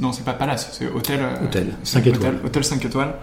non, 0.00 0.12
c'est 0.12 0.24
pas 0.24 0.32
Palace, 0.32 0.70
c'est 0.72 0.88
hôtel. 0.88 1.20
Euh, 1.20 1.44
hôtel 1.44 1.74
5 1.82 2.06
étoiles. 2.06 2.38
Hôtel, 2.44 2.64
5 2.64 2.84
étoiles. 2.84 3.14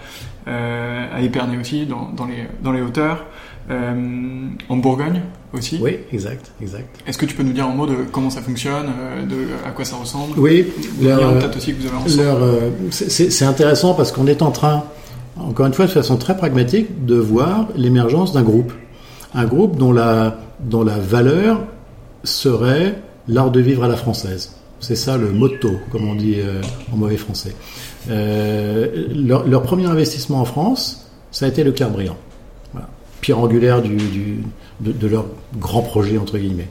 Euh, 0.48 1.16
à 1.16 1.22
Épernay 1.22 1.58
aussi, 1.58 1.86
dans, 1.86 2.10
dans, 2.10 2.26
les, 2.26 2.48
dans 2.62 2.72
les 2.72 2.82
hauteurs. 2.82 3.26
Euh, 3.72 4.48
en 4.70 4.78
Bourgogne 4.78 5.22
aussi. 5.52 5.80
Oui, 5.82 5.98
exact, 6.12 6.52
exact. 6.62 6.88
Est-ce 7.08 7.18
que 7.18 7.26
tu 7.26 7.36
peux 7.36 7.42
nous 7.42 7.54
dire 7.54 7.68
en 7.68 7.72
mot 7.72 7.88
de 7.88 7.96
comment 8.12 8.30
ça 8.30 8.42
fonctionne, 8.42 8.88
de 9.28 9.48
à 9.68 9.72
quoi 9.72 9.86
ça 9.86 9.96
ressemble 9.96 10.38
Oui, 10.38 10.64
peut-être 11.00 11.58
aussi 11.58 11.74
que 11.74 11.82
vous 11.82 12.20
avez 12.20 12.92
c'est 12.92 13.46
intéressant 13.46 13.96
parce 13.96 14.12
qu'on 14.12 14.28
est 14.28 14.42
en 14.44 14.52
train, 14.52 14.84
encore 15.40 15.66
une 15.66 15.74
fois, 15.74 15.86
de 15.86 15.92
façon 15.92 16.18
très 16.18 16.38
pragmatique, 16.38 17.06
de 17.06 17.16
voir 17.16 17.68
l'émergence 17.76 18.34
d'un 18.34 18.44
groupe. 18.44 18.72
Un 19.34 19.46
groupe 19.46 19.78
dont 19.78 19.92
la, 19.92 20.38
dont 20.60 20.84
la 20.84 21.00
valeur 21.00 21.62
serait 22.24 23.02
l'art 23.28 23.52
de 23.52 23.60
vivre 23.60 23.84
à 23.84 23.88
la 23.88 23.96
française. 23.96 24.56
C'est 24.80 24.96
ça 24.96 25.18
le 25.18 25.32
motto, 25.32 25.72
comme 25.92 26.08
on 26.08 26.16
dit 26.16 26.36
euh, 26.38 26.62
en 26.94 26.98
mauvais 26.98 27.18
français. 27.18 27.56
Euh, 28.10 29.08
leur, 29.16 29.64
premier 29.64 29.86
investissement 29.86 30.42
en 30.42 30.46
France, 30.46 31.10
ça 31.32 31.46
a 31.46 31.50
été 31.50 31.64
le 31.64 31.72
Clair 31.72 31.90
Brillant. 31.90 32.18
Angulaire 33.34 33.82
de, 33.82 35.08
leur 35.08 35.26
grand 35.60 35.82
projet, 35.82 36.18
entre 36.18 36.38
guillemets. 36.38 36.70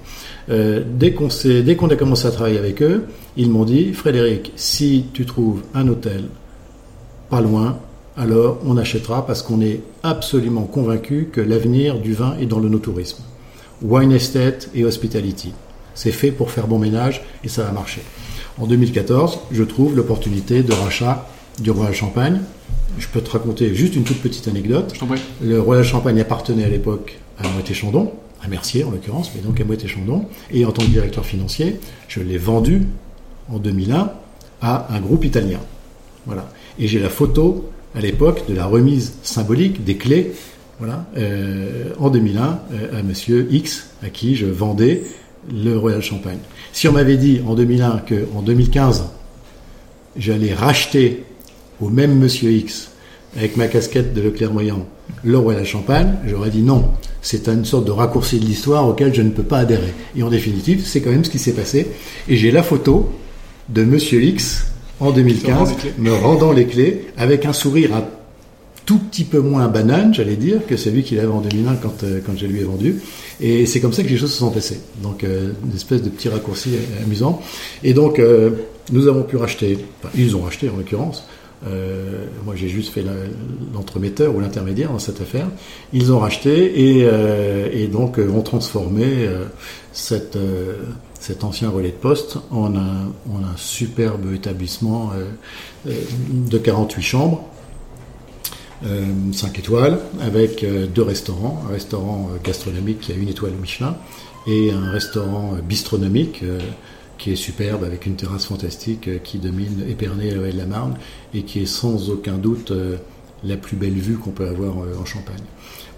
Euh, 0.50 0.82
dès 0.86 1.12
qu'on 1.12 1.88
a 1.90 1.96
commencé 1.96 2.26
à 2.26 2.30
travailler 2.30 2.58
avec 2.58 2.82
eux, 2.82 3.04
ils 3.36 3.50
m'ont 3.50 3.64
dit, 3.64 3.92
Frédéric, 3.92 4.52
si 4.56 5.06
tu 5.12 5.24
trouves 5.24 5.62
un 5.74 5.88
hôtel 5.88 6.24
pas 7.30 7.40
loin, 7.40 7.78
alors 8.16 8.58
on 8.64 8.76
achètera 8.76 9.26
parce 9.26 9.42
qu'on 9.42 9.60
est 9.60 9.80
absolument 10.02 10.64
convaincu 10.64 11.28
que 11.32 11.40
l'avenir 11.40 11.98
du 11.98 12.14
vin 12.14 12.36
est 12.38 12.46
dans 12.46 12.60
le 12.60 12.68
no-tourisme. 12.68 13.24
Wine 13.82 14.12
estate 14.12 14.68
et 14.74 14.84
hospitality. 14.84 15.52
C'est 15.94 16.12
fait 16.12 16.30
pour 16.30 16.50
faire 16.50 16.66
bon 16.66 16.78
ménage 16.78 17.22
et 17.42 17.48
ça 17.48 17.62
va 17.62 17.72
marcher. 17.72 18.02
En 18.60 18.66
2014, 18.66 19.40
je 19.50 19.62
trouve 19.64 19.96
l'opportunité 19.96 20.62
de 20.62 20.72
rachat 20.72 21.26
du 21.60 21.70
Royal 21.70 21.94
Champagne. 21.94 22.40
Je 22.98 23.08
peux 23.08 23.20
te 23.20 23.30
raconter 23.30 23.74
juste 23.74 23.96
une 23.96 24.04
toute 24.04 24.20
petite 24.20 24.48
anecdote. 24.48 24.94
Le 25.42 25.60
Royal 25.60 25.84
Champagne 25.84 26.20
appartenait 26.20 26.64
à 26.64 26.68
l'époque 26.68 27.18
à 27.38 27.48
Moitié 27.48 27.74
Chandon, 27.74 28.12
à 28.42 28.48
Mercier 28.48 28.84
en 28.84 28.90
l'occurrence, 28.90 29.32
mais 29.34 29.42
donc 29.42 29.60
à 29.60 29.64
Moitié 29.64 29.88
Chandon. 29.88 30.26
Et 30.52 30.64
en 30.64 30.72
tant 30.72 30.82
que 30.82 30.90
directeur 30.90 31.24
financier, 31.24 31.80
je 32.08 32.20
l'ai 32.20 32.38
vendu 32.38 32.86
en 33.52 33.58
2001 33.58 34.12
à 34.60 34.88
un 34.94 35.00
groupe 35.00 35.24
italien. 35.24 35.60
Voilà. 36.26 36.50
Et 36.78 36.86
j'ai 36.86 36.98
la 36.98 37.10
photo 37.10 37.70
à 37.94 38.00
l'époque 38.00 38.48
de 38.48 38.54
la 38.54 38.66
remise 38.66 39.14
symbolique 39.22 39.84
des 39.84 39.96
clés 39.96 40.32
voilà, 40.78 41.06
euh, 41.16 41.90
en 41.98 42.10
2001 42.10 42.42
euh, 42.72 42.98
à 42.98 43.02
monsieur 43.02 43.46
X, 43.50 43.90
à 44.02 44.08
qui 44.08 44.34
je 44.34 44.46
vendais 44.46 45.04
le 45.52 45.76
Royal 45.76 46.02
Champagne. 46.02 46.38
Si 46.72 46.88
on 46.88 46.92
m'avait 46.92 47.16
dit 47.16 47.40
en 47.46 47.54
2001 47.54 48.02
qu'en 48.08 48.42
2015, 48.42 49.04
j'allais 50.16 50.52
racheter 50.52 51.24
au 51.84 51.90
même 51.90 52.18
Monsieur 52.18 52.50
X, 52.50 52.88
avec 53.36 53.56
ma 53.56 53.68
casquette 53.68 54.14
de 54.14 54.22
Leclerc 54.22 54.52
Moyen, 54.52 54.78
le 55.22 55.38
Royal 55.38 55.66
Champagne, 55.66 56.14
j'aurais 56.26 56.50
dit 56.50 56.62
non. 56.62 56.90
C'est 57.20 57.48
une 57.48 57.64
sorte 57.64 57.84
de 57.84 57.90
raccourci 57.90 58.38
de 58.38 58.44
l'histoire 58.44 58.88
auquel 58.88 59.14
je 59.14 59.22
ne 59.22 59.30
peux 59.30 59.42
pas 59.42 59.58
adhérer. 59.58 59.92
Et 60.16 60.22
en 60.22 60.30
définitive, 60.30 60.82
c'est 60.86 61.00
quand 61.00 61.10
même 61.10 61.24
ce 61.24 61.30
qui 61.30 61.38
s'est 61.38 61.52
passé. 61.52 61.88
Et 62.28 62.36
j'ai 62.36 62.50
la 62.50 62.62
photo 62.62 63.10
de 63.68 63.84
Monsieur 63.84 64.22
X 64.22 64.66
en 65.00 65.10
2015 65.10 65.74
me 65.98 66.12
rendant 66.12 66.52
les 66.52 66.66
clés 66.66 67.06
avec 67.16 67.44
un 67.44 67.52
sourire 67.52 67.94
à 67.94 68.08
tout 68.86 68.98
petit 68.98 69.24
peu 69.24 69.40
moins 69.40 69.68
banane, 69.68 70.12
j'allais 70.14 70.36
dire, 70.36 70.60
que 70.66 70.76
celui 70.76 71.02
qu'il 71.02 71.18
avait 71.18 71.28
en 71.28 71.40
2001 71.40 71.76
quand, 71.76 72.04
euh, 72.04 72.20
quand 72.24 72.36
je 72.36 72.46
lui 72.46 72.60
ai 72.60 72.64
vendu. 72.64 73.00
Et 73.40 73.64
c'est 73.64 73.80
comme 73.80 73.94
ça 73.94 74.02
que 74.02 74.08
les 74.08 74.18
choses 74.18 74.32
se 74.32 74.38
sont 74.38 74.50
passées. 74.50 74.80
Donc, 75.02 75.24
euh, 75.24 75.52
une 75.64 75.74
espèce 75.74 76.02
de 76.02 76.10
petit 76.10 76.28
raccourci 76.28 76.70
amusant. 77.02 77.40
Et 77.82 77.94
donc, 77.94 78.18
euh, 78.18 78.50
nous 78.92 79.08
avons 79.08 79.22
pu 79.22 79.36
racheter, 79.36 79.78
enfin, 80.02 80.12
ils 80.16 80.36
ont 80.36 80.42
racheté 80.42 80.68
en 80.68 80.76
l'occurrence, 80.76 81.24
euh, 81.66 82.26
moi, 82.44 82.54
j'ai 82.56 82.68
juste 82.68 82.92
fait 82.92 83.04
l'entremetteur 83.72 84.34
ou 84.34 84.40
l'intermédiaire 84.40 84.90
dans 84.90 84.98
cette 84.98 85.20
affaire. 85.20 85.48
Ils 85.92 86.12
ont 86.12 86.18
racheté 86.18 86.98
et, 86.98 87.04
euh, 87.04 87.86
donc 87.88 88.18
ont 88.18 88.42
transformé 88.42 89.28
cet 89.92 90.36
ancien 91.42 91.70
relais 91.70 91.90
de 91.90 91.94
poste 91.94 92.38
en 92.50 92.74
un, 92.74 93.12
en 93.32 93.44
un 93.44 93.56
superbe 93.56 94.32
établissement 94.34 95.12
de 95.86 96.58
48 96.58 97.02
chambres 97.02 97.44
5 98.82 98.86
euh, 98.86 99.58
étoiles, 99.58 99.98
avec 100.20 100.62
euh, 100.62 100.86
deux 100.86 101.02
restaurants, 101.02 101.62
un 101.68 101.72
restaurant 101.72 102.28
euh, 102.30 102.38
gastronomique 102.42 103.00
qui 103.00 103.12
a 103.12 103.14
une 103.14 103.28
étoile 103.28 103.52
Michelin 103.52 103.96
et 104.46 104.72
un 104.72 104.90
restaurant 104.90 105.54
bistronomique 105.66 106.44
qui 107.18 107.32
est 107.32 107.36
superbe 107.36 107.84
avec 107.84 108.06
une 108.06 108.16
terrasse 108.16 108.46
fantastique 108.46 109.22
qui 109.22 109.38
domine 109.38 109.84
Épernay 109.88 110.28
et 110.28 110.52
la 110.52 110.66
Marne 110.66 110.96
et 111.32 111.42
qui 111.42 111.60
est 111.60 111.66
sans 111.66 112.10
aucun 112.10 112.34
doute 112.34 112.72
la 113.44 113.56
plus 113.56 113.76
belle 113.76 113.92
vue 113.92 114.16
qu'on 114.16 114.30
peut 114.30 114.48
avoir 114.48 114.76
en 114.78 115.04
Champagne. 115.04 115.36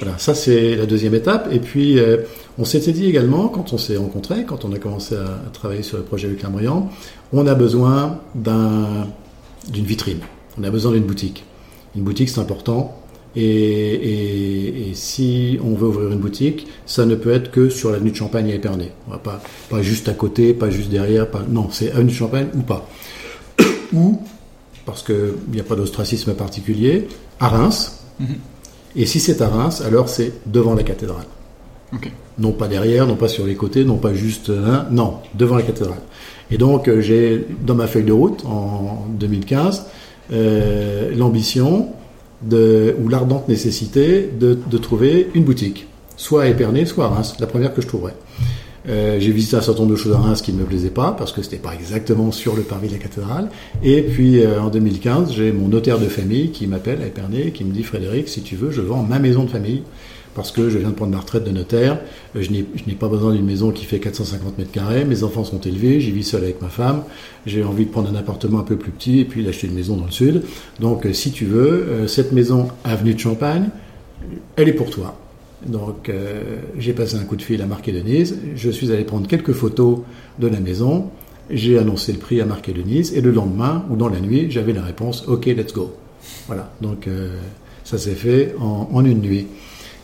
Voilà, 0.01 0.19
ça 0.19 0.35
c'est 0.35 0.77
la 0.77 0.85
deuxième 0.85 1.15
étape. 1.15 1.49
Et 1.53 1.59
puis 1.59 1.99
on 2.59 2.65
s'était 2.65 2.93
dit 2.93 3.07
également, 3.07 3.49
quand 3.49 3.73
on 3.73 3.79
s'est 3.79 3.97
rencontrés, 3.97 4.45
quand 4.45 4.65
on 4.65 4.73
a 4.73 4.79
commencé 4.79 5.15
à, 5.15 5.51
travailler 5.53 5.83
sur 5.83 5.99
le 5.99 6.05
projet 6.05 6.27
avec 6.27 6.41
Clermont, 6.41 6.89
on 7.33 7.47
a 7.47 7.55
besoin 7.55 8.21
d'une 8.35 9.85
vitrine, 9.85 10.21
on 10.59 10.65
a 10.65 10.71
besoin 10.71 10.93
d'une 10.93 11.05
boutique. 11.05 11.45
Une 11.97 12.03
boutique, 12.03 12.29
c'est 12.29 12.41
important. 12.41 13.06
Et, 13.37 14.93
si 14.95 15.59
on 15.63 15.75
veut 15.75 15.89
ouvrir 15.89 16.11
une 16.11 16.19
boutique, 16.19 16.67
ça 16.87 17.05
ne 17.05 17.15
peut 17.15 17.31
être 17.31 17.51
que 17.51 17.69
sur 17.69 17.91
l'avenue 17.91 18.11
de 18.11 18.17
Champagne 18.17 18.51
à 18.51 18.55
Épernay. 18.55 18.93
Pas, 19.23 19.43
pas 19.69 19.83
juste 19.83 20.09
à 20.09 20.15
côté, 20.15 20.55
pas 20.55 20.71
juste 20.71 20.89
derrière. 20.89 21.31
Pas, 21.31 21.43
non, 21.47 21.69
c'est 21.71 21.93
avenue 21.93 22.11
de 22.11 22.17
Champagne 22.17 22.49
ou 22.55 22.61
pas. 22.61 22.89
ou, 23.93 24.21
parce 24.87 25.03
qu'il 25.03 25.35
n'y 25.53 25.61
a 25.61 25.65
pas 25.65 25.77
d'ostracisme 25.77 26.35
particulier, 26.35 27.09
à 27.39 27.49
Reims. 27.49 28.05
Mhm. 28.19 28.37
Et 28.97 29.05
si 29.05 29.21
c'est 29.21 29.43
à 29.43 29.49
Reims, 29.49 29.83
alors 29.85 30.09
c'est 30.09 30.33
devant 30.47 30.75
la 30.75 30.83
cathédrale. 30.83 31.27
Non 32.39 32.53
pas 32.53 32.69
derrière, 32.69 33.07
non 33.07 33.17
pas 33.17 33.29
sur 33.29 33.47
les 33.47 33.55
côtés, 33.55 33.85
non 33.85 33.97
pas 33.97 34.13
juste... 34.13 34.51
Hein, 34.51 34.87
non, 34.91 35.19
devant 35.35 35.57
la 35.57 35.63
cathédrale. 35.63 36.01
Et 36.51 36.59
donc 36.59 36.89
euh, 36.89 37.01
j'ai, 37.01 37.47
dans 37.63 37.75
ma 37.75 37.87
feuille 37.87 38.05
de 38.05 38.13
route, 38.13 38.45
en 38.45 39.07
2015, 39.19 39.87
euh, 40.33 41.15
l'ambition 41.17 41.89
ou 42.45 43.09
l'ardente 43.09 43.49
nécessité 43.49 44.31
de, 44.39 44.79
trouver 44.79 45.29
une 45.35 45.45
boutique, 45.45 45.87
soit 46.17 46.43
à 46.45 46.47
Épernay, 46.47 46.87
soit 46.87 47.07
à 47.07 47.09
Reims, 47.09 47.37
la 47.41 47.47
première 47.47 47.75
que 47.75 47.83
je 47.83 47.87
trouverais. 47.87 48.15
Euh, 48.89 49.19
j'ai 49.19 49.33
visité 49.33 49.57
un 49.57 49.63
certain 49.63 49.81
nombre 49.81 49.95
de 49.95 49.99
choses 49.99 50.15
à 50.15 50.19
Reims 50.19 50.43
qui 50.43 50.53
ne 50.53 50.61
me 50.61 50.65
plaisaient 50.65 50.91
pas 50.91 51.11
parce 51.19 51.33
que 51.33 51.43
c'était 51.43 51.57
pas 51.57 51.75
exactement 51.75 52.31
sur 52.31 52.55
le 52.55 52.63
parvis 52.63 52.87
de 52.87 52.93
la 52.93 53.01
cathédrale. 53.01 53.49
Et 53.83 54.03
puis 54.03 54.41
euh, 54.41 54.61
en 54.61 54.69
2015, 54.69 55.33
j'ai 55.33 55.51
mon 55.51 55.67
notaire 55.67 55.99
de 55.99 56.07
famille 56.07 56.51
qui 56.53 56.69
m'appelle 56.69 57.03
à 57.03 57.07
Épernay 57.07 57.51
qui 57.51 57.65
me 57.65 57.73
dit 57.73 57.83
Frédéric, 57.83 58.29
si 58.29 58.43
tu 58.43 58.55
veux, 58.55 58.71
je 58.71 58.83
vends 58.83 59.03
ma 59.03 59.19
maison 59.19 59.43
de 59.43 59.51
famille 59.51 59.83
parce 60.37 60.53
que 60.53 60.69
je 60.69 60.77
viens 60.77 60.91
de 60.91 60.95
prendre 60.95 61.13
ma 61.13 61.19
retraite 61.19 61.45
de 61.45 61.51
notaire, 61.51 61.99
euh, 62.37 62.43
je 62.43 62.51
n'ai 62.53 62.95
pas 62.95 63.09
besoin 63.09 63.33
d'une 63.33 63.47
maison 63.47 63.73
qui 63.73 63.87
fait 63.87 63.99
450 63.99 64.59
mètres 64.59 64.71
carrés, 64.71 65.07
mes 65.07 65.25
enfants 65.25 65.45
sont 65.45 65.61
élevés, 65.61 65.99
j'y 65.99 66.13
vis 66.13 66.25
seul 66.25 66.45
avec 66.45 66.61
ma 66.61 66.69
femme, 66.69 67.03
j'ai 67.47 67.65
envie 67.65 67.87
de 67.87 67.91
prendre 67.91 68.11
un 68.11 68.15
appartement 68.15 68.61
un 68.61 68.65
peu 68.65 68.77
plus 68.77 68.93
petit 68.93 69.21
et 69.21 69.25
puis 69.25 69.43
d'acheter 69.43 69.67
une 69.67 69.73
maison 69.73 69.97
dans 69.97 70.05
le 70.05 70.11
sud. 70.11 70.43
Donc 70.79 71.07
euh, 71.07 71.15
si 71.15 71.33
tu 71.33 71.47
veux, 71.47 71.87
euh, 71.89 72.07
cette 72.07 72.33
maison 72.33 72.69
avenue 72.85 73.15
de 73.15 73.19
Champagne, 73.19 73.71
elle 74.57 74.69
est 74.69 74.75
pour 74.75 74.91
toi. 74.91 75.19
Donc 75.65 76.13
j'ai 76.79 76.93
passé 76.93 77.17
un 77.17 77.25
coup 77.25 77.35
de 77.35 77.43
fil 77.43 77.61
à 77.63 77.67
Marc 77.67 77.89
et 77.89 77.93
Denise, 77.93 78.39
je 78.55 78.71
suis 78.71 78.93
allé 78.93 79.05
prendre 79.05 79.27
quelques 79.27 79.53
photos 79.53 80.01
de 80.39 80.47
la 80.47 80.61
maison, 80.61 81.11
j'ai 81.51 81.79
annoncé 81.79 82.13
le 82.13 82.19
prix 82.19 82.41
à 82.41 82.45
Marc 82.45 82.69
et 82.69 82.73
Denise 82.73 83.15
et 83.15 83.21
le 83.21 83.33
lendemain 83.33 83.85
ou 83.91 83.97
dans 83.97 84.09
la 84.09 84.21
nuit, 84.21 84.49
j'avais 84.51 84.75
la 84.75 84.83
réponse 84.83 85.25
OK, 85.27 85.47
let's 85.47 85.73
go. 85.73 85.95
Voilà, 86.47 86.71
donc 86.83 87.09
ça 87.85 87.99
s'est 87.99 88.15
fait 88.15 88.55
en 88.61 89.05
une 89.05 89.23
nuit 89.23 89.47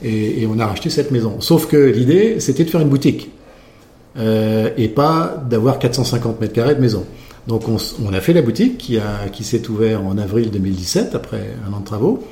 et, 0.02 0.46
on 0.46 0.58
a 0.58 0.66
racheté 0.66 0.90
cette 0.90 1.10
maison. 1.10 1.40
Sauf 1.40 1.66
que 1.66 1.76
l'idée, 1.76 2.40
c'était 2.40 2.64
de 2.64 2.70
faire 2.70 2.80
une 2.80 2.88
boutique 2.88 3.30
euh, 4.16 4.70
et 4.76 4.88
pas 4.88 5.42
d'avoir 5.48 5.78
450 5.78 6.40
mètres 6.40 6.52
carrés 6.52 6.74
de 6.74 6.80
maison. 6.80 7.04
Donc 7.46 7.64
on, 7.68 8.12
a 8.12 8.20
fait 8.20 8.32
la 8.32 8.42
boutique 8.42 8.78
qui, 8.78 8.98
qui 9.32 9.42
s'est 9.42 9.68
ouverte 9.68 10.00
en 10.04 10.16
avril 10.16 10.50
2017 10.50 11.14
après 11.16 11.42
un 11.68 11.72
an 11.72 11.80
de 11.80 11.84
travaux 11.84 12.22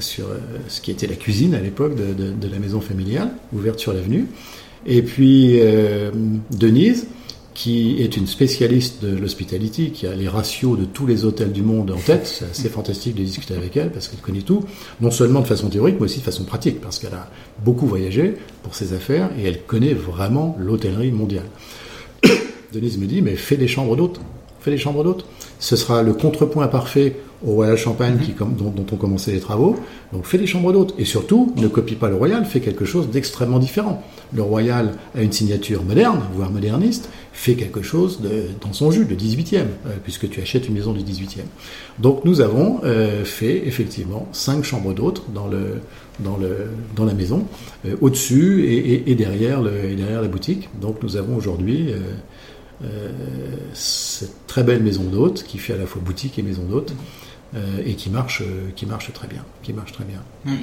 sur 0.00 0.26
euh, 0.26 0.38
ce 0.68 0.80
qui 0.80 0.90
était 0.90 1.06
la 1.06 1.14
cuisine 1.14 1.54
à 1.54 1.60
l'époque 1.60 1.94
de, 1.94 2.12
de, 2.12 2.52
la 2.52 2.58
maison 2.58 2.80
familiale, 2.80 3.30
ouverte 3.54 3.78
sur 3.78 3.92
l'avenue. 3.92 4.26
Et 4.86 5.02
puis 5.02 5.58
euh, 5.60 6.10
Denise, 6.50 7.06
qui 7.56 8.02
est 8.02 8.18
une 8.18 8.26
spécialiste 8.26 9.02
de 9.02 9.16
l'hospitality, 9.16 9.90
qui 9.90 10.06
a 10.06 10.14
les 10.14 10.28
ratios 10.28 10.78
de 10.78 10.84
tous 10.84 11.06
les 11.06 11.24
hôtels 11.24 11.52
du 11.52 11.62
monde 11.62 11.90
en 11.90 11.96
tête. 11.96 12.26
C'est 12.26 12.44
assez 12.44 12.68
fantastique 12.68 13.14
de 13.14 13.24
discuter 13.24 13.54
avec 13.54 13.78
elle 13.78 13.90
parce 13.90 14.08
qu'elle 14.08 14.20
connaît 14.20 14.42
tout, 14.42 14.62
non 15.00 15.10
seulement 15.10 15.40
de 15.40 15.46
façon 15.46 15.70
théorique, 15.70 15.96
mais 15.98 16.04
aussi 16.04 16.18
de 16.18 16.24
façon 16.24 16.44
pratique, 16.44 16.82
parce 16.82 16.98
qu'elle 16.98 17.14
a 17.14 17.30
beaucoup 17.64 17.86
voyagé 17.86 18.34
pour 18.62 18.74
ses 18.74 18.92
affaires 18.92 19.30
et 19.38 19.44
elle 19.44 19.62
connaît 19.62 19.94
vraiment 19.94 20.54
l'hôtellerie 20.60 21.12
mondiale. 21.12 21.46
Denise 22.74 22.98
me 22.98 23.06
dit, 23.06 23.22
mais 23.22 23.36
fais 23.36 23.56
des 23.56 23.68
chambres 23.68 23.96
d'hôtes. 23.96 24.20
Fais 24.66 24.72
des 24.72 24.78
chambres 24.78 25.04
d'hôtes. 25.04 25.24
Ce 25.60 25.76
sera 25.76 26.02
le 26.02 26.12
contrepoint 26.12 26.66
parfait 26.66 27.14
au 27.46 27.52
Royal 27.52 27.76
Champagne 27.76 28.18
dont, 28.40 28.70
dont 28.70 28.86
on 28.90 28.96
commençait 28.96 29.30
les 29.30 29.38
travaux. 29.38 29.76
Donc 30.12 30.24
fais 30.24 30.38
des 30.38 30.48
chambres 30.48 30.72
d'hôtes. 30.72 30.92
Et 30.98 31.04
surtout, 31.04 31.52
ne 31.56 31.68
copie 31.68 31.94
pas 31.94 32.08
le 32.08 32.16
Royal, 32.16 32.44
fais 32.44 32.58
quelque 32.58 32.84
chose 32.84 33.08
d'extrêmement 33.08 33.60
différent. 33.60 34.02
Le 34.34 34.42
Royal 34.42 34.94
a 35.16 35.22
une 35.22 35.30
signature 35.30 35.84
moderne, 35.84 36.20
voire 36.34 36.50
moderniste, 36.50 37.08
fais 37.32 37.54
quelque 37.54 37.80
chose 37.80 38.20
dans 38.60 38.72
son 38.72 38.90
jus, 38.90 39.04
de 39.04 39.14
18e, 39.14 39.58
euh, 39.58 39.90
puisque 40.02 40.28
tu 40.28 40.40
achètes 40.40 40.66
une 40.66 40.74
maison 40.74 40.92
du 40.92 41.04
18e. 41.04 41.42
Donc 42.00 42.24
nous 42.24 42.40
avons 42.40 42.80
euh, 42.82 43.24
fait 43.24 43.68
effectivement 43.68 44.26
cinq 44.32 44.64
chambres 44.64 44.94
d'hôtes 44.94 45.22
dans, 45.32 45.46
la 45.46 47.14
maison, 47.14 47.44
euh, 47.84 47.94
au-dessus 48.00 48.62
derrière 49.16 49.60
et 49.60 49.94
derrière 49.94 50.22
la 50.22 50.28
boutique. 50.28 50.70
Donc 50.80 51.02
nous 51.04 51.16
avons 51.16 51.36
aujourd'hui 51.36 51.90
cette 53.72 54.46
très 54.46 54.62
belle 54.62 54.82
maison 54.82 55.04
d'hôtes 55.04 55.44
qui 55.44 55.58
fait 55.58 55.72
à 55.72 55.78
la 55.78 55.86
fois 55.86 56.02
boutique 56.04 56.38
et 56.38 56.42
maison 56.42 56.62
d'hôtes. 56.62 56.92
Euh, 57.54 57.80
et 57.86 57.94
qui 57.94 58.10
marche, 58.10 58.42
euh, 58.42 58.70
qui 58.74 58.86
marche 58.86 59.12
très 59.12 59.28
bien, 59.28 59.44
qui 59.62 59.72
marche 59.72 59.92
très 59.92 60.02
bien. 60.04 60.18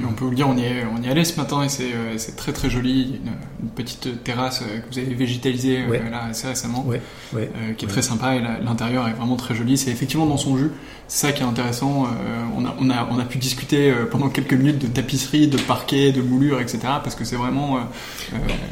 on 0.06 0.12
peut 0.12 0.26
vous 0.26 0.32
le 0.32 0.36
dire, 0.36 0.50
on 0.50 0.58
y 0.58 0.66
est, 0.66 0.84
on 0.94 1.02
y 1.02 1.08
est 1.08 1.12
allé 1.12 1.24
ce 1.24 1.40
matin 1.40 1.64
et 1.64 1.70
c'est, 1.70 2.36
très 2.36 2.52
très 2.52 2.70
joli. 2.70 3.20
Une, 3.24 3.32
une, 3.64 3.70
petite 3.70 4.22
terrasse 4.26 4.60
que 4.60 4.94
vous 4.94 5.00
avez 5.00 5.16
végétalisée 5.16 5.86
ouais. 5.86 6.02
là 6.12 6.26
assez 6.26 6.46
récemment, 6.46 6.86
ouais. 6.86 7.02
Ouais. 7.34 7.50
qui 7.78 7.86
est 7.86 7.88
très 7.88 8.02
sympa 8.02 8.36
et 8.36 8.42
l'intérieur 8.42 9.08
est 9.08 9.14
vraiment 9.14 9.38
très 9.38 9.56
joli. 9.56 9.78
C'est 9.78 9.92
effectivement 9.92 10.26
dans 10.26 10.38
son 10.38 10.58
jus. 10.58 10.72
C'est 11.08 11.28
ça 11.28 11.34
qui 11.34 11.42
est 11.42 11.46
intéressant. 11.46 12.06
on 12.58 12.66
a, 12.66 12.76
on 12.80 12.90
a, 12.90 13.08
on 13.12 13.18
a 13.18 13.26
pu 13.26 13.38
discuter 13.38 13.94
pendant 14.12 14.28
quelques 14.28 14.54
minutes 14.54 14.80
de 14.80 14.88
tapisserie, 14.88 15.48
de 15.48 15.58
parquet, 15.58 16.12
de 16.12 16.22
moulure, 16.22 16.60
etc. 16.60 16.80
Parce 17.02 17.16
que 17.16 17.24
c'est 17.24 17.38
vraiment 17.38 17.80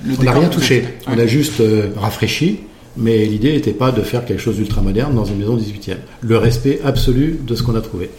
le. 0.03 0.15
On 0.19 0.23
n'a 0.23 0.33
rien 0.33 0.49
touché. 0.49 0.85
On 1.07 1.17
a 1.17 1.25
juste 1.25 1.63
rafraîchi 1.95 2.59
mais 2.97 3.25
l'idée 3.25 3.53
n'était 3.53 3.73
pas 3.73 3.91
de 3.91 4.01
faire 4.01 4.25
quelque 4.25 4.39
chose 4.39 4.57
d'ultra 4.57 4.81
moderne 4.81 5.15
dans 5.15 5.25
une 5.25 5.37
maison 5.37 5.57
18e. 5.57 5.97
Le 6.21 6.37
respect 6.37 6.79
absolu 6.83 7.39
de 7.45 7.55
ce 7.55 7.63
qu'on 7.63 7.75
a 7.75 7.81
trouvé. 7.81 8.09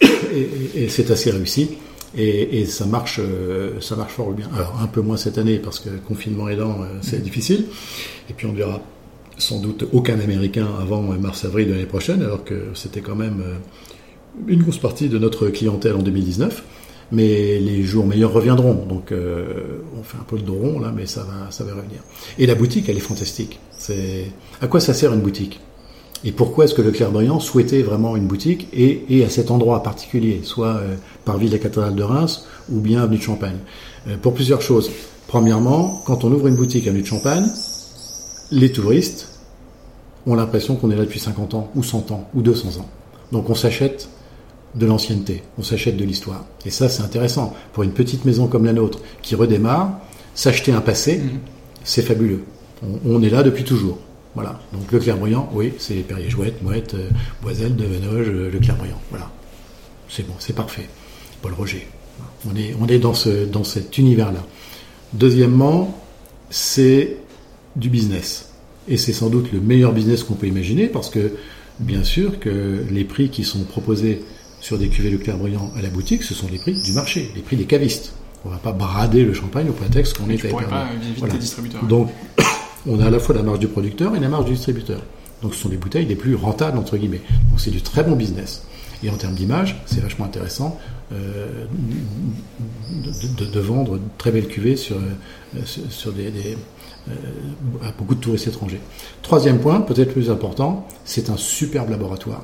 Et, 0.00 0.06
et, 0.74 0.84
et 0.84 0.88
c'est 0.88 1.10
assez 1.10 1.30
réussi. 1.30 1.70
Et, 2.16 2.60
et, 2.60 2.64
ça 2.66 2.86
marche, 2.86 3.20
ça 3.80 3.96
marche 3.96 4.12
fort 4.12 4.32
bien. 4.32 4.48
Alors 4.54 4.80
un 4.82 4.86
peu 4.86 5.00
moins 5.00 5.16
cette 5.16 5.36
année 5.36 5.58
parce 5.58 5.78
que 5.78 5.90
confinement 6.06 6.48
aidant, 6.48 6.78
c'est 7.02 7.22
difficile. 7.22 7.66
Et 8.30 8.32
puis 8.32 8.46
on 8.46 8.52
verra 8.52 8.80
sans 9.36 9.60
doute 9.60 9.84
aucun 9.92 10.18
Américain 10.18 10.68
avant 10.80 11.02
mars-avril 11.02 11.68
de 11.68 11.72
l'année 11.72 11.86
prochaine, 11.86 12.22
alors 12.22 12.44
que 12.44 12.68
c'était 12.74 13.00
quand 13.00 13.14
même 13.14 13.42
une 14.46 14.62
grosse 14.62 14.78
partie 14.78 15.08
de 15.08 15.18
notre 15.18 15.48
clientèle 15.48 15.94
en 15.94 16.02
2019 16.02 16.62
mais 17.10 17.58
les 17.58 17.82
jours 17.82 18.06
meilleurs 18.06 18.32
reviendront. 18.32 18.86
Donc 18.86 19.12
euh, 19.12 19.82
on 19.98 20.02
fait 20.02 20.18
un 20.18 20.24
peu 20.24 20.36
le 20.36 20.42
dos 20.42 20.54
rond 20.54 20.78
là, 20.80 20.92
mais 20.94 21.06
ça 21.06 21.22
va, 21.22 21.50
ça 21.50 21.64
va 21.64 21.74
revenir. 21.74 22.00
Et 22.38 22.46
la 22.46 22.54
boutique, 22.54 22.88
elle 22.88 22.96
est 22.96 23.00
fantastique. 23.00 23.58
C'est 23.78 24.26
à 24.60 24.66
quoi 24.66 24.80
ça 24.80 24.92
sert 24.92 25.12
une 25.14 25.20
boutique? 25.20 25.60
Et 26.24 26.32
pourquoi 26.32 26.64
est-ce 26.64 26.74
que 26.74 26.82
le 26.82 26.90
clairvoyant 26.90 27.38
souhaitait 27.38 27.82
vraiment 27.82 28.16
une 28.16 28.26
boutique 28.26 28.66
et, 28.72 29.04
et 29.08 29.24
à 29.24 29.30
cet 29.30 29.50
endroit 29.50 29.82
particulier, 29.84 30.40
soit 30.42 30.76
euh, 30.76 30.96
par 31.24 31.38
ville 31.38 31.52
la 31.52 31.58
cathédrale 31.58 31.94
de 31.94 32.02
Reims 32.02 32.44
ou 32.70 32.80
bien 32.80 33.02
avenue 33.02 33.18
de 33.18 33.22
Champagne? 33.22 33.58
Euh, 34.08 34.16
Pour 34.16 34.34
plusieurs 34.34 34.60
choses. 34.60 34.90
Premièrement, 35.28 36.02
quand 36.06 36.24
on 36.24 36.32
ouvre 36.32 36.48
une 36.48 36.56
boutique 36.56 36.88
avenue 36.88 37.02
de 37.02 37.06
Champagne, 37.06 37.46
les 38.50 38.72
touristes 38.72 39.28
ont 40.26 40.34
l'impression 40.34 40.74
qu'on 40.74 40.90
est 40.90 40.96
là 40.96 41.04
depuis 41.04 41.20
50 41.20 41.54
ans 41.54 41.70
ou 41.76 41.82
100 41.84 42.10
ans 42.10 42.28
ou 42.34 42.42
200 42.42 42.80
ans. 42.80 42.88
Donc 43.30 43.48
on 43.48 43.54
s'achète 43.54 44.08
de 44.74 44.86
l'ancienneté, 44.86 45.42
on 45.58 45.62
s'achète 45.62 45.96
de 45.96 46.04
l'histoire. 46.04 46.44
Et 46.66 46.70
ça, 46.70 46.88
c'est 46.88 47.02
intéressant. 47.02 47.54
Pour 47.72 47.84
une 47.84 47.92
petite 47.92 48.24
maison 48.24 48.48
comme 48.48 48.64
la 48.64 48.72
nôtre 48.72 49.00
qui 49.22 49.34
redémarre, 49.34 49.98
s'acheter 50.34 50.72
un 50.72 50.80
passé, 50.80 51.18
mmh. 51.18 51.30
c'est 51.84 52.02
fabuleux. 52.02 52.42
On, 52.82 53.16
on, 53.16 53.22
est 53.22 53.30
là 53.30 53.42
depuis 53.42 53.64
toujours. 53.64 53.98
Voilà. 54.34 54.60
Donc 54.72 54.90
le 54.92 54.98
clairvoyant, 54.98 55.48
oui, 55.52 55.72
c'est 55.78 55.94
Perrier 55.96 56.30
Jouette, 56.30 56.62
Mouette, 56.62 56.94
euh, 56.94 57.08
Boiselle, 57.42 57.74
Devenoge, 57.76 58.28
euh, 58.28 58.50
le 58.50 58.58
clairvoyant. 58.58 59.00
Voilà. 59.10 59.30
C'est 60.08 60.26
bon, 60.26 60.34
c'est 60.38 60.54
parfait. 60.54 60.88
Paul 61.42 61.52
Roger. 61.54 61.86
On 62.48 62.54
est, 62.56 62.74
on 62.80 62.86
est 62.86 62.98
dans, 62.98 63.14
ce, 63.14 63.44
dans 63.44 63.64
cet 63.64 63.98
univers-là. 63.98 64.44
Deuxièmement, 65.12 66.00
c'est 66.50 67.16
du 67.76 67.88
business. 67.88 68.52
Et 68.88 68.96
c'est 68.96 69.12
sans 69.12 69.28
doute 69.28 69.52
le 69.52 69.60
meilleur 69.60 69.92
business 69.92 70.22
qu'on 70.22 70.34
peut 70.34 70.46
imaginer 70.46 70.86
parce 70.86 71.10
que, 71.10 71.32
bien 71.80 72.04
sûr, 72.04 72.40
que 72.40 72.84
les 72.90 73.04
prix 73.04 73.28
qui 73.28 73.44
sont 73.44 73.64
proposés 73.64 74.22
sur 74.60 74.78
des 74.78 74.88
cuvées 74.88 75.10
Leclerc 75.10 75.38
brillant 75.38 75.72
à 75.76 75.82
la 75.82 75.88
boutique, 75.88 76.22
ce 76.22 76.34
sont 76.34 76.48
les 76.50 76.58
prix 76.58 76.80
du 76.80 76.92
marché, 76.92 77.30
les 77.34 77.42
prix 77.42 77.56
des 77.56 77.64
cavistes. 77.64 78.12
On 78.44 78.50
va 78.50 78.56
pas 78.56 78.72
brader 78.72 79.24
le 79.24 79.34
champagne 79.34 79.68
au 79.68 79.72
prétexte 79.72 80.16
qu'on 80.16 80.30
est 80.30 80.44
à 80.44 80.48
pas 80.48 80.88
voilà. 81.18 81.34
Donc, 81.82 82.10
on 82.86 83.00
a 83.00 83.06
à 83.06 83.10
la 83.10 83.18
fois 83.18 83.34
la 83.34 83.42
marge 83.42 83.58
du 83.58 83.68
producteur 83.68 84.14
et 84.14 84.20
la 84.20 84.28
marge 84.28 84.46
du 84.46 84.52
distributeur. 84.52 85.00
Donc, 85.42 85.54
ce 85.54 85.62
sont 85.62 85.68
les 85.68 85.76
bouteilles 85.76 86.06
les 86.06 86.16
plus 86.16 86.34
rentables, 86.34 86.78
entre 86.78 86.96
guillemets. 86.96 87.22
Donc, 87.50 87.60
c'est 87.60 87.70
du 87.70 87.82
très 87.82 88.02
bon 88.02 88.16
business. 88.16 88.64
Et 89.02 89.10
en 89.10 89.16
termes 89.16 89.34
d'image, 89.34 89.80
c'est 89.86 90.00
vachement 90.00 90.24
intéressant 90.24 90.78
euh, 91.12 91.66
de, 93.38 93.44
de, 93.44 93.60
vendre 93.60 94.00
très 94.18 94.32
belles 94.32 94.48
cuvées 94.48 94.76
sur, 94.76 94.96
euh, 94.96 96.12
des, 96.16 96.30
des 96.30 96.56
euh, 97.08 97.12
à 97.86 97.92
beaucoup 97.96 98.16
de 98.16 98.20
touristes 98.20 98.48
étrangers. 98.48 98.80
Troisième 99.22 99.60
point, 99.60 99.80
peut-être 99.80 100.12
plus 100.12 100.30
important, 100.30 100.88
c'est 101.04 101.30
un 101.30 101.36
superbe 101.36 101.90
laboratoire 101.90 102.42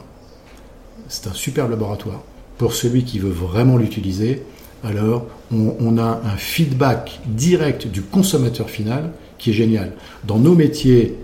c'est 1.08 1.28
un 1.28 1.32
superbe 1.32 1.70
laboratoire. 1.70 2.22
Pour 2.58 2.72
celui 2.72 3.04
qui 3.04 3.18
veut 3.18 3.30
vraiment 3.30 3.76
l'utiliser, 3.76 4.42
alors 4.82 5.26
on, 5.52 5.98
a 5.98 6.20
un 6.24 6.36
feedback 6.36 7.20
direct 7.26 7.86
du 7.86 8.02
consommateur 8.02 8.68
final 8.68 9.12
qui 9.44 9.50
est 9.50 9.54
génial. 9.54 9.92
Dans 10.26 10.38
nos 10.38 10.54
métiers 10.54 11.16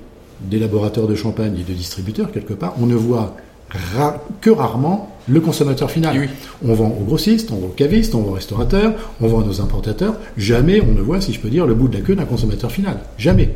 d'élaborateurs 0.43 1.09
de 1.09 1.15
champagne 1.15 1.55
et 1.59 1.63
de 1.63 1.73
distributeurs, 1.73 2.31
quelque 2.31 2.53
part, 2.53 2.75
on 2.79 2.85
ne 2.85 2.95
voit 2.95 3.35
ra 3.71 4.23
que 4.43 4.51
rarement 4.51 5.17
le 5.27 5.41
consommateur 5.41 5.91
final. 5.91 6.19
Oui. 6.19 6.29
On 6.63 6.75
vend 6.75 6.89
aux 6.89 7.05
grossistes, 7.05 7.51
on 7.51 7.57
vend 7.57 7.69
aux 7.69 7.71
cavistes, 7.71 8.15
on 8.15 8.21
vend 8.21 8.33
aux 8.33 8.35
restaurateurs, 8.35 8.93
on 9.23 9.29
vend 9.29 9.41
à 9.41 9.45
nos 9.45 9.63
importateurs. 9.63 10.17
Jamais 10.37 10.83
on 10.83 10.93
ne 10.93 11.01
voit, 11.01 11.23
si 11.23 11.33
je 11.33 11.41
peux 11.41 11.49
dire, 11.49 11.67
le 11.67 11.73
bout 11.73 11.89
de 11.89 11.97
la 11.97 12.03
queue 12.03 12.15
d'un 12.15 12.27
consommateur 12.27 12.71
final. 12.71 12.99
Jamais. 13.17 13.55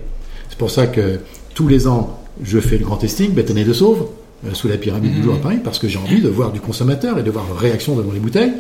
C'est 0.49 0.57
pour 0.57 0.71
ça 0.71 0.87
que 0.87 1.21
tous 1.55 1.69
les 1.69 1.87
ans, 1.87 2.19
je 2.43 2.59
fais 2.59 2.79
le 2.79 2.87
grand 2.87 2.97
testing, 2.97 3.33
bête 3.33 3.51
année 3.51 3.65
de 3.65 3.73
sauve, 3.75 4.07
sous 4.55 4.69
la 4.69 4.79
pyramide 4.79 5.13
mmh. 5.13 5.17
du 5.17 5.23
jour 5.25 5.35
à 5.35 5.39
Paris, 5.39 5.59
parce 5.63 5.79
que 5.79 5.89
j'ai 5.89 5.99
envie 5.99 6.23
de 6.23 6.29
voir 6.29 6.53
du 6.53 6.61
consommateur 6.61 7.19
et 7.19 7.23
de 7.23 7.31
voir 7.31 7.47
leur 7.49 7.59
réaction 7.59 7.97
devant 7.97 8.13
les 8.13 8.19
bouteilles. 8.19 8.53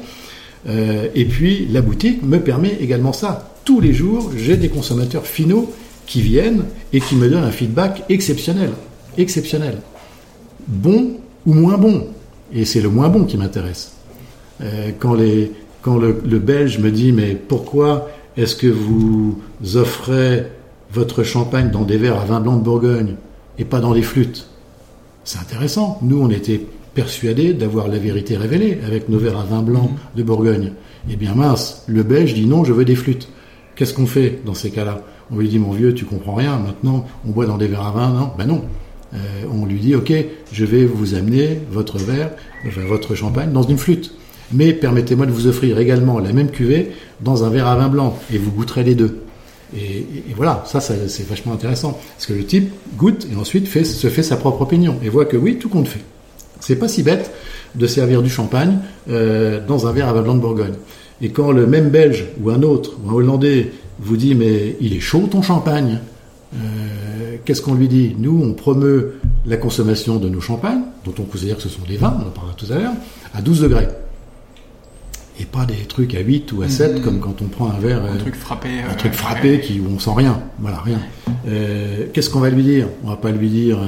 Euh, 0.68 1.08
et 1.14 1.24
puis 1.24 1.66
la 1.70 1.80
boutique 1.80 2.22
me 2.22 2.40
permet 2.40 2.76
également 2.80 3.14
ça. 3.14 3.54
Tous 3.64 3.80
les 3.80 3.94
jours, 3.94 4.30
j'ai 4.36 4.58
des 4.58 4.68
consommateurs 4.68 5.26
finaux 5.26 5.72
qui 6.06 6.20
viennent 6.20 6.64
et 6.92 7.00
qui 7.00 7.16
me 7.16 7.28
donnent 7.28 7.44
un 7.44 7.50
feedback 7.50 8.04
exceptionnel. 8.08 8.70
Exceptionnel. 9.16 9.78
Bon 10.66 11.12
ou 11.46 11.52
moins 11.54 11.78
bon. 11.78 12.08
Et 12.52 12.64
c'est 12.64 12.80
le 12.80 12.88
moins 12.88 13.08
bon 13.08 13.24
qui 13.24 13.36
m'intéresse. 13.36 13.92
Euh, 14.60 14.90
quand 14.98 15.14
les, 15.14 15.52
quand 15.82 15.96
le, 15.96 16.20
le, 16.24 16.38
Belge 16.38 16.78
me 16.78 16.90
dit 16.90 17.12
mais 17.12 17.34
pourquoi 17.34 18.08
est-ce 18.36 18.56
que 18.56 18.66
vous 18.66 19.40
offrez 19.74 20.46
votre 20.92 21.24
champagne 21.24 21.70
dans 21.70 21.82
des 21.82 21.96
verres 21.96 22.20
à 22.20 22.24
vin 22.24 22.40
blanc 22.40 22.56
de 22.56 22.62
Bourgogne 22.62 23.16
et 23.58 23.64
pas 23.64 23.80
dans 23.80 23.94
des 23.94 24.02
flûtes? 24.02 24.48
C'est 25.24 25.38
intéressant. 25.38 25.98
Nous, 26.02 26.20
on 26.20 26.30
était 26.30 26.60
persuadés 26.94 27.54
d'avoir 27.54 27.88
la 27.88 27.98
vérité 27.98 28.36
révélée 28.36 28.78
avec 28.86 29.08
nos 29.08 29.18
verres 29.18 29.38
à 29.38 29.44
vin 29.44 29.62
blanc 29.62 29.90
de 30.14 30.22
Bourgogne. 30.22 30.72
Eh 31.10 31.16
bien 31.16 31.34
mince, 31.34 31.84
le 31.86 32.02
Belge 32.02 32.34
dit 32.34 32.46
non, 32.46 32.64
je 32.64 32.72
veux 32.72 32.84
des 32.84 32.94
flûtes. 32.94 33.28
Qu'est-ce 33.74 33.92
qu'on 33.92 34.06
fait 34.06 34.40
dans 34.46 34.54
ces 34.54 34.70
cas-là? 34.70 35.02
On 35.32 35.38
lui 35.38 35.48
dit 35.48 35.58
mon 35.58 35.72
vieux, 35.72 35.94
tu 35.94 36.04
comprends 36.04 36.34
rien. 36.34 36.58
Maintenant, 36.58 37.06
on 37.26 37.30
boit 37.30 37.46
dans 37.46 37.58
des 37.58 37.66
verres 37.66 37.86
à 37.86 37.90
vin, 37.92 38.12
non? 38.12 38.30
Ben 38.36 38.46
non. 38.46 38.62
Euh, 39.14 39.18
on 39.52 39.64
lui 39.64 39.78
dit 39.78 39.94
ok, 39.94 40.12
je 40.52 40.64
vais 40.64 40.84
vous 40.84 41.14
amener 41.14 41.60
votre 41.70 41.98
verre, 41.98 42.30
votre 42.88 43.14
champagne 43.14 43.52
dans 43.52 43.62
une 43.62 43.78
flûte. 43.78 44.12
Mais 44.52 44.72
permettez-moi 44.72 45.26
de 45.26 45.30
vous 45.30 45.46
offrir 45.46 45.78
également 45.78 46.18
la 46.18 46.32
même 46.32 46.50
cuvée 46.50 46.92
dans 47.20 47.44
un 47.44 47.50
verre 47.50 47.66
à 47.66 47.76
vin 47.76 47.88
blanc 47.88 48.18
et 48.32 48.38
vous 48.38 48.50
goûterez 48.50 48.84
les 48.84 48.94
deux. 48.94 49.20
Et, 49.76 50.06
voilà, 50.36 50.62
ça, 50.66 50.80
c'est 50.80 51.26
vachement 51.28 51.52
intéressant. 51.52 51.98
Parce 52.16 52.26
que 52.26 52.32
le 52.32 52.44
type 52.44 52.70
goûte 52.96 53.26
et 53.32 53.36
ensuite 53.36 53.66
se 53.66 54.08
fait 54.08 54.22
sa 54.22 54.36
propre 54.36 54.62
opinion 54.62 54.98
et 55.02 55.08
voit 55.08 55.24
que 55.24 55.36
oui, 55.36 55.58
tout 55.58 55.68
compte 55.68 55.88
fait. 55.88 56.02
C'est 56.60 56.76
pas 56.76 56.88
si 56.88 57.02
bête 57.02 57.32
de 57.74 57.86
servir 57.86 58.22
du 58.22 58.30
champagne 58.30 58.78
euh, 59.10 59.60
dans 59.66 59.86
un 59.86 59.92
verre 59.92 60.08
à 60.08 60.12
vin 60.12 60.22
blanc 60.22 60.34
de 60.34 60.40
Bourgogne. 60.40 60.74
Et 61.22 61.30
quand 61.30 61.52
le 61.52 61.66
même 61.66 61.90
Belge 61.90 62.26
ou 62.42 62.50
un 62.50 62.62
autre 62.62 62.92
ou 63.04 63.10
un 63.10 63.14
Hollandais 63.14 63.70
vous 64.00 64.16
dit 64.16 64.34
mais 64.34 64.76
il 64.80 64.94
est 64.94 65.00
chaud 65.00 65.28
ton 65.30 65.42
champagne, 65.42 66.00
euh, 66.54 67.36
qu'est-ce 67.44 67.62
qu'on 67.62 67.74
lui 67.74 67.88
dit? 67.88 68.14
Nous, 68.18 68.40
on 68.42 68.52
promeut 68.52 69.20
la 69.46 69.56
consommation 69.56 70.16
de 70.16 70.28
nos 70.28 70.40
champagnes, 70.40 70.82
dont 71.04 71.14
on 71.18 71.22
considère 71.24 71.56
que 71.56 71.62
ce 71.62 71.68
sont 71.68 71.82
des 71.88 71.96
vins, 71.96 72.16
on 72.22 72.26
en 72.28 72.30
parlera 72.30 72.54
tout 72.56 72.66
à 72.72 72.78
l'heure, 72.78 72.92
à 73.34 73.42
12 73.42 73.60
degrés. 73.62 73.88
et 75.40 75.44
pas 75.46 75.64
des 75.64 75.74
trucs 75.88 76.14
à 76.14 76.20
8 76.20 76.52
ou 76.52 76.62
à 76.62 76.68
7 76.68 76.94
Mhm. 76.96 77.02
comme 77.02 77.18
quand 77.18 77.42
on 77.42 77.46
prend 77.46 77.68
un 77.68 77.78
verre 77.80 78.04
Un 78.04 78.14
euh, 78.14 78.18
truc 78.20 78.36
frappé. 78.36 78.68
un 78.68 78.92
euh, 78.92 78.96
truc 78.96 79.12
frappé 79.14 79.58
qui 79.60 79.80
où 79.80 79.86
on 79.92 79.98
sent 79.98 80.12
rien 80.16 80.40
voilà 80.60 80.78
rien 80.78 81.00
qu'est-ce 82.12 82.30
qu'on 82.30 82.38
va 82.40 82.50
lui 82.50 82.62
dire? 82.62 82.86
On 83.04 83.08
va 83.08 83.16
pas 83.16 83.32
lui 83.32 83.48
dire 83.48 83.78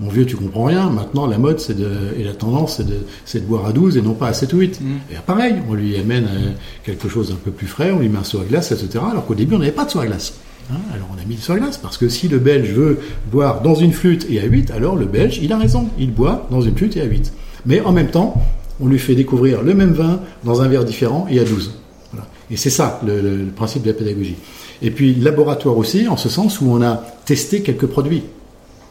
mon 0.00 0.08
vieux 0.10 0.24
tu 0.26 0.34
comprends 0.36 0.64
rien 0.64 0.88
maintenant 0.90 1.26
la 1.26 1.38
mode 1.38 1.60
c'est 1.60 1.76
de 1.78 1.90
et 2.18 2.24
la 2.24 2.32
tendance 2.32 2.76
c'est 2.78 2.86
de 2.86 2.96
c'est 3.26 3.40
de 3.40 3.44
boire 3.46 3.66
à 3.66 3.72
12 3.72 3.96
et 3.98 4.02
non 4.02 4.14
pas 4.14 4.28
à 4.28 4.32
7 4.32 4.52
ou 4.54 4.58
8 4.58 4.80
Mhm. 4.80 4.88
et 5.12 5.14
pareil 5.26 5.54
on 5.68 5.74
lui 5.74 5.96
amène 5.96 6.24
euh, 6.24 6.50
quelque 6.84 7.08
chose 7.08 7.28
d'un 7.28 7.34
peu 7.36 7.50
plus 7.50 7.66
frais 7.66 7.90
on 7.92 7.98
lui 8.00 8.08
met 8.08 8.18
un 8.18 8.24
seau 8.24 8.40
à 8.40 8.44
glace 8.44 8.72
etc 8.72 8.88
alors 9.10 9.26
qu'au 9.26 9.34
début 9.34 9.54
on 9.54 9.58
n'avait 9.58 9.72
pas 9.72 9.84
de 9.84 9.90
seau 9.90 10.00
à 10.00 10.06
glace 10.06 10.34
Hein, 10.72 10.76
alors 10.94 11.08
on 11.12 11.20
a 11.20 11.24
mis 11.26 11.34
le 11.34 11.40
seau 11.40 11.52
à 11.54 11.58
glace 11.58 11.78
parce 11.78 11.98
que 11.98 12.08
si 12.08 12.28
le 12.28 12.38
belge 12.38 12.70
veut 12.70 12.98
boire 13.32 13.60
dans 13.60 13.74
une 13.74 13.92
flûte 13.92 14.24
et 14.30 14.38
à 14.40 14.44
8 14.44 14.70
alors 14.70 14.94
le 14.94 15.04
belge 15.06 15.40
il 15.42 15.52
a 15.52 15.58
raison 15.58 15.88
il 15.98 16.12
boit 16.12 16.46
dans 16.52 16.60
une 16.60 16.76
flûte 16.76 16.96
et 16.96 17.00
à 17.00 17.06
8 17.06 17.32
mais 17.66 17.80
en 17.80 17.90
même 17.92 18.06
temps 18.08 18.40
on 18.80 18.86
lui 18.86 18.98
fait 19.00 19.16
découvrir 19.16 19.62
le 19.62 19.74
même 19.74 19.92
vin 19.92 20.20
dans 20.44 20.62
un 20.62 20.68
verre 20.68 20.84
différent 20.84 21.26
et 21.28 21.40
à 21.40 21.44
12 21.44 21.72
voilà. 22.12 22.26
Et 22.52 22.56
c'est 22.56 22.70
ça 22.70 23.00
le, 23.04 23.20
le- 23.20 23.36
le 23.36 23.44
principe 23.50 23.82
de 23.82 23.88
la 23.88 23.94
pédagogie. 23.94 24.36
Et 24.80 24.90
puis 24.90 25.14
laboratoire 25.14 25.76
aussi, 25.76 26.08
en 26.08 26.16
ce 26.16 26.28
sens 26.28 26.60
où 26.60 26.66
on 26.70 26.80
a 26.82 27.04
testé 27.26 27.60
quelques 27.62 27.86
produits. 27.86 28.22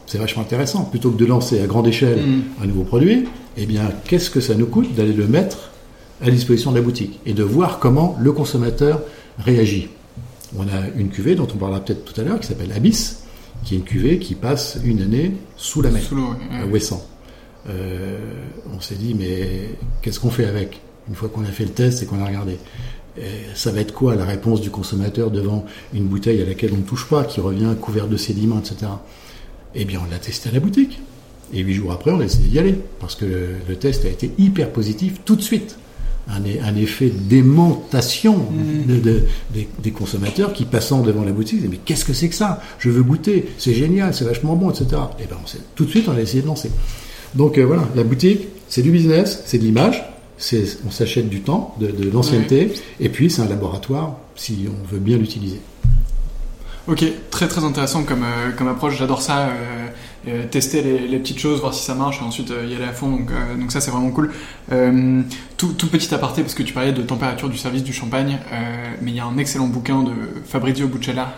C'est 0.10 0.18
vachement 0.18 0.41
intéressant. 0.41 0.84
Plutôt 0.86 1.12
que 1.12 1.18
de 1.18 1.26
lancer 1.26 1.62
à 1.62 1.68
grande 1.68 1.88
échelle 1.88 2.20
Mhm. 2.26 2.41
un 2.64 2.66
nouveau 2.66 2.84
produit, 2.84 3.26
eh 3.57 3.66
bien, 3.66 3.84
qu'est-ce 4.05 4.30
que 4.32 4.41
ça 4.41 4.55
nous 4.55 4.66
coûte 4.66 4.93
d'aller 4.95 5.14
le 5.14 5.28
mettre 5.28 5.70
à 6.22 6.30
disposition 6.32 6.72
de 6.72 6.78
la 6.78 6.82
boutique 6.82 7.20
et 7.28 7.34
de 7.34 7.43
voir 7.43 7.78
comment 7.80 8.18
le 8.20 8.32
consommateur 8.34 9.01
réagit. 9.38 9.88
On 10.57 10.64
a 10.64 10.88
une 10.97 11.10
cuvée 11.10 11.36
dont 11.36 11.47
on 11.53 11.57
parlera 11.57 11.80
peut-être 11.80 12.03
tout 12.12 12.20
à 12.20 12.24
l'heure 12.24 12.39
qui 12.39 12.47
s'appelle 12.47 12.72
Abyss, 12.76 13.22
qui 13.64 13.76
est 13.76 13.78
une 13.78 13.84
cuvée 13.84 14.18
qui 14.18 14.34
passe 14.34 14.80
une 14.84 15.01
année 15.01 15.34
sous 15.55 15.82
la 15.84 15.91
mer 15.91 16.01
Sous 16.01 16.16
à 16.51 16.66
Ouessant. 16.66 17.05
Euh, 17.70 18.18
on 18.76 18.82
s'est 18.82 18.95
dit, 18.95 19.14
mais 19.14 19.70
qu'est-ce 20.01 20.20
qu'on 20.20 20.32
fait 20.32 20.45
avec 20.45 20.82
Une 21.07 21.16
fois 21.16 21.30
qu'on 21.30 21.43
a 21.43 21.47
fait 21.51 21.66
le 21.66 21.70
test 21.72 22.01
et 22.03 22.05
qu'on 22.07 22.22
a 22.22 22.26
regardé? 22.26 22.57
Et 23.18 23.22
ça 23.53 23.72
va 23.72 23.82
être 23.82 23.93
quoi 23.93 24.16
la 24.16 24.26
réponse 24.26 24.62
du 24.62 24.70
consommateur 24.72 25.30
devant 25.30 25.66
une 25.93 26.05
bouteille 26.05 26.41
à 26.41 26.45
laquelle 26.45 26.72
on 26.74 26.78
ne 26.78 26.84
touche 26.84 27.07
pas, 27.07 27.24
qui 27.26 27.41
revient 27.41 27.74
couverte 27.80 28.10
de 28.10 28.18
sédiments, 28.18 28.60
etc. 28.60 28.91
Eh 29.76 29.86
bien, 29.86 29.99
on 30.05 30.09
l'a 30.11 30.17
testé 30.20 30.49
à 30.49 30.51
la 30.51 30.59
boutique. 30.59 30.99
Et 31.53 31.61
huit 31.61 31.74
jours 31.74 31.91
après, 31.91 32.11
on 32.11 32.20
a 32.20 32.26
essayé 32.26 32.47
d'y 32.47 32.59
aller. 32.59 32.76
Parce 32.99 33.15
que 33.15 33.26
le, 33.26 33.47
le 33.67 33.76
test 33.76 34.05
a 34.05 34.09
été 34.09 34.32
hyper 34.38 34.70
positif 34.72 35.22
tout 35.26 35.36
de 35.36 35.41
suite. 35.41 35.78
Un, 36.28 36.41
un 36.63 36.76
effet 36.76 37.09
d'aimantation 37.09 38.38
de- 38.88 38.99
de- 38.99 39.24
des, 39.51 39.67
des 39.82 39.91
consommateurs 39.91 40.53
qui, 40.53 40.65
passant 40.65 41.01
devant 41.01 41.24
la 41.24 41.32
boutique, 41.32 41.57
disaient 41.57 41.70
Mais 41.72 41.80
qu'est-ce 41.84 42.05
que 42.05 42.13
c'est 42.13 42.30
que 42.30 42.36
ça? 42.36 42.61
Je 42.78 42.89
veux 42.89 43.01
goûter, 43.03 43.45
c'est 43.57 43.74
génial, 43.74 44.13
c'est 44.13 44.26
vachement 44.26 44.55
bon, 44.55 44.70
etc. 44.70 44.86
Et 45.20 45.24
on 45.43 45.47
s'est- 45.47 45.57
tout 45.76 45.86
de 45.86 45.89
suite, 45.89 46.07
on 46.07 46.15
a 46.15 46.22
essayé 46.22 46.41
de 46.43 46.47
lancer. 46.47 46.70
Donc 47.36 47.57
euh, 47.57 47.65
voilà, 47.65 47.88
la 47.95 48.03
boutique, 48.03 48.41
c'est 48.67 48.82
du 48.84 48.91
business, 48.91 49.41
c'est 49.45 49.57
de 49.57 49.63
l'image, 49.63 50.03
on 50.86 50.91
s'achète 50.91 51.30
du 51.30 51.41
temps, 51.41 51.76
de, 51.80 51.88
de 51.88 52.09
l'ancienneté, 52.11 52.74
et 52.99 53.09
puis 53.09 53.30
c'est 53.32 53.41
un 53.41 53.49
laboratoire 53.49 54.17
si 54.36 54.67
on 54.67 54.93
veut 54.93 54.99
bien 54.99 55.17
l'utiliser. 55.17 55.59
Ok, 56.90 57.06
très 57.30 57.48
très 57.48 57.64
intéressant 57.64 58.04
comme, 58.04 58.24
euh, 58.24 58.52
comme 58.58 58.68
approche, 58.68 58.98
j'adore 58.98 59.22
ça. 59.22 59.50
euh, 59.50 59.88
euh, 60.28 60.46
tester 60.48 60.82
les, 60.82 61.08
les 61.08 61.20
petites 61.20 61.38
choses, 61.40 61.60
voir 61.62 61.74
si 61.74 61.86
ça 61.86 61.94
marche, 61.94 62.20
et 62.20 62.24
ensuite 62.26 62.50
euh, 62.52 62.66
y 62.66 62.76
aller 62.76 62.84
à 62.84 62.92
fond. 62.94 63.10
Donc, 63.12 63.30
euh, 63.32 63.56
donc 63.56 63.72
ça 63.72 63.80
c'est 63.80 63.92
vraiment 63.92 64.10
cool. 64.10 64.32
Euh, 64.72 65.22
tout, 65.56 65.74
tout 65.74 65.88
petit 65.88 66.14
aparté, 66.14 66.42
parce 66.42 66.56
que 66.56 66.64
tu 66.64 66.74
parlais 66.74 66.92
de 66.92 67.04
température 67.04 67.48
du 67.48 67.58
service 67.58 67.84
du 67.84 67.94
champagne, 67.94 68.40
euh, 68.52 68.56
mais 69.02 69.12
il 69.12 69.18
y 69.18 69.20
a 69.20 69.26
un 69.26 69.38
excellent 69.38 69.68
bouquin 69.68 70.02
de 70.02 70.12
Fabrizio 70.46 70.88
Buccella, 70.88 71.36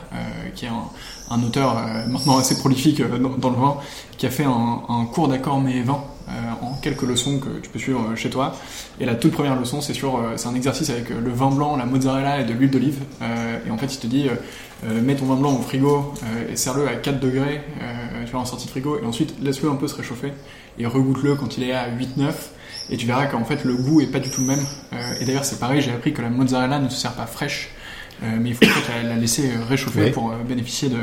qui 0.55 0.65
est 0.65 0.69
un, 0.69 0.85
un 1.31 1.43
auteur 1.43 1.77
euh, 1.77 2.07
maintenant 2.07 2.37
assez 2.37 2.57
prolifique 2.57 2.99
euh, 2.99 3.17
dans, 3.17 3.49
le 3.49 3.55
vin, 3.55 3.77
qui 4.17 4.25
a 4.25 4.29
fait 4.29 4.43
un, 4.43 5.05
cours 5.11 5.27
d'accord 5.27 5.59
mais 5.59 5.81
vin 5.81 6.03
euh, 6.29 6.31
en 6.61 6.73
quelques 6.81 7.03
leçons 7.03 7.39
que 7.39 7.59
tu 7.61 7.69
peux 7.69 7.79
suivre 7.79 8.15
chez 8.15 8.29
toi. 8.29 8.55
Et 8.99 9.05
la 9.05 9.15
toute 9.15 9.31
première 9.31 9.59
leçon, 9.59 9.81
c'est 9.81 9.93
sur, 9.93 10.21
c'est 10.35 10.47
un 10.47 10.55
exercice 10.55 10.89
avec 10.89 11.09
le 11.09 11.31
vin 11.31 11.49
blanc, 11.49 11.75
la 11.75 11.85
mozzarella 11.85 12.41
et 12.41 12.45
de 12.45 12.53
l'huile 12.53 12.69
d'olive. 12.69 12.99
Et 13.65 13.71
en 13.71 13.77
fait, 13.77 13.93
il 13.93 13.99
te 13.99 14.07
dit, 14.07 14.27
mets 14.83 15.15
ton 15.15 15.25
vin 15.25 15.35
blanc 15.35 15.53
au 15.53 15.61
frigo 15.61 16.13
et 16.49 16.55
serre-le 16.55 16.87
à 16.87 16.93
4 16.93 17.19
degrés, 17.19 17.61
tu 18.25 18.31
vois, 18.31 18.41
en 18.41 18.45
sortie 18.45 18.67
de 18.67 18.71
frigo, 18.71 18.97
et 19.01 19.05
ensuite 19.05 19.33
laisse-le 19.41 19.69
un 19.69 19.75
peu 19.75 19.87
se 19.87 19.95
réchauffer 19.95 20.33
et 20.77 20.85
regoute-le 20.85 21.35
quand 21.35 21.57
il 21.57 21.63
est 21.63 21.73
à 21.73 21.87
8-9. 21.89 22.31
Et 22.91 22.97
tu 22.97 23.07
verras 23.07 23.25
qu'en 23.25 23.43
fait 23.43 23.65
le 23.65 23.75
goût 23.75 24.01
est 24.01 24.11
pas 24.11 24.19
du 24.19 24.29
tout 24.29 24.41
le 24.41 24.47
même. 24.47 24.65
Et 25.19 25.25
d'ailleurs 25.25 25.45
c'est 25.45 25.59
pareil, 25.59 25.81
j'ai 25.81 25.91
appris 25.91 26.13
que 26.13 26.21
la 26.21 26.29
mozzarella 26.29 26.79
ne 26.79 26.89
se 26.89 26.95
sert 26.95 27.13
pas 27.13 27.25
fraîche, 27.25 27.71
mais 28.39 28.49
il 28.49 28.55
faut 28.55 28.65
fait 28.65 29.03
la, 29.03 29.09
la 29.09 29.15
laisser 29.15 29.47
euh, 29.47 29.63
réchauffer 29.67 30.03
Oui. 30.05 30.11
pour 30.11 30.31
euh, 30.31 30.35
bénéficier 30.47 30.89
de, 30.89 30.97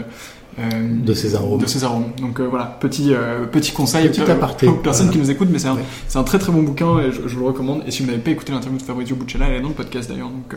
euh, 0.59 0.63
De 1.05 1.15
ses 1.15 1.35
arômes. 1.35 1.61
De 1.61 1.67
ses 1.67 1.85
arômes. 1.85 2.07
Donc 2.21 2.41
euh, 2.41 2.45
voilà, 2.49 2.77
petit 2.81 3.13
euh, 3.13 3.45
petit 3.47 3.73
conseil 3.73 4.09
Petit 4.09 4.21
euh, 4.23 4.33
aparté. 4.33 4.67
aux 4.69 4.75
personnes 4.75 5.07
Voilà. 5.07 5.13
qui 5.21 5.25
nous 5.27 5.31
écoutent, 5.31 5.49
mais 5.51 5.59
c'est 5.59 5.69
un, 5.69 5.75
Ouais. 5.77 5.83
un 6.15 6.23
très 6.25 6.39
très 6.39 6.53
bon 6.53 6.63
bouquin 6.63 6.99
et 7.01 7.11
je, 7.13 7.27
je 7.29 7.37
le 7.39 7.45
recommande. 7.45 7.83
Et 7.87 7.91
si 7.91 8.03
vous 8.03 8.07
n'avez 8.09 8.23
pas 8.23 8.31
écouté 8.31 8.53
l'interview 8.53 8.79
de 8.79 8.83
Fabrizio 8.85 9.17
Buccella, 9.17 9.47
elle 9.49 9.55
est 9.57 9.61
dans 9.61 9.69
le 9.69 9.75
podcast 9.75 10.09
d'ailleurs. 10.11 10.29
Donc, 10.31 10.53
euh, 10.55 10.57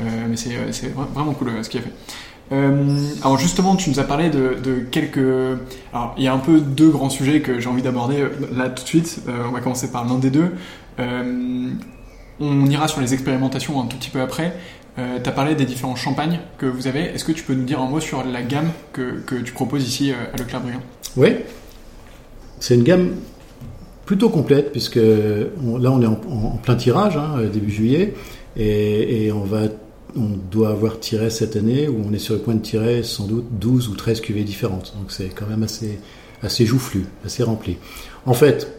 euh, 0.00 0.04
mais 0.28 0.36
c'est 0.36 0.50
euh, 0.56 0.70
c'est 0.72 0.88
vra- 0.88 1.06
vraiment 1.14 1.32
cool 1.34 1.48
euh, 1.48 1.62
ce 1.62 1.68
qu'il 1.70 1.80
a 1.80 1.82
fait. 1.84 1.92
Euh, 2.50 2.98
alors 3.22 3.38
justement, 3.38 3.76
tu 3.76 3.88
nous 3.88 3.98
as 3.98 4.04
parlé 4.04 4.28
de, 4.28 4.56
de 4.62 4.80
quelques. 4.90 5.18
Alors 5.92 6.14
il 6.18 6.24
y 6.24 6.28
a 6.28 6.34
un 6.34 6.38
peu 6.38 6.60
deux 6.60 6.90
grands 6.90 7.08
sujets 7.10 7.40
que 7.40 7.60
j'ai 7.60 7.68
envie 7.68 7.82
d'aborder 7.82 8.20
euh, 8.20 8.28
là 8.54 8.68
tout 8.68 8.82
de 8.82 8.88
suite. 8.88 9.20
Euh, 9.28 9.44
on 9.48 9.52
va 9.52 9.60
commencer 9.60 9.90
par 9.90 10.04
l'un 10.04 10.18
des 10.18 10.30
deux. 10.30 10.50
Euh, 11.00 11.70
on 12.40 12.66
ira 12.66 12.88
sur 12.88 13.00
les 13.00 13.14
expérimentations 13.14 13.80
un 13.80 13.86
tout 13.86 13.96
petit 13.96 14.10
peu 14.10 14.20
après. 14.20 14.54
Euh, 14.98 15.18
tu 15.22 15.28
as 15.28 15.32
parlé 15.32 15.54
des 15.54 15.64
différents 15.64 15.96
champagnes 15.96 16.40
que 16.58 16.66
vous 16.66 16.86
avez. 16.86 17.00
Est-ce 17.00 17.24
que 17.24 17.32
tu 17.32 17.42
peux 17.42 17.54
nous 17.54 17.64
dire 17.64 17.80
un 17.80 17.88
mot 17.88 18.00
sur 18.00 18.24
la 18.24 18.42
gamme 18.42 18.70
que, 18.92 19.20
que 19.26 19.36
tu 19.36 19.52
proposes 19.52 19.86
ici 19.86 20.12
euh, 20.12 20.16
à 20.32 20.36
Leclerc 20.36 20.60
Briand 20.60 20.82
Oui, 21.16 21.36
c'est 22.60 22.74
une 22.74 22.82
gamme 22.82 23.14
plutôt 24.04 24.28
complète 24.28 24.72
puisque 24.72 24.96
là 24.96 25.90
on 25.90 26.02
est 26.02 26.06
en, 26.06 26.58
plein 26.62 26.74
tirage 26.74 27.16
hein, 27.16 27.36
début 27.52 27.70
juillet 27.70 28.14
et, 28.56 29.26
et 29.26 29.32
on 29.32 29.44
va 29.44 29.68
on 30.16 30.28
doit 30.50 30.70
avoir 30.70 31.00
tiré 31.00 31.30
cette 31.30 31.56
année 31.56 31.88
où 31.88 32.04
on 32.06 32.12
est 32.12 32.18
sur 32.18 32.34
le 32.34 32.40
point 32.40 32.54
de 32.54 32.60
tirer 32.60 33.04
sans 33.04 33.26
doute 33.26 33.46
12 33.52 33.88
ou 33.88 33.94
13 33.94 34.20
cuvées 34.20 34.42
différentes 34.42 34.92
donc 34.98 35.12
c'est 35.12 35.28
quand 35.28 35.46
même 35.46 35.62
assez 35.62 36.00
assez 36.42 36.66
joufflu, 36.66 37.06
assez 37.24 37.42
rempli. 37.42 37.76
En 38.26 38.34
fait, 38.34 38.72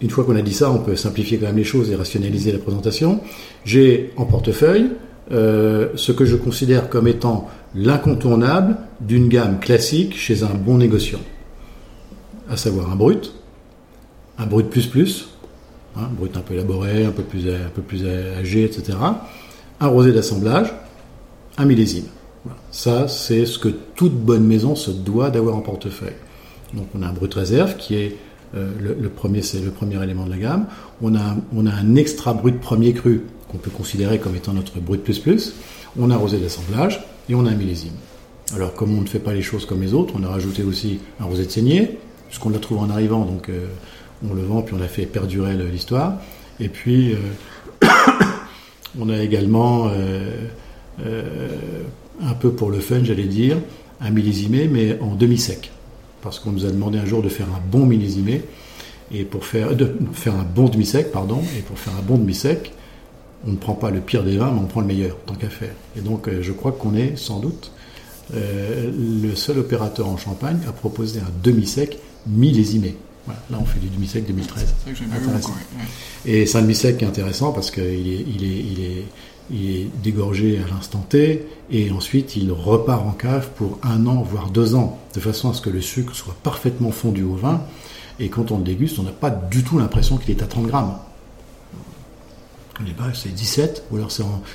une 0.00 0.10
fois 0.10 0.24
qu'on 0.24 0.36
a 0.36 0.42
dit 0.42 0.52
ça, 0.52 0.70
on 0.70 0.78
peut 0.78 0.96
simplifier 0.96 1.38
quand 1.38 1.46
même 1.46 1.56
les 1.56 1.64
choses 1.64 1.90
et 1.90 1.96
rationaliser 1.96 2.52
la 2.52 2.58
présentation. 2.58 3.20
J'ai 3.64 4.12
en 4.16 4.26
portefeuille 4.26 4.90
euh, 5.30 5.88
ce 5.94 6.12
que 6.12 6.24
je 6.24 6.36
considère 6.36 6.88
comme 6.88 7.06
étant 7.06 7.48
l'incontournable 7.74 8.76
d'une 9.00 9.28
gamme 9.28 9.60
classique 9.60 10.16
chez 10.16 10.42
un 10.42 10.54
bon 10.54 10.78
négociant 10.78 11.20
à 12.50 12.56
savoir 12.56 12.90
un 12.90 12.96
brut, 12.96 13.34
un 14.38 14.46
brut 14.46 14.68
plus 14.70 14.86
plus, 14.86 15.28
hein, 15.96 16.08
un 16.10 16.14
brut 16.14 16.36
un 16.36 16.40
peu 16.40 16.54
élaboré, 16.54 17.04
un 17.04 17.10
peu 17.10 17.22
plus, 17.22 17.48
un 17.48 17.68
peu 17.74 17.82
plus 17.82 18.06
âgé, 18.06 18.64
etc. 18.64 18.96
Un 19.80 19.86
rosé 19.86 20.12
d'assemblage, 20.12 20.72
un 21.58 21.64
millésime. 21.64 22.06
Ça, 22.70 23.08
c'est 23.08 23.44
ce 23.44 23.58
que 23.58 23.68
toute 23.68 24.14
bonne 24.14 24.46
maison 24.46 24.74
se 24.74 24.90
doit 24.90 25.30
d'avoir 25.30 25.56
en 25.56 25.60
portefeuille. 25.60 26.16
Donc, 26.72 26.86
on 26.94 27.02
a 27.02 27.06
un 27.06 27.12
brut 27.12 27.34
réserve 27.34 27.76
qui 27.76 27.96
est 27.96 28.16
euh, 28.54 28.70
le, 28.80 28.96
le 28.98 29.08
premier, 29.10 29.42
c'est 29.42 29.60
le 29.60 29.70
premier 29.70 30.02
élément 30.02 30.24
de 30.24 30.30
la 30.30 30.38
gamme. 30.38 30.66
On 31.02 31.14
a, 31.14 31.36
on 31.54 31.66
a 31.66 31.72
un 31.72 31.96
extra 31.96 32.32
brut 32.32 32.58
premier 32.60 32.94
cru 32.94 33.24
qu'on 33.48 33.58
peut 33.58 33.70
considérer 33.70 34.18
comme 34.18 34.36
étant 34.36 34.52
notre 34.52 34.78
brut 34.80 35.02
plus 35.02 35.18
plus. 35.18 35.54
On 35.98 36.10
a 36.10 36.16
rosé 36.16 36.38
d'assemblage 36.38 37.04
et 37.28 37.34
on 37.34 37.46
a 37.46 37.50
un 37.50 37.54
millésime. 37.54 37.94
Alors, 38.54 38.74
comme 38.74 38.96
on 38.96 39.02
ne 39.02 39.06
fait 39.06 39.18
pas 39.18 39.34
les 39.34 39.42
choses 39.42 39.66
comme 39.66 39.82
les 39.82 39.92
autres, 39.92 40.14
on 40.16 40.24
a 40.24 40.28
rajouté 40.28 40.62
aussi 40.62 41.00
un 41.20 41.24
rosé 41.24 41.44
de 41.44 41.50
saignée, 41.50 41.98
puisqu'on 42.28 42.50
l'a 42.50 42.58
trouvé 42.58 42.80
en 42.80 42.88
arrivant, 42.88 43.24
donc 43.24 43.50
euh, 43.50 43.66
on 44.28 44.32
le 44.32 44.42
vend, 44.42 44.62
puis 44.62 44.74
on 44.78 44.82
a 44.82 44.88
fait 44.88 45.04
perdurer 45.04 45.54
l'histoire. 45.70 46.14
Et 46.58 46.68
puis, 46.68 47.12
euh, 47.12 47.16
on 48.98 49.10
a 49.10 49.18
également, 49.18 49.90
euh, 49.92 50.46
un 52.20 52.34
peu 52.34 52.50
pour 52.52 52.70
le 52.70 52.80
fun, 52.80 53.04
j'allais 53.04 53.26
dire, 53.26 53.58
un 54.00 54.10
millésimé, 54.10 54.66
mais 54.66 54.98
en 55.00 55.14
demi-sec. 55.14 55.70
Parce 56.22 56.38
qu'on 56.38 56.52
nous 56.52 56.64
a 56.64 56.70
demandé 56.70 56.98
un 56.98 57.04
jour 57.04 57.22
de 57.22 57.28
faire 57.28 57.46
un 57.46 57.60
bon 57.70 57.84
millésimé, 57.84 58.42
et 59.12 59.24
pour 59.24 59.44
faire, 59.44 59.76
de 59.76 59.94
faire 60.14 60.34
un 60.34 60.44
bon 60.44 60.68
demi-sec, 60.68 61.12
pardon, 61.12 61.42
et 61.58 61.60
pour 61.60 61.78
faire 61.78 61.92
un 61.98 62.02
bon 62.02 62.16
demi-sec, 62.16 62.72
on 63.46 63.52
ne 63.52 63.56
prend 63.56 63.74
pas 63.74 63.90
le 63.90 64.00
pire 64.00 64.24
des 64.24 64.36
vins, 64.36 64.50
mais 64.52 64.60
on 64.60 64.66
prend 64.66 64.80
le 64.80 64.86
meilleur, 64.86 65.16
tant 65.26 65.34
qu'à 65.34 65.48
faire. 65.48 65.72
Et 65.96 66.00
donc, 66.00 66.28
euh, 66.28 66.42
je 66.42 66.52
crois 66.52 66.72
qu'on 66.72 66.94
est 66.94 67.16
sans 67.16 67.38
doute 67.38 67.70
euh, 68.34 68.90
le 69.22 69.34
seul 69.34 69.58
opérateur 69.58 70.08
en 70.08 70.16
Champagne 70.16 70.58
à 70.68 70.72
proposer 70.72 71.20
un 71.20 71.32
demi-sec 71.42 71.98
millésimé. 72.26 72.96
Voilà, 73.24 73.40
là, 73.50 73.58
on 73.60 73.64
fait 73.64 73.78
du 73.78 73.88
demi-sec 73.88 74.26
2013. 74.26 74.74
C'est 74.84 74.92
que 74.92 75.04
beaucoup. 75.30 75.52
Et 76.26 76.46
c'est 76.46 76.58
un 76.58 76.62
demi-sec 76.62 76.98
qui 76.98 77.04
est 77.04 77.08
intéressant 77.08 77.52
parce 77.52 77.70
qu'il 77.70 77.82
est, 77.84 78.24
il 78.26 78.44
est, 78.44 78.64
il 78.72 78.80
est, 78.80 79.04
il 79.50 79.70
est 79.70 79.90
dégorgé 80.02 80.58
à 80.58 80.74
l'instant 80.74 81.04
T 81.08 81.46
et 81.70 81.90
ensuite 81.90 82.36
il 82.36 82.50
repart 82.52 83.06
en 83.06 83.12
cave 83.12 83.48
pour 83.56 83.78
un 83.82 84.06
an, 84.06 84.22
voire 84.22 84.50
deux 84.50 84.74
ans, 84.74 84.98
de 85.14 85.20
façon 85.20 85.50
à 85.50 85.54
ce 85.54 85.60
que 85.60 85.70
le 85.70 85.80
sucre 85.80 86.14
soit 86.14 86.36
parfaitement 86.42 86.90
fondu 86.90 87.22
au 87.22 87.34
vin. 87.34 87.62
Et 88.20 88.28
quand 88.28 88.50
on 88.50 88.58
le 88.58 88.64
déguste, 88.64 88.98
on 88.98 89.04
n'a 89.04 89.12
pas 89.12 89.30
du 89.30 89.62
tout 89.62 89.78
l'impression 89.78 90.16
qu'il 90.16 90.30
est 90.30 90.42
à 90.42 90.46
30 90.46 90.66
grammes. 90.66 90.98
Bas, 92.96 93.12
c'est 93.14 93.34
17, 93.34 93.84
ou 93.90 93.96
alors 93.96 94.10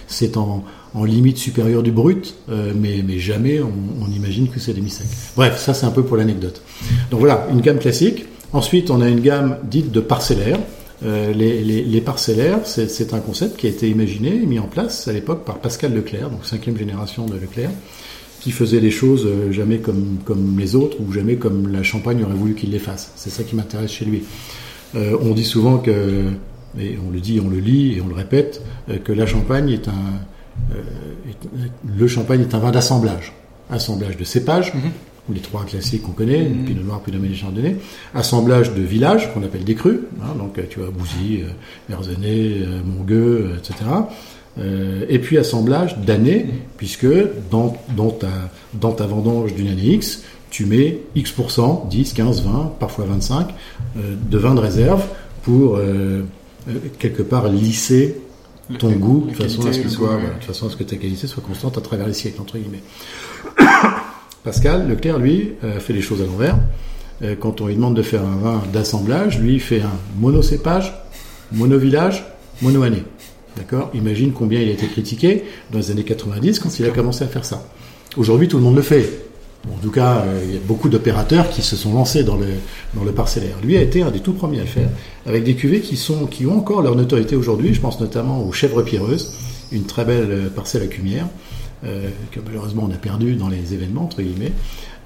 c'est 0.08 0.38
en, 0.38 0.64
limite 1.06 1.38
supérieure 1.38 1.84
du 1.84 1.92
brut, 1.92 2.36
euh, 2.50 2.74
mais, 2.76 3.04
mais 3.06 3.20
jamais 3.20 3.60
on, 3.62 4.10
imagine 4.12 4.50
que 4.50 4.60
c'est 4.60 4.74
demi-sec. 4.74 5.08
Bref, 5.36 5.60
ça 5.60 5.74
c'est 5.74 5.86
un 5.86 5.92
peu 5.92 6.04
pour 6.04 6.18
l'anecdote. 6.18 6.62
Donc 7.12 7.20
voilà, 7.20 7.48
une 7.52 7.62
gamme 7.62 7.80
classique. 7.80 8.26
Ensuite, 8.54 8.92
on 8.92 9.02
a 9.02 9.10
une 9.10 9.22
gamme 9.22 9.58
dite 9.64 9.92
de 9.92 10.00
parcellaire, 10.00 10.60
Euh, 11.06 11.34
les, 11.34 12.02
parcellaires, 12.02 12.60
c'est 12.66 13.14
un 13.14 13.20
concept 13.20 13.58
qui 13.58 13.68
a 13.68 13.70
été 13.70 13.90
imaginé 13.90 14.36
et 14.36 14.46
mis 14.46 14.60
en 14.60 14.68
place 14.68 15.08
à 15.08 15.14
l'époque 15.14 15.44
par 15.44 15.60
Pascal 15.60 15.94
Leclerc, 15.94 16.30
donc 16.30 16.46
cinquième 16.46 16.78
génération 16.78 17.26
de 17.26 17.34
Leclerc, 17.34 17.72
qui 18.40 18.52
faisait 18.52 18.80
les 18.80 18.92
choses 18.92 19.26
euh, 19.26 19.52
jamais 19.52 19.80
comme, 19.80 20.20
comme 20.26 20.58
les 20.58 20.76
autres 20.76 20.98
ou 21.02 21.12
jamais 21.12 21.36
comme 21.36 21.72
la 21.72 21.84
Champagne 21.84 22.24
aurait 22.24 22.36
voulu 22.36 22.56
qu'il 22.56 22.72
les 22.72 22.80
fasse. 22.80 23.12
C'est 23.16 23.30
ça 23.30 23.44
qui 23.44 23.56
m'intéresse 23.56 23.92
chez 23.92 24.06
lui. 24.06 24.24
Euh, 24.96 25.18
on 25.22 25.34
dit 25.34 25.44
souvent 25.44 25.78
que, 25.78 26.30
et 26.80 26.98
on 27.06 27.12
le 27.12 27.20
dit, 27.20 27.40
on 27.44 27.50
le 27.50 27.60
lit 27.60 27.98
et 27.98 28.02
on 28.02 28.08
le 28.08 28.16
répète, 28.16 28.62
euh, 28.90 28.98
que 28.98 29.12
la 29.12 29.26
Champagne 29.26 29.70
est 29.70 29.88
un, 29.88 30.76
est, 31.30 31.50
le 31.98 32.08
Champagne 32.08 32.42
est 32.42 32.56
un 32.56 32.60
vin 32.60 32.72
d'assemblage, 32.72 33.34
assemblage 33.70 34.18
de 34.18 34.24
cépages. 34.24 34.74
Mm-hmm 34.74 34.92
ou 35.30 35.34
les 35.34 35.40
trois 35.40 35.64
classiques 35.64 36.04
qu'on 36.04 36.12
connaît, 36.12 36.44
mmh. 36.44 36.66
Pinot 36.66 36.84
Noir, 36.84 37.02
Pinot 37.02 37.20
Meunier, 37.20 37.36
Chardonnay, 37.36 37.78
assemblage 38.14 38.74
de 38.74 38.82
villages 38.82 39.34
qu'on 39.34 39.44
appelle 39.44 39.64
des 39.64 39.76
crus, 39.76 40.00
hein, 40.22 40.36
donc 40.38 40.60
tu 40.70 40.80
vois 40.80 40.90
Bouzy, 40.90 41.42
euh, 41.42 41.48
Verzenay, 41.90 42.62
euh, 42.62 42.82
Mongueux, 42.84 43.52
euh, 43.52 43.58
etc. 43.58 43.76
Euh, 44.60 45.06
et 45.10 45.20
puis 45.20 45.38
assemblage 45.38 45.98
d'années, 46.00 46.44
mmh. 46.44 46.52
puisque 46.78 47.08
dans, 47.50 47.76
dans, 47.96 48.12
ta, 48.12 48.28
dans 48.74 48.92
ta 48.92 49.06
vendange 49.06 49.54
d'une 49.56 49.68
année 49.68 49.94
X, 49.94 50.24
tu 50.50 50.66
mets 50.66 51.00
X%, 51.16 51.88
10, 51.90 52.14
15, 52.14 52.44
20, 52.44 52.74
parfois 52.80 53.06
25, 53.06 53.48
euh, 53.98 54.16
de 54.30 54.38
vin 54.38 54.54
de 54.56 54.60
réserve 54.60 55.04
pour 55.42 55.78
quelque 57.00 57.22
part 57.22 57.48
lisser 57.48 58.16
ton 58.80 58.92
goût 58.92 59.28
de 59.30 59.36
façon, 59.36 59.68
à 59.68 59.74
ce 59.74 59.90
soit, 59.90 60.20
de 60.40 60.46
façon 60.46 60.68
à 60.68 60.70
ce 60.70 60.76
que 60.76 60.84
ta 60.84 60.96
qualité 60.96 61.28
soit 61.28 61.44
constante 61.44 61.78
à 61.78 61.82
travers 61.82 62.08
les 62.08 62.14
siècles, 62.14 62.42
entre 62.42 62.58
guillemets. 62.58 62.84
Pascal 64.44 64.88
Leclerc, 64.88 65.20
lui, 65.20 65.54
euh, 65.64 65.80
fait 65.80 65.94
les 65.94 66.02
choses 66.02 66.22
à 66.22 66.26
l'envers. 66.26 66.58
Euh, 67.22 67.36
quand 67.40 67.62
on 67.62 67.68
lui 67.68 67.76
demande 67.76 67.96
de 67.96 68.02
faire 68.02 68.24
un 68.24 68.36
vin 68.38 68.64
d'assemblage, 68.72 69.40
lui, 69.40 69.54
il 69.54 69.60
fait 69.62 69.82
un 69.82 69.92
monocépage, 70.20 70.94
monovillage, 71.52 72.26
mono-année. 72.62 73.04
D'accord? 73.56 73.92
Imagine 73.94 74.32
combien 74.32 74.60
il 74.60 74.70
a 74.70 74.72
été 74.72 74.88
critiqué 74.88 75.44
dans 75.72 75.80
les 75.80 75.92
années 75.92 76.04
90 76.04 76.60
quand 76.60 76.80
il 76.80 76.86
a 76.86 76.90
commencé 76.90 77.24
à 77.24 77.28
faire 77.28 77.46
ça. 77.46 77.66
Aujourd'hui, 78.18 78.48
tout 78.48 78.58
le 78.58 78.64
monde 78.64 78.76
le 78.76 78.82
fait. 78.82 79.28
En 79.72 79.82
tout 79.82 79.92
cas, 79.92 80.24
euh, 80.26 80.42
il 80.46 80.54
y 80.54 80.58
a 80.58 80.62
beaucoup 80.66 80.90
d'opérateurs 80.90 81.50
qui 81.50 81.62
se 81.62 81.76
sont 81.76 81.94
lancés 81.94 82.24
dans 82.24 82.36
le, 82.36 82.48
dans 82.94 83.04
le 83.04 83.12
parcellaire. 83.12 83.56
Lui 83.64 83.78
a 83.78 83.82
été 83.82 84.02
un 84.02 84.12
des 84.12 84.20
tout 84.20 84.34
premiers 84.34 84.60
à 84.60 84.64
le 84.64 84.68
faire, 84.68 84.90
avec 85.26 85.44
des 85.44 85.56
cuvées 85.56 85.82
qui, 85.82 85.96
sont, 85.96 86.26
qui 86.26 86.46
ont 86.46 86.58
encore 86.58 86.82
leur 86.82 86.96
notoriété 86.96 87.36
aujourd'hui. 87.36 87.74
Je 87.74 87.80
pense 87.80 88.00
notamment 88.00 88.46
aux 88.46 88.52
chèvres 88.52 88.82
pierreuses, 88.82 89.34
une 89.72 89.86
très 89.86 90.06
belle 90.06 90.52
parcelle 90.56 90.84
à 90.84 90.88
cumière. 90.88 91.28
Euh, 91.86 92.08
que 92.32 92.40
malheureusement 92.40 92.88
on 92.90 92.94
a 92.94 92.98
perdu 92.98 93.36
dans 93.36 93.50
les 93.50 93.74
événements, 93.74 94.06
entre 94.06 94.22
guillemets, 94.22 94.54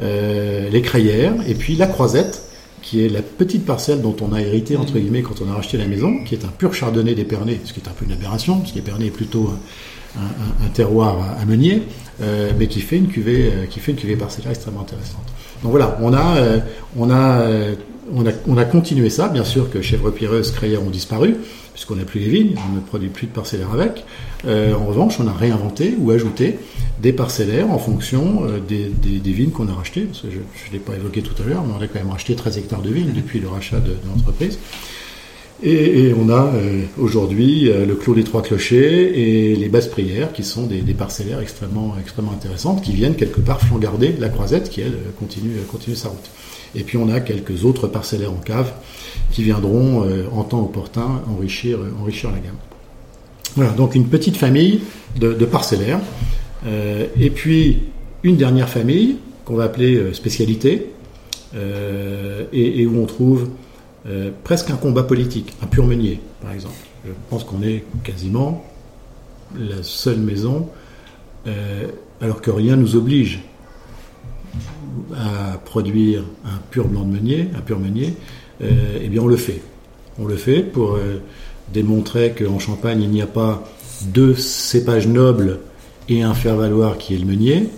euh, 0.01 0.70
les 0.70 0.82
crayères, 0.84 1.34
et 1.47 1.55
puis 1.55 1.76
la 1.76 1.88
croisette, 1.88 2.43
qui 2.82 3.03
est 3.03 3.09
la 3.09 3.21
petite 3.21 3.65
parcelle 3.65 4.01
dont 4.01 4.15
on 4.21 4.34
a 4.34 4.41
hérité, 4.41 4.78
entre 4.78 4.93
guillemets, 4.93 5.21
quand 5.21 5.41
on 5.41 5.49
a 5.49 5.55
racheté 5.55 5.78
la 5.78 5.88
maison, 5.88 6.23
qui 6.23 6.36
est 6.36 6.45
un 6.45 6.49
pur 6.49 6.73
chardonnay 6.73 7.15
d'Épernay, 7.15 7.59
ce 7.63 7.73
qui 7.73 7.80
est 7.80 7.88
un 7.88 7.91
peu 7.91 8.05
une 8.05 8.11
aberration, 8.11 8.59
parce 8.59 8.71
qu'Épernay 8.71 9.07
est 9.07 9.11
plutôt 9.11 9.51
un, 10.15 10.69
terroir 10.69 11.38
à, 11.39 11.45
meunier, 11.45 11.84
euh, 12.21 12.51
mais 12.57 12.67
qui 12.67 12.82
fait 12.82 12.97
une 12.97 13.07
cuvée, 13.07 13.51
qui 13.69 13.80
fait 13.80 13.91
une 13.91 13.97
cuvée 13.97 14.15
parcellaire 14.15 14.51
extrêmement 14.51 14.82
intéressante. 14.82 15.25
Donc 15.63 15.71
voilà, 15.71 15.97
on 16.01 16.13
a, 16.13 16.36
on 16.97 17.09
a, 17.09 17.45
on 18.14 18.26
a, 18.26 18.32
on 18.47 18.58
a 18.58 18.66
continué 18.66 19.10
ça. 19.10 19.28
Bien 19.30 19.43
sûr 19.43 19.70
que 19.70 19.82
chèvre 19.82 20.12
pierreuse, 20.12 20.51
crayères 20.51 20.84
ont 20.84 20.89
disparu, 20.89 21.36
puisqu'on 21.74 21.95
n'a 21.95 22.05
plus 22.05 22.20
les 22.20 22.30
vignes, 22.30 22.55
on 22.70 22.76
ne 22.76 22.80
produit 22.80 23.10
plus 23.10 23.28
de 23.28 23.32
parcellaires 23.32 23.74
avec. 23.74 24.05
Euh, 24.45 24.74
en 24.74 24.86
revanche, 24.86 25.20
on 25.20 25.28
a 25.28 25.34
réinventé 25.34 25.95
ou 25.99 26.12
ajouté 26.12 26.58
des 27.01 27.14
parcellaires 27.14 27.70
en 27.70 27.78
fonction 27.78 28.43
euh, 28.45 28.60
des, 28.60 29.32
vignes 29.32 29.51
qu'on 29.51 29.68
a 29.68 29.74
rachetées. 29.74 30.01
Parce 30.01 30.22
que 30.22 30.28
je 30.32 30.38
ne 30.38 30.74
l'ai 30.74 30.80
pas 30.80 30.95
évoqué 30.95 31.22
tout 31.22 31.41
à 31.41 31.47
l'heure, 31.47 31.64
mais 31.66 31.74
on 31.78 31.82
a 31.82 31.88
quand 31.88 31.99
même 31.99 32.12
racheté 32.12 32.36
13 32.36 32.58
hectares 32.58 32.82
de 32.82 32.89
vignes 32.89 33.14
depuis 33.16 33.39
le 33.39 33.47
rachat 33.47 33.80
de, 33.80 33.93
l'entreprise. 34.08 34.60
Et, 35.64 36.14
on 36.16 36.30
a 36.30 36.51
euh, 36.53 36.84
aujourd'hui 36.99 37.64
le 37.64 37.95
Clos 37.95 38.14
des 38.14 38.24
Trois 38.24 38.43
Clochers 38.43 39.12
et 39.16 39.55
les 39.55 39.70
Basses 39.70 39.88
Prières, 39.88 40.32
qui 40.32 40.43
sont 40.43 40.68
des, 40.68 40.82
parcellaires 40.93 41.41
extrêmement, 41.41 41.95
intéressantes, 42.32 42.84
qui 42.84 42.93
viennent 42.93 43.16
quelque 43.16 43.41
part 43.41 43.60
flangarder 43.60 44.16
la 44.20 44.30
croisette, 44.30 44.70
qui 44.70 44.82
elle 44.82 44.97
continue 45.18 45.95
sa 45.95 46.10
route. 46.10 46.30
Et 46.78 46.84
puis 46.84 46.97
on 46.97 47.09
a 47.09 47.19
quelques 47.19 47.65
autres 47.65 47.88
parcellaires 47.88 48.32
en 48.32 48.41
cave 48.45 48.71
qui 49.32 49.43
viendront 49.43 50.07
en 50.32 50.43
temps 50.43 50.61
opportun 50.61 51.21
enrichir, 51.28 51.80
enrichir 51.99 52.32
la 52.32 52.38
gamme. 52.38 52.55
Voilà, 53.57 53.71
donc 53.71 53.95
une 53.95 54.07
petite 54.07 54.38
famille 54.38 54.82
de, 55.19 55.34
parcellaires. 55.45 55.99
Euh, 56.67 57.07
et 57.19 57.32
puis 57.32 57.80
une 58.21 58.38
dernière 58.38 58.69
famille 58.69 59.17
qu'on 59.45 59.55
va 59.55 59.63
appeler 59.63 59.95
euh, 59.95 60.13
spécialité, 60.13 60.91
euh, 61.55 62.43
et, 62.53 62.86
où 62.86 63.01
on 63.01 63.05
trouve 63.05 63.49
presque 64.45 64.69
un 64.69 64.78
combat 64.78 65.03
politique, 65.03 65.53
un 65.61 65.65
pur 65.65 65.86
meunier, 65.86 66.21
par 66.41 66.53
exemple. 66.53 66.75
Je 67.05 67.11
pense 67.30 67.43
qu'on 67.43 67.61
est 67.61 67.84
quasiment 68.03 68.63
la 69.53 69.84
seule 69.84 70.19
maison, 70.19 70.69
alors 72.21 72.39
que 72.39 72.49
rien 72.49 72.78
nous 72.78 72.95
oblige 72.95 73.41
à 75.16 75.58
produire 75.58 76.24
un 76.45 76.58
pur 76.70 76.88
blanc 76.88 77.04
de 77.04 77.12
meunier, 77.12 77.48
un 77.56 77.62
pur 77.62 77.80
meunier, 77.80 78.14
eh 78.62 79.08
bien 79.08 79.22
on 79.22 79.28
le 79.28 79.38
fait. 79.38 79.62
On 80.20 80.26
le 80.26 80.36
fait 80.36 80.62
pour 80.62 80.98
démontrait 81.74 82.34
qu'en 82.38 82.60
Champagne, 82.60 83.02
il 83.02 83.10
n'y 83.10 83.22
a 83.22 83.28
pas 83.28 83.64
deux 84.06 84.36
cépages 84.36 85.08
nobles 85.08 85.60
et 86.10 86.24
un 86.24 86.34
faire-valoir 86.34 86.98
qui 86.98 87.14
est 87.16 87.18
le 87.18 87.26
meunier, 87.26 87.70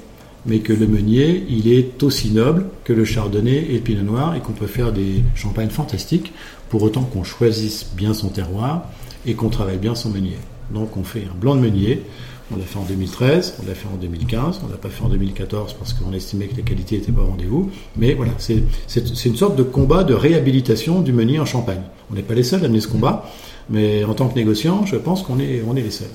mais 0.46 0.60
que 0.60 0.74
le 0.74 0.88
meunier, 0.88 1.44
il 1.50 1.72
est 1.72 2.02
aussi 2.04 2.32
noble 2.32 2.68
que 2.84 2.94
le 2.94 3.06
chardonnay 3.06 3.66
et 3.70 3.74
le 3.74 3.80
pinot 3.80 4.04
noir, 4.04 4.36
et 4.36 4.40
qu'on 4.40 4.54
peut 4.54 4.68
faire 4.68 4.94
des 4.94 5.24
champagnes 5.36 5.70
fantastiques, 5.70 6.34
pour 6.70 6.84
autant 6.84 7.02
qu'on 7.02 7.24
choisisse 7.24 7.88
bien 7.96 8.14
son 8.14 8.30
terroir 8.30 8.90
et 9.26 9.34
qu'on 9.34 9.50
travaille 9.50 9.78
bien 9.78 9.96
son 9.96 10.10
meunier. 10.10 10.38
Donc 10.72 10.98
on 10.98 11.04
fait 11.04 11.24
un 11.24 11.36
blanc 11.36 11.56
de 11.56 11.62
meunier, 11.62 12.04
on 12.52 12.58
l'a 12.58 12.64
fait 12.64 12.80
en 12.80 12.84
2013, 12.84 13.58
on 13.64 13.68
l'a 13.68 13.76
fait 13.76 13.88
en 13.88 13.98
2015, 13.98 14.62
on 14.66 14.70
l'a 14.70 14.78
pas 14.78 14.90
fait 14.90 15.04
en 15.04 15.10
2014 15.10 15.74
parce 15.74 15.94
qu'on 15.94 16.14
estimait 16.14 16.48
que 16.48 16.56
les 16.56 16.64
qualités 16.64 16.98
n'étaient 16.98 17.12
pas 17.12 17.22
au 17.22 17.28
rendez-vous. 17.28 17.70
Mais 17.96 18.14
voilà, 18.14 18.32
c'est 18.38 19.26
une 19.26 19.36
sorte 19.36 19.56
de 19.56 19.64
combat 19.64 20.04
de 20.04 20.14
réhabilitation 20.14 21.02
du 21.02 21.14
meunier 21.14 21.40
en 21.40 21.46
Champagne. 21.46 21.82
On 22.12 22.16
n'est 22.16 22.24
pas 22.24 22.34
les 22.34 22.44
seuls 22.44 22.64
à 22.66 22.68
mener 22.68 22.82
ce 22.82 22.88
combat. 22.88 23.26
Mais 23.70 24.04
en 24.04 24.14
tant 24.14 24.28
que 24.28 24.36
négociant, 24.36 24.86
je 24.86 24.96
pense 24.96 25.22
qu'on 25.22 25.40
est, 25.40 25.62
on 25.68 25.76
est 25.76 25.84
les 25.84 25.92
seuls. 25.92 26.08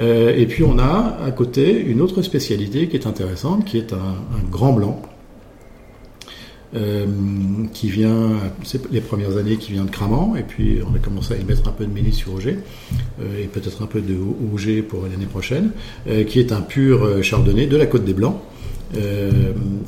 Euh, 0.00 0.34
et 0.36 0.46
puis 0.46 0.64
on 0.64 0.78
a 0.78 1.18
à 1.24 1.30
côté 1.30 1.80
une 1.80 2.00
autre 2.00 2.22
spécialité 2.22 2.88
qui 2.88 2.96
est 2.96 3.06
intéressante, 3.06 3.64
qui 3.64 3.78
est 3.78 3.92
un, 3.92 4.16
grand 4.50 4.72
blanc, 4.72 5.00
euh, 6.74 7.06
qui 7.72 7.88
vient, 7.88 8.30
c'est 8.64 8.90
les 8.90 9.00
premières 9.00 9.36
années 9.36 9.56
qui 9.56 9.72
vient 9.72 9.84
de 9.84 9.90
Cramant, 9.90 10.34
et 10.36 10.42
puis 10.42 10.78
on 10.90 10.94
a 10.94 10.98
commencé 10.98 11.34
à 11.34 11.36
y 11.36 11.44
mettre 11.44 11.68
un 11.68 11.72
peu 11.72 11.84
de 11.86 11.92
Mélis 11.92 12.12
sur 12.12 12.34
Auger, 12.34 12.58
euh, 13.20 13.42
et 13.42 13.46
peut-être 13.46 13.82
un 13.82 13.86
peu 13.86 14.00
de 14.00 14.16
Auger 14.52 14.82
pour 14.82 15.02
l'année 15.04 15.26
prochaine, 15.26 15.70
qui 16.28 16.40
est 16.40 16.52
un 16.52 16.60
pur 16.60 17.22
chardonnay 17.22 17.66
de 17.66 17.76
la 17.76 17.86
Côte 17.86 18.04
des 18.04 18.14
Blancs, 18.14 18.36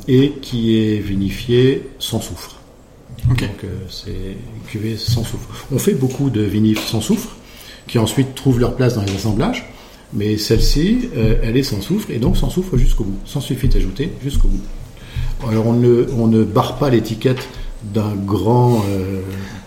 et 0.08 0.32
qui 0.42 0.76
est 0.76 0.98
vinifié 0.98 1.82
sans 1.98 2.20
soufre. 2.20 2.56
Donc 3.28 3.42
euh, 3.64 3.68
c'est 3.90 4.10
une 4.10 4.62
cuvée 4.68 4.96
sans 4.96 5.24
soufre. 5.24 5.66
On 5.72 5.78
fait 5.78 5.94
beaucoup 5.94 6.30
de 6.30 6.42
vinifs 6.42 6.86
sans 6.86 7.00
soufre, 7.00 7.36
qui 7.86 7.98
ensuite 7.98 8.34
trouvent 8.34 8.60
leur 8.60 8.76
place 8.76 8.94
dans 8.94 9.02
les 9.02 9.14
assemblages, 9.14 9.68
mais 10.12 10.36
celle-ci, 10.36 11.08
euh, 11.16 11.36
elle 11.42 11.56
est 11.56 11.62
sans 11.62 11.80
soufre, 11.80 12.10
et 12.10 12.18
donc 12.18 12.36
sans 12.36 12.50
soufre 12.50 12.76
jusqu'au 12.76 13.04
bout, 13.04 13.18
sans 13.24 13.40
sulfite 13.40 13.74
ajouté 13.76 14.10
jusqu'au 14.22 14.48
bout. 14.48 14.60
Alors 15.48 15.66
on 15.66 15.72
ne, 15.72 16.06
on 16.16 16.26
ne 16.26 16.44
barre 16.44 16.76
pas 16.76 16.90
l'étiquette 16.90 17.48
d'un 17.82 18.14
grand, 18.14 18.82
euh, 18.88 19.20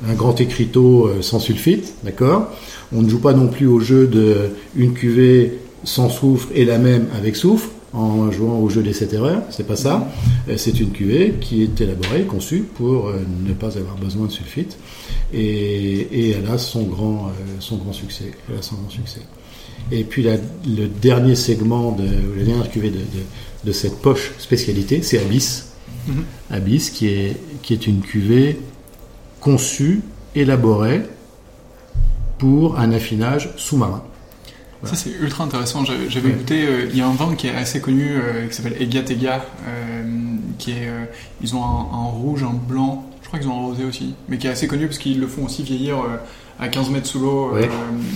un 0.08 0.14
grand 0.14 0.40
écriteau 0.42 1.10
sans 1.22 1.40
sulfite, 1.40 1.94
d'accord? 2.04 2.50
On 2.94 3.02
ne 3.02 3.10
joue 3.10 3.22
pas 3.22 3.34
non 3.34 3.48
plus 3.48 3.68
au 3.68 3.80
jeu 3.80 4.08
de 4.08 4.50
une 4.76 4.94
cuvée 4.94 5.60
sans 5.84 6.10
soufre 6.10 6.50
et 6.54 6.66
la 6.66 6.78
même 6.78 7.08
avec 7.16 7.36
soufre 7.36 7.70
en 7.94 8.32
jouant 8.32 8.60
au 8.60 8.70
jeu 8.70 8.84
des 8.84 8.94
7 8.94 9.14
erreurs, 9.14 9.42
c'est 9.50 9.66
pas 9.66 9.76
ça. 9.76 10.12
Euh, 10.48 10.56
c'est 10.58 10.80
une 10.80 10.92
cuvée 10.92 11.36
qui 11.42 11.64
est 11.64 11.82
élaborée, 11.82 12.24
conçue 12.24 12.60
pour 12.76 13.08
euh, 13.08 13.20
ne 13.46 13.54
pas 13.54 13.78
avoir 13.78 13.96
besoin 13.98 14.28
de 14.28 14.32
sulfite, 14.32 14.78
et, 15.34 16.32
elle 16.32 16.48
a 16.48 16.58
son 16.58 16.84
grand, 16.84 17.28
euh, 17.28 17.56
son 17.60 17.78
grand 17.78 17.94
succès. 17.94 18.32
Elle 18.50 18.60
a 18.60 18.62
son 18.62 18.76
grand 18.76 18.90
succès. 18.90 19.22
Et 19.92 20.04
puis 20.04 20.24
le 20.24 20.88
dernier 20.88 21.36
segment 21.36 21.92
de 21.94 22.04
la 22.38 22.44
dernière 22.44 22.70
cuvée 22.70 22.90
de, 22.92 22.98
de, 22.98 23.24
cette 23.72 24.02
poche 24.02 24.32
spécialité, 24.38 25.02
c'est 25.02 25.20
Abyss. 25.20 25.68
Mm-hmm. 26.08 26.56
Abyss 26.56 26.90
qui 26.90 27.08
est, 27.08 27.38
qui 27.62 27.74
est 27.74 27.88
une 27.88 28.02
cuvée 28.02 28.60
conçue, 29.40 30.02
élaborée 30.36 31.02
pour 32.38 32.80
un 32.80 32.92
affinage 32.92 33.50
sous-marin. 33.58 34.04
Ça 34.84 34.96
c'est 34.96 35.10
ultra 35.10 35.44
intéressant. 35.44 35.84
J'avais 35.84 36.30
goûté. 36.30 36.66
Euh, 36.66 36.88
il 36.90 36.98
y 36.98 37.02
a 37.02 37.08
un 37.08 37.14
vin 37.14 37.36
qui 37.36 37.48
est 37.48 37.56
assez 37.56 37.82
connu 37.82 38.16
euh, 38.16 38.48
qui 38.48 38.56
s'appelle 38.56 38.82
Ega, 38.82 39.02
euh, 39.68 40.04
qui 40.58 40.72
est. 40.72 40.90
ils 41.42 41.54
ont 41.54 41.64
un, 41.64 42.06
rouge, 42.06 42.44
un 42.44 42.54
blanc. 42.54 43.06
Je 43.22 43.28
crois 43.28 43.40
qu'ils 43.40 43.50
ont 43.50 43.60
un 43.60 43.68
rosé 43.68 43.84
aussi, 43.84 44.16
mais 44.30 44.38
qui 44.38 44.48
est 44.48 44.52
assez 44.52 44.68
connu 44.68 44.88
parce 44.88 44.98
qu'ils 44.98 45.20
le 45.20 45.28
font 45.28 45.46
aussi 45.46 45.64
vieillir 45.64 45.98
à 46.60 46.68
15 46.70 46.90
mètres 46.90 47.08
sous 47.08 47.20
l'eau 47.20 47.52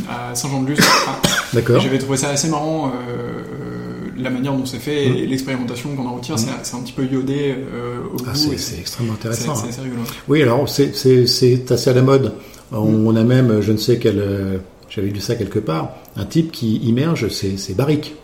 à 0.09 0.33
Saint-Jean-de-Luz. 0.33 0.79
D'accord. 1.53 1.81
J'avais 1.81 1.99
trouvé 1.99 2.17
ça 2.17 2.29
assez 2.29 2.47
marrant. 2.47 2.91
La 4.17 4.29
manière 4.29 4.53
dont 4.53 4.65
c'est 4.65 4.79
fait 4.79 5.05
et 5.05 5.25
mmh. 5.25 5.29
l'expérimentation 5.29 5.95
qu'on 5.95 6.07
en 6.07 6.15
retire, 6.15 6.35
mmh. 6.35 6.45
c'est 6.63 6.75
un 6.75 6.79
petit 6.79 6.93
peu 6.93 7.05
iodé 7.05 7.55
au 8.13 8.17
ah, 8.27 8.31
C'est 8.33 8.79
extrêmement 8.79 9.13
intéressant. 9.13 9.55
C'est 9.55 9.81
rigolo. 9.81 10.01
Oui, 10.27 10.41
alors 10.41 10.67
c'est 10.67 10.91
assez 11.71 11.89
à 11.89 11.93
la 11.93 12.01
mode 12.01 12.33
On, 12.71 13.15
a 13.15 13.23
même, 13.23 13.61
je 13.61 13.71
ne 13.71 13.77
sais 13.77 13.99
quel, 13.99 14.19
euh, 14.19 14.57
j'avais 14.89 15.09
lu 15.09 15.19
ça 15.19 15.35
quelque 15.35 15.59
part, 15.59 15.91
un 16.15 16.25
type 16.25 16.51
qui 16.51 16.77
immerge 16.77 17.27
ses, 17.29 17.57
ses 17.57 17.73
barriques. 17.73 18.15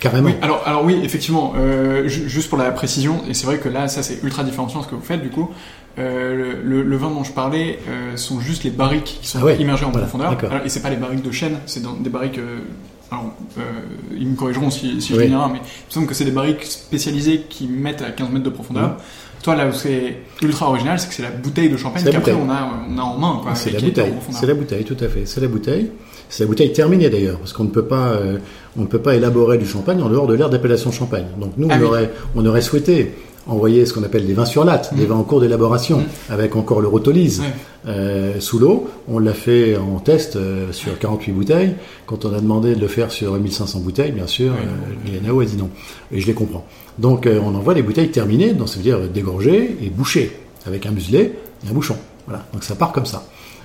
Carrément. 0.00 0.28
Oui, 0.28 0.34
alors, 0.42 0.62
alors 0.64 0.84
oui, 0.84 1.00
effectivement, 1.02 1.54
euh, 1.56 2.06
ju- 2.06 2.28
juste 2.28 2.48
pour 2.48 2.56
la 2.56 2.70
précision, 2.70 3.20
et 3.28 3.34
c'est 3.34 3.46
vrai 3.46 3.58
que 3.58 3.68
là, 3.68 3.88
ça 3.88 4.04
c'est 4.04 4.22
ultra 4.22 4.44
différenciant 4.44 4.82
ce 4.82 4.88
que 4.88 4.94
vous 4.94 5.02
faites 5.02 5.22
du 5.22 5.30
coup. 5.30 5.50
Euh, 5.98 6.54
le, 6.62 6.84
le 6.84 6.96
vin 6.96 7.10
dont 7.10 7.24
je 7.24 7.32
parlais 7.32 7.80
euh, 7.88 8.16
sont 8.16 8.38
juste 8.40 8.62
les 8.62 8.70
barriques 8.70 9.18
qui 9.20 9.26
sont 9.26 9.40
Ah 9.42 9.46
ouais, 9.46 9.56
immergées 9.56 9.84
en 9.84 9.90
voilà, 9.90 10.06
profondeur. 10.06 10.38
Alors, 10.52 10.64
et 10.64 10.68
c'est 10.68 10.82
pas 10.82 10.90
les 10.90 10.96
barriques 10.96 11.24
de 11.24 11.32
chêne, 11.32 11.58
c'est 11.66 11.82
dans 11.82 11.94
des 11.94 12.10
barriques. 12.10 12.38
Alors, 13.10 13.32
euh, 13.58 13.62
ils 14.18 14.28
me 14.28 14.36
corrigeront 14.36 14.70
si, 14.70 15.00
si 15.00 15.14
je 15.14 15.18
Oui. 15.18 15.26
dis 15.28 15.32
erreur, 15.32 15.48
mais 15.48 15.58
il 15.58 15.88
me 15.88 15.92
semble 15.92 16.06
que 16.06 16.14
c'est 16.14 16.24
des 16.24 16.30
barriques 16.30 16.64
spécialisées 16.64 17.44
qui 17.48 17.66
mettent 17.66 18.02
à 18.02 18.10
15 18.10 18.30
mètres 18.30 18.44
de 18.44 18.50
profondeur. 18.50 18.96
Toi, 19.42 19.54
là 19.56 19.68
où 19.68 19.72
c'est 19.72 20.16
ultra 20.42 20.68
original, 20.68 20.98
c'est 20.98 21.08
que 21.08 21.14
c'est 21.14 21.22
la 21.22 21.30
bouteille 21.30 21.70
de 21.70 21.76
champagne 21.76 22.02
qu'après 22.04 22.32
on 22.32 22.50
a, 22.50 22.68
on 22.90 22.98
a 22.98 23.02
en 23.02 23.16
main. 23.18 23.40
C'est 23.54 23.70
la 23.70 23.80
bouteille. 23.80 24.12
C'est 24.30 24.46
la 24.46 24.54
bouteille, 24.54 24.84
tout 24.84 24.96
à 25.00 25.08
fait. 25.08 25.22
C'est 25.26 25.40
la 25.40 25.48
bouteille. 25.48 25.90
C'est 26.28 26.42
la 26.42 26.48
bouteille 26.48 26.72
terminée 26.72 27.08
d'ailleurs, 27.08 27.38
parce 27.38 27.54
qu'on 27.54 27.64
ne 27.64 27.70
peut 27.70 27.86
pas, 27.86 28.08
euh, 28.08 28.38
on 28.76 28.82
ne 28.82 28.86
peut 28.86 28.98
pas 28.98 29.14
élaborer 29.14 29.56
du 29.56 29.64
champagne 29.66 30.02
en 30.02 30.10
dehors 30.10 30.26
de 30.26 30.34
l'aire 30.34 30.50
d'appellation 30.50 30.92
champagne. 30.92 31.24
Donc 31.40 31.52
nous, 31.56 31.68
Ah 31.70 31.76
on 31.76 31.80
oui. 31.80 31.86
aurait, 31.86 32.10
on 32.34 32.44
aurait 32.44 32.60
souhaité 32.60 33.14
envoyer 33.48 33.86
ce 33.86 33.92
qu'on 33.92 34.02
appelle 34.02 34.26
des 34.26 34.34
vins 34.34 34.44
sur 34.44 34.64
latte, 34.64 34.94
des 34.94 35.06
vins 35.06 35.16
en 35.16 35.22
cours 35.24 35.40
d'élaboration, 35.40 36.02
avec 36.30 36.54
encore 36.56 36.80
le 36.80 36.88
rotolyse 36.88 37.40
Ouais. 37.40 37.46
euh, 37.88 38.40
sous 38.40 38.58
l'eau. 38.58 38.88
On 39.08 39.18
l'a 39.18 39.32
fait 39.32 39.76
en 39.76 39.98
test 39.98 40.36
euh, 40.36 40.70
sur 40.72 40.98
48 40.98 41.32
bouteilles. 41.32 41.74
Quand 42.06 42.24
on 42.24 42.32
a 42.34 42.40
demandé 42.40 42.74
de 42.74 42.80
le 42.80 42.88
faire 42.88 43.10
sur 43.10 43.32
1500 43.34 43.80
bouteilles, 43.80 44.12
bien 44.12 44.26
sûr, 44.26 44.52
euh, 44.52 45.10
l'INAO 45.10 45.40
a 45.40 45.44
dit 45.44 45.56
non. 45.56 45.70
Et 46.12 46.20
je 46.20 46.26
les 46.26 46.34
comprends. 46.34 46.64
Donc 46.98 47.26
euh, 47.26 47.40
on 47.42 47.54
envoie 47.54 47.74
les 47.74 47.82
bouteilles 47.82 48.10
terminées, 48.10 48.52
donc 48.52 48.68
ça 48.68 48.76
veut 48.76 48.82
dire 48.82 48.98
dégorgées 49.12 49.76
et 49.82 49.88
bouchées, 49.88 50.32
avec 50.66 50.84
un 50.86 50.90
muselet 50.90 51.32
et 51.66 51.70
un 51.70 51.72
bouchon. 51.72 51.96
Voilà. 52.26 52.44
Donc 52.52 52.64
ça 52.64 52.74
part 52.74 52.92
comme 52.92 53.06
ça. 53.06 53.24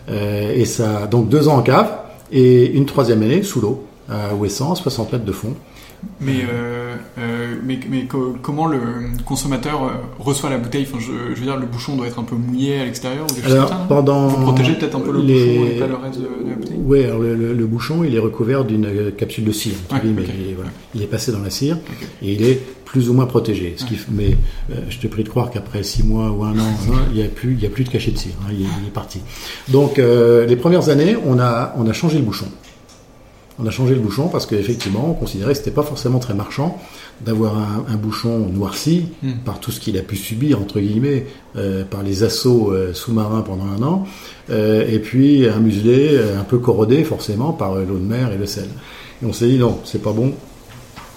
Euh, 0.09 0.53
et 0.53 0.65
ça, 0.65 1.07
donc 1.07 1.29
deux 1.29 1.47
ans 1.47 1.57
en 1.57 1.61
cave 1.61 1.91
et 2.31 2.65
une 2.71 2.85
troisième 2.85 3.21
année 3.23 3.43
sous 3.43 3.59
l'eau, 3.61 3.83
à 4.09 4.35
Ouessant, 4.35 4.75
60 4.75 5.13
mètres 5.13 5.25
de 5.25 5.31
fond. 5.31 5.53
Mais, 6.19 6.39
euh, 6.51 6.82
mais, 7.63 7.79
mais 7.89 8.05
co- 8.05 8.35
comment 8.41 8.65
le 8.67 8.79
consommateur 9.25 9.83
euh, 9.83 9.89
reçoit 10.19 10.49
la 10.49 10.57
bouteille? 10.57 10.87
Enfin, 10.89 10.99
je, 10.99 11.33
je 11.35 11.39
veux 11.39 11.45
dire, 11.45 11.57
le 11.57 11.65
bouchon 11.65 11.95
doit 11.95 12.07
être 12.07 12.19
un 12.19 12.23
peu 12.23 12.35
mouillé 12.35 12.79
à 12.79 12.85
l'extérieur 12.85 13.25
ou 13.29 13.33
des 13.33 13.41
choses 13.41 13.51
Alors 13.53 13.69
non 13.71 13.85
pendant 13.87 14.27
Pour 14.29 14.39
protéger 14.41 14.73
peut-être 14.73 14.95
un 14.95 14.99
peu 15.01 15.11
le 15.11 15.21
les- 15.21 15.57
bouchon 15.57 15.65
et 15.75 15.79
pas 15.79 15.87
le 15.87 15.95
reste 15.95 16.19
de, 16.19 16.25
de 16.45 16.49
la 16.49 16.55
bouteille? 16.55 16.77
Oui, 16.85 17.03
alors 17.03 17.19
le, 17.19 17.35
le- 17.35 17.53
le 17.53 17.65
bouchon, 17.65 18.03
il 18.03 18.15
est 18.15 18.19
recouvert 18.19 18.63
d'une 18.65 18.85
euh, 18.85 19.11
capsule 19.11 19.43
de 19.45 19.51
cire. 19.51 19.73
guillemets. 20.01 20.21
ok. 20.23 20.27
il, 20.39 20.49
est, 20.51 20.53
voilà. 20.53 20.71
Il 20.95 21.01
est 21.01 21.07
passé 21.07 21.31
dans 21.31 21.39
la 21.41 21.49
cire 21.49 21.77
et 22.21 22.33
il 22.33 22.43
est 22.43 22.59
plus 22.85 23.09
ou 23.09 23.13
moins 23.13 23.25
protégé. 23.25 23.73
Ce 23.77 23.85
qui, 23.85 23.95
f- 23.95 24.05
mais 24.11 24.37
euh, 24.71 24.75
je 24.89 24.99
te 24.99 25.07
prie 25.07 25.23
de 25.23 25.29
croire 25.29 25.49
qu'après 25.49 25.81
six 25.81 26.03
mois 26.03 26.29
ou 26.31 26.43
un 26.43 26.51
an, 26.59 26.63
hein, 26.91 26.97
il 27.11 27.17
n'y 27.17 27.23
a 27.23 27.27
plus, 27.27 27.53
il 27.53 27.59
y 27.63 27.65
a 27.65 27.69
plus 27.69 27.83
de 27.83 27.89
cachet 27.89 28.11
de 28.11 28.17
cire. 28.17 28.33
hein, 28.43 28.51
il, 28.51 28.61
est, 28.61 28.69
il 28.81 28.87
est 28.87 28.91
parti. 28.93 29.19
Donc 29.69 29.97
euh, 29.97 30.45
les 30.45 30.55
premières 30.55 30.89
années, 30.89 31.15
on 31.25 31.39
a, 31.39 31.73
on 31.77 31.87
a 31.87 31.93
changé 31.93 32.17
le 32.19 32.23
bouchon. 32.23 32.45
On 33.59 33.67
a 33.67 33.71
changé 33.71 33.93
le 33.93 33.99
bouchon 34.01 34.29
parce 34.29 34.47
qu'effectivement, 34.47 35.11
on 35.11 35.13
considérait 35.13 35.51
que 35.53 35.59
c'était 35.59 35.71
pas 35.71 35.83
forcément 35.83 36.17
très 36.17 36.33
marchand 36.33 36.79
d'avoir 37.23 37.55
un, 37.57 37.85
un 37.87 37.95
bouchon 37.97 38.39
noirci 38.39 39.05
Hmm. 39.21 39.33
par 39.45 39.59
tout 39.59 39.71
ce 39.71 39.79
qu'il 39.79 39.97
a 39.97 40.01
pu 40.01 40.15
subir 40.15 40.59
entre 40.59 40.79
guillemets 40.79 41.27
euh, 41.55 41.83
par 41.85 42.01
les 42.03 42.23
assauts 42.23 42.71
euh, 42.71 42.93
sous-marins 42.93 43.41
pendant 43.41 43.65
un 43.65 43.83
an, 43.83 44.05
euh, 44.49 44.85
et 44.89 44.99
puis 44.99 45.47
un 45.47 45.59
muselet 45.59 46.09
euh, 46.13 46.39
un 46.39 46.43
peu 46.43 46.57
corrodé 46.57 47.03
forcément 47.03 47.53
par 47.53 47.75
l'eau 47.75 47.97
de 47.97 48.05
mer 48.05 48.31
et 48.33 48.37
le 48.37 48.45
sel. 48.45 48.67
Et 49.21 49.25
on 49.25 49.33
s'est 49.33 49.47
dit 49.47 49.57
non, 49.59 49.79
c'est 49.85 50.01
pas 50.01 50.11
bon, 50.11 50.33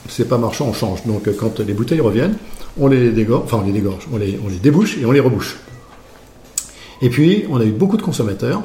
c'est 0.08 0.28
pas 0.28 0.38
marchand, 0.38 0.66
on 0.68 0.72
change. 0.74 1.04
Donc 1.06 1.28
quand 1.36 1.58
les 1.60 1.74
bouteilles 1.74 2.00
reviennent, 2.00 2.36
on 2.78 2.86
les 2.86 3.10
dégorge, 3.10 3.44
enfin 3.44 3.60
on 3.62 3.66
les 3.66 3.72
dégorge, 3.72 4.06
on 4.12 4.18
les, 4.18 4.38
on 4.44 4.48
les 4.48 4.58
débouche 4.58 4.98
et 4.98 5.06
on 5.06 5.12
les 5.12 5.20
rebouche. 5.20 5.56
Et 7.02 7.08
puis 7.08 7.44
on 7.50 7.58
a 7.60 7.64
eu 7.64 7.72
beaucoup 7.72 7.96
de 7.96 8.02
consommateurs 8.02 8.62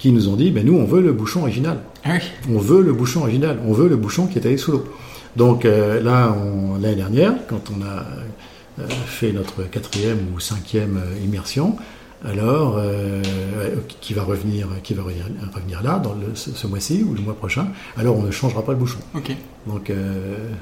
qui 0.00 0.10
nous 0.10 0.28
ont 0.28 0.34
dit, 0.34 0.50
ben 0.50 0.66
nous 0.66 0.74
on 0.74 0.84
veut 0.86 1.00
le 1.02 1.12
bouchon 1.12 1.42
original. 1.42 1.78
Ah 2.04 2.14
oui. 2.14 2.52
On 2.52 2.58
veut 2.58 2.82
le 2.82 2.92
bouchon 2.92 3.20
original, 3.20 3.58
on 3.66 3.72
veut 3.72 3.88
le 3.88 3.96
bouchon 3.96 4.26
qui 4.26 4.38
est 4.38 4.46
allé 4.46 4.56
sous 4.56 4.72
l'eau. 4.72 4.84
Donc 5.36 5.64
euh, 5.64 6.02
là, 6.02 6.34
l'année 6.80 6.96
dernière, 6.96 7.34
quand 7.48 7.60
on 7.70 7.82
a 7.82 8.04
euh, 8.80 8.88
fait 9.06 9.30
notre 9.32 9.62
quatrième 9.70 10.18
ou 10.34 10.40
cinquième 10.40 10.96
euh, 10.96 11.24
immersion, 11.24 11.76
alors 12.22 12.78
qui 14.00 14.12
va 14.12 14.24
revenir, 14.24 14.68
qui 14.82 14.92
va 14.92 15.02
revenir, 15.04 15.24
revenir 15.54 15.82
là 15.82 15.98
dans 15.98 16.12
le- 16.12 16.34
ce, 16.34 16.50
ce 16.50 16.66
mois-ci 16.66 17.02
ou 17.02 17.14
le 17.14 17.22
mois 17.22 17.34
prochain, 17.34 17.68
alors 17.96 18.18
on 18.18 18.22
ne 18.22 18.30
changera 18.30 18.62
pas 18.62 18.72
le 18.72 18.78
bouchon. 18.78 18.98
Donc 19.66 19.90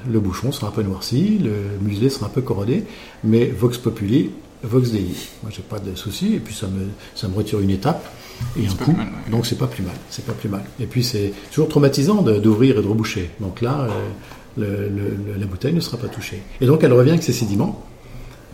le 0.09 0.19
bouchon 0.21 0.53
sera 0.53 0.67
un 0.67 0.71
peu 0.71 0.83
noirci, 0.83 1.37
le 1.39 1.51
muselet 1.85 2.07
sera 2.09 2.27
un 2.27 2.29
peu 2.29 2.41
corrodé, 2.41 2.85
mais 3.25 3.47
Vox 3.47 3.77
Populi, 3.77 4.29
Vox 4.63 4.91
Dei. 4.91 5.07
Moi 5.43 5.51
j'ai 5.53 5.61
pas 5.61 5.79
de 5.79 5.95
souci, 5.95 6.35
et 6.35 6.39
puis 6.39 6.55
ça 6.55 6.67
me, 6.67 6.87
ça 7.13 7.27
me 7.27 7.35
retire 7.35 7.59
une 7.59 7.71
étape 7.71 8.09
et 8.57 8.65
un 8.65 8.69
coup, 8.69 8.83
plus 8.85 8.93
mal, 8.93 9.07
ouais. 9.07 9.31
donc 9.31 9.45
c'est 9.45 9.57
pas 9.57 9.67
plus 9.67 9.83
mal, 9.83 9.95
c'est 10.09 10.25
pas 10.25 10.33
plus 10.33 10.49
mal. 10.49 10.61
Et 10.79 10.85
puis 10.85 11.03
c'est 11.03 11.33
toujours 11.51 11.69
traumatisant 11.69 12.21
d'ouvrir 12.21 12.79
et 12.79 12.81
de 12.81 12.87
reboucher. 12.87 13.29
Donc 13.39 13.61
là, 13.61 13.87
euh, 13.89 13.89
le- 14.57 14.89
le- 14.89 15.33
le- 15.33 15.39
la 15.39 15.45
bouteille 15.45 15.73
ne 15.73 15.79
sera 15.79 15.97
pas 15.97 16.07
touchée. 16.07 16.41
Et 16.61 16.65
donc 16.65 16.83
elle 16.83 16.93
revient 16.93 17.11
avec 17.11 17.23
ses 17.23 17.33
sédiments. 17.33 17.83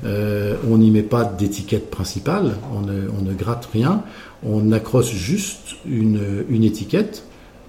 Euh, 0.03 0.55
on 0.69 0.77
n'y 0.77 0.91
met 0.91 1.03
pas 1.03 1.23
d'étiquette 1.23 1.89
principale, 1.89 2.57
on 2.75 2.81
ne, 2.81 3.07
on 3.17 3.23
ne 3.23 3.33
gratte 3.33 3.67
rien, 3.71 4.03
on 4.43 4.71
accroche 4.73 5.11
juste 5.13 5.75
une, 5.89 6.43
une 6.49 6.63
étiquette 6.65 7.23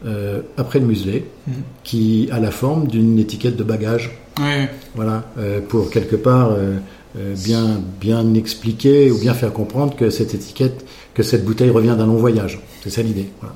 euh, 0.04 0.42
après 0.56 0.78
le 0.80 0.86
muselet 0.86 1.24
Mhm. 1.46 1.54
qui 1.84 2.28
a 2.32 2.40
la 2.40 2.50
forme 2.50 2.88
d'une 2.88 3.18
étiquette 3.18 3.56
de 3.56 3.62
bagage. 3.64 4.18
Ouais, 4.40 4.68
Voilà, 4.94 5.24
euh, 5.38 5.60
pour 5.66 5.88
quelque 5.90 6.16
part 6.16 6.50
bien, 7.44 7.80
bien 8.00 8.34
expliquer 8.34 9.10
ou 9.10 9.18
bien 9.18 9.32
faire 9.32 9.52
comprendre 9.52 9.96
que 9.96 10.10
cette 10.10 10.34
étiquette, 10.34 10.84
que 11.16 11.22
cette 11.22 11.44
bouteille 11.44 11.70
revient 11.70 11.94
d'un 11.98 12.06
long 12.06 12.16
voyage. 12.16 12.60
C'est 12.82 12.90
ça 12.90 13.02
l'idée. 13.02 13.26
Voilà. 13.40 13.54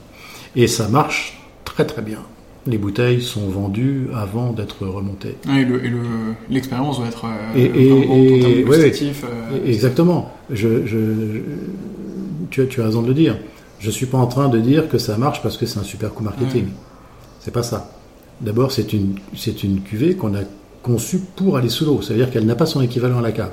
Et 0.56 0.66
ça 0.66 0.88
marche 0.88 1.38
très 1.64 1.84
très 1.86 2.02
bien. 2.02 2.18
Les 2.66 2.78
bouteilles 2.78 3.22
sont 3.22 3.48
vendues 3.48 4.08
avant 4.14 4.52
d'être 4.52 4.86
remontées. 4.86 5.36
ouais, 5.46 5.62
et 5.62 5.64
le- 5.64 5.84
et 5.84 5.88
le- 5.88 5.98
l'expérience 6.50 6.98
doit 6.98 7.06
être 7.08 7.24
euh, 7.26 7.56
Et- 7.56 7.70
euh, 7.70 8.64
Et- 9.66 9.70
Exactement. 9.70 10.30
Je, 10.50 10.68
tu, 12.50 12.62
as, 12.62 12.66
tu 12.66 12.80
as 12.80 12.84
raison 12.84 13.02
de 13.02 13.08
le 13.08 13.14
dire. 13.14 13.36
Je 13.78 13.90
suis 13.90 14.06
pas 14.06 14.18
en 14.18 14.26
train 14.26 14.48
de 14.48 14.58
dire 14.58 14.88
que 14.88 14.98
ça 14.98 15.16
marche 15.16 15.42
parce 15.42 15.56
que 15.56 15.66
c'est 15.66 15.78
un 15.78 15.82
super 15.84 16.12
coup 16.12 16.22
marketing. 16.24 16.64
Ouais. 16.64 16.70
C'est 17.40 17.52
pas 17.52 17.62
ça. 17.62 17.90
D'abord, 18.40 18.72
c'est 18.72 18.92
une, 18.92 19.16
c'est 19.36 19.62
une 19.64 19.80
cuvée 19.80 20.14
qu'on 20.14 20.34
a 20.34 20.40
conçue 20.82 21.20
pour 21.36 21.56
aller 21.56 21.68
sous 21.68 21.84
l'eau. 21.86 22.02
Ça 22.02 22.12
veut 22.14 22.18
dire 22.18 22.30
qu'elle 22.30 22.46
n'a 22.46 22.54
pas 22.54 22.66
son 22.66 22.80
équivalent 22.82 23.18
à 23.18 23.22
la 23.22 23.32
cave. 23.32 23.50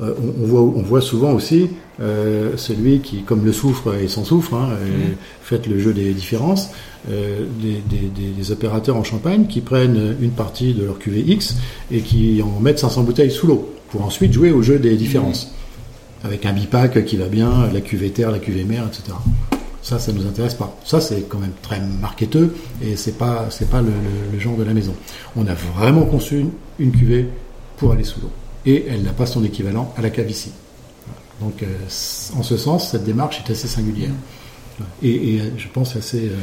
Euh, 0.00 0.14
on, 0.22 0.44
on 0.44 0.46
voit, 0.46 0.60
on 0.60 0.82
voit 0.82 1.00
souvent 1.00 1.32
aussi 1.32 1.70
euh, 2.00 2.56
celui 2.56 3.00
qui, 3.00 3.22
comme 3.22 3.44
le 3.44 3.52
soufre 3.52 3.94
et 3.96 4.06
sans 4.06 4.24
soufre, 4.24 4.54
hein, 4.54 4.68
euh, 4.72 4.86
Mhm. 5.08 5.14
faites 5.42 5.66
le 5.66 5.80
jeu 5.80 5.92
des 5.92 6.12
différences, 6.14 6.70
euh, 7.10 7.44
des, 7.60 7.82
des- 7.88 8.06
des- 8.08 8.30
des 8.30 8.52
opérateurs 8.52 8.96
en 8.96 9.02
champagne 9.02 9.46
qui 9.48 9.60
prennent 9.60 10.14
une 10.20 10.30
partie 10.30 10.72
de 10.74 10.84
leur 10.84 10.98
cuvée 11.00 11.24
X 11.26 11.56
et 11.90 12.00
qui 12.00 12.40
en 12.42 12.60
mettent 12.60 12.78
500 12.78 13.02
bouteilles 13.02 13.32
sous 13.32 13.48
l'eau 13.48 13.74
pour 13.90 14.02
ensuite 14.04 14.32
jouer 14.32 14.52
au 14.52 14.62
jeu 14.62 14.78
des 14.78 14.94
différences. 14.96 15.52
Avec 16.24 16.46
un 16.46 16.52
bipac 16.52 17.04
qui 17.04 17.16
va 17.16 17.26
bien, 17.26 17.68
la 17.72 17.80
cuvée 17.80 18.10
terre, 18.10 18.30
la 18.30 18.38
cuvée 18.38 18.64
mer, 18.64 18.84
etc. 18.86 19.16
Ça, 19.82 19.98
ça 19.98 20.12
nous 20.12 20.26
intéresse 20.26 20.54
pas. 20.54 20.76
Ça, 20.84 21.00
c'est 21.00 21.22
quand 21.28 21.38
même 21.38 21.52
très 21.62 21.80
marketeux 22.00 22.54
et 22.84 22.94
c'est 22.96 23.16
pas, 23.18 23.46
c'est 23.50 23.70
pas 23.70 23.80
le, 23.80 23.88
le- 23.88 24.32
le 24.34 24.38
genre 24.38 24.56
de 24.56 24.64
la 24.64 24.74
maison. 24.74 24.94
On 25.36 25.46
a 25.46 25.54
vraiment 25.54 26.02
conçu 26.02 26.38
une, 26.40 26.50
une 26.78 26.92
cuvée 26.92 27.26
pour 27.78 27.90
aller 27.92 28.04
sous 28.04 28.20
l'eau 28.20 28.30
et 28.66 28.86
elle 28.88 29.02
n'a 29.02 29.12
pas 29.12 29.26
son 29.26 29.44
équivalent 29.44 29.92
à 29.96 30.02
la 30.02 30.10
cave 30.10 30.30
ici. 30.30 30.52
Donc, 31.40 31.62
euh, 31.62 31.66
en 32.36 32.42
ce 32.42 32.56
sens, 32.56 32.90
cette 32.90 33.04
démarche 33.04 33.42
est 33.46 33.50
assez 33.52 33.68
singulière 33.68 34.10
et, 35.02 35.40
euh, 35.40 35.50
je 35.56 35.68
pense 35.68 35.96
assez 35.96 36.28
euh, 36.28 36.34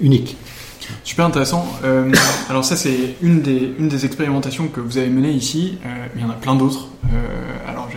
unique. 0.00 0.36
Super 1.02 1.24
intéressant. 1.24 1.66
Alors 2.50 2.62
ça, 2.62 2.76
c'est 2.76 3.14
une 3.22 3.40
des, 3.40 4.04
expérimentations 4.04 4.68
que 4.68 4.80
vous 4.80 4.98
avez 4.98 5.08
menées 5.08 5.30
ici. 5.30 5.78
Il 6.14 6.20
y 6.20 6.24
en 6.24 6.28
a 6.28 6.34
plein 6.34 6.56
d'autres. 6.56 6.88
Alors 7.66 7.88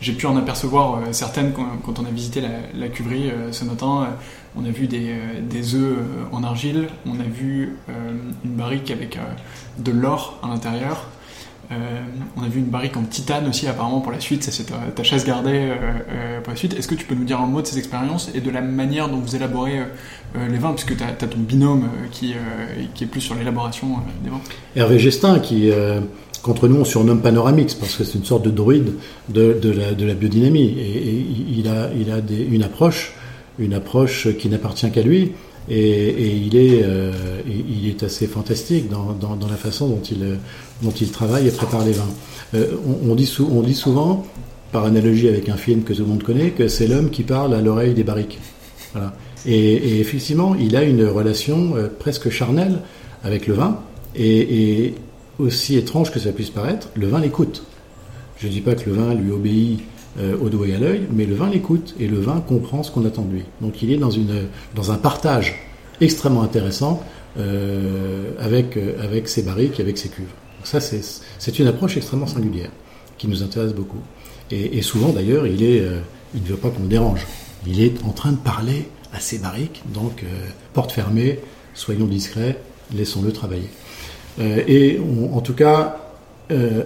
j'ai, 0.00 0.12
pu 0.14 0.24
en 0.24 0.34
apercevoir 0.38 1.00
certaines 1.10 1.52
quand, 1.52 1.98
on 1.98 2.06
a 2.06 2.10
visité 2.10 2.40
la, 2.40 2.48
la 2.74 2.86
ce 3.52 3.64
matin. 3.66 4.16
On 4.56 4.64
a 4.64 4.70
vu 4.70 4.86
des, 4.86 5.14
des 5.42 5.74
œufs 5.74 5.98
en 6.32 6.42
argile. 6.42 6.88
On 7.04 7.20
a 7.20 7.24
vu 7.24 7.76
une 8.46 8.52
barrique 8.52 8.90
avec 8.90 9.18
de 9.76 9.92
l'or 9.92 10.40
à 10.42 10.48
l'intérieur. 10.48 11.08
Euh, 11.72 12.00
on 12.36 12.42
a 12.42 12.48
vu 12.48 12.60
une 12.60 12.66
barrique 12.66 12.96
en 12.96 13.02
titane 13.02 13.48
aussi 13.48 13.66
apparemment 13.66 14.00
pour 14.00 14.12
la 14.12 14.20
suite, 14.20 14.44
ça 14.44 14.50
c'est 14.50 14.64
ta, 14.64 14.76
ta 14.94 15.02
chasse 15.02 15.24
gardée 15.24 15.50
euh, 15.52 15.74
euh, 16.10 16.40
pour 16.40 16.52
la 16.52 16.56
suite. 16.56 16.74
Est-ce 16.74 16.88
que 16.88 16.94
tu 16.94 17.06
peux 17.06 17.14
nous 17.14 17.24
dire 17.24 17.40
un 17.40 17.46
mot 17.46 17.62
de 17.62 17.66
ces 17.66 17.78
expériences 17.78 18.30
et 18.34 18.40
de 18.40 18.50
la 18.50 18.60
manière 18.60 19.08
dont 19.08 19.18
vous 19.18 19.36
élaborez 19.36 19.80
les 20.34 20.58
vins, 20.58 20.72
puisque 20.72 20.96
tu 20.96 21.04
as, 21.04 21.12
ton 21.12 21.38
binôme 21.38 21.88
qui, 22.10 22.32
est 22.32 23.06
plus 23.06 23.20
sur 23.20 23.34
l'élaboration 23.34 23.98
des 24.24 24.30
vins? 24.30 24.40
Hervé 24.76 24.98
Gestin, 24.98 25.38
qui, 25.40 25.70
contre 26.42 26.68
nous, 26.68 26.76
on 26.76 26.84
surnomme 26.84 27.20
Panoramix, 27.20 27.74
parce 27.74 27.96
que 27.96 28.04
c'est 28.04 28.18
une 28.18 28.24
sorte 28.24 28.44
de 28.44 28.50
druide 28.50 28.94
de, 29.28 30.04
la, 30.04 30.14
biodynamie. 30.14 30.74
Et, 30.78 31.26
il 31.56 31.68
a, 31.68 31.90
une 31.92 32.62
approche, 32.62 33.12
une 33.58 33.74
approche 33.74 34.28
qui 34.38 34.48
n'appartient 34.48 34.90
qu'à 34.90 35.02
lui. 35.02 35.32
Et, 35.68 36.36
il, 36.36 36.56
est, 36.56 36.82
euh, 36.82 37.12
il 37.46 37.88
est 37.88 38.02
assez 38.02 38.26
fantastique 38.26 38.88
dans, 38.88 39.48
la 39.48 39.56
façon 39.56 39.88
dont 39.88 40.02
il, 40.10 40.38
dont 40.82 40.90
il 40.90 41.10
travaille 41.10 41.48
et 41.48 41.50
prépare 41.50 41.84
les 41.84 41.92
vins. 41.92 42.10
Euh, 42.54 42.76
on, 43.08 43.14
dit 43.14 43.26
souvent, 43.26 44.26
par 44.72 44.84
analogie 44.84 45.28
avec 45.28 45.48
un 45.48 45.56
film 45.56 45.82
que 45.82 45.92
tout 45.92 46.02
le 46.02 46.08
monde 46.08 46.22
connaît, 46.22 46.50
que 46.50 46.68
c'est 46.68 46.86
l'homme 46.86 47.10
qui 47.10 47.22
parle 47.22 47.54
à 47.54 47.60
l'oreille 47.60 47.94
des 47.94 48.04
barriques. 48.04 48.38
Voilà. 48.92 49.14
Et, 49.46 50.00
effectivement, 50.00 50.54
il 50.54 50.76
a 50.76 50.82
une 50.82 51.04
relation 51.06 51.76
euh, 51.76 51.88
presque 51.88 52.30
charnelle 52.30 52.80
avec 53.24 53.46
le 53.46 53.54
vin. 53.54 53.80
Et, 54.16 54.94
aussi 55.38 55.76
étrange 55.76 56.12
que 56.12 56.20
ça 56.20 56.30
puisse 56.30 56.50
paraître, 56.50 56.90
le 56.94 57.08
vin 57.08 57.18
l'écoute. 57.18 57.64
Je 58.38 58.46
ne 58.46 58.52
dis 58.52 58.60
pas 58.60 58.74
que 58.74 58.88
le 58.88 58.94
vin 58.94 59.14
lui 59.14 59.30
obéit 59.32 59.80
euh, 60.18 60.36
au 60.38 60.50
doigt 60.50 60.68
et 60.68 60.74
à 60.74 60.78
l'œil, 60.78 61.06
mais 61.10 61.24
le 61.24 61.34
vin 61.34 61.48
l'écoute 61.48 61.94
et 61.98 62.06
le 62.06 62.18
vin 62.18 62.42
comprend 62.46 62.82
ce 62.82 62.90
qu'on 62.90 63.06
attend 63.06 63.22
de 63.22 63.32
lui. 63.32 63.44
Donc 63.62 63.80
il 63.80 63.90
est 63.90 63.96
dans, 63.96 64.10
une, 64.10 64.42
dans 64.74 64.92
un 64.92 64.96
partage 64.96 65.54
extrêmement 66.02 66.42
intéressant 66.42 67.02
euh, 67.38 68.32
avec, 68.38 68.76
euh, 68.76 69.02
avec 69.02 69.26
ses 69.26 69.42
barriques 69.42 69.80
et 69.80 69.82
avec 69.82 69.96
ses 69.96 70.10
cuves. 70.10 70.26
Donc 70.26 70.66
ça, 70.66 70.80
c'est 70.80 71.58
une 71.58 71.66
approche 71.66 71.96
extrêmement 71.96 72.26
singulière 72.26 72.68
qui 73.16 73.26
nous 73.26 73.42
intéresse 73.42 73.72
beaucoup. 73.72 74.00
Et, 74.50 74.82
souvent, 74.82 75.08
d'ailleurs, 75.08 75.46
il, 75.46 75.62
il 75.62 76.42
ne 76.42 76.46
veut 76.46 76.56
pas 76.56 76.68
qu'on 76.68 76.82
le 76.82 76.88
dérange. 76.88 77.26
Il 77.66 77.82
est 77.82 78.04
en 78.04 78.10
train 78.10 78.32
de 78.32 78.36
parler 78.36 78.86
à 79.14 79.20
ses 79.20 79.38
barriques, 79.38 79.82
donc 79.94 80.26
porte 80.74 80.92
fermée, 80.92 81.38
soyons 81.72 82.04
discrets, 82.04 82.58
laissons-le 82.94 83.32
travailler. 83.32 83.70
Et 84.38 85.00
en 85.32 85.40
tout 85.40 85.54
cas, 85.54 85.96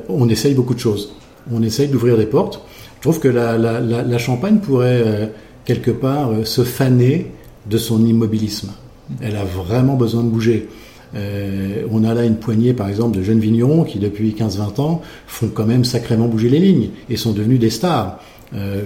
on 0.09 0.29
essaye 0.29 0.55
beaucoup 0.55 0.75
de 0.75 0.79
choses. 0.79 1.13
On 1.51 1.61
essaye 1.65 1.89
d'ouvrir 1.89 2.17
des 2.17 2.27
portes. 2.27 2.61
Trouve 3.07 3.21
que 3.21 3.29
la, 3.29 3.57
la, 3.57 4.19
Champagne 4.19 4.59
pourrait 4.59 5.31
quelque 5.65 5.93
part 5.93 6.33
se 6.43 6.65
faner 6.65 7.31
de 7.71 7.79
son 7.79 8.05
immobilisme. 8.05 8.73
Elle 9.21 9.37
a 9.37 9.45
vraiment 9.45 9.95
besoin 9.95 10.25
de 10.25 10.29
bouger. 10.29 10.69
Euh, 11.15 11.85
on 11.93 12.03
a 12.03 12.15
là 12.15 12.25
une 12.25 12.35
poignée, 12.35 12.73
par 12.73 12.89
exemple, 12.89 13.17
de 13.17 13.23
jeunes 13.23 13.39
vignerons 13.39 13.85
qui, 13.85 14.01
depuis 14.01 14.33
15-20 14.33 14.81
ans, 14.81 15.03
font 15.29 15.47
quand 15.55 15.67
même 15.67 15.85
sacrément 15.85 16.27
bouger 16.27 16.49
les 16.49 16.59
lignes 16.59 16.89
et 17.09 17.17
sont 17.17 17.31
devenus 17.31 17.61
des 17.61 17.71
stars. 17.71 18.19
Euh, 18.55 18.83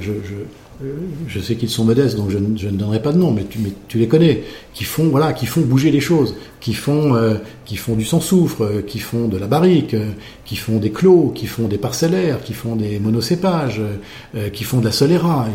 je 1.28 1.40
sais 1.40 1.56
qu'ils 1.56 1.68
sont 1.68 1.84
modestes, 1.84 2.16
donc 2.16 2.30
je, 2.30 2.38
je, 2.56 2.68
ne 2.68 2.76
donnerai 2.76 3.02
pas 3.02 3.12
de 3.12 3.18
nom, 3.18 3.32
mais 3.32 3.44
tu, 3.44 3.58
mais 3.58 3.72
tu, 3.88 3.98
les 3.98 4.08
connais, 4.08 4.44
qui 4.72 4.84
font 4.84 5.08
voilà, 5.08 5.34
qui 5.34 5.44
font 5.44 5.60
bouger 5.60 5.90
les 5.90 6.00
choses, 6.00 6.34
qui 6.60 6.72
font 6.72 7.14
euh, 7.14 7.34
qui 7.66 7.76
font 7.76 7.94
du 7.94 8.04
sans 8.04 8.20
soufre, 8.20 8.64
euh, 8.64 8.82
qui 8.82 8.98
font 8.98 9.28
de 9.28 9.36
la 9.36 9.46
barrique, 9.46 9.92
euh, 9.92 10.10
qui 10.46 10.56
font 10.56 10.78
des 10.78 10.90
clos, 10.90 11.32
qui 11.34 11.46
font 11.46 11.68
des 11.68 11.76
parcellaires, 11.76 12.42
qui 12.42 12.54
font 12.54 12.76
des 12.76 12.98
monocépages, 12.98 13.80
euh, 14.34 14.48
qui 14.48 14.64
font 14.64 14.78
de 14.78 14.86
la 14.86 14.92
solera, 14.92 15.48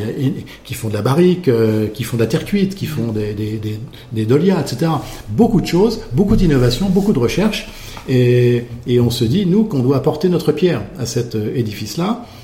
qui 0.64 0.74
font 0.76 0.90
de 0.90 0.94
la 0.94 1.02
barrique, 1.02 1.50
qui 1.94 2.04
font 2.04 2.18
de 2.18 2.22
la 2.22 2.28
terre 2.28 2.46
cuite, 2.46 2.76
qui 2.76 2.86
font 2.86 3.12
des 3.12 3.34
des, 3.34 3.58
des, 3.58 3.80
des 4.12 4.26
dolias, 4.26 4.62
etc. 4.62 4.92
Beaucoup 5.30 5.60
de 5.60 5.68
choses, 5.68 6.02
beaucoup 6.14 6.36
d'innovations, 6.36 6.90
beaucoup 6.90 7.14
de 7.14 7.20
recherches, 7.20 7.68
et, 8.08 8.66
et 8.86 9.00
on 9.00 9.10
se 9.10 9.26
dit 9.26 9.48
nous 9.48 9.64
qu'on 9.64 9.80
doit 9.80 9.98
apporter 9.98 10.30
notre 10.30 10.52
pierre 10.52 10.84
à 11.00 11.08
cet 11.08 11.34
édifice-là. 11.34 12.26
Euh, 12.26 12.36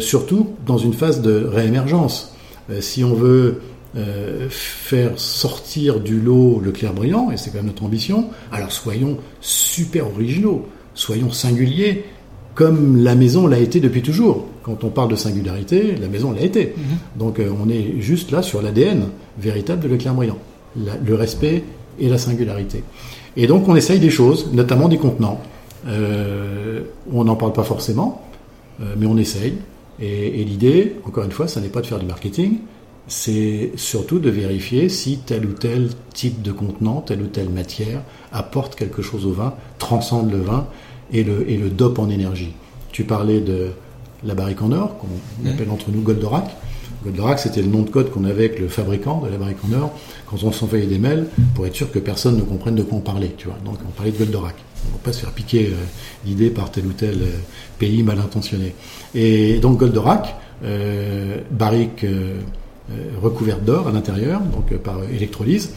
surtout 0.00 0.48
dans 0.66 0.78
une 0.78 0.94
phase 0.94 1.22
de 1.22 1.44
réémergence. 1.44 2.34
Euh, 2.70 2.80
si 2.80 3.04
on 3.04 3.14
veut 3.14 3.60
euh, 3.96 4.46
faire 4.50 5.12
sortir 5.16 6.00
du 6.00 6.20
lot 6.20 6.60
le 6.62 6.72
clair 6.72 6.92
brillant, 6.92 7.30
et 7.30 7.36
c'est 7.36 7.50
quand 7.50 7.58
même 7.58 7.66
notre 7.66 7.84
ambition, 7.84 8.26
alors 8.52 8.72
soyons 8.72 9.16
super 9.40 10.06
originaux, 10.06 10.66
soyons 10.94 11.30
singuliers, 11.30 12.04
comme 12.54 13.02
la 13.02 13.14
maison 13.14 13.46
l'a 13.46 13.58
été 13.58 13.80
depuis 13.80 14.02
toujours. 14.02 14.46
Quand 14.64 14.82
on 14.84 14.88
parle 14.88 15.10
de 15.10 15.16
singularité, 15.16 15.94
la 16.00 16.08
maison 16.08 16.32
l'a 16.32 16.42
été. 16.42 16.74
-hmm. 16.76 17.18
Donc 17.18 17.40
on 17.40 17.70
est 17.70 18.00
juste 18.00 18.32
là 18.32 18.42
sur 18.42 18.60
l'ADN 18.60 19.04
véritable 19.38 19.82
de 19.84 19.88
le 19.88 19.96
clair 19.96 20.12
brillant, 20.14 20.38
la, 20.76 20.92
le 20.96 21.14
respect 21.14 21.62
et 22.00 22.08
la 22.08 22.18
singularité. 22.18 22.82
Et 23.36 23.46
donc 23.46 23.68
on 23.68 23.76
essaye 23.76 24.00
des 24.00 24.10
choses, 24.10 24.50
notamment 24.52 24.88
des 24.88 24.98
contenants. 24.98 25.40
Euh, 25.86 26.80
on 27.12 27.24
n'en 27.24 27.36
parle 27.36 27.52
pas 27.52 27.62
forcément, 27.62 28.10
euh, 28.10 28.27
mais 28.96 29.06
on 29.06 29.16
essaye. 29.16 29.54
Et, 30.00 30.40
et 30.40 30.44
l'idée, 30.44 30.96
encore 31.04 31.24
une 31.24 31.32
fois, 31.32 31.48
ça 31.48 31.60
n'est 31.60 31.68
pas 31.68 31.80
de 31.80 31.86
faire 31.86 31.98
du 31.98 32.06
marketing, 32.06 32.58
c'est 33.08 33.72
surtout 33.76 34.18
de 34.18 34.30
vérifier 34.30 34.88
si 34.90 35.18
tel 35.18 35.46
ou 35.46 35.52
tel 35.54 35.88
type 36.12 36.42
de 36.42 36.52
contenant, 36.52 37.00
telle 37.00 37.22
ou 37.22 37.26
telle 37.26 37.48
matière 37.48 38.02
apporte 38.32 38.76
quelque 38.76 39.02
chose 39.02 39.26
au 39.26 39.32
vin, 39.32 39.54
transcende 39.78 40.30
le 40.30 40.40
vin 40.40 40.66
et 41.12 41.24
le, 41.24 41.50
et 41.50 41.56
le 41.56 41.70
dope 41.70 41.98
en 41.98 42.10
énergie. 42.10 42.52
Tu 42.92 43.04
parlais 43.04 43.40
de 43.40 43.68
la 44.24 44.34
barrique 44.34 44.62
en 44.62 44.72
or, 44.72 44.98
qu'on 44.98 45.48
appelle 45.48 45.70
entre 45.70 45.90
nous 45.90 46.02
Goldorak. 46.02 46.54
Goldorak, 47.04 47.38
c'était 47.38 47.62
le 47.62 47.68
nom 47.68 47.82
de 47.82 47.90
code 47.90 48.10
qu'on 48.10 48.24
avait 48.24 48.46
avec 48.46 48.58
le 48.58 48.68
fabricant 48.68 49.22
de 49.22 49.30
la 49.30 49.38
barrique 49.38 49.58
en 49.70 49.80
or 49.80 49.92
quand 50.26 50.42
on 50.42 50.52
s'envoyait 50.52 50.86
des 50.86 50.98
mails 50.98 51.26
pour 51.54 51.66
être 51.66 51.74
sûr 51.74 51.90
que 51.90 51.98
personne 51.98 52.36
ne 52.36 52.42
comprenne 52.42 52.74
de 52.74 52.82
quoi 52.82 52.98
on 52.98 53.02
parlait. 53.02 53.32
Tu 53.38 53.46
vois. 53.46 53.56
Donc 53.64 53.78
on 53.86 53.90
parlait 53.92 54.12
de 54.12 54.18
Goldorak. 54.18 54.56
Va 54.92 54.98
pas 55.02 55.12
se 55.12 55.20
faire 55.20 55.32
piquer 55.32 55.66
euh, 55.66 55.84
l'idée 56.24 56.50
par 56.50 56.70
tel 56.70 56.86
ou 56.86 56.92
tel 56.92 57.22
euh, 57.22 57.26
pays 57.78 58.02
mal 58.02 58.18
intentionné. 58.18 58.74
Et 59.14 59.58
donc 59.58 59.78
Goldorak, 59.78 60.34
euh, 60.64 61.38
barrique 61.50 62.04
euh, 62.04 62.40
recouverte 63.22 63.64
d'or 63.64 63.88
à 63.88 63.92
l'intérieur, 63.92 64.40
donc 64.40 64.74
par 64.78 64.96
électrolyse, 65.14 65.74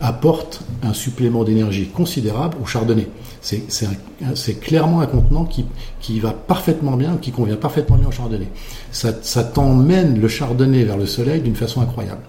apporte 0.00 0.62
un 0.82 0.94
supplément 0.94 1.44
d'énergie 1.44 1.88
considérable 1.88 2.56
au 2.62 2.64
chardonnay. 2.64 3.06
C'est 3.42 4.54
clairement 4.58 5.00
un 5.00 5.06
contenant 5.06 5.44
qui, 5.44 5.66
qui 6.00 6.20
va 6.20 6.32
parfaitement 6.32 6.96
bien, 6.96 7.18
qui 7.20 7.32
convient 7.32 7.56
parfaitement 7.56 7.96
bien 7.96 8.08
au 8.08 8.12
chardonnay. 8.12 8.48
Ça, 8.92 9.10
ça 9.20 9.44
t'emmène 9.44 10.18
le 10.18 10.28
chardonnay 10.28 10.84
vers 10.84 10.96
le 10.96 11.04
soleil 11.04 11.42
d'une 11.42 11.54
façon 11.54 11.82
incroyable. 11.82 12.22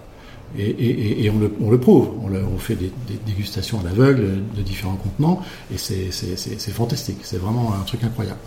Et, 0.58 0.68
et, 0.68 1.24
et 1.24 1.30
on, 1.30 1.38
le, 1.38 1.52
on, 1.60 1.70
le, 1.70 1.78
prouve. 1.78 2.10
On, 2.24 2.28
le, 2.28 2.42
on 2.44 2.58
fait 2.58 2.74
des, 2.74 2.90
des, 3.06 3.18
dégustations 3.24 3.78
à 3.80 3.84
l'aveugle 3.84 4.38
de 4.56 4.62
différents 4.62 4.96
contenants 4.96 5.42
et 5.72 5.78
c'est 5.78 6.10
fantastique. 6.72 7.18
C'est 7.22 7.38
vraiment 7.38 7.72
un 7.80 7.84
truc 7.84 8.02
incroyable. 8.02 8.40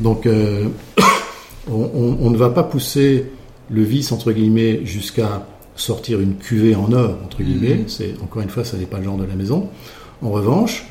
Donc, 0.00 0.26
euh, 0.26 0.68
on, 1.70 2.16
on, 2.20 2.30
ne 2.30 2.36
va 2.36 2.50
pas 2.50 2.64
pousser 2.64 3.26
le 3.70 3.82
vice 3.82 4.12
entre 4.12 4.32
guillemets 4.32 4.84
jusqu'à 4.84 5.46
sortir 5.76 6.20
une 6.20 6.36
cuvée 6.36 6.74
en 6.74 6.92
or 6.92 7.18
entre 7.24 7.42
guillemets. 7.42 7.76
Mmh. 7.76 7.88
C'est 7.88 8.14
encore 8.22 8.42
une 8.42 8.50
fois, 8.50 8.64
ça 8.64 8.76
n'est 8.76 8.86
pas 8.86 8.98
le 8.98 9.04
genre 9.04 9.18
de 9.18 9.24
la 9.24 9.34
maison. 9.34 9.68
En 10.22 10.30
revanche, 10.30 10.86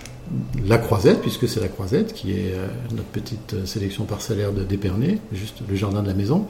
la 0.65 0.77
croisette, 0.77 1.21
puisque 1.21 1.47
c'est 1.47 1.59
la 1.59 1.67
croisette 1.67 2.13
qui 2.13 2.31
est 2.31 2.53
euh, 2.53 2.67
notre 2.91 3.09
petite 3.09 3.65
sélection 3.65 4.05
parcellaire 4.05 4.53
de 4.53 4.63
d'Épernay, 4.63 5.19
juste 5.33 5.61
le 5.67 5.75
jardin 5.75 6.01
de 6.01 6.07
la 6.07 6.13
maison. 6.13 6.47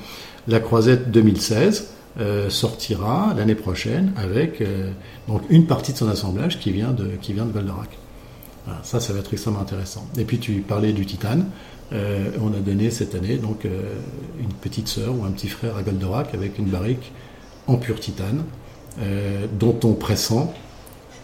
La 0.47 0.59
croisette 0.59 1.11
2016 1.11 1.94
euh, 2.17 2.49
sortira 2.49 3.33
l'année 3.35 3.55
prochaine 3.55 4.13
avec 4.15 4.61
euh, 4.61 4.91
donc 5.27 5.41
une 5.49 5.65
partie 5.65 5.91
de 5.91 5.97
son 5.97 6.07
assemblage 6.07 6.59
qui 6.59 6.71
vient 6.71 6.91
de, 6.91 7.09
qui 7.21 7.33
vient 7.33 7.45
de 7.45 7.51
Goldorak. 7.51 7.89
Ça, 8.83 8.99
ça 8.99 9.13
va 9.13 9.19
être 9.19 9.31
extrêmement 9.31 9.59
intéressant. 9.59 10.07
Et 10.17 10.23
puis 10.23 10.39
tu 10.39 10.53
parlais 10.61 10.91
du 10.91 11.05
titane. 11.05 11.47
Euh, 11.93 12.31
on 12.41 12.47
a 12.53 12.59
donné 12.59 12.89
cette 12.89 13.13
année 13.13 13.35
donc 13.35 13.65
une 13.65 14.53
petite 14.61 14.87
sœur 14.87 15.13
ou 15.13 15.23
un 15.23 15.29
petit 15.29 15.49
frère 15.49 15.75
à 15.75 15.83
Goldorak 15.83 16.33
avec 16.33 16.57
une 16.57 16.65
barrique 16.65 17.11
en 17.67 17.75
pur 17.75 17.99
titane 17.99 18.43
dont 19.59 19.77
on 19.83 19.93
pressent 19.93 20.51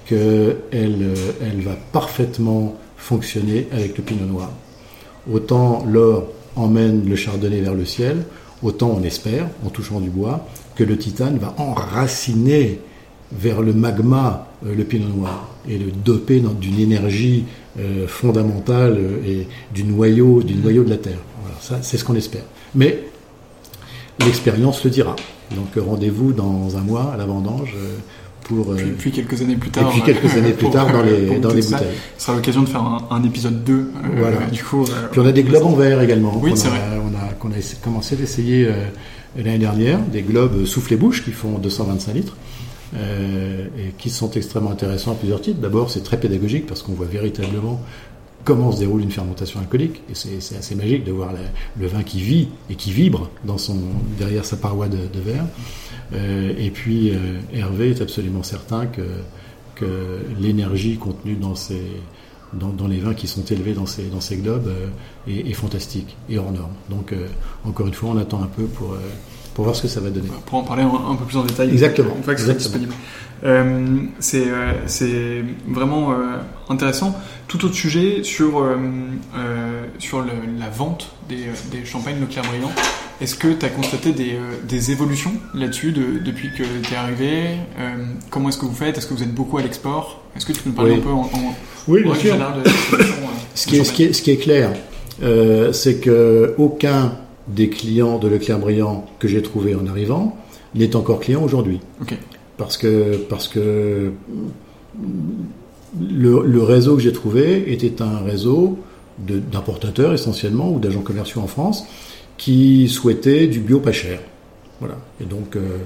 qu'elle 0.05 1.15
elle 1.41 1.61
va 1.61 1.75
parfaitement 1.93 2.75
fonctionner 2.97 3.67
avec 3.71 3.97
le 3.97 4.03
pinot 4.03 4.25
noir. 4.25 4.51
Autant 5.31 5.85
l'or 5.85 6.27
emmène 6.55 7.07
le 7.07 7.15
chardonnay 7.15 7.61
vers 7.61 7.73
le 7.73 7.85
ciel, 7.85 8.25
autant 8.61 8.91
on 8.91 9.03
espère, 9.03 9.47
en 9.65 9.69
touchant 9.69 9.99
du 9.99 10.09
bois, 10.09 10.45
que 10.81 10.89
le 10.89 10.97
titane 10.97 11.37
va 11.37 11.53
enraciner 11.57 12.79
vers 13.31 13.61
le 13.61 13.71
magma 13.71 14.47
euh, 14.65 14.73
le 14.75 14.83
pinot 14.83 15.09
noir 15.09 15.47
et 15.69 15.77
le 15.77 15.91
doper 15.91 16.41
d'une 16.59 16.79
énergie 16.79 17.45
euh, 17.79 18.07
fondamentale 18.07 18.97
et 19.23 19.47
du 19.71 19.83
noyau, 19.83 20.41
du 20.41 20.55
noyau 20.55 20.83
de 20.83 20.89
la 20.89 20.97
terre. 20.97 21.19
Voilà, 21.43 21.55
ça, 21.61 21.77
c'est 21.83 21.97
ce 21.97 22.03
qu'on 22.03 22.15
espère. 22.15 22.41
Mais 22.73 23.03
l'expérience 24.25 24.83
le 24.83 24.89
dira. 24.89 25.15
Donc 25.55 25.67
rendez-vous 25.77 26.33
dans 26.33 26.75
un 26.75 26.81
mois 26.81 27.11
à 27.13 27.17
la 27.17 27.25
vendange 27.27 27.75
pour. 28.43 28.73
Puis, 28.75 28.85
puis, 28.97 29.11
quelques 29.11 29.39
années 29.39 29.55
plus 29.55 29.69
tard. 29.69 29.87
Et 29.87 29.91
puis 29.91 30.01
quelques 30.01 30.33
années 30.35 30.53
plus 30.53 30.69
tard 30.71 30.91
dans 30.91 31.03
les, 31.03 31.39
dans 31.39 31.53
les 31.53 31.61
bouteilles. 31.61 31.97
Ce 32.17 32.25
sera 32.25 32.35
l'occasion 32.35 32.63
de 32.63 32.69
faire 32.69 32.81
un, 32.81 33.07
un 33.11 33.23
épisode 33.23 33.63
2. 33.63 33.73
Euh, 33.73 33.83
voilà. 34.17 34.37
Du 34.51 34.63
coup, 34.63 34.83
puis 35.11 35.19
on 35.19 35.25
a 35.27 35.31
des 35.31 35.43
globes 35.43 35.65
en 35.65 35.75
verre 35.75 36.01
également. 36.01 36.33
Oui, 36.41 36.53
c'est 36.55 36.69
vrai. 36.69 36.79
On 37.03 37.15
a, 37.15 37.33
qu'on 37.33 37.51
a 37.51 37.61
commencé 37.83 38.15
d'essayer 38.15 38.65
euh, 38.65 38.85
l'année 39.35 39.59
dernière, 39.59 39.99
des 39.99 40.21
globes 40.21 40.65
soufflés-bouche 40.65 41.23
qui 41.23 41.31
font 41.31 41.57
225 41.57 42.13
litres. 42.13 42.37
Euh, 42.93 43.67
et 43.77 43.93
qui 43.97 44.09
sont 44.09 44.29
extrêmement 44.31 44.71
intéressants 44.71 45.13
à 45.13 45.15
plusieurs 45.15 45.39
titres. 45.39 45.61
D'abord, 45.61 45.89
c'est 45.89 46.03
très 46.03 46.19
pédagogique 46.19 46.65
parce 46.65 46.83
qu'on 46.83 46.91
voit 46.91 47.05
véritablement 47.05 47.79
comment 48.43 48.69
se 48.73 48.79
déroule 48.79 49.01
une 49.01 49.11
fermentation 49.11 49.61
alcoolique. 49.61 50.01
Et 50.09 50.13
c'est 50.13 50.57
assez 50.57 50.75
magique 50.75 51.05
de 51.05 51.13
voir 51.13 51.31
le 51.79 51.87
vin 51.87 52.03
qui 52.03 52.19
vit 52.19 52.49
et 52.69 52.75
qui 52.75 52.91
vibre 52.91 53.29
derrière 54.19 54.43
sa 54.43 54.57
paroi 54.57 54.89
de, 54.89 54.97
verre. 55.23 55.45
Euh, 56.13 56.53
et 56.57 56.69
puis, 56.69 57.11
euh, 57.11 57.39
Hervé 57.53 57.91
est 57.91 58.01
absolument 58.01 58.43
certain 58.43 58.87
que 58.87 59.05
l'énergie 60.39 60.97
contenue 60.97 61.35
dans, 61.35 61.55
ces, 61.55 61.81
dans, 62.53 62.69
dans, 62.69 62.87
les 62.87 62.99
vins 62.99 63.13
qui 63.13 63.27
sont 63.27 63.43
élevés 63.45 63.73
dans 63.73 63.85
ces, 63.85 64.03
dans 64.03 64.21
ces 64.21 64.37
globes 64.37 64.67
euh, 64.67 64.87
est, 65.27 65.49
est, 65.49 65.53
fantastique 65.53 66.17
et 66.29 66.37
hors 66.37 66.51
norme. 66.51 66.73
Donc, 66.89 67.13
euh, 67.13 67.27
encore 67.65 67.87
une 67.87 67.93
fois, 67.93 68.09
on 68.09 68.17
attend 68.17 68.41
un 68.43 68.47
peu 68.47 68.63
pour 68.63 68.95
pour 69.53 69.65
voir 69.65 69.75
ce 69.75 69.81
que 69.81 69.87
ça 69.87 69.99
va 69.99 70.09
donner. 70.09 70.29
Pour 70.45 70.59
en 70.59 70.63
parler 70.63 70.83
un, 70.83 71.11
un 71.11 71.15
peu 71.15 71.25
plus 71.25 71.37
en 71.37 71.43
détail. 71.43 71.69
Exactement. 71.71 72.15
Une 72.15 72.23
fois 72.23 72.35
que 72.35 72.41
c'est 72.41 72.53
disponible. 72.53 72.93
Euh, 73.43 73.97
c'est 74.19 74.45
euh, 74.47 75.43
vraiment 75.67 76.11
euh, 76.11 76.37
intéressant. 76.69 77.15
Tout 77.47 77.65
autre 77.65 77.75
sujet 77.75 78.23
sur, 78.23 78.59
euh, 78.59 78.75
sur 79.99 80.21
le, 80.21 80.31
la 80.59 80.69
vente 80.69 81.11
des, 81.27 81.47
des 81.71 81.85
champagnes 81.85 82.19
Leclerc 82.19 82.45
Brillant. 82.45 82.71
Est-ce 83.21 83.35
que 83.35 83.49
tu 83.53 83.65
as 83.65 83.69
constaté 83.69 84.11
des, 84.13 84.31
euh, 84.33 84.39
des 84.67 84.91
évolutions 84.91 85.31
là-dessus 85.53 85.91
de, 85.91 86.19
depuis 86.25 86.49
que 86.49 86.63
tu 86.81 86.93
es 86.93 86.97
arrivé 86.97 87.31
euh, 87.79 87.95
Comment 88.31 88.49
est-ce 88.49 88.57
que 88.57 88.65
vous 88.65 88.73
faites? 88.73 88.97
Est-ce 88.97 89.05
que 89.07 89.13
vous 89.13 89.21
êtes 89.23 89.33
beaucoup 89.33 89.57
à 89.57 89.61
l'export? 89.61 90.21
Est-ce 90.35 90.45
que 90.45 90.53
tu 90.53 90.61
peux 90.61 90.69
nous 90.69 90.75
parler 90.75 90.93
Oui. 90.93 90.97
un 90.97 91.01
peu 91.01 91.09
en, 91.11 91.21
en 91.21 91.55
Oui, 91.87 92.03
bien 92.03 92.15
sûr. 92.15 92.31
générale 92.33 92.63
de 92.63 92.69
euh, 92.69 93.03
Ce 93.53 93.67
qui 93.67 93.77
est, 93.77 93.83
ce 93.83 93.93
qui 93.93 94.03
est, 94.03 94.13
ce 94.13 94.21
qui 94.23 94.31
est 94.31 94.37
clair, 94.37 94.71
euh, 95.21 95.71
c'est 95.71 95.97
que 95.97 96.55
aucun 96.57 97.13
des 97.47 97.69
clients 97.69 98.17
de 98.17 98.27
Leclerc 98.27 98.59
Brillant 98.59 99.05
que 99.19 99.27
j'ai 99.27 99.41
trouvé 99.41 99.75
en 99.75 99.85
arrivant 99.87 100.35
n'est 100.73 100.95
encore 100.95 101.19
client 101.19 101.43
aujourd'hui. 101.43 101.79
Parce 102.57 102.77
que, 102.77 103.17
parce 103.29 103.47
que 103.47 104.11
le, 105.99 106.43
le 106.45 106.63
réseau 106.63 106.95
que 106.95 107.01
j'ai 107.01 107.11
trouvé 107.13 107.71
était 107.73 108.01
un 108.01 108.19
réseau 108.19 108.79
d'importateurs 109.19 110.13
essentiellement 110.13 110.71
ou 110.71 110.79
d'agents 110.79 111.01
commerciaux 111.01 111.41
en 111.41 111.47
France 111.47 111.85
qui 112.41 112.89
souhaitaient 112.89 113.45
du 113.45 113.59
bio 113.59 113.79
pas 113.79 113.91
cher. 113.91 114.19
Voilà. 114.79 114.97
Et 115.21 115.25
donc 115.25 115.55
euh, 115.55 115.77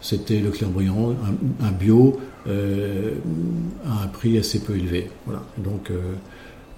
c'était 0.00 0.38
Leclerc 0.38 0.70
Brillant, 0.70 1.10
un, 1.10 1.66
un 1.66 1.72
bio 1.72 2.20
euh, 2.46 3.14
à 3.84 4.04
un 4.04 4.06
prix 4.06 4.38
assez 4.38 4.60
peu 4.60 4.76
élevé. 4.76 5.10
Voilà. 5.26 5.42
Donc 5.58 5.90
euh, 5.90 6.14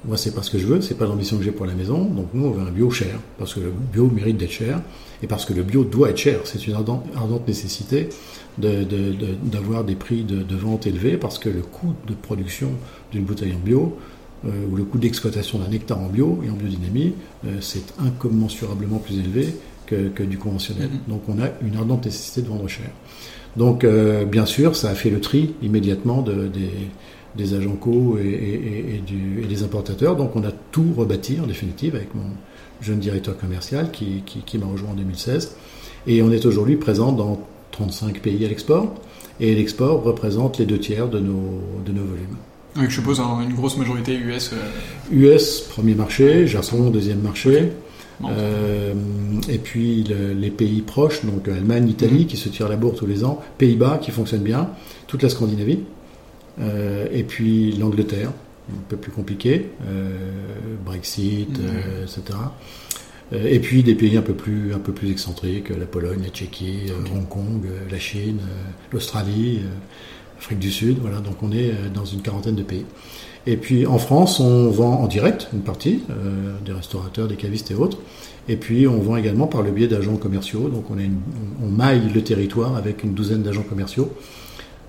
moi, 0.06 0.16
c'est 0.16 0.34
pas 0.34 0.42
ce 0.42 0.50
que 0.50 0.58
je 0.58 0.66
veux, 0.66 0.80
c'est 0.80 0.96
pas 0.96 1.04
l'ambition 1.04 1.36
que 1.36 1.42
j'ai 1.42 1.50
pour 1.50 1.66
la 1.66 1.74
maison. 1.74 2.04
Donc 2.04 2.28
nous, 2.32 2.46
on 2.46 2.50
veut 2.50 2.66
un 2.66 2.70
bio 2.70 2.90
cher, 2.90 3.18
parce 3.38 3.52
que 3.52 3.60
le 3.60 3.72
bio 3.92 4.08
mérite 4.08 4.38
d'être 4.38 4.52
cher, 4.52 4.80
et 5.22 5.26
parce 5.26 5.44
que 5.44 5.52
le 5.52 5.62
bio 5.62 5.84
doit 5.84 6.10
être 6.10 6.18
cher. 6.18 6.40
C'est 6.44 6.66
une 6.66 6.74
ardente, 6.74 7.04
nécessité 7.46 8.08
d'avoir 8.56 9.84
des 9.84 9.96
prix 9.96 10.22
de 10.24 10.56
vente 10.56 10.86
élevés, 10.86 11.18
parce 11.18 11.38
que 11.38 11.50
le 11.50 11.60
coût 11.60 11.92
de 12.06 12.14
production 12.14 12.70
d'une 13.12 13.24
bouteille 13.24 13.52
en 13.52 13.58
bio, 13.58 13.98
euh, 14.44 14.48
ou 14.70 14.76
le 14.76 14.84
coût 14.84 14.98
d'exploitation 14.98 15.58
d'un 15.58 15.70
hectare 15.72 15.98
en 16.00 16.08
bio 16.08 16.40
et 16.44 16.50
en 16.50 16.54
biodynamie, 16.54 17.14
euh, 17.46 17.56
c'est 17.60 17.94
incommensurablement 17.98 18.98
plus 18.98 19.18
élevé 19.18 19.54
que, 19.86 20.08
que 20.08 20.22
du 20.22 20.36
conventionnel. 20.38 20.88
Mhm. 20.90 20.98
Donc 21.08 21.22
on 21.28 21.40
a 21.42 21.48
une 21.66 21.76
ardente 21.76 22.04
nécessité 22.04 22.42
de 22.42 22.48
vendre 22.48 22.68
cher. 22.68 22.90
Donc 23.56 23.84
euh, 23.84 24.24
bien 24.24 24.44
sûr, 24.46 24.76
ça 24.76 24.90
a 24.90 24.94
fait 24.94 25.10
le 25.10 25.20
tri 25.20 25.54
immédiatement 25.62 26.20
de, 26.22 26.48
des, 26.48 26.70
des 27.36 27.54
agents 27.54 27.76
co 27.76 28.18
et, 28.18 28.22
et- 28.26 28.28
et- 28.32 28.94
et 28.96 28.98
du- 28.98 29.42
et 29.42 29.46
des 29.46 29.62
importateurs. 29.62 30.16
Donc 30.16 30.36
on 30.36 30.44
a 30.44 30.52
tout 30.72 30.92
rebâti 30.96 31.38
en 31.42 31.46
définitive 31.46 31.94
avec 31.94 32.14
mon 32.14 32.24
jeune 32.82 32.98
directeur 32.98 33.38
commercial 33.38 33.90
qui, 33.90 34.22
qui- 34.26 34.40
qui 34.40 34.58
m'a 34.58 34.66
rejoint 34.66 34.90
en 34.90 34.94
2016. 34.94 35.56
Et 36.06 36.22
on 36.22 36.30
est 36.30 36.44
aujourd'hui 36.44 36.76
présent 36.76 37.12
dans 37.12 37.40
35 37.72 38.20
pays 38.20 38.44
à 38.44 38.48
l'export. 38.48 38.94
Et 39.40 39.54
l'export 39.54 40.02
représente 40.02 40.58
les 40.58 40.66
deux 40.66 40.78
tiers 40.78 41.08
de 41.08 41.18
nos, 41.20 41.60
de 41.84 41.92
nos 41.92 42.04
volumes. 42.04 42.36
Oui, 42.78 42.84
je 42.88 42.94
suppose 42.94 43.20
hein, 43.20 43.38
une 43.48 43.54
grosse 43.54 43.76
majorité 43.76 44.14
US. 44.16 44.50
euh, 44.52 44.56
US, 45.34 45.60
premier 45.62 45.94
marché, 45.94 46.46
Japon, 46.46 46.90
deuxième 46.90 47.20
marché. 47.20 47.72
Euh, 48.24 48.94
et 49.48 49.58
puis 49.58 50.02
le- 50.04 50.32
les 50.32 50.50
pays 50.50 50.80
proches, 50.80 51.24
donc 51.24 51.48
Allemagne, 51.48 51.88
Italie, 51.88 52.20
Mhm. 52.22 52.26
qui 52.26 52.36
se 52.38 52.48
tirent 52.48 52.68
la 52.68 52.76
bourre 52.76 52.94
tous 52.94 53.06
les 53.06 53.24
ans, 53.24 53.42
Pays-Bas, 53.58 53.98
qui 54.02 54.10
fonctionne 54.10 54.40
bien, 54.42 54.70
toute 55.06 55.22
la 55.22 55.28
Scandinavie, 55.28 55.80
euh, 56.60 57.06
et 57.12 57.24
puis 57.24 57.72
l'Angleterre, 57.72 58.30
un 58.70 58.82
peu 58.88 58.96
plus 58.96 59.12
compliqué, 59.12 59.66
euh, 59.86 60.16
Brexit, 60.84 61.58
Mhm. 61.58 61.64
euh, 61.66 62.04
etc. 62.04 62.38
Euh, 63.32 63.46
et 63.48 63.58
puis 63.58 63.82
des 63.82 63.94
pays 63.94 64.16
un 64.16 64.22
peu 64.22 64.34
plus, 64.34 64.72
un 64.72 64.78
peu 64.78 64.92
plus 64.92 65.10
excentriques, 65.10 65.68
la 65.70 65.84
Pologne, 65.86 66.20
la 66.22 66.30
Tchéquie, 66.30 66.84
euh, 66.88 67.14
Hong 67.14 67.28
Kong, 67.28 67.62
euh, 67.66 67.80
la 67.90 67.98
Chine, 67.98 68.38
euh, 68.40 68.70
l'Australie, 68.92 69.60
euh, 69.62 69.68
Afrique 70.38 70.58
du 70.58 70.70
Sud, 70.70 70.98
voilà, 71.00 71.18
donc 71.20 71.42
on 71.42 71.50
est 71.52 71.70
euh, 71.70 71.88
dans 71.92 72.04
une 72.04 72.20
quarantaine 72.22 72.54
de 72.56 72.62
pays. 72.62 72.84
Et 73.46 73.56
puis 73.56 73.86
en 73.86 73.98
France, 73.98 74.40
on 74.40 74.70
vend 74.70 74.94
en 75.00 75.06
direct 75.06 75.48
une 75.52 75.60
partie, 75.60 76.02
euh, 76.10 76.52
des 76.64 76.72
restaurateurs, 76.72 77.28
des 77.28 77.36
cavistes 77.36 77.70
et 77.70 77.74
autres. 77.74 77.98
Et 78.48 78.56
puis 78.56 78.86
on 78.88 78.98
vend 79.00 79.16
également 79.16 79.46
par 79.46 79.62
le 79.62 79.70
biais 79.70 79.86
d'agents 79.88 80.16
commerciaux. 80.16 80.68
Donc 80.68 80.90
on, 80.90 80.98
a 80.98 81.02
une- 81.02 81.20
on 81.62 81.68
maille 81.68 82.10
le 82.12 82.22
territoire 82.22 82.76
avec 82.76 83.02
une 83.04 83.14
douzaine 83.14 83.42
d'agents 83.42 83.62
commerciaux 83.62 84.10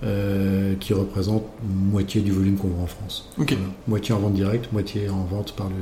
euh, 0.03 0.73
qui 0.79 0.93
représentent 0.93 1.45
moitié 1.91 2.21
du 2.21 2.31
volume 2.31 2.55
qu'on 2.57 2.67
vend 2.69 2.83
en 2.83 2.87
France. 2.87 3.29
Voilà. 3.57 3.63
Moitié 3.87 4.13
en 4.13 4.19
vente 4.19 4.33
directe, 4.33 4.71
moitié 4.73 5.09
en 5.09 5.23
vente 5.23 5.53
par 5.55 5.69
le, 5.69 5.75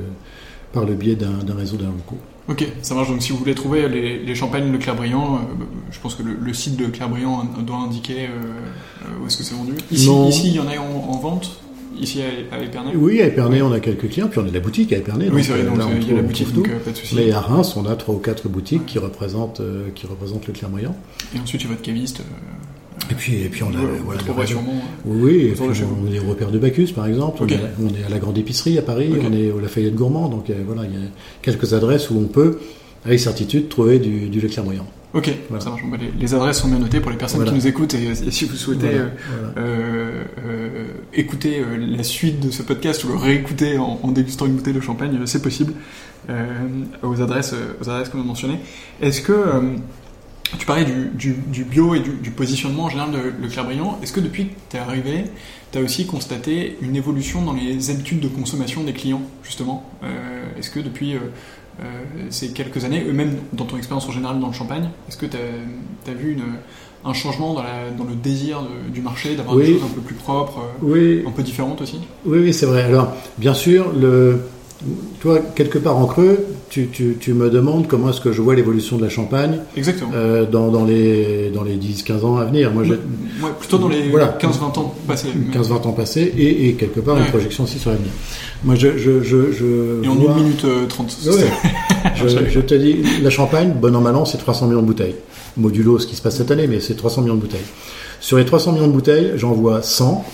par 0.72 0.84
le 0.84 0.94
biais 0.94 1.16
d'un 1.16 1.32
d'un 1.44 1.54
réseau 1.54 1.76
d'agents 1.76 1.92
locaux. 1.92 2.18
Ok, 2.48 2.64
ça 2.82 2.94
marche. 2.94 3.08
Donc 3.08 3.22
si 3.22 3.32
vous 3.32 3.38
voulez 3.38 3.54
trouver 3.54 3.88
les, 3.88 4.18
les 4.18 4.34
champagnes 4.36 4.70
de 4.70 4.76
Clairbriand, 4.76 5.36
euh, 5.36 5.64
je 5.90 5.98
pense 5.98 6.14
que 6.14 6.22
le, 6.22 6.34
le 6.40 6.54
site 6.54 6.76
de 6.76 6.86
Clairbriand 6.86 7.44
doit 7.66 7.76
indiquer 7.78 8.26
euh, 8.26 8.28
euh, 9.02 9.22
où 9.22 9.26
est-ce 9.26 9.36
que 9.36 9.42
c'est 9.42 9.54
vendu. 9.56 9.72
Ici, 9.90 10.08
ici, 10.28 10.48
il 10.48 10.54
y 10.54 10.60
en 10.60 10.68
a 10.68 10.78
en, 10.78 11.10
en 11.10 11.18
vente. 11.18 11.60
Ici 11.98 12.20
à, 12.22 12.54
à 12.54 12.60
Épernay. 12.60 12.92
Oui, 12.94 13.20
à 13.22 13.26
Épernay, 13.26 13.62
on 13.62 13.72
a 13.72 13.80
quelques 13.80 14.08
clients, 14.10 14.28
puis 14.28 14.38
on 14.38 14.44
a 14.44 14.48
de 14.48 14.54
la 14.54 14.60
boutique 14.60 14.92
à 14.92 14.98
Épernay. 14.98 15.28
Oui, 15.32 15.42
c'est 15.42 15.52
vrai. 15.52 15.62
euh, 15.62 15.70
Donc 15.70 15.78
là, 15.78 15.86
il 15.98 16.08
y 16.08 16.12
a 16.12 16.16
la 16.16 16.22
boutique, 16.22 16.52
donc 16.52 16.70
pas 16.70 16.90
de 16.90 16.96
souci. 16.96 17.14
Mais 17.16 17.32
à 17.32 17.40
Reims, 17.40 17.74
on 17.76 17.86
a 17.86 17.96
trois 17.96 18.14
ou 18.14 18.18
quatre 18.18 18.48
boutiques 18.48 18.86
qui 18.86 18.98
représentent, 18.98 19.62
qui 19.94 20.06
représentent 20.06 20.46
le 20.46 20.52
Clermont. 20.52 20.78
Et 21.34 21.40
ensuite, 21.40 21.62
il 21.62 21.64
y 21.64 21.66
a 21.68 21.70
votre 21.70 21.82
caviste. 21.82 22.22
Et 23.10 23.14
puis, 23.14 23.42
et 23.42 23.48
puis 23.48 23.62
on 23.62 23.68
a, 23.68 24.32
réseau. 24.32 24.46
sûrement. 24.54 24.82
Oui, 25.04 25.54
on, 25.60 26.12
est 26.12 26.18
au 26.18 26.28
repère 26.28 26.50
de 26.50 26.58
Bacchus, 26.58 26.88
par 26.94 27.06
exemple. 27.06 27.42
On, 27.42 27.46
est, 27.48 27.60
on 27.80 27.88
est 27.88 28.04
à 28.04 28.08
la 28.08 28.18
Grande 28.18 28.36
Épicerie 28.38 28.78
à 28.78 28.82
Paris. 28.82 29.12
On 29.22 29.32
est 29.32 29.50
au 29.50 29.60
Lafayette 29.60 29.94
Gourmand. 29.94 30.28
Donc 30.28 30.50
euh, 30.50 30.54
voilà, 30.66 30.82
il 30.84 30.92
y 30.92 30.96
a 30.96 31.08
quelques 31.42 31.72
adresses 31.72 32.10
où 32.10 32.18
on 32.18 32.24
peut, 32.26 32.58
avec 33.04 33.20
certitude, 33.20 33.68
trouver 33.68 33.98
du, 33.98 34.28
du 34.28 34.40
Leclerc 34.40 34.64
moyen. 34.64 34.84
Ok, 35.14 35.30
Voilà. 35.48 35.64
ça 35.64 35.70
marche. 35.70 35.82
Les, 35.98 36.20
les 36.20 36.34
adresses 36.34 36.58
sont 36.60 36.68
bien 36.68 36.78
notées 36.80 37.00
pour 37.00 37.10
les 37.10 37.16
personnes 37.16 37.38
Voilà. 37.40 37.52
qui 37.52 37.56
nous 37.58 37.66
écoutent 37.66 37.94
et, 37.94 38.02
et 38.26 38.30
si 38.30 38.44
vous 38.44 38.56
souhaitez 38.56 38.88
Voilà, 38.88 39.04
euh, 39.56 40.24
euh, 40.44 40.84
écouter 41.14 41.62
la 41.78 42.02
suite 42.02 42.40
de 42.40 42.50
ce 42.50 42.62
podcast 42.62 43.02
ou 43.04 43.08
le 43.08 43.16
réécouter 43.16 43.78
en, 43.78 43.98
en 44.02 44.10
dégustant 44.10 44.44
une 44.46 44.54
bouteille 44.56 44.74
de 44.74 44.80
champagne, 44.80 45.18
c'est 45.24 45.40
possible 45.40 45.72
euh, 46.28 46.44
aux 47.02 47.22
adresses, 47.22 47.54
aux 47.80 47.88
adresses 47.88 48.10
qu'on 48.10 48.20
a 48.20 48.24
mentionnées. 48.24 48.58
Est-ce 49.00 49.22
que 49.22 49.32
tu 50.58 50.66
parlais 50.66 50.84
du, 50.84 51.10
du, 51.14 51.34
du 51.48 51.64
bio 51.64 51.94
et 51.94 52.00
du, 52.00 52.10
du 52.10 52.30
positionnement 52.30 52.84
en 52.84 52.88
général 52.88 53.10
de 53.12 53.18
Leclerc 53.44 53.64
Brillant 53.64 53.98
Est-ce 54.02 54.12
que 54.12 54.20
depuis 54.20 54.46
que 54.46 54.52
tu 54.70 54.76
es 54.76 54.80
arrivé, 54.80 55.24
tu 55.72 55.78
as 55.78 55.80
aussi 55.82 56.06
constaté 56.06 56.76
une 56.82 56.94
évolution 56.96 57.42
dans 57.42 57.52
les 57.52 57.90
habitudes 57.90 58.20
de 58.20 58.28
consommation 58.28 58.84
des 58.84 58.92
clients, 58.92 59.22
justement? 59.42 59.84
Euh, 60.04 60.44
Est-ce 60.58 60.70
que 60.70 60.80
depuis 60.80 61.14
euh, 61.14 61.18
euh, 61.80 61.84
ces 62.30 62.48
quelques 62.50 62.84
années, 62.84 63.04
eux-mêmes 63.06 63.36
dans 63.52 63.64
ton 63.64 63.76
expérience 63.76 64.06
en 64.08 64.12
général 64.12 64.38
dans 64.40 64.46
le 64.48 64.52
champagne, 64.52 64.88
est-ce 65.08 65.16
que 65.16 65.26
tu 65.26 65.36
as, 65.36 66.14
vu 66.14 66.32
une, 66.34 66.44
un 67.04 67.12
changement 67.12 67.52
dans, 67.54 67.62
la, 67.62 67.90
dans 67.96 68.04
le 68.04 68.14
désir 68.14 68.62
de- 68.62 68.90
du 68.92 69.00
marché, 69.02 69.34
d'avoir 69.34 69.56
des 69.56 69.66
choses 69.74 69.82
un 69.84 69.94
peu 69.94 70.00
plus 70.00 70.14
propres, 70.14 70.60
Oui, 70.80 71.24
un 71.26 71.30
peu 71.32 71.42
différentes 71.42 71.82
aussi? 71.82 71.98
Oui, 72.24 72.38
oui, 72.38 72.54
c'est 72.54 72.66
vrai. 72.66 72.84
Alors, 72.84 73.12
bien 73.36 73.52
sûr, 73.52 73.92
le, 73.92 74.42
toi, 75.20 75.40
quelque 75.56 75.78
part 75.78 75.98
en 75.98 76.06
creux, 76.06 76.46
tu, 76.76 76.88
tu, 76.88 77.16
tu 77.18 77.32
me 77.32 77.48
demandes 77.48 77.86
comment 77.88 78.10
est-ce 78.10 78.20
que 78.20 78.32
je 78.32 78.42
vois 78.42 78.54
l'évolution 78.54 78.98
de 78.98 79.02
la 79.02 79.08
Champagne 79.08 79.60
Exactement. 79.78 80.10
euh, 80.14 80.44
dans, 80.44 80.68
dans 80.68 80.84
les, 80.84 81.50
dans 81.54 81.62
les 81.64 81.76
10-15 81.76 82.20
ans 82.24 82.36
à 82.36 82.44
venir. 82.44 82.70
Moi, 82.70 82.82
Ouais, 82.82 83.48
plutôt 83.58 83.78
dans 83.78 83.88
les 83.88 84.08
Voilà. 84.10 84.36
15-20 84.38 84.78
ans 84.78 84.94
passés. 85.08 85.28
mais- 85.34 85.54
15-20 85.58 85.86
ans 85.86 85.92
passés 85.92 86.30
et, 86.36 86.68
et 86.68 86.72
quelque 86.74 87.00
part 87.00 87.16
une 87.16 87.24
projection 87.26 87.64
aussi 87.64 87.78
sur 87.78 87.90
l'avenir. 87.90 88.10
Moi, 88.62 88.74
je, 88.74 88.98
je, 88.98 89.22
je, 89.22 89.52
je 89.52 90.04
Et 90.04 90.08
en 90.08 90.14
vois- 90.16 90.32
1 90.32 90.36
minute 90.36 90.64
euh, 90.66 90.86
30. 90.86 91.16
Ouais, 91.26 91.32
je, 92.16 92.28
je 92.50 92.60
te 92.60 92.74
dis, 92.74 92.96
la 93.22 93.30
Champagne, 93.30 93.72
bon 93.80 93.96
an, 93.96 94.00
mal 94.02 94.14
an, 94.16 94.26
c'est 94.26 94.36
300 94.38 94.66
millions 94.66 94.82
de 94.82 94.86
bouteilles. 94.86 95.14
Modulo 95.56 95.98
ce 95.98 96.06
qui 96.06 96.14
se 96.16 96.20
passe 96.20 96.36
cette 96.36 96.50
année, 96.50 96.66
mais 96.66 96.80
c'est 96.80 96.94
300 96.94 97.22
millions 97.22 97.36
de 97.36 97.40
bouteilles. 97.40 97.60
Sur 98.20 98.36
les 98.36 98.44
300 98.44 98.72
millions 98.72 98.88
de 98.88 98.92
bouteilles, 98.92 99.32
j'en 99.36 99.52
vois 99.52 99.80
100 99.80 100.24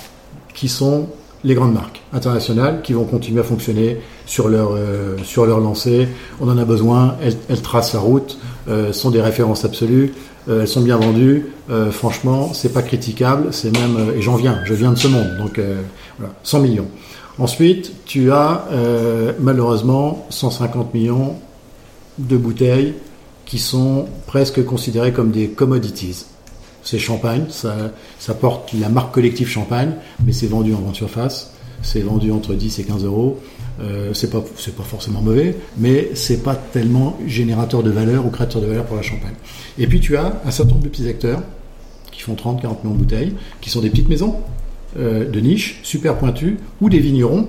qui 0.54 0.68
sont 0.68 1.06
les 1.44 1.54
grandes 1.54 1.74
marques 1.74 2.02
internationales 2.12 2.80
qui 2.82 2.92
vont 2.92 3.04
continuer 3.04 3.40
à 3.40 3.44
fonctionner 3.44 3.98
sur 4.26 4.48
leur, 4.48 4.72
euh, 4.72 5.16
sur 5.24 5.46
leur 5.46 5.60
lancée. 5.60 6.08
On 6.40 6.48
en 6.48 6.58
a 6.58 6.64
besoin, 6.64 7.16
elles, 7.22 7.36
elles 7.48 7.62
tracent 7.62 7.94
la 7.94 8.00
route, 8.00 8.38
euh, 8.68 8.92
sont 8.92 9.10
des 9.10 9.20
références 9.20 9.64
absolues, 9.64 10.12
euh, 10.48 10.62
elles 10.62 10.68
sont 10.68 10.82
bien 10.82 10.96
vendues. 10.96 11.46
Franchement, 11.90 12.52
c'est 12.52 12.74
pas 12.74 12.82
critiquable, 12.82 13.48
c'est 13.50 13.74
même, 13.74 13.96
et 14.14 14.20
j'en 14.20 14.36
viens, 14.36 14.58
je 14.66 14.74
viens 14.74 14.92
de 14.92 14.98
ce 14.98 15.08
monde, 15.08 15.38
donc 15.38 15.58
voilà, 16.18 16.34
100 16.42 16.60
millions. 16.60 16.88
Ensuite, 17.38 17.92
tu 18.04 18.30
as 18.30 18.66
malheureusement 19.40 20.26
150 20.28 20.92
millions 20.92 21.36
de 22.18 22.36
bouteilles 22.36 22.92
qui 23.46 23.58
sont 23.58 24.06
presque 24.26 24.62
considérées 24.66 25.14
comme 25.14 25.30
des 25.30 25.48
commodities. 25.48 26.26
C'est 26.82 26.98
champagne, 26.98 27.44
ça, 27.48 28.34
porte 28.40 28.72
la 28.72 28.88
marque 28.88 29.14
collective 29.14 29.48
champagne, 29.48 29.92
mais 30.24 30.32
c'est 30.32 30.46
vendu 30.46 30.74
en 30.74 30.78
grande 30.78 30.96
surface, 30.96 31.52
c'est 31.82 32.00
vendu 32.00 32.32
entre 32.32 32.54
10 32.54 32.78
et 32.78 32.84
15 32.84 33.04
euros. 33.04 33.40
Euh, 33.80 34.12
c'est 34.12 34.30
pas 34.30 34.44
c'est 34.56 34.76
pas 34.76 34.82
forcément 34.82 35.22
mauvais, 35.22 35.56
mais 35.78 36.10
c'est 36.14 36.42
pas 36.42 36.54
tellement 36.54 37.18
générateur 37.26 37.82
de 37.82 37.90
valeur 37.90 38.26
ou 38.26 38.30
créateur 38.30 38.60
de 38.60 38.66
valeur 38.66 38.84
pour 38.84 38.96
la 38.96 39.02
champagne. 39.02 39.34
Et 39.78 39.86
puis 39.86 39.98
tu 39.98 40.16
as 40.16 40.40
un 40.44 40.50
certain 40.50 40.72
nombre 40.72 40.84
de 40.84 40.88
petits 40.90 41.08
acteurs 41.08 41.42
qui 42.10 42.20
font 42.20 42.34
30, 42.34 42.60
40 42.60 42.84
millions 42.84 42.94
de 42.94 43.00
bouteilles, 43.00 43.34
qui 43.60 43.70
sont 43.70 43.80
des 43.80 43.88
petites 43.88 44.10
maisons 44.10 44.36
euh, 44.98 45.28
de 45.28 45.40
niche, 45.40 45.80
super 45.82 46.18
pointues, 46.18 46.58
ou 46.82 46.90
des 46.90 46.98
vignerons 46.98 47.48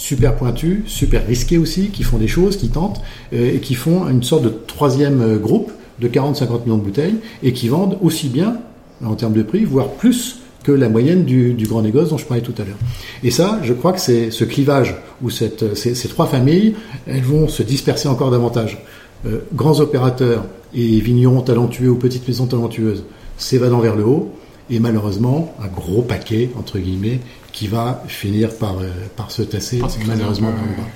super 0.00 0.34
pointus, 0.34 0.82
super 0.86 1.26
risqués 1.26 1.58
aussi, 1.58 1.88
qui 1.88 2.02
font 2.02 2.16
des 2.16 2.26
choses, 2.26 2.56
qui 2.56 2.70
tentent, 2.70 3.02
euh, 3.34 3.54
et 3.54 3.60
qui 3.60 3.74
font 3.74 4.08
une 4.08 4.22
sorte 4.22 4.42
de 4.44 4.48
troisième 4.48 5.20
euh, 5.20 5.36
groupe 5.36 5.70
de 6.00 6.08
40-50 6.08 6.64
millions 6.64 6.78
de 6.78 6.82
bouteilles, 6.82 7.16
et 7.42 7.52
qui 7.52 7.68
vendent 7.68 7.98
aussi 8.02 8.28
bien, 8.28 8.56
en 9.04 9.14
termes 9.14 9.32
de 9.32 9.42
prix, 9.42 9.64
voire 9.64 9.88
plus 9.88 10.40
que 10.62 10.72
la 10.72 10.88
moyenne 10.88 11.24
du, 11.24 11.54
du 11.54 11.66
grand 11.66 11.82
négoce 11.82 12.10
dont 12.10 12.18
je 12.18 12.26
parlais 12.26 12.42
tout 12.42 12.54
à 12.58 12.64
l'heure. 12.64 12.76
Et 13.22 13.30
ça, 13.30 13.60
je 13.62 13.72
crois 13.72 13.92
que 13.92 14.00
c'est 14.00 14.30
ce 14.30 14.44
clivage, 14.44 14.96
où 15.22 15.30
cette, 15.30 15.74
ces, 15.74 15.94
ces 15.94 16.08
trois 16.08 16.26
familles, 16.26 16.74
elles 17.06 17.22
vont 17.22 17.48
se 17.48 17.62
disperser 17.62 18.08
encore 18.08 18.30
davantage. 18.30 18.78
Euh, 19.26 19.40
grands 19.54 19.80
opérateurs 19.80 20.44
et 20.74 21.00
vignerons 21.00 21.42
talentueux 21.42 21.90
ou 21.90 21.96
petites 21.96 22.26
maisons 22.26 22.46
talentueuses 22.46 23.04
s'évadant 23.36 23.80
vers 23.80 23.96
le 23.96 24.04
haut, 24.04 24.32
et 24.70 24.78
malheureusement 24.78 25.54
un 25.62 25.66
gros 25.66 26.02
paquet, 26.02 26.50
entre 26.56 26.78
guillemets, 26.78 27.20
qui 27.52 27.66
va 27.66 28.02
finir 28.06 28.54
par, 28.54 28.78
euh, 28.78 28.88
par 29.16 29.30
se 29.30 29.42
tasser 29.42 29.80
malheureusement 30.06 30.50
dans 30.50 30.62
le 30.62 30.76
bas. 30.76 30.88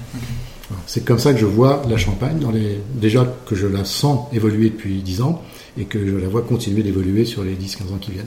C'est 0.86 1.04
comme 1.04 1.18
ça 1.18 1.32
que 1.32 1.38
je 1.38 1.46
vois 1.46 1.82
la 1.88 1.96
Champagne, 1.96 2.38
dans 2.38 2.50
les... 2.50 2.80
déjà 2.94 3.26
que 3.46 3.54
je 3.54 3.66
la 3.66 3.84
sens 3.84 4.28
évoluer 4.32 4.70
depuis 4.70 5.02
10 5.02 5.22
ans, 5.22 5.42
et 5.78 5.84
que 5.84 6.06
je 6.06 6.16
la 6.16 6.28
vois 6.28 6.42
continuer 6.42 6.82
d'évoluer 6.82 7.24
sur 7.24 7.44
les 7.44 7.54
10-15 7.54 7.94
ans 7.94 7.98
qui 8.00 8.12
viennent. 8.12 8.26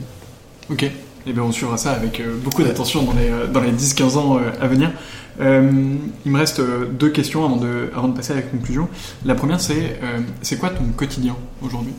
Ok, 0.70 0.84
et 0.84 1.32
bien 1.32 1.42
on 1.42 1.52
suivra 1.52 1.76
ça 1.76 1.92
avec 1.92 2.20
euh, 2.20 2.36
beaucoup 2.42 2.62
d'attention 2.62 3.02
dans 3.02 3.14
les, 3.14 3.28
euh, 3.28 3.46
dans 3.46 3.60
les 3.60 3.72
10-15 3.72 4.16
ans 4.18 4.36
euh, 4.38 4.50
à 4.60 4.68
venir. 4.68 4.92
Euh, 5.40 5.70
il 6.26 6.32
me 6.32 6.38
reste 6.38 6.60
deux 6.92 7.10
questions 7.10 7.44
avant 7.44 7.56
de, 7.56 7.90
avant 7.94 8.08
de 8.08 8.16
passer 8.16 8.32
à 8.32 8.36
la 8.36 8.42
conclusion. 8.42 8.88
La 9.24 9.34
première 9.34 9.60
c'est 9.60 9.98
euh, 10.02 10.20
c'est 10.42 10.58
quoi 10.58 10.70
ton 10.70 10.84
quotidien 10.96 11.36
aujourd'hui? 11.62 11.92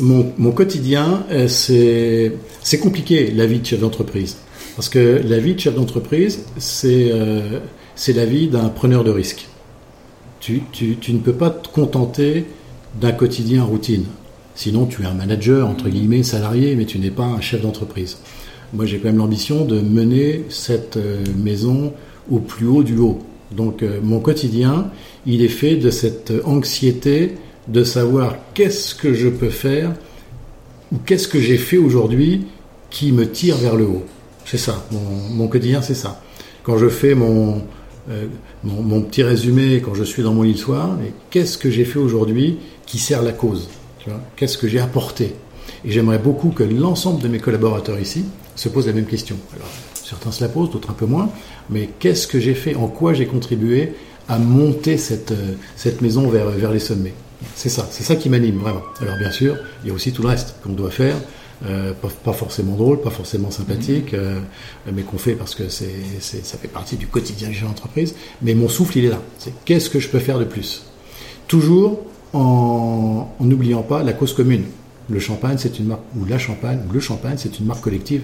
Mon, 0.00 0.32
mon 0.38 0.50
quotidien, 0.50 1.24
c'est 1.46 2.32
c'est 2.62 2.80
compliqué, 2.80 3.30
la 3.30 3.46
vie 3.46 3.60
de 3.60 3.66
chef 3.66 3.78
d'entreprise. 3.78 4.38
Parce 4.76 4.88
que 4.88 5.20
la 5.24 5.38
vie 5.38 5.54
de 5.54 5.60
chef 5.60 5.74
d'entreprise, 5.74 6.44
c'est 6.58 7.10
euh, 7.12 7.60
c'est 7.94 8.12
la 8.12 8.26
vie 8.26 8.48
d'un 8.48 8.68
preneur 8.68 9.04
de 9.04 9.10
risque. 9.10 9.48
Tu, 10.40 10.62
tu, 10.72 10.96
tu 10.96 11.12
ne 11.12 11.18
peux 11.18 11.32
pas 11.32 11.50
te 11.50 11.68
contenter 11.68 12.44
d'un 13.00 13.12
quotidien 13.12 13.64
routine. 13.64 14.04
Sinon, 14.54 14.86
tu 14.86 15.02
es 15.02 15.06
un 15.06 15.14
manager, 15.14 15.66
entre 15.66 15.88
guillemets, 15.88 16.22
salarié, 16.22 16.76
mais 16.76 16.84
tu 16.84 16.98
n'es 16.98 17.10
pas 17.10 17.24
un 17.24 17.40
chef 17.40 17.62
d'entreprise. 17.62 18.18
Moi, 18.72 18.86
j'ai 18.86 18.98
quand 18.98 19.08
même 19.08 19.18
l'ambition 19.18 19.64
de 19.64 19.80
mener 19.80 20.44
cette 20.48 20.96
euh, 20.96 21.24
maison 21.36 21.92
au 22.30 22.38
plus 22.38 22.66
haut 22.66 22.82
du 22.82 22.98
haut. 22.98 23.20
Donc, 23.52 23.82
euh, 23.82 24.00
mon 24.02 24.20
quotidien, 24.20 24.90
il 25.26 25.42
est 25.42 25.48
fait 25.48 25.76
de 25.76 25.90
cette 25.90 26.32
anxiété 26.44 27.34
de 27.68 27.84
savoir 27.84 28.36
qu'est-ce 28.54 28.94
que 28.94 29.14
je 29.14 29.28
peux 29.28 29.50
faire 29.50 29.92
ou 30.92 30.96
qu'est-ce 31.04 31.28
que 31.28 31.40
j'ai 31.40 31.56
fait 31.56 31.78
aujourd'hui 31.78 32.42
qui 32.90 33.12
me 33.12 33.30
tire 33.30 33.56
vers 33.56 33.76
le 33.76 33.86
haut. 33.86 34.04
C'est 34.46 34.58
ça, 34.58 34.84
mon, 35.30 35.48
quotidien, 35.48 35.82
c'est 35.82 35.94
ça. 35.94 36.20
Quand 36.62 36.76
je 36.76 36.88
fais 36.88 37.14
mon, 37.14 37.62
euh, 38.10 38.26
mon, 38.62 38.82
mon 38.82 39.00
petit 39.02 39.22
résumé, 39.22 39.80
quand 39.80 39.94
je 39.94 40.04
suis 40.04 40.22
dans 40.22 40.34
mon 40.34 40.42
lit 40.42 40.52
le 40.52 40.58
soir, 40.58 40.98
qu'est-ce 41.30 41.56
que 41.58 41.70
j'ai 41.70 41.84
fait 41.84 41.98
aujourd'hui 41.98 42.58
qui 42.86 42.98
sert 42.98 43.22
la 43.22 43.32
cause 43.32 43.68
Qu'est-ce 44.36 44.58
que 44.58 44.68
j'ai 44.68 44.80
apporté? 44.80 45.34
Et 45.84 45.90
j'aimerais 45.90 46.18
beaucoup 46.18 46.50
que 46.50 46.62
l'ensemble 46.62 47.22
de 47.22 47.28
mes 47.28 47.38
collaborateurs 47.38 47.98
ici 47.98 48.24
se 48.54 48.68
posent 48.68 48.86
la 48.86 48.92
même 48.92 49.06
question. 49.06 49.36
Alors, 49.54 49.68
certains 49.94 50.32
se 50.32 50.42
la 50.42 50.48
posent, 50.48 50.70
d'autres 50.70 50.90
un 50.90 50.94
peu 50.94 51.06
moins, 51.06 51.30
mais 51.70 51.88
qu'est-ce 51.98 52.26
que 52.26 52.38
j'ai 52.38 52.54
fait 52.54 52.74
En 52.74 52.88
quoi 52.88 53.14
j'ai 53.14 53.26
contribué 53.26 53.94
à 54.28 54.38
monter 54.38 54.96
cette, 54.96 55.32
euh, 55.32 55.54
cette 55.76 56.00
maison 56.00 56.28
vers, 56.28 56.50
vers 56.50 56.70
les 56.70 56.78
sommets? 56.78 57.14
C'est 57.54 57.68
ça, 57.68 57.86
c'est 57.90 58.04
ça 58.04 58.16
qui 58.16 58.30
m'anime 58.30 58.58
vraiment. 58.58 58.82
Alors 59.00 59.16
bien 59.18 59.30
sûr, 59.30 59.56
il 59.82 59.88
y 59.88 59.90
a 59.90 59.94
aussi 59.94 60.12
tout 60.12 60.22
le 60.22 60.28
reste 60.28 60.56
qu'on 60.62 60.72
doit 60.72 60.90
faire, 60.90 61.16
euh, 61.66 61.92
pas, 61.92 62.08
pas 62.08 62.32
forcément 62.32 62.76
drôle, 62.76 63.00
pas 63.00 63.10
forcément 63.10 63.50
sympathique, 63.50 64.14
euh, 64.14 64.40
mais 64.92 65.02
qu'on 65.02 65.18
fait 65.18 65.34
parce 65.34 65.54
que 65.54 65.68
c'est, 65.68 65.88
ça 66.20 66.58
fait 66.58 66.68
partie 66.68 66.96
du 66.96 67.06
quotidien 67.06 67.48
de 67.48 67.64
l'entreprise. 67.64 68.14
Mais 68.42 68.54
mon 68.54 68.68
souffle, 68.68 68.98
il 68.98 69.04
est 69.06 69.10
là. 69.10 69.20
C'est 69.38 69.52
qu'est-ce 69.64 69.90
que 69.90 70.00
je 70.00 70.08
peux 70.08 70.18
faire 70.18 70.38
de 70.38 70.44
plus? 70.44 70.86
Toujours 71.48 72.00
en 72.32 73.28
n'oubliant 73.40 73.82
pas 73.82 74.02
la 74.02 74.12
cause 74.12 74.34
commune. 74.34 74.64
Le 75.08 75.18
champagne, 75.20 75.56
c'est 75.58 75.78
une 75.78 75.86
marque, 75.86 76.02
ou 76.16 76.24
la 76.24 76.38
champagne, 76.38 76.80
ou 76.88 76.92
le 76.92 77.00
champagne, 77.00 77.34
c'est 77.36 77.58
une 77.58 77.66
marque 77.66 77.82
collective. 77.82 78.22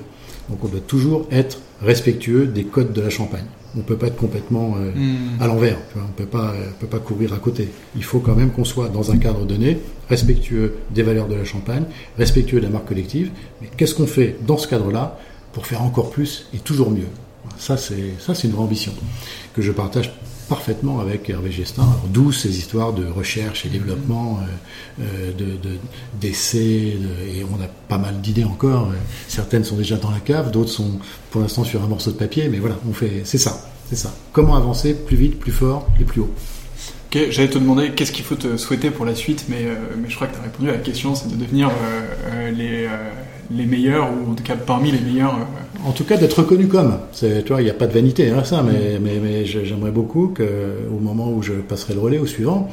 Donc 0.48 0.64
on 0.64 0.68
doit 0.68 0.80
toujours 0.80 1.26
être 1.30 1.58
respectueux 1.82 2.46
des 2.46 2.64
codes 2.64 2.92
de 2.92 3.00
la 3.00 3.10
champagne. 3.10 3.44
On 3.74 3.78
ne 3.78 3.82
peut 3.84 3.96
pas 3.96 4.08
être 4.08 4.16
complètement 4.16 4.74
euh, 4.78 4.90
Hmm. 4.92 5.40
à 5.40 5.46
l'envers. 5.46 5.76
On 5.96 6.12
peut 6.16 6.24
pas, 6.26 6.52
euh, 6.54 6.70
peut 6.80 6.88
pas 6.88 6.98
courir 6.98 7.32
à 7.34 7.38
côté. 7.38 7.68
Il 7.94 8.02
faut 8.02 8.18
quand 8.18 8.34
même 8.34 8.50
qu'on 8.50 8.64
soit 8.64 8.88
dans 8.88 9.12
un 9.12 9.18
cadre 9.18 9.44
donné, 9.44 9.78
respectueux 10.08 10.74
des 10.92 11.02
valeurs 11.04 11.28
de 11.28 11.36
la 11.36 11.44
Champagne, 11.44 11.84
respectueux 12.18 12.58
de 12.60 12.64
la 12.64 12.70
marque 12.70 12.88
collective. 12.88 13.30
Mais 13.60 13.68
qu'est-ce 13.76 13.94
qu'on 13.94 14.08
fait 14.08 14.36
dans 14.44 14.58
ce 14.58 14.66
cadre-là 14.66 15.18
pour 15.52 15.66
faire 15.66 15.82
encore 15.82 16.10
plus 16.10 16.46
et 16.52 16.58
toujours 16.58 16.90
mieux? 16.90 17.06
Ça, 17.58 17.76
c'est 17.76 18.14
ça, 18.18 18.34
c'est 18.34 18.48
une 18.48 18.54
vraie 18.54 18.62
ambition 18.64 18.92
que 19.54 19.62
je 19.62 19.70
partage 19.72 20.12
parfaitement 20.50 20.98
avec 21.00 21.30
Hervé 21.30 21.50
Gestin. 21.52 21.88
D'où 22.08 22.32
ces 22.32 22.58
histoires 22.58 22.92
de 22.92 23.06
recherche 23.06 23.64
et 23.64 23.68
développement, 23.68 24.40
euh, 24.98 25.02
euh, 25.04 25.32
de, 25.32 25.44
de- 25.44 25.78
d'essais, 26.20 26.96
de- 26.98 27.38
et 27.38 27.44
on 27.44 27.54
a 27.62 27.68
pas 27.88 27.98
mal 27.98 28.20
d'idées 28.20 28.44
encore. 28.44 28.88
Euh, 28.90 28.94
Certaines 29.28 29.64
sont 29.64 29.76
déjà 29.76 29.96
dans 29.96 30.10
la 30.10 30.18
cave, 30.18 30.50
d'autres 30.50 30.70
sont 30.70 30.98
pour 31.30 31.40
l'instant 31.40 31.62
sur 31.64 31.82
un 31.82 31.86
morceau 31.86 32.10
de 32.10 32.16
papier, 32.16 32.48
mais 32.48 32.58
voilà, 32.58 32.76
on 32.88 32.92
fait, 32.92 33.22
c'est 33.24 33.38
ça, 33.38 33.70
c'est 33.88 33.96
ça. 33.96 34.12
Comment 34.32 34.56
avancer 34.56 34.92
plus 34.94 35.16
vite, 35.16 35.38
plus 35.38 35.52
fort 35.52 35.88
et 36.00 36.04
plus 36.04 36.20
haut? 36.20 36.34
Ok, 37.12 37.18
j'allais 37.30 37.48
te 37.50 37.58
demander 37.58 37.92
qu'est-ce 37.92 38.12
qu'il 38.12 38.24
faut 38.24 38.34
te 38.36 38.56
souhaiter 38.56 38.90
pour 38.90 39.04
la 39.06 39.14
suite, 39.14 39.44
mais, 39.48 39.64
mais 40.00 40.08
je 40.10 40.14
crois 40.16 40.26
que 40.26 40.34
tu 40.34 40.40
as 40.40 40.42
répondu 40.44 40.68
à 40.68 40.72
la 40.72 40.78
question, 40.78 41.14
c'est 41.14 41.28
de 41.28 41.36
devenir 41.36 41.70
les, 42.56 42.88
les 43.50 43.66
meilleurs, 43.66 44.08
ou 44.10 44.30
en 44.30 44.34
tout 44.34 44.42
cas 44.44 44.54
parmi 44.56 44.90
les 44.92 45.00
meilleurs. 45.00 45.34
euh, 45.34 45.88
En 45.88 45.92
tout 45.92 46.04
cas, 46.04 46.16
d'être 46.16 46.38
reconnu 46.40 46.66
comme. 46.68 46.98
C'est, 47.12 47.42
tu 47.44 47.52
vois, 47.52 47.60
il 47.62 47.64
n'y 47.64 47.70
a 47.70 47.74
pas 47.74 47.86
de 47.86 47.92
vanité 47.92 48.30
à 48.30 48.44
ça, 48.44 48.62
mais, 48.62 48.98
mais, 49.00 49.18
mais 49.22 49.44
je- 49.44 49.64
j'aimerais 49.64 49.90
beaucoup 49.90 50.28
que, 50.28 50.44
au 50.94 50.98
moment 51.00 51.30
où 51.32 51.42
je 51.42 51.54
passerai 51.54 51.94
le 51.94 52.00
relais 52.00 52.18
au 52.18 52.26
suivant, 52.26 52.68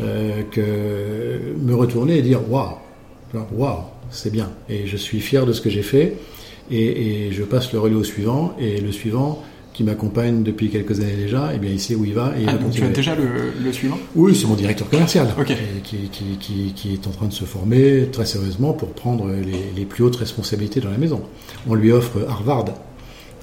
euh, 0.00 0.42
que 0.50 1.54
me 1.60 1.74
retourner 1.74 2.18
et 2.18 2.22
dire 2.22 2.40
waouh, 2.50 2.76
waouh, 3.52 3.76
c'est 4.10 4.32
bien. 4.32 4.50
Et 4.68 4.86
je 4.86 4.96
suis 4.96 5.20
fier 5.20 5.44
de 5.46 5.52
ce 5.52 5.60
que 5.60 5.70
j'ai 5.70 5.82
fait. 5.82 6.16
Et, 6.70 7.26
et 7.26 7.32
je 7.32 7.42
passe 7.42 7.72
le 7.72 7.78
relais 7.80 7.94
au 7.96 8.04
suivant. 8.04 8.54
Et 8.58 8.80
le 8.80 8.92
suivant, 8.92 9.42
qui 9.72 9.84
m'accompagne 9.84 10.42
depuis 10.42 10.68
quelques 10.70 11.00
années 11.00 11.16
déjà, 11.16 11.50
eh 11.54 11.58
bien, 11.58 11.70
il 11.70 11.80
sait 11.80 11.94
où 11.94 12.04
il 12.04 12.12
va 12.14 12.34
et 12.38 12.44
Ah, 12.46 12.54
donc 12.58 12.72
tu 12.72 12.82
as 12.84 12.88
déjà 12.88 13.14
le, 13.14 13.24
le 13.64 13.72
suivant? 13.72 13.98
Oui, 14.14 14.34
c'est 14.34 14.46
mon 14.46 14.54
directeur 14.54 14.88
commercial 14.90 15.28
Ok. 15.38 15.50
et 15.50 15.80
qui, 15.82 16.08
qui, 16.10 16.24
qui, 16.38 16.72
qui 16.74 16.92
est 16.94 17.06
en 17.06 17.10
train 17.10 17.26
de 17.26 17.32
se 17.32 17.44
former 17.44 18.08
très 18.12 18.26
sérieusement 18.26 18.72
pour 18.74 18.90
prendre 18.90 19.28
les, 19.30 19.70
les 19.76 19.84
plus 19.86 20.04
hautes 20.04 20.16
responsabilités 20.16 20.80
dans 20.80 20.90
la 20.90 20.98
maison. 20.98 21.22
On 21.66 21.74
lui 21.74 21.90
offre 21.92 22.26
Harvard. 22.28 22.66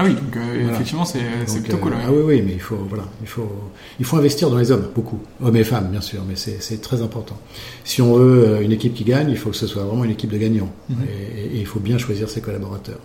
Ah 0.01 0.05
oui, 0.05 0.13
donc 0.13 0.37
euh, 0.37 0.39
Voilà. 0.61 0.73
effectivement, 0.75 1.03
c'est 1.03 1.19
plutôt 1.61 1.75
euh, 1.75 1.79
cool. 1.79 1.91
ouais. 1.91 1.97
Ah 2.05 2.11
oui, 2.13 2.21
oui, 2.25 2.41
mais 2.45 2.53
il 2.53 2.61
faut, 2.61 2.77
voilà, 2.87 3.03
il 3.21 3.27
faut, 3.27 3.51
il 3.99 4.05
faut 4.05 4.15
investir 4.15 4.49
dans 4.49 4.57
les 4.57 4.71
hommes, 4.71 4.87
beaucoup. 4.95 5.19
Hommes 5.43 5.57
et 5.57 5.65
femmes, 5.65 5.89
bien 5.91 5.99
sûr, 5.99 6.21
mais 6.25 6.35
c'est 6.37 6.79
très 6.81 7.01
important. 7.01 7.37
Si 7.83 8.01
on 8.01 8.13
veut 8.13 8.47
euh, 8.47 8.61
une 8.61 8.71
équipe 8.71 8.93
qui 8.93 9.03
gagne, 9.03 9.29
il 9.29 9.35
faut 9.35 9.49
que 9.49 9.57
ce 9.57 9.67
soit 9.67 9.83
vraiment 9.83 10.05
une 10.05 10.11
équipe 10.11 10.31
de 10.31 10.37
gagnants. 10.37 10.71
Mhm. 10.89 10.97
et, 11.03 11.57
et 11.57 11.59
il 11.59 11.65
faut 11.65 11.81
bien 11.81 11.97
choisir 11.97 12.29
ses 12.29 12.39
collaborateurs. 12.39 12.99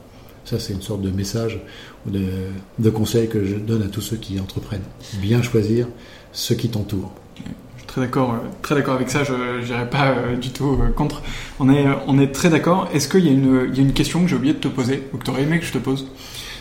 Ça, 0.44 0.58
c'est 0.58 0.72
une 0.74 0.82
sorte 0.82 1.00
de 1.02 1.10
message 1.10 1.58
ou 2.06 2.10
de, 2.10 2.22
de 2.78 2.90
conseil 2.90 3.28
que 3.28 3.44
je 3.44 3.54
donne 3.54 3.82
à 3.82 3.86
tous 3.88 4.02
ceux 4.02 4.16
qui 4.16 4.38
entreprennent. 4.38 4.82
Bien 5.14 5.42
choisir 5.42 5.86
ceux 6.32 6.54
qui 6.54 6.68
t'entourent. 6.68 7.12
Je 7.36 7.42
suis 7.80 7.86
très 7.86 8.00
d'accord, 8.02 8.32
euh, 8.34 8.48
très 8.60 8.74
d'accord 8.74 8.94
avec 8.94 9.08
ça. 9.08 9.24
Je 9.24 9.32
n'irai 9.64 9.88
pas 9.88 10.10
euh, 10.10 10.36
du 10.36 10.50
tout 10.50 10.78
euh, 10.82 10.90
contre. 10.92 11.22
On 11.60 11.70
est, 11.72 11.86
on 12.06 12.18
est 12.18 12.28
très 12.32 12.50
d'accord. 12.50 12.88
Est-ce 12.92 13.08
qu'il 13.08 13.24
y 13.24 13.28
a 13.28 13.32
une, 13.32 13.68
il 13.72 13.76
y 13.76 13.80
a 13.80 13.82
une 13.82 13.94
question 13.94 14.22
que 14.22 14.28
j'ai 14.28 14.36
oublié 14.36 14.52
de 14.52 14.58
te 14.58 14.68
poser 14.68 15.04
ou 15.14 15.16
que 15.16 15.24
tu 15.24 15.30
aurais 15.30 15.42
aimé 15.44 15.58
que 15.60 15.64
je 15.64 15.72
te 15.72 15.78
pose? 15.78 16.06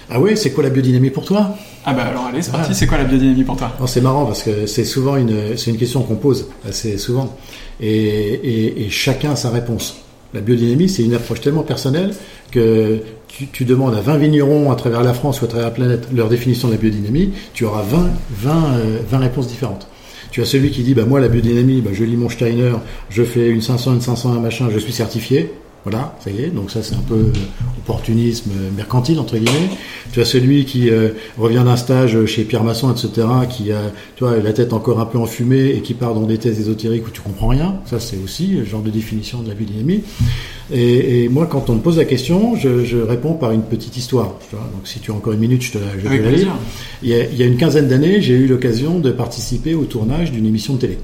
Ah 0.09 0.19
oui, 0.19 0.37
c'est 0.37 0.51
quoi 0.51 0.63
la 0.63 0.69
biodynamie 0.69 1.09
pour 1.09 1.25
toi? 1.25 1.55
Ah 1.85 1.93
bah 1.93 2.03
alors 2.03 2.25
allez, 2.25 2.41
c'est 2.41 2.51
Ah. 2.53 2.57
parti. 2.59 2.75
C'est 2.75 2.87
quoi 2.87 2.97
la 2.97 3.05
biodynamie 3.05 3.43
pour 3.43 3.55
toi? 3.57 3.71
C'est 3.87 4.01
marrant 4.01 4.25
parce 4.25 4.43
que 4.43 4.65
c'est 4.65 4.85
souvent 4.85 5.15
une, 5.17 5.57
c'est 5.57 5.71
une 5.71 5.77
question 5.77 6.03
qu'on 6.03 6.15
pose 6.15 6.47
assez 6.67 6.97
souvent. 6.97 7.37
Et, 7.81 7.89
et, 7.89 8.85
et 8.85 8.89
chacun 8.89 9.31
a 9.31 9.35
sa 9.35 9.49
réponse. 9.49 9.95
La 10.33 10.41
biodynamie, 10.41 10.89
c'est 10.89 11.03
une 11.03 11.13
approche 11.13 11.41
tellement 11.41 11.63
personnelle 11.63 12.13
que 12.51 12.99
tu, 13.27 13.65
demandes 13.65 13.95
à 13.95 14.01
20 14.01 14.17
vignerons 14.17 14.71
à 14.71 14.75
travers 14.75 15.03
la 15.03 15.13
France 15.13 15.41
ou 15.41 15.45
à 15.45 15.47
travers 15.47 15.67
la 15.67 15.73
planète 15.73 16.07
leur 16.13 16.29
définition 16.29 16.67
de 16.67 16.73
la 16.73 16.79
biodynamie, 16.79 17.33
tu 17.53 17.65
auras 17.65 17.83
20, 17.83 18.09
20, 18.31 18.51
euh, 18.51 18.97
20 19.09 19.17
réponses 19.19 19.47
différentes. 19.47 19.87
Tu 20.31 20.41
as 20.41 20.45
celui 20.45 20.71
qui 20.71 20.81
dit, 20.81 20.93
bah, 20.93 21.05
moi, 21.05 21.19
la 21.19 21.27
biodynamie, 21.27 21.81
bah, 21.81 21.91
je 21.93 22.03
lis 22.03 22.17
mon 22.17 22.29
Steiner, 22.29 22.73
je 23.09 23.23
fais 23.23 23.49
une 23.49 23.61
500, 23.61 23.93
une 23.93 24.01
500, 24.01 24.33
un 24.33 24.39
machin, 24.39 24.69
je 24.71 24.79
suis 24.79 24.93
certifié. 24.93 25.51
Voilà, 25.85 26.15
ça 26.23 26.31
y 26.31 26.41
est. 26.41 26.47
Donc 26.47 26.71
ça, 26.71 26.81
c'est 26.81 26.95
un 26.95 27.03
peu 27.07 27.15
euh, 27.15 27.31
opportunisme 27.79 28.51
euh, 28.51 28.69
mercantile 28.75 29.19
entre 29.19 29.35
guillemets. 29.35 29.69
Tu 30.13 30.21
as 30.21 30.25
celui 30.25 30.63
qui 30.63 30.89
euh, 30.89 31.09
revient 31.37 31.63
d'un 31.65 31.75
stage 31.75 32.25
chez 32.25 32.43
Pierre 32.43 32.63
Masson, 32.63 32.89
etc., 32.91 33.27
qui 33.49 33.71
a, 33.71 33.91
tu 34.15 34.23
vois, 34.23 34.37
la 34.37 34.53
tête 34.53 34.71
encore 34.71 35.01
un 35.01 35.05
peu 35.05 35.17
enfumée 35.17 35.71
et 35.71 35.81
qui 35.81 35.93
part 35.93 36.13
dans 36.13 36.21
des 36.21 36.37
thèses 36.37 36.59
ésotériques 36.59 37.05
où 37.07 37.11
tu 37.11 37.19
comprends 37.19 37.47
rien. 37.47 37.75
Ça, 37.85 37.99
c'est 37.99 38.17
aussi 38.23 38.47
le 38.47 38.63
genre 38.63 38.81
de 38.81 38.91
définition 38.91 39.41
de 39.41 39.49
la 39.49 39.55
biodynamie. 39.55 40.03
Et, 40.71 41.23
et 41.23 41.29
moi, 41.29 41.47
quand 41.47 41.69
on 41.69 41.75
me 41.75 41.81
pose 41.81 41.97
la 41.97 42.05
question, 42.05 42.55
je, 42.55 42.85
je 42.85 42.97
réponds 42.97 43.33
par 43.33 43.51
une 43.51 43.63
petite 43.63 43.97
histoire. 43.97 44.35
Tu 44.49 44.55
vois. 44.55 44.65
Donc 44.73 44.87
si 44.87 44.99
tu 44.99 45.11
as 45.11 45.13
encore 45.13 45.33
une 45.33 45.39
minute, 45.39 45.63
je 45.63 45.73
te 45.73 45.77
la, 45.79 45.85
je 45.97 46.03
te 46.03 46.07
la 46.07 46.15
lis. 46.15 46.27
plaisir. 46.29 46.53
Il 47.01 47.09
y, 47.09 47.13
a, 47.13 47.25
il 47.25 47.37
y 47.37 47.43
a 47.43 47.45
une 47.45 47.57
quinzaine 47.57 47.89
d'années, 47.89 48.21
j'ai 48.21 48.35
eu 48.35 48.47
l'occasion 48.47 48.99
de 48.99 49.11
participer 49.11 49.73
au 49.73 49.83
tournage 49.83 50.31
d'une 50.31 50.45
émission 50.45 50.75
de 50.75 50.79
télé. 50.79 50.97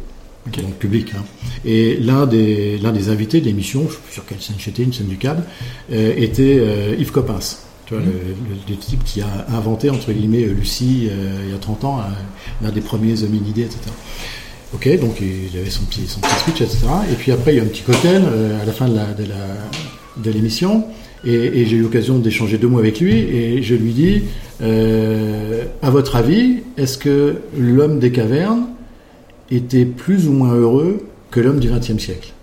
Ok. 0.48 0.62
Donc 0.62 0.74
public. 0.76 1.08
Hein. 1.16 1.24
Et 1.66 1.98
l'un 1.98 2.26
des, 2.26 2.78
l'un 2.78 2.92
des 2.92 3.10
invités 3.10 3.40
de 3.42 3.46
l'émission, 3.46 3.84
je 3.88 3.94
sais 3.94 4.00
plus 4.04 4.14
sur 4.14 4.26
quelle 4.26 4.42
scène 4.42 4.56
j'étais, 4.58 4.84
une 4.84 4.94
scène 4.94 5.08
du 5.08 5.18
câble, 5.18 5.44
euh, 5.92 6.14
était 6.18 6.58
euh, 6.60 6.96
Yves 6.98 7.12
Coppens. 7.12 7.58
Tu 7.86 7.94
vois, 7.96 8.04
le, 8.04 8.12
le- 8.12 8.56
le 8.70 8.76
type 8.78 9.04
qui 9.04 9.22
a 9.22 9.28
inventé, 9.52 9.90
entre 9.90 10.12
guillemets, 10.12 10.44
euh, 10.44 10.54
Lucie, 10.54 11.08
euh, 11.10 11.42
il 11.46 11.52
y 11.52 11.56
a 11.56 11.58
30 11.58 11.84
ans, 11.86 12.00
un- 12.00 12.66
l'un 12.66 12.72
des 12.72 12.82
premiers 12.82 13.24
hominidés, 13.24 13.64
etc. 13.64 13.80
Ok, 14.74 14.88
donc 15.00 15.20
il 15.22 15.58
avait 15.60 15.72
son 15.72 15.84
petit, 15.86 16.06
son 16.08 16.20
petit 16.20 16.36
speech, 16.36 16.62
etc. 16.62 16.78
Et 17.12 17.16
puis 17.16 17.32
après, 17.32 17.54
il 17.54 17.58
y 17.58 17.60
a 17.60 17.64
un 17.64 17.68
petit 17.68 17.82
cocktail 17.82 18.22
à 18.62 18.66
la 18.66 18.72
fin 18.72 18.88
de 18.88 18.96
la, 18.96 19.06
de 19.14 19.24
la, 19.26 19.36
de 20.24 20.30
l'émission. 20.32 20.86
Et, 21.26 21.34
et 21.34 21.66
j'ai 21.66 21.76
eu 21.78 21.82
l'occasion 21.82 22.20
d'échanger 22.20 22.60
deux 22.60 22.68
mots 22.68 22.78
avec 22.78 23.00
lui. 23.00 23.14
Et 23.18 23.64
je 23.64 23.74
lui 23.74 23.92
dis, 23.94 24.22
à 25.82 25.90
votre 25.90 26.16
avis, 26.16 26.58
est-ce 26.78 26.98
que 27.00 27.38
l'homme 27.58 27.98
des 28.00 28.12
cavernes 28.12 28.68
était 29.52 29.86
plus 29.86 30.28
ou 30.28 30.32
moins 30.32 30.54
heureux 30.54 31.06
que 31.32 31.40
l'homme 31.40 31.60
du 31.60 31.70
XXe 31.70 31.98
siècle 31.98 32.34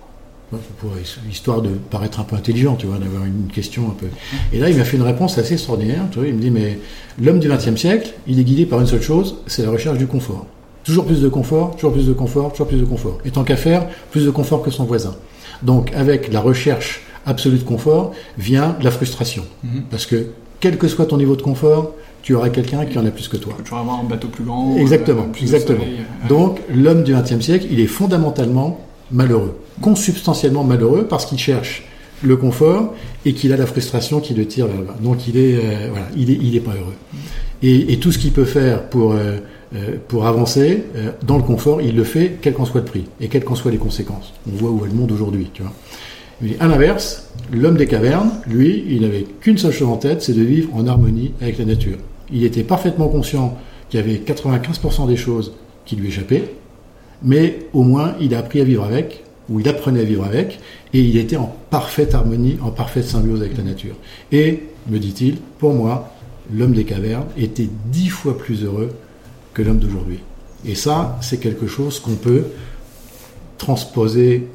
pour, 0.79 0.93
histoire 1.31 1.63
de 1.63 1.71
paraître 1.91 2.21
un 2.21 2.25
peu 2.25 2.37
intelligent, 2.37 2.77
tu 2.77 2.87
vois, 2.87 2.99
d'avoir 2.99 3.25
une 3.25 3.49
question 3.53 3.89
un 3.89 3.95
peu. 3.95 4.07
Et 4.53 4.59
là, 4.59 4.71
il 4.71 4.77
m'a 4.77 4.85
fait 4.85 4.97
une 4.97 5.03
réponse 5.03 5.39
assez 5.39 5.55
extraordinaire. 5.55 6.03
Tu 6.11 6.19
vois, 6.19 6.29
il 6.29 6.35
me 6.35 6.41
dit, 6.41 6.51
mais 6.51 6.79
l'homme 7.21 7.41
du 7.41 7.49
XXe 7.49 7.77
siècle, 7.77 8.15
il 8.27 8.39
est 8.39 8.45
guidé 8.45 8.67
par 8.67 8.81
une 8.81 8.87
seule 8.87 9.03
chose, 9.03 9.37
c'est 9.47 9.63
la 9.63 9.71
recherche 9.71 9.99
du 9.99 10.07
confort. 10.07 10.47
Toujours 10.85 11.05
plus 11.05 11.21
de 11.21 11.29
confort, 11.29 11.75
toujours 11.75 11.93
plus 11.93 12.07
de 12.07 12.13
confort, 12.13 12.53
toujours 12.53 12.69
plus 12.69 12.79
de 12.79 12.85
confort. 12.85 13.19
Et 13.25 13.31
tant 13.31 13.43
qu'à 13.43 13.57
faire, 13.57 13.89
plus 14.11 14.25
de 14.25 14.31
confort 14.31 14.63
que 14.63 14.71
son 14.71 14.85
voisin. 14.85 15.17
Donc, 15.63 15.93
avec 15.95 16.33
la 16.33 16.41
recherche 16.41 17.03
absolue 17.25 17.59
de 17.59 17.65
confort, 17.65 18.13
vient 18.39 18.77
la 18.81 18.93
frustration. 18.93 19.45
Mhm. 19.65 19.85
Parce 19.91 20.07
que, 20.07 20.29
quel 20.61 20.79
que 20.79 20.87
soit 20.87 21.07
ton 21.07 21.17
niveau 21.17 21.35
de 21.35 21.43
confort, 21.43 21.93
tu 22.27 22.35
auras 22.35 22.49
quelqu'un 22.49 22.85
qui 22.87 22.99
en 22.99 23.07
a 23.07 23.13
plus 23.13 23.29
que 23.29 23.37
toi. 23.37 23.57
Tu 23.65 23.71
vas 23.71 23.79
avoir 23.79 24.01
un 24.01 24.03
bateau 24.03 24.27
plus 24.27 24.43
grand. 24.43 24.77
Exactement, 24.77 25.29
euh, 25.33 25.41
exactement. 25.41 25.85
Donc, 26.29 26.59
l'homme 26.75 27.05
du 27.05 27.15
XXe 27.15 27.39
siècle, 27.39 27.69
il 27.71 27.79
est 27.79 27.87
fondamentalement 27.87 28.81
malheureux, 29.13 29.57
consubstantiellement 29.81 30.65
malheureux 30.65 31.07
parce 31.09 31.25
qu'il 31.25 31.39
cherche 31.39 31.85
le 32.25 32.37
confort 32.37 32.95
et 33.25 33.33
qu'il 33.33 33.53
a 33.53 33.57
la 33.57 33.67
frustration 33.67 34.19
qui 34.19 34.35
le 34.35 34.45
tire 34.45 34.67
vers 34.67 34.79
le 34.79 34.87
bas. 34.87 34.97
Donc 35.01 35.29
il 35.29 35.37
est, 35.37 35.55
euh, 35.55 35.89
voilà, 35.91 36.09
il 36.17 36.33
est, 36.33 36.39
il 36.43 36.57
est 36.57 36.61
pas 36.61 36.73
heureux. 36.73 36.95
Et, 37.63 37.97
tout 37.99 38.11
ce 38.11 38.19
qu'il 38.19 38.33
peut 38.33 38.45
faire 38.45 38.89
pour 38.89 39.13
euh, 39.13 39.37
euh, 39.77 39.97
pour 40.09 40.27
avancer 40.27 40.83
dans 41.23 41.37
le 41.37 41.45
confort, 41.45 41.81
il 41.81 41.95
le 41.95 42.03
fait 42.03 42.39
quel 42.43 42.55
qu'en 42.55 42.65
soit 42.65 42.81
le 42.81 42.87
prix 42.87 43.05
et 43.21 43.29
quelles 43.29 43.45
qu'en 43.45 43.55
soient 43.55 43.71
les 43.71 43.79
conséquences. 43.79 44.33
On 44.53 44.57
voit 44.57 44.71
où 44.71 44.85
est 44.85 44.89
le 44.89 44.95
monde 44.95 45.13
aujourd'hui, 45.13 45.49
tu 45.55 45.63
vois. 45.63 45.73
Mais 46.41 46.57
à 46.59 46.67
l'inverse, 46.67 47.31
l'homme 47.53 47.77
des 47.77 47.87
cavernes, 47.87 48.31
lui, 48.49 48.85
il 48.89 49.03
n'avait 49.03 49.27
qu'une 49.41 49.59
seule 49.59 49.73
chose 49.73 49.89
en 49.89 49.97
tête, 49.97 50.23
c'est 50.23 50.35
de 50.35 50.43
vivre 50.43 50.75
en 50.75 50.89
harmonie 50.89 51.33
avec 51.41 51.59
la 51.59 51.67
nature. 51.67 51.99
Il 52.33 52.45
était 52.45 52.65
parfaitement 52.65 53.09
conscient 53.09 53.57
qu'il 53.89 54.01
y 54.01 54.03
avait 54.03 54.17
95% 54.17 55.07
des 55.07 55.17
choses 55.17 55.53
qui 55.85 55.97
lui 55.97 56.09
échappaient, 56.09 56.55
mais 57.23 57.61
au 57.73 57.83
moins 57.83 58.15
il 58.21 58.35
a 58.35 58.39
appris 58.39 58.61
à 58.61 58.65
vivre 58.65 58.85
avec, 58.85 59.23
ou 59.49 59.61
il 59.61 59.69
apprenait 59.69 60.01
à 60.01 60.05
vivre 60.05 60.25
avec, 60.25 60.59
et 60.93 61.01
il 61.01 61.17
était 61.17 61.37
en 61.37 61.55
parfaite 61.71 62.15
harmonie, 62.15 62.59
en 62.63 62.71
parfaite 62.71 63.05
symbiose 63.05 63.41
avec 63.41 63.57
la 63.57 63.65
nature. 63.65 63.95
Et, 64.33 64.65
me 64.89 64.99
dit-il, 64.99 65.37
pour 65.59 65.73
moi, 65.73 66.13
l'homme 66.53 66.73
des 66.73 66.85
cavernes 66.85 67.27
était 67.37 67.69
dix 67.87 68.09
fois 68.09 68.37
plus 68.37 68.65
heureux 68.65 68.91
que 69.55 69.63
l'homme 69.63 69.79
d'aujourd'hui. 69.79 70.21
Et 70.65 70.75
ça, 70.75 71.19
c'est 71.21 71.39
quelque 71.39 71.67
chose 71.67 72.01
qu'on 72.01 72.15
peut 72.15 72.45
transposer 73.59 74.49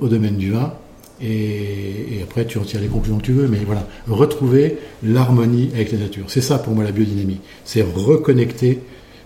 au 0.00 0.08
domaine 0.08 0.36
du 0.36 0.52
vin, 0.52 0.74
et, 1.20 2.20
après 2.22 2.46
tu 2.46 2.58
retires 2.58 2.80
les 2.80 2.88
conclusions 2.88 3.18
que 3.18 3.24
tu 3.24 3.32
veux, 3.32 3.48
mais 3.48 3.58
voilà, 3.64 3.86
retrouver 4.08 4.78
l'harmonie 5.02 5.70
avec 5.74 5.92
la 5.92 5.98
nature. 5.98 6.24
C'est 6.28 6.40
ça 6.40 6.58
pour 6.58 6.74
moi 6.74 6.84
la 6.84 6.92
biodynamie, 6.92 7.40
c'est 7.64 7.82
reconnecter 7.82 8.80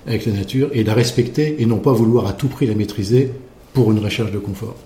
avec 0.07 0.27
la 0.27 0.33
nature 0.33 0.71
et 0.73 0.85
la 0.85 0.95
respecter 0.95 1.63
et 1.63 1.67
non 1.67 1.79
pas 1.79 1.93
vouloir 1.93 2.27
à 2.27 2.33
tout 2.33 2.49
prix 2.49 2.67
la 2.67 2.75
maîtriser 2.75 3.31
pour 3.73 3.93
une 3.93 3.99
recherche 3.99 4.33
de 4.33 4.39
confort. 4.39 4.77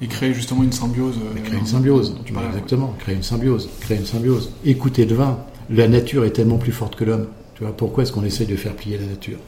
Et 0.00 0.06
créer 0.08 0.34
justement 0.34 0.64
une 0.64 0.72
symbiose. 0.72 1.16
Euh, 1.16 1.40
créer 1.44 1.60
une 1.60 1.66
symbiose, 1.66 2.16
exactement. 2.26 2.94
Créer 2.98 3.14
une 3.14 3.22
symbiose, 3.22 3.70
créer 3.80 3.98
une 3.98 4.06
symbiose. 4.06 4.50
Écoutez 4.64 5.04
le 5.04 5.14
vin. 5.14 5.38
La 5.70 5.86
nature 5.86 6.24
est 6.24 6.30
tellement 6.30 6.58
plus 6.58 6.72
forte 6.72 6.96
que 6.96 7.04
l'homme. 7.04 7.28
Tu 7.54 7.62
vois, 7.62 7.72
pourquoi 7.76 8.02
est-ce 8.02 8.12
qu'on 8.12 8.24
essaie 8.24 8.44
de 8.44 8.56
faire 8.56 8.74
plier 8.74 8.98
la 8.98 9.06
nature? 9.06 9.38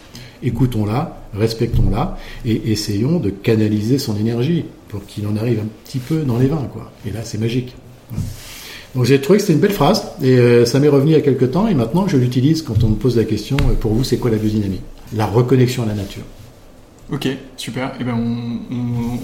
Écoutons-la, 0.44 1.24
respectons-la 1.34 2.18
et 2.44 2.70
essayons 2.70 3.18
de 3.18 3.30
canaliser 3.30 3.98
son 3.98 4.16
énergie 4.16 4.66
pour 4.88 5.04
qu'il 5.06 5.26
en 5.26 5.36
arrive 5.36 5.60
un 5.60 5.68
petit 5.84 5.98
peu 5.98 6.22
dans 6.22 6.38
les 6.38 6.46
vins, 6.46 6.68
quoi. 6.72 6.92
Et 7.06 7.10
là, 7.10 7.20
c'est 7.24 7.38
magique. 7.38 7.74
Donc 8.94 9.04
j'ai 9.04 9.20
trouvé 9.20 9.38
que 9.38 9.42
c'était 9.42 9.54
une 9.54 9.60
belle 9.60 9.72
phrase 9.72 10.06
et 10.22 10.38
euh, 10.38 10.64
ça 10.64 10.78
m'est 10.78 10.88
revenu 10.88 11.10
il 11.10 11.14
y 11.14 11.16
a 11.16 11.20
quelques 11.20 11.50
temps 11.50 11.66
et 11.66 11.74
maintenant 11.74 12.06
je 12.06 12.16
l'utilise 12.16 12.62
quand 12.62 12.84
on 12.84 12.90
me 12.90 12.94
pose 12.94 13.16
la 13.16 13.24
question 13.24 13.56
euh, 13.68 13.74
pour 13.74 13.92
vous 13.92 14.04
c'est 14.04 14.18
quoi 14.18 14.30
la 14.30 14.36
biodynamie 14.36 14.80
La 15.14 15.26
reconnexion 15.26 15.82
à 15.82 15.86
la 15.86 15.94
nature. 15.94 16.22
Ok, 17.12 17.28
super. 17.56 17.88
Et 17.88 17.96
eh 18.00 18.04
ben 18.04 18.16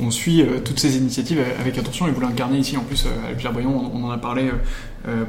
on, 0.03 0.11
suit 0.11 0.43
euh, 0.43 0.59
toutes 0.63 0.81
ces 0.81 0.99
initiatives 0.99 1.39
avec 1.61 1.79
attention 1.79 2.09
et 2.09 2.11
vous 2.11 2.21
l'incarnez 2.21 2.59
ici 2.59 2.77
en 2.77 2.83
plus 2.83 3.07
avec 3.25 3.39
Pierre 3.39 3.53
Brion, 3.53 3.93
on, 3.95 4.05
en 4.05 4.11
a 4.11 4.19
parlé 4.19 4.51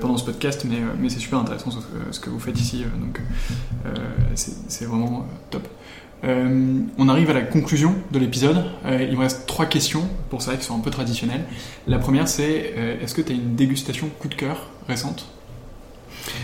pendant 0.01 0.17
ce 0.17 0.25
podcast, 0.25 0.65
mais, 0.67 0.77
mais 0.99 1.07
c'est 1.07 1.19
super 1.19 1.39
intéressant 1.39 1.69
ce, 2.11 2.19
que 2.19 2.29
vous 2.29 2.39
faites 2.39 2.59
ici, 2.59 2.83
donc 2.99 3.21
c'est 4.35 4.85
vraiment 4.85 5.27
top. 5.49 5.65
Euh, 6.23 6.80
on 6.98 7.10
arrive 7.10 7.30
à 7.31 7.34
la 7.34 7.41
conclusion 7.41 7.95
de 8.11 8.19
l'épisode. 8.19 8.64
Euh, 8.85 9.07
il 9.10 9.18
me 9.18 9.22
reste 9.22 9.48
trois 9.48 9.65
questions 9.65 10.03
pour 10.30 10.41
ça 10.41 10.56
qui 10.56 10.65
sont 10.65 10.76
un 10.76 10.80
peu 10.80 10.91
traditionnelles. 10.91 11.45
La 11.88 11.98
première, 11.98 12.27
c'est 12.27 12.73
euh, 12.77 12.95
est-ce 13.03 13.15
que 13.15 13.22
tu 13.22 13.31
as 13.31 13.35
une 13.35 13.56
dégustation 13.56 14.07
coup 14.19 14.27
de 14.27 14.35
cœur 14.35 14.69
récente? 14.88 15.26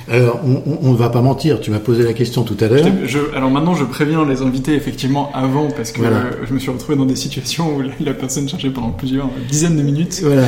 Alors, 0.10 0.40
on 0.44 0.92
ne 0.92 0.98
va 0.98 1.10
pas 1.10 1.22
mentir, 1.22 1.62
tu 1.62 1.70
m'as 1.70 1.78
posé 1.78 2.04
la 2.04 2.14
question 2.14 2.44
tout 2.44 2.58
à 2.62 2.68
l'heure. 2.68 2.88
Alors 3.36 3.52
maintenant, 3.52 3.76
je 3.76 3.84
préviens 3.84 4.26
les 4.26 4.42
invités 4.42 4.74
effectivement 4.74 5.32
avant, 5.36 5.70
parce 5.70 5.92
que 5.92 6.02
je 6.48 6.52
me 6.52 6.58
suis 6.58 6.72
retrouvé 6.72 6.98
dans 6.98 7.06
des 7.06 7.16
situations 7.16 7.76
où 7.76 7.84
la 8.04 8.14
personne 8.16 8.50
cherchait 8.50 8.72
pendant 8.72 8.90
plusieurs 8.90 9.30
dizaines 9.48 9.78
de 9.78 9.84
minutes. 9.84 10.22
Voilà, 10.24 10.48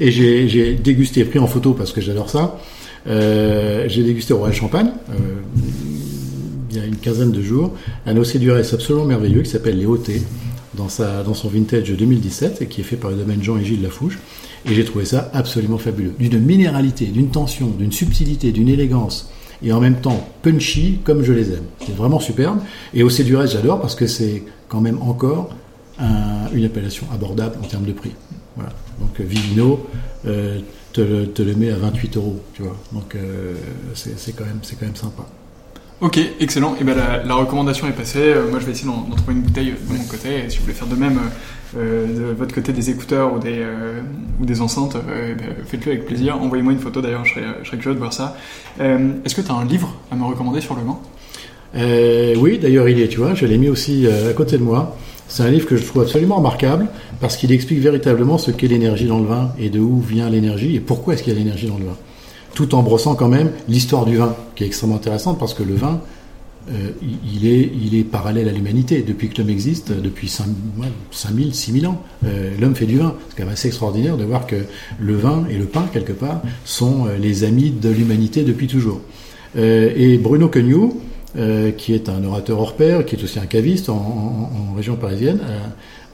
et 0.00 0.10
j'ai 0.10 0.74
dégusté, 0.74 1.24
pris 1.24 1.38
en 1.38 1.46
photo 1.46 1.74
parce 1.74 1.92
que 1.92 2.00
j'adore 2.00 2.28
ça. 2.28 2.58
j'ai 3.06 4.02
dégusté 4.02 4.32
au 4.32 4.38
Royal 4.38 4.56
Champagne, 4.56 4.90
il 6.72 6.78
y 6.78 6.80
a 6.80 6.86
une 6.86 6.96
quinzaine 6.96 7.32
de 7.32 7.42
jours, 7.42 7.72
un 8.06 8.16
Océdurès 8.16 8.72
absolument 8.72 9.04
merveilleux 9.04 9.42
qui 9.42 9.50
s'appelle 9.50 9.78
les 9.78 9.86
OT 9.86 10.10
dans, 10.74 10.88
son 10.88 11.48
vintage 11.48 11.90
2017 11.90 12.62
et 12.62 12.66
qui 12.66 12.80
est 12.80 12.84
fait 12.84 12.96
par 12.96 13.10
le 13.10 13.16
domaine 13.16 13.42
Jean 13.42 13.58
et 13.58 13.64
Gilles 13.64 13.82
Lafouche. 13.82 14.18
Et 14.64 14.74
j'ai 14.74 14.84
trouvé 14.84 15.04
ça 15.04 15.30
absolument 15.34 15.78
fabuleux. 15.78 16.14
D'une 16.18 16.38
minéralité, 16.38 17.06
d'une 17.06 17.28
tension, 17.28 17.68
d'une 17.68 17.92
subtilité, 17.92 18.52
d'une 18.52 18.68
élégance 18.68 19.30
et 19.62 19.72
en 19.72 19.80
même 19.80 20.00
temps 20.00 20.28
punchy 20.42 21.00
comme 21.04 21.22
je 21.22 21.32
les 21.32 21.50
aime. 21.50 21.64
C'est 21.84 21.94
vraiment 21.94 22.20
superbe. 22.20 22.60
Et 22.94 23.02
Océdurès, 23.02 23.52
j'adore 23.52 23.80
parce 23.80 23.94
que 23.94 24.06
c'est 24.06 24.44
quand 24.68 24.80
même 24.80 25.00
encore 25.02 25.54
une 26.54 26.64
appellation 26.64 27.06
abordable 27.12 27.56
en 27.62 27.66
termes 27.66 27.84
de 27.84 27.92
prix. 27.92 28.12
Donc 29.00 29.20
Vivino 29.20 29.86
euh, 30.26 30.60
te, 30.92 31.00
le, 31.00 31.54
met 31.54 31.70
à 31.70 31.76
28 31.76 32.16
euros, 32.16 32.40
tu 32.54 32.62
vois. 32.62 32.76
Donc 32.92 33.14
euh, 33.14 33.54
c'est 33.94 34.32
quand 34.32 34.44
même 34.44 34.96
sympa. 34.96 35.26
Ok, 36.02 36.18
excellent. 36.40 36.74
Et 36.74 36.78
eh 36.80 36.84
ben 36.84 36.96
la, 36.96 37.34
recommandation 37.36 37.86
est 37.86 37.92
passée. 37.92 38.18
Euh, 38.18 38.50
moi, 38.50 38.58
je 38.58 38.66
vais 38.66 38.72
essayer 38.72 38.88
d'en 38.88 39.14
trouver 39.14 39.34
une 39.34 39.42
bouteille 39.42 39.72
de 39.88 39.96
mon 39.96 40.02
côté. 40.02 40.30
Si 40.48 40.56
vous 40.56 40.64
voulez 40.64 40.74
faire 40.74 40.88
de 40.88 40.96
même 40.96 41.20
euh, 41.78 42.06
de 42.32 42.36
votre 42.36 42.52
côté 42.52 42.72
des 42.72 42.90
écouteurs 42.90 43.32
ou 43.32 43.38
des, 43.38 43.60
euh, 43.60 44.00
ou 44.40 44.44
des 44.44 44.60
enceintes, 44.60 44.96
eh 44.96 45.34
ben, 45.34 45.54
faites-le 45.64 45.92
avec 45.92 46.06
plaisir. 46.06 46.42
Envoyez-moi 46.42 46.72
une 46.72 46.80
photo 46.80 47.00
d'ailleurs, 47.00 47.24
je 47.24 47.34
je 47.62 47.68
serais, 47.68 47.78
curieux 47.78 47.94
de 47.94 48.00
voir 48.00 48.12
ça. 48.12 48.36
Est-ce 48.80 49.36
que 49.36 49.42
tu 49.42 49.52
as 49.52 49.54
un 49.54 49.64
livre 49.64 49.94
à 50.10 50.16
me 50.16 50.24
recommander 50.24 50.60
sur 50.60 50.74
le 50.74 50.82
vin 50.82 52.34
Oui, 52.36 52.58
d'ailleurs, 52.58 52.88
il 52.88 53.00
est, 53.00 53.06
tu 53.06 53.18
vois, 53.18 53.34
je 53.34 53.46
l'ai 53.46 53.56
mis 53.56 53.68
aussi 53.68 54.08
à 54.08 54.32
côté 54.32 54.58
de 54.58 54.64
moi. 54.64 54.96
C'est 55.28 55.44
un 55.44 55.50
livre 55.50 55.68
que 55.68 55.76
je 55.76 55.86
trouve 55.86 56.02
absolument 56.02 56.38
remarquable 56.38 56.88
parce 57.20 57.36
qu'il 57.36 57.52
explique 57.52 57.78
véritablement 57.78 58.38
ce 58.38 58.50
qu'est 58.50 58.66
l'énergie 58.66 59.06
dans 59.06 59.20
le 59.20 59.26
vin 59.26 59.52
et 59.56 59.70
de 59.70 59.78
où 59.78 60.00
vient 60.00 60.28
l'énergie 60.28 60.74
et 60.74 60.80
pourquoi 60.80 61.14
est-ce 61.14 61.22
qu'il 61.22 61.32
y 61.32 61.36
a 61.36 61.38
l'énergie 61.38 61.68
dans 61.68 61.78
le 61.78 61.84
vin 61.84 61.96
tout 62.54 62.74
en 62.74 62.82
brossant 62.82 63.14
quand 63.14 63.28
même 63.28 63.52
l'histoire 63.68 64.04
du 64.04 64.16
vin, 64.16 64.34
qui 64.54 64.64
est 64.64 64.66
extrêmement 64.66 64.96
intéressante 64.96 65.38
parce 65.38 65.54
que 65.54 65.62
le 65.62 65.74
vin, 65.74 66.00
euh, 66.70 66.90
il, 67.02 67.96
est, 67.96 68.04
parallèle 68.04 68.48
à 68.48 68.52
l'humanité. 68.52 69.02
Depuis 69.02 69.28
que 69.28 69.38
l'homme 69.38 69.50
existe, 69.50 69.92
depuis 69.92 70.28
5000, 70.28 71.54
6000 71.54 71.86
ans, 71.88 72.00
euh, 72.24 72.50
l'homme 72.60 72.76
fait 72.76 72.86
du 72.86 72.98
vin. 72.98 73.16
C'est 73.28 73.36
quand 73.36 73.44
même 73.44 73.52
assez 73.52 73.68
extraordinaire 73.68 74.16
de 74.16 74.24
voir 74.24 74.46
que 74.46 74.56
le 75.00 75.16
vin 75.16 75.44
et 75.50 75.56
le 75.56 75.64
pain, 75.64 75.86
quelque 75.92 76.12
part, 76.12 76.40
sont 76.64 77.06
euh, 77.06 77.16
les 77.16 77.42
amis 77.44 77.70
de 77.70 77.88
l'humanité 77.88 78.44
depuis 78.44 78.68
toujours. 78.68 79.00
et 79.56 80.18
Bruno 80.18 80.48
Queugnou, 80.48 81.00
qui 81.76 81.94
est 81.94 82.08
un 82.08 82.24
orateur 82.24 82.58
hors 82.58 82.76
pair, 82.76 83.04
qui 83.04 83.16
est 83.16 83.24
aussi 83.24 83.38
un 83.38 83.46
caviste 83.46 83.88
en, 83.88 84.72
région 84.76 84.96
parisienne, 84.96 85.40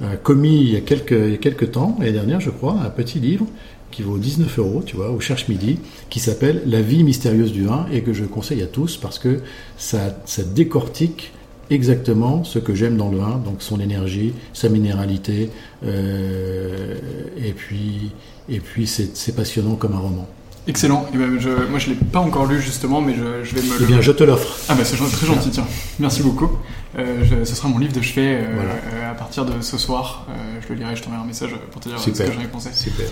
a, 0.03 0.17
commis 0.17 0.61
il 0.61 0.73
y 0.73 0.77
a 0.77 0.81
quelques 0.81 1.71
temps, 1.71 1.97
l'année 2.01 2.13
dernière 2.13 2.41
je 2.41 2.51
crois, 2.51 2.77
un 2.85 2.91
petit 2.91 3.21
livre 3.21 3.47
qui 3.91 4.03
vaut 4.03 4.19
19 4.19 4.59
euros, 4.59 4.83
tu 4.85 4.97
vois, 4.97 5.11
au 5.11 5.21
Cherche 5.21 5.49
Midi, 5.49 5.79
qui 6.11 6.21
s'appelle 6.21 6.63
La 6.67 6.83
vie 6.83 7.05
mystérieuse 7.05 7.53
du 7.53 7.65
vin 7.65 7.87
et 7.93 8.03
que 8.03 8.13
je 8.13 8.25
conseille 8.25 8.63
à 8.63 8.67
tous 8.67 8.97
parce 8.97 9.19
que 9.19 9.41
ça, 9.77 10.15
décortique 10.55 11.33
exactement 11.71 12.45
ce 12.45 12.59
que 12.59 12.75
j'aime 12.75 12.97
dans 12.97 13.11
le 13.11 13.19
vin, 13.19 13.41
donc 13.45 13.57
son 13.61 13.81
énergie, 13.81 14.33
sa 14.53 14.69
minéralité, 14.69 15.51
euh, 15.85 16.95
et 17.37 17.53
puis 17.53 18.87
c'est 18.87 19.37
passionnant 19.37 19.75
comme 19.75 19.93
un 19.93 19.99
roman. 19.99 20.29
Excellent. 20.69 21.07
Eh 21.15 21.17
ben, 21.17 21.41
je, 21.41 21.49
moi, 21.71 21.79
je 21.79 21.89
l'ai 21.89 21.95
pas 21.97 22.21
encore 22.21 22.47
lu 22.47 22.61
justement, 22.61 23.01
mais 23.01 23.15
je, 23.15 23.43
je 23.49 23.55
vais 23.55 23.63
me. 23.63 23.75
Eh 23.83 23.87
bien, 23.87 24.01
je 24.03 24.13
te 24.13 24.23
l'offre. 24.23 24.59
Ah 24.69 24.75
bah 24.75 24.85
c'est 24.85 24.97
très 24.97 25.27
gentil, 25.27 25.51
tiens. 25.51 25.67
Merci 25.99 26.23
beaucoup. 26.23 26.51
Euh, 26.99 27.45
ce 27.45 27.55
sera 27.55 27.69
mon 27.69 27.79
livre 27.79 27.93
de 27.93 28.01
chevet 28.01 28.35
euh, 28.35 28.45
euh, 28.47 29.11
à 29.11 29.15
partir 29.15 29.45
de 29.45 29.61
ce 29.61 29.79
soir. 29.79 30.27
Je 30.61 30.73
le 30.73 30.81
lirai, 30.81 30.97
je 30.97 31.03
t'enverrai 31.03 31.23
un 31.23 31.27
message 31.27 31.51
pour 31.71 31.81
te 31.81 31.89
dire 31.89 31.99
ce 31.99 32.11
que 32.11 32.33
j'en 32.33 32.41
ai 32.41 32.47
pensé. 32.47 32.71
Super. 32.73 33.07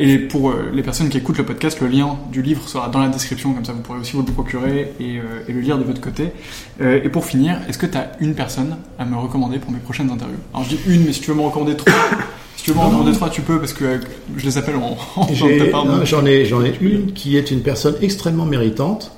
et 0.00 0.18
pour 0.18 0.52
les 0.72 0.82
personnes 0.82 1.08
qui 1.08 1.18
écoutent 1.18 1.38
le 1.38 1.44
podcast, 1.44 1.80
le 1.80 1.88
lien 1.88 2.16
du 2.30 2.42
livre 2.42 2.68
sera 2.68 2.88
dans 2.88 3.00
la 3.00 3.08
description, 3.08 3.54
comme 3.54 3.64
ça 3.64 3.72
vous 3.72 3.80
pourrez 3.80 3.98
aussi 3.98 4.12
vous 4.12 4.22
le 4.22 4.32
procurer 4.32 4.92
et, 5.00 5.20
et 5.48 5.52
le 5.52 5.60
lire 5.60 5.78
de 5.78 5.84
votre 5.84 6.00
côté. 6.00 6.32
et 6.80 7.08
pour 7.08 7.24
finir, 7.24 7.58
est-ce 7.68 7.78
que 7.78 7.86
tu 7.86 7.96
as 7.96 8.12
une 8.20 8.34
personne 8.34 8.76
à 8.98 9.04
me 9.04 9.16
recommander 9.16 9.58
pour 9.58 9.70
mes 9.72 9.78
prochaines 9.78 10.10
interviews? 10.10 10.38
Alors 10.52 10.66
je 10.68 10.76
dis 10.76 10.80
une, 10.86 11.04
mais 11.04 11.12
si 11.12 11.20
tu 11.20 11.30
veux 11.30 11.36
me 11.36 11.42
recommander 11.42 11.76
trois. 11.76 11.92
Si 12.62 12.70
tu 12.70 12.74
veux 12.74 12.78
en 12.78 13.02
deux, 13.02 13.10
trois, 13.10 13.28
tu 13.28 13.42
peux, 13.42 13.58
parce 13.58 13.72
que 13.72 13.84
euh, 13.84 13.98
je 14.36 14.44
les 14.44 14.56
appelle 14.56 14.76
en, 14.76 14.96
en 15.20 16.04
J'en 16.04 16.24
ai, 16.24 16.44
j'en 16.44 16.64
ai 16.64 16.72
une 16.80 17.12
qui 17.12 17.36
est 17.36 17.50
une 17.50 17.60
personne 17.60 17.96
extrêmement 18.00 18.44
méritante, 18.44 19.10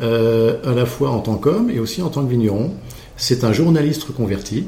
euh, 0.00 0.58
à 0.64 0.72
la 0.72 0.86
fois 0.86 1.10
en 1.10 1.18
tant 1.18 1.34
qu'homme 1.34 1.68
et 1.68 1.80
aussi 1.80 2.00
en 2.00 2.10
tant 2.10 2.24
que 2.24 2.30
vigneron. 2.30 2.70
C'est 3.16 3.42
un 3.42 3.52
journaliste 3.52 4.04
reconverti 4.04 4.66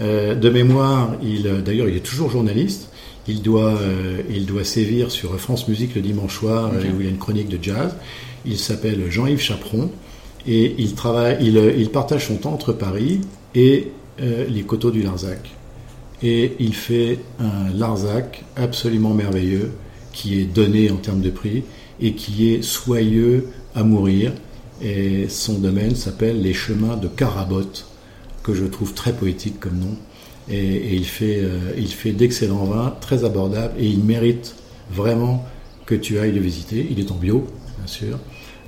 de 0.00 0.50
mémoire, 0.50 1.10
il, 1.22 1.62
d'ailleurs, 1.64 1.88
il 1.88 1.96
est 1.96 2.04
toujours 2.04 2.30
journaliste. 2.30 2.90
Il 3.28 3.42
doit, 3.42 3.78
il 4.28 4.46
doit 4.46 4.64
sévir 4.64 5.10
sur 5.12 5.38
France 5.38 5.68
Musique 5.68 5.94
le 5.94 6.00
dimanche 6.00 6.34
soir, 6.34 6.70
où 6.72 7.00
il 7.00 7.04
y 7.04 7.08
a 7.08 7.10
une 7.10 7.18
chronique 7.18 7.48
de 7.48 7.62
jazz. 7.62 7.94
Il 8.44 8.58
s'appelle 8.58 9.08
Jean-Yves 9.08 9.40
Chaperon 9.40 9.90
et 10.48 10.74
il, 10.78 10.94
travaille, 10.94 11.38
il, 11.40 11.56
il, 11.78 11.90
partage 11.90 12.26
son 12.26 12.36
temps 12.36 12.52
entre 12.52 12.72
Paris 12.72 13.20
et 13.54 13.92
les 14.18 14.62
coteaux 14.62 14.90
du 14.90 15.02
Larzac. 15.02 15.57
Et 16.22 16.56
il 16.58 16.74
fait 16.74 17.20
un 17.38 17.70
Larzac 17.72 18.44
absolument 18.56 19.14
merveilleux 19.14 19.72
qui 20.12 20.40
est 20.40 20.44
donné 20.44 20.90
en 20.90 20.96
termes 20.96 21.20
de 21.20 21.30
prix 21.30 21.62
et 22.00 22.14
qui 22.14 22.52
est 22.52 22.62
soyeux 22.62 23.48
à 23.74 23.84
mourir. 23.84 24.32
Et 24.82 25.28
son 25.28 25.58
domaine 25.58 25.94
s'appelle 25.94 26.42
Les 26.42 26.54
Chemins 26.54 26.96
de 26.96 27.08
Carabotte, 27.08 27.86
que 28.42 28.54
je 28.54 28.64
trouve 28.64 28.94
très 28.94 29.12
poétique 29.12 29.60
comme 29.60 29.78
nom. 29.78 29.96
Et, 30.50 30.94
il 30.94 31.04
fait, 31.04 31.40
euh, 31.42 31.72
il 31.76 31.88
fait 31.88 32.12
d'excellents 32.12 32.64
vins, 32.64 32.96
très 33.00 33.24
abordables, 33.24 33.74
et 33.78 33.86
il 33.86 34.02
mérite 34.02 34.54
vraiment 34.90 35.44
que 35.84 35.94
tu 35.94 36.18
ailles 36.18 36.32
le 36.32 36.40
visiter. 36.40 36.86
Il 36.90 37.00
est 37.00 37.10
en 37.12 37.16
bio, 37.16 37.46
bien 37.76 37.86
sûr, 37.86 38.18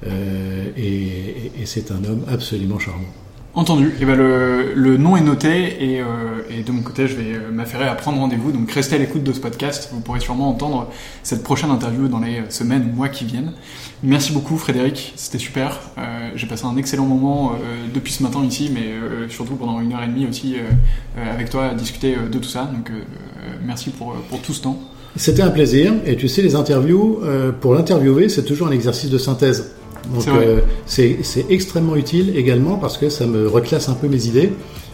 euh, 0.06 0.66
et 0.76 1.64
c'est 1.64 1.90
un 1.90 2.04
homme 2.04 2.24
absolument 2.28 2.78
charmant. 2.78 3.08
Entendu. 3.52 3.88
Et 3.88 4.02
eh 4.02 4.04
ben 4.04 4.16
le, 4.16 4.74
le, 4.74 4.96
nom 4.96 5.16
est 5.16 5.22
noté 5.22 5.94
et, 5.94 6.00
euh, 6.00 6.06
et, 6.48 6.62
de 6.62 6.70
mon 6.70 6.82
côté, 6.82 7.08
je 7.08 7.16
vais 7.16 7.34
euh, 7.34 7.50
m'affairer 7.50 7.88
à 7.88 7.96
prendre 7.96 8.18
rendez-vous. 8.18 8.52
Donc 8.52 8.70
restez 8.70 8.94
à 8.94 8.98
l'écoute 8.98 9.24
de 9.24 9.32
ce 9.32 9.40
podcast. 9.40 9.90
Vous 9.92 10.00
pourrez 10.00 10.20
sûrement 10.20 10.48
entendre 10.48 10.88
cette 11.24 11.42
prochaine 11.42 11.70
interview 11.70 12.06
dans 12.06 12.20
les 12.20 12.42
semaines, 12.48 12.92
mois 12.94 13.08
qui 13.08 13.24
viennent. 13.24 13.52
Merci 14.04 14.32
beaucoup, 14.32 14.56
Frédéric. 14.56 15.12
C'était 15.16 15.38
super. 15.38 15.80
Euh, 15.98 16.30
J'ai 16.36 16.46
passé 16.46 16.64
un 16.64 16.76
excellent 16.76 17.06
moment 17.06 17.52
euh, 17.52 17.56
depuis 17.92 18.12
ce 18.12 18.22
matin 18.22 18.42
ici, 18.44 18.70
mais 18.72 18.86
euh, 18.86 19.28
surtout 19.28 19.56
pendant 19.56 19.80
une 19.80 19.92
heure 19.92 20.02
et 20.04 20.06
demie 20.06 20.26
aussi 20.26 20.54
avec 21.16 21.50
toi 21.50 21.66
à 21.66 21.74
discuter 21.74 22.14
de 22.30 22.38
tout 22.38 22.48
ça. 22.48 22.70
Donc 22.72 22.90
merci 23.64 23.90
pour, 23.90 24.14
pour 24.28 24.40
tout 24.40 24.52
ce 24.52 24.62
temps. 24.62 24.78
C'était 25.16 25.42
un 25.42 25.50
plaisir. 25.50 25.92
Et 26.06 26.16
tu 26.16 26.28
sais, 26.28 26.40
les 26.40 26.54
interviews, 26.54 27.20
pour 27.60 27.74
l'interviewer, 27.74 28.28
c'est 28.28 28.44
toujours 28.44 28.68
un 28.68 28.72
exercice 28.72 29.10
de 29.10 29.18
synthèse. 29.18 29.74
Donc 30.08 30.26
euh, 30.28 30.60
c'est 30.86 31.18
extrêmement 31.48 31.96
utile 31.96 32.36
également 32.36 32.76
parce 32.76 32.98
que 32.98 33.08
ça 33.08 33.26
me 33.26 33.48
reclasse 33.48 33.88
un 33.88 33.94
peu 33.94 34.08
mes 34.08 34.26
idées 34.26 34.52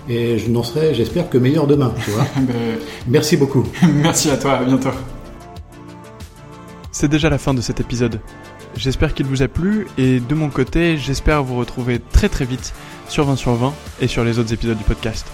et 0.08 0.38
je 0.38 0.50
n'en 0.50 0.62
serai, 0.62 0.94
j'espère, 0.94 1.28
que 1.28 1.38
meilleur 1.38 1.66
demain. 1.66 1.92
Tu 2.04 2.10
vois 2.10 2.26
ben, 2.36 2.54
Merci 3.08 3.36
beaucoup. 3.36 3.64
Merci 3.94 4.30
à 4.30 4.36
toi, 4.36 4.52
à 4.52 4.64
bientôt. 4.64 4.90
C'est 6.92 7.08
déjà 7.08 7.28
la 7.28 7.38
fin 7.38 7.54
de 7.54 7.60
cet 7.60 7.80
épisode. 7.80 8.20
J'espère 8.76 9.14
qu'il 9.14 9.26
vous 9.26 9.42
a 9.42 9.48
plu 9.48 9.86
et 9.96 10.20
de 10.20 10.34
mon 10.34 10.50
côté, 10.50 10.98
j'espère 10.98 11.42
vous 11.42 11.56
retrouver 11.56 11.98
très 12.12 12.28
très 12.28 12.44
vite 12.44 12.74
sur 13.08 13.24
20 13.24 13.36
sur 13.36 13.54
20 13.54 13.72
et 14.00 14.06
sur 14.06 14.24
les 14.24 14.38
autres 14.38 14.52
épisodes 14.52 14.76
du 14.76 14.84
podcast. 14.84 15.26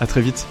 À 0.00 0.06
très 0.06 0.20
vite. 0.20 0.46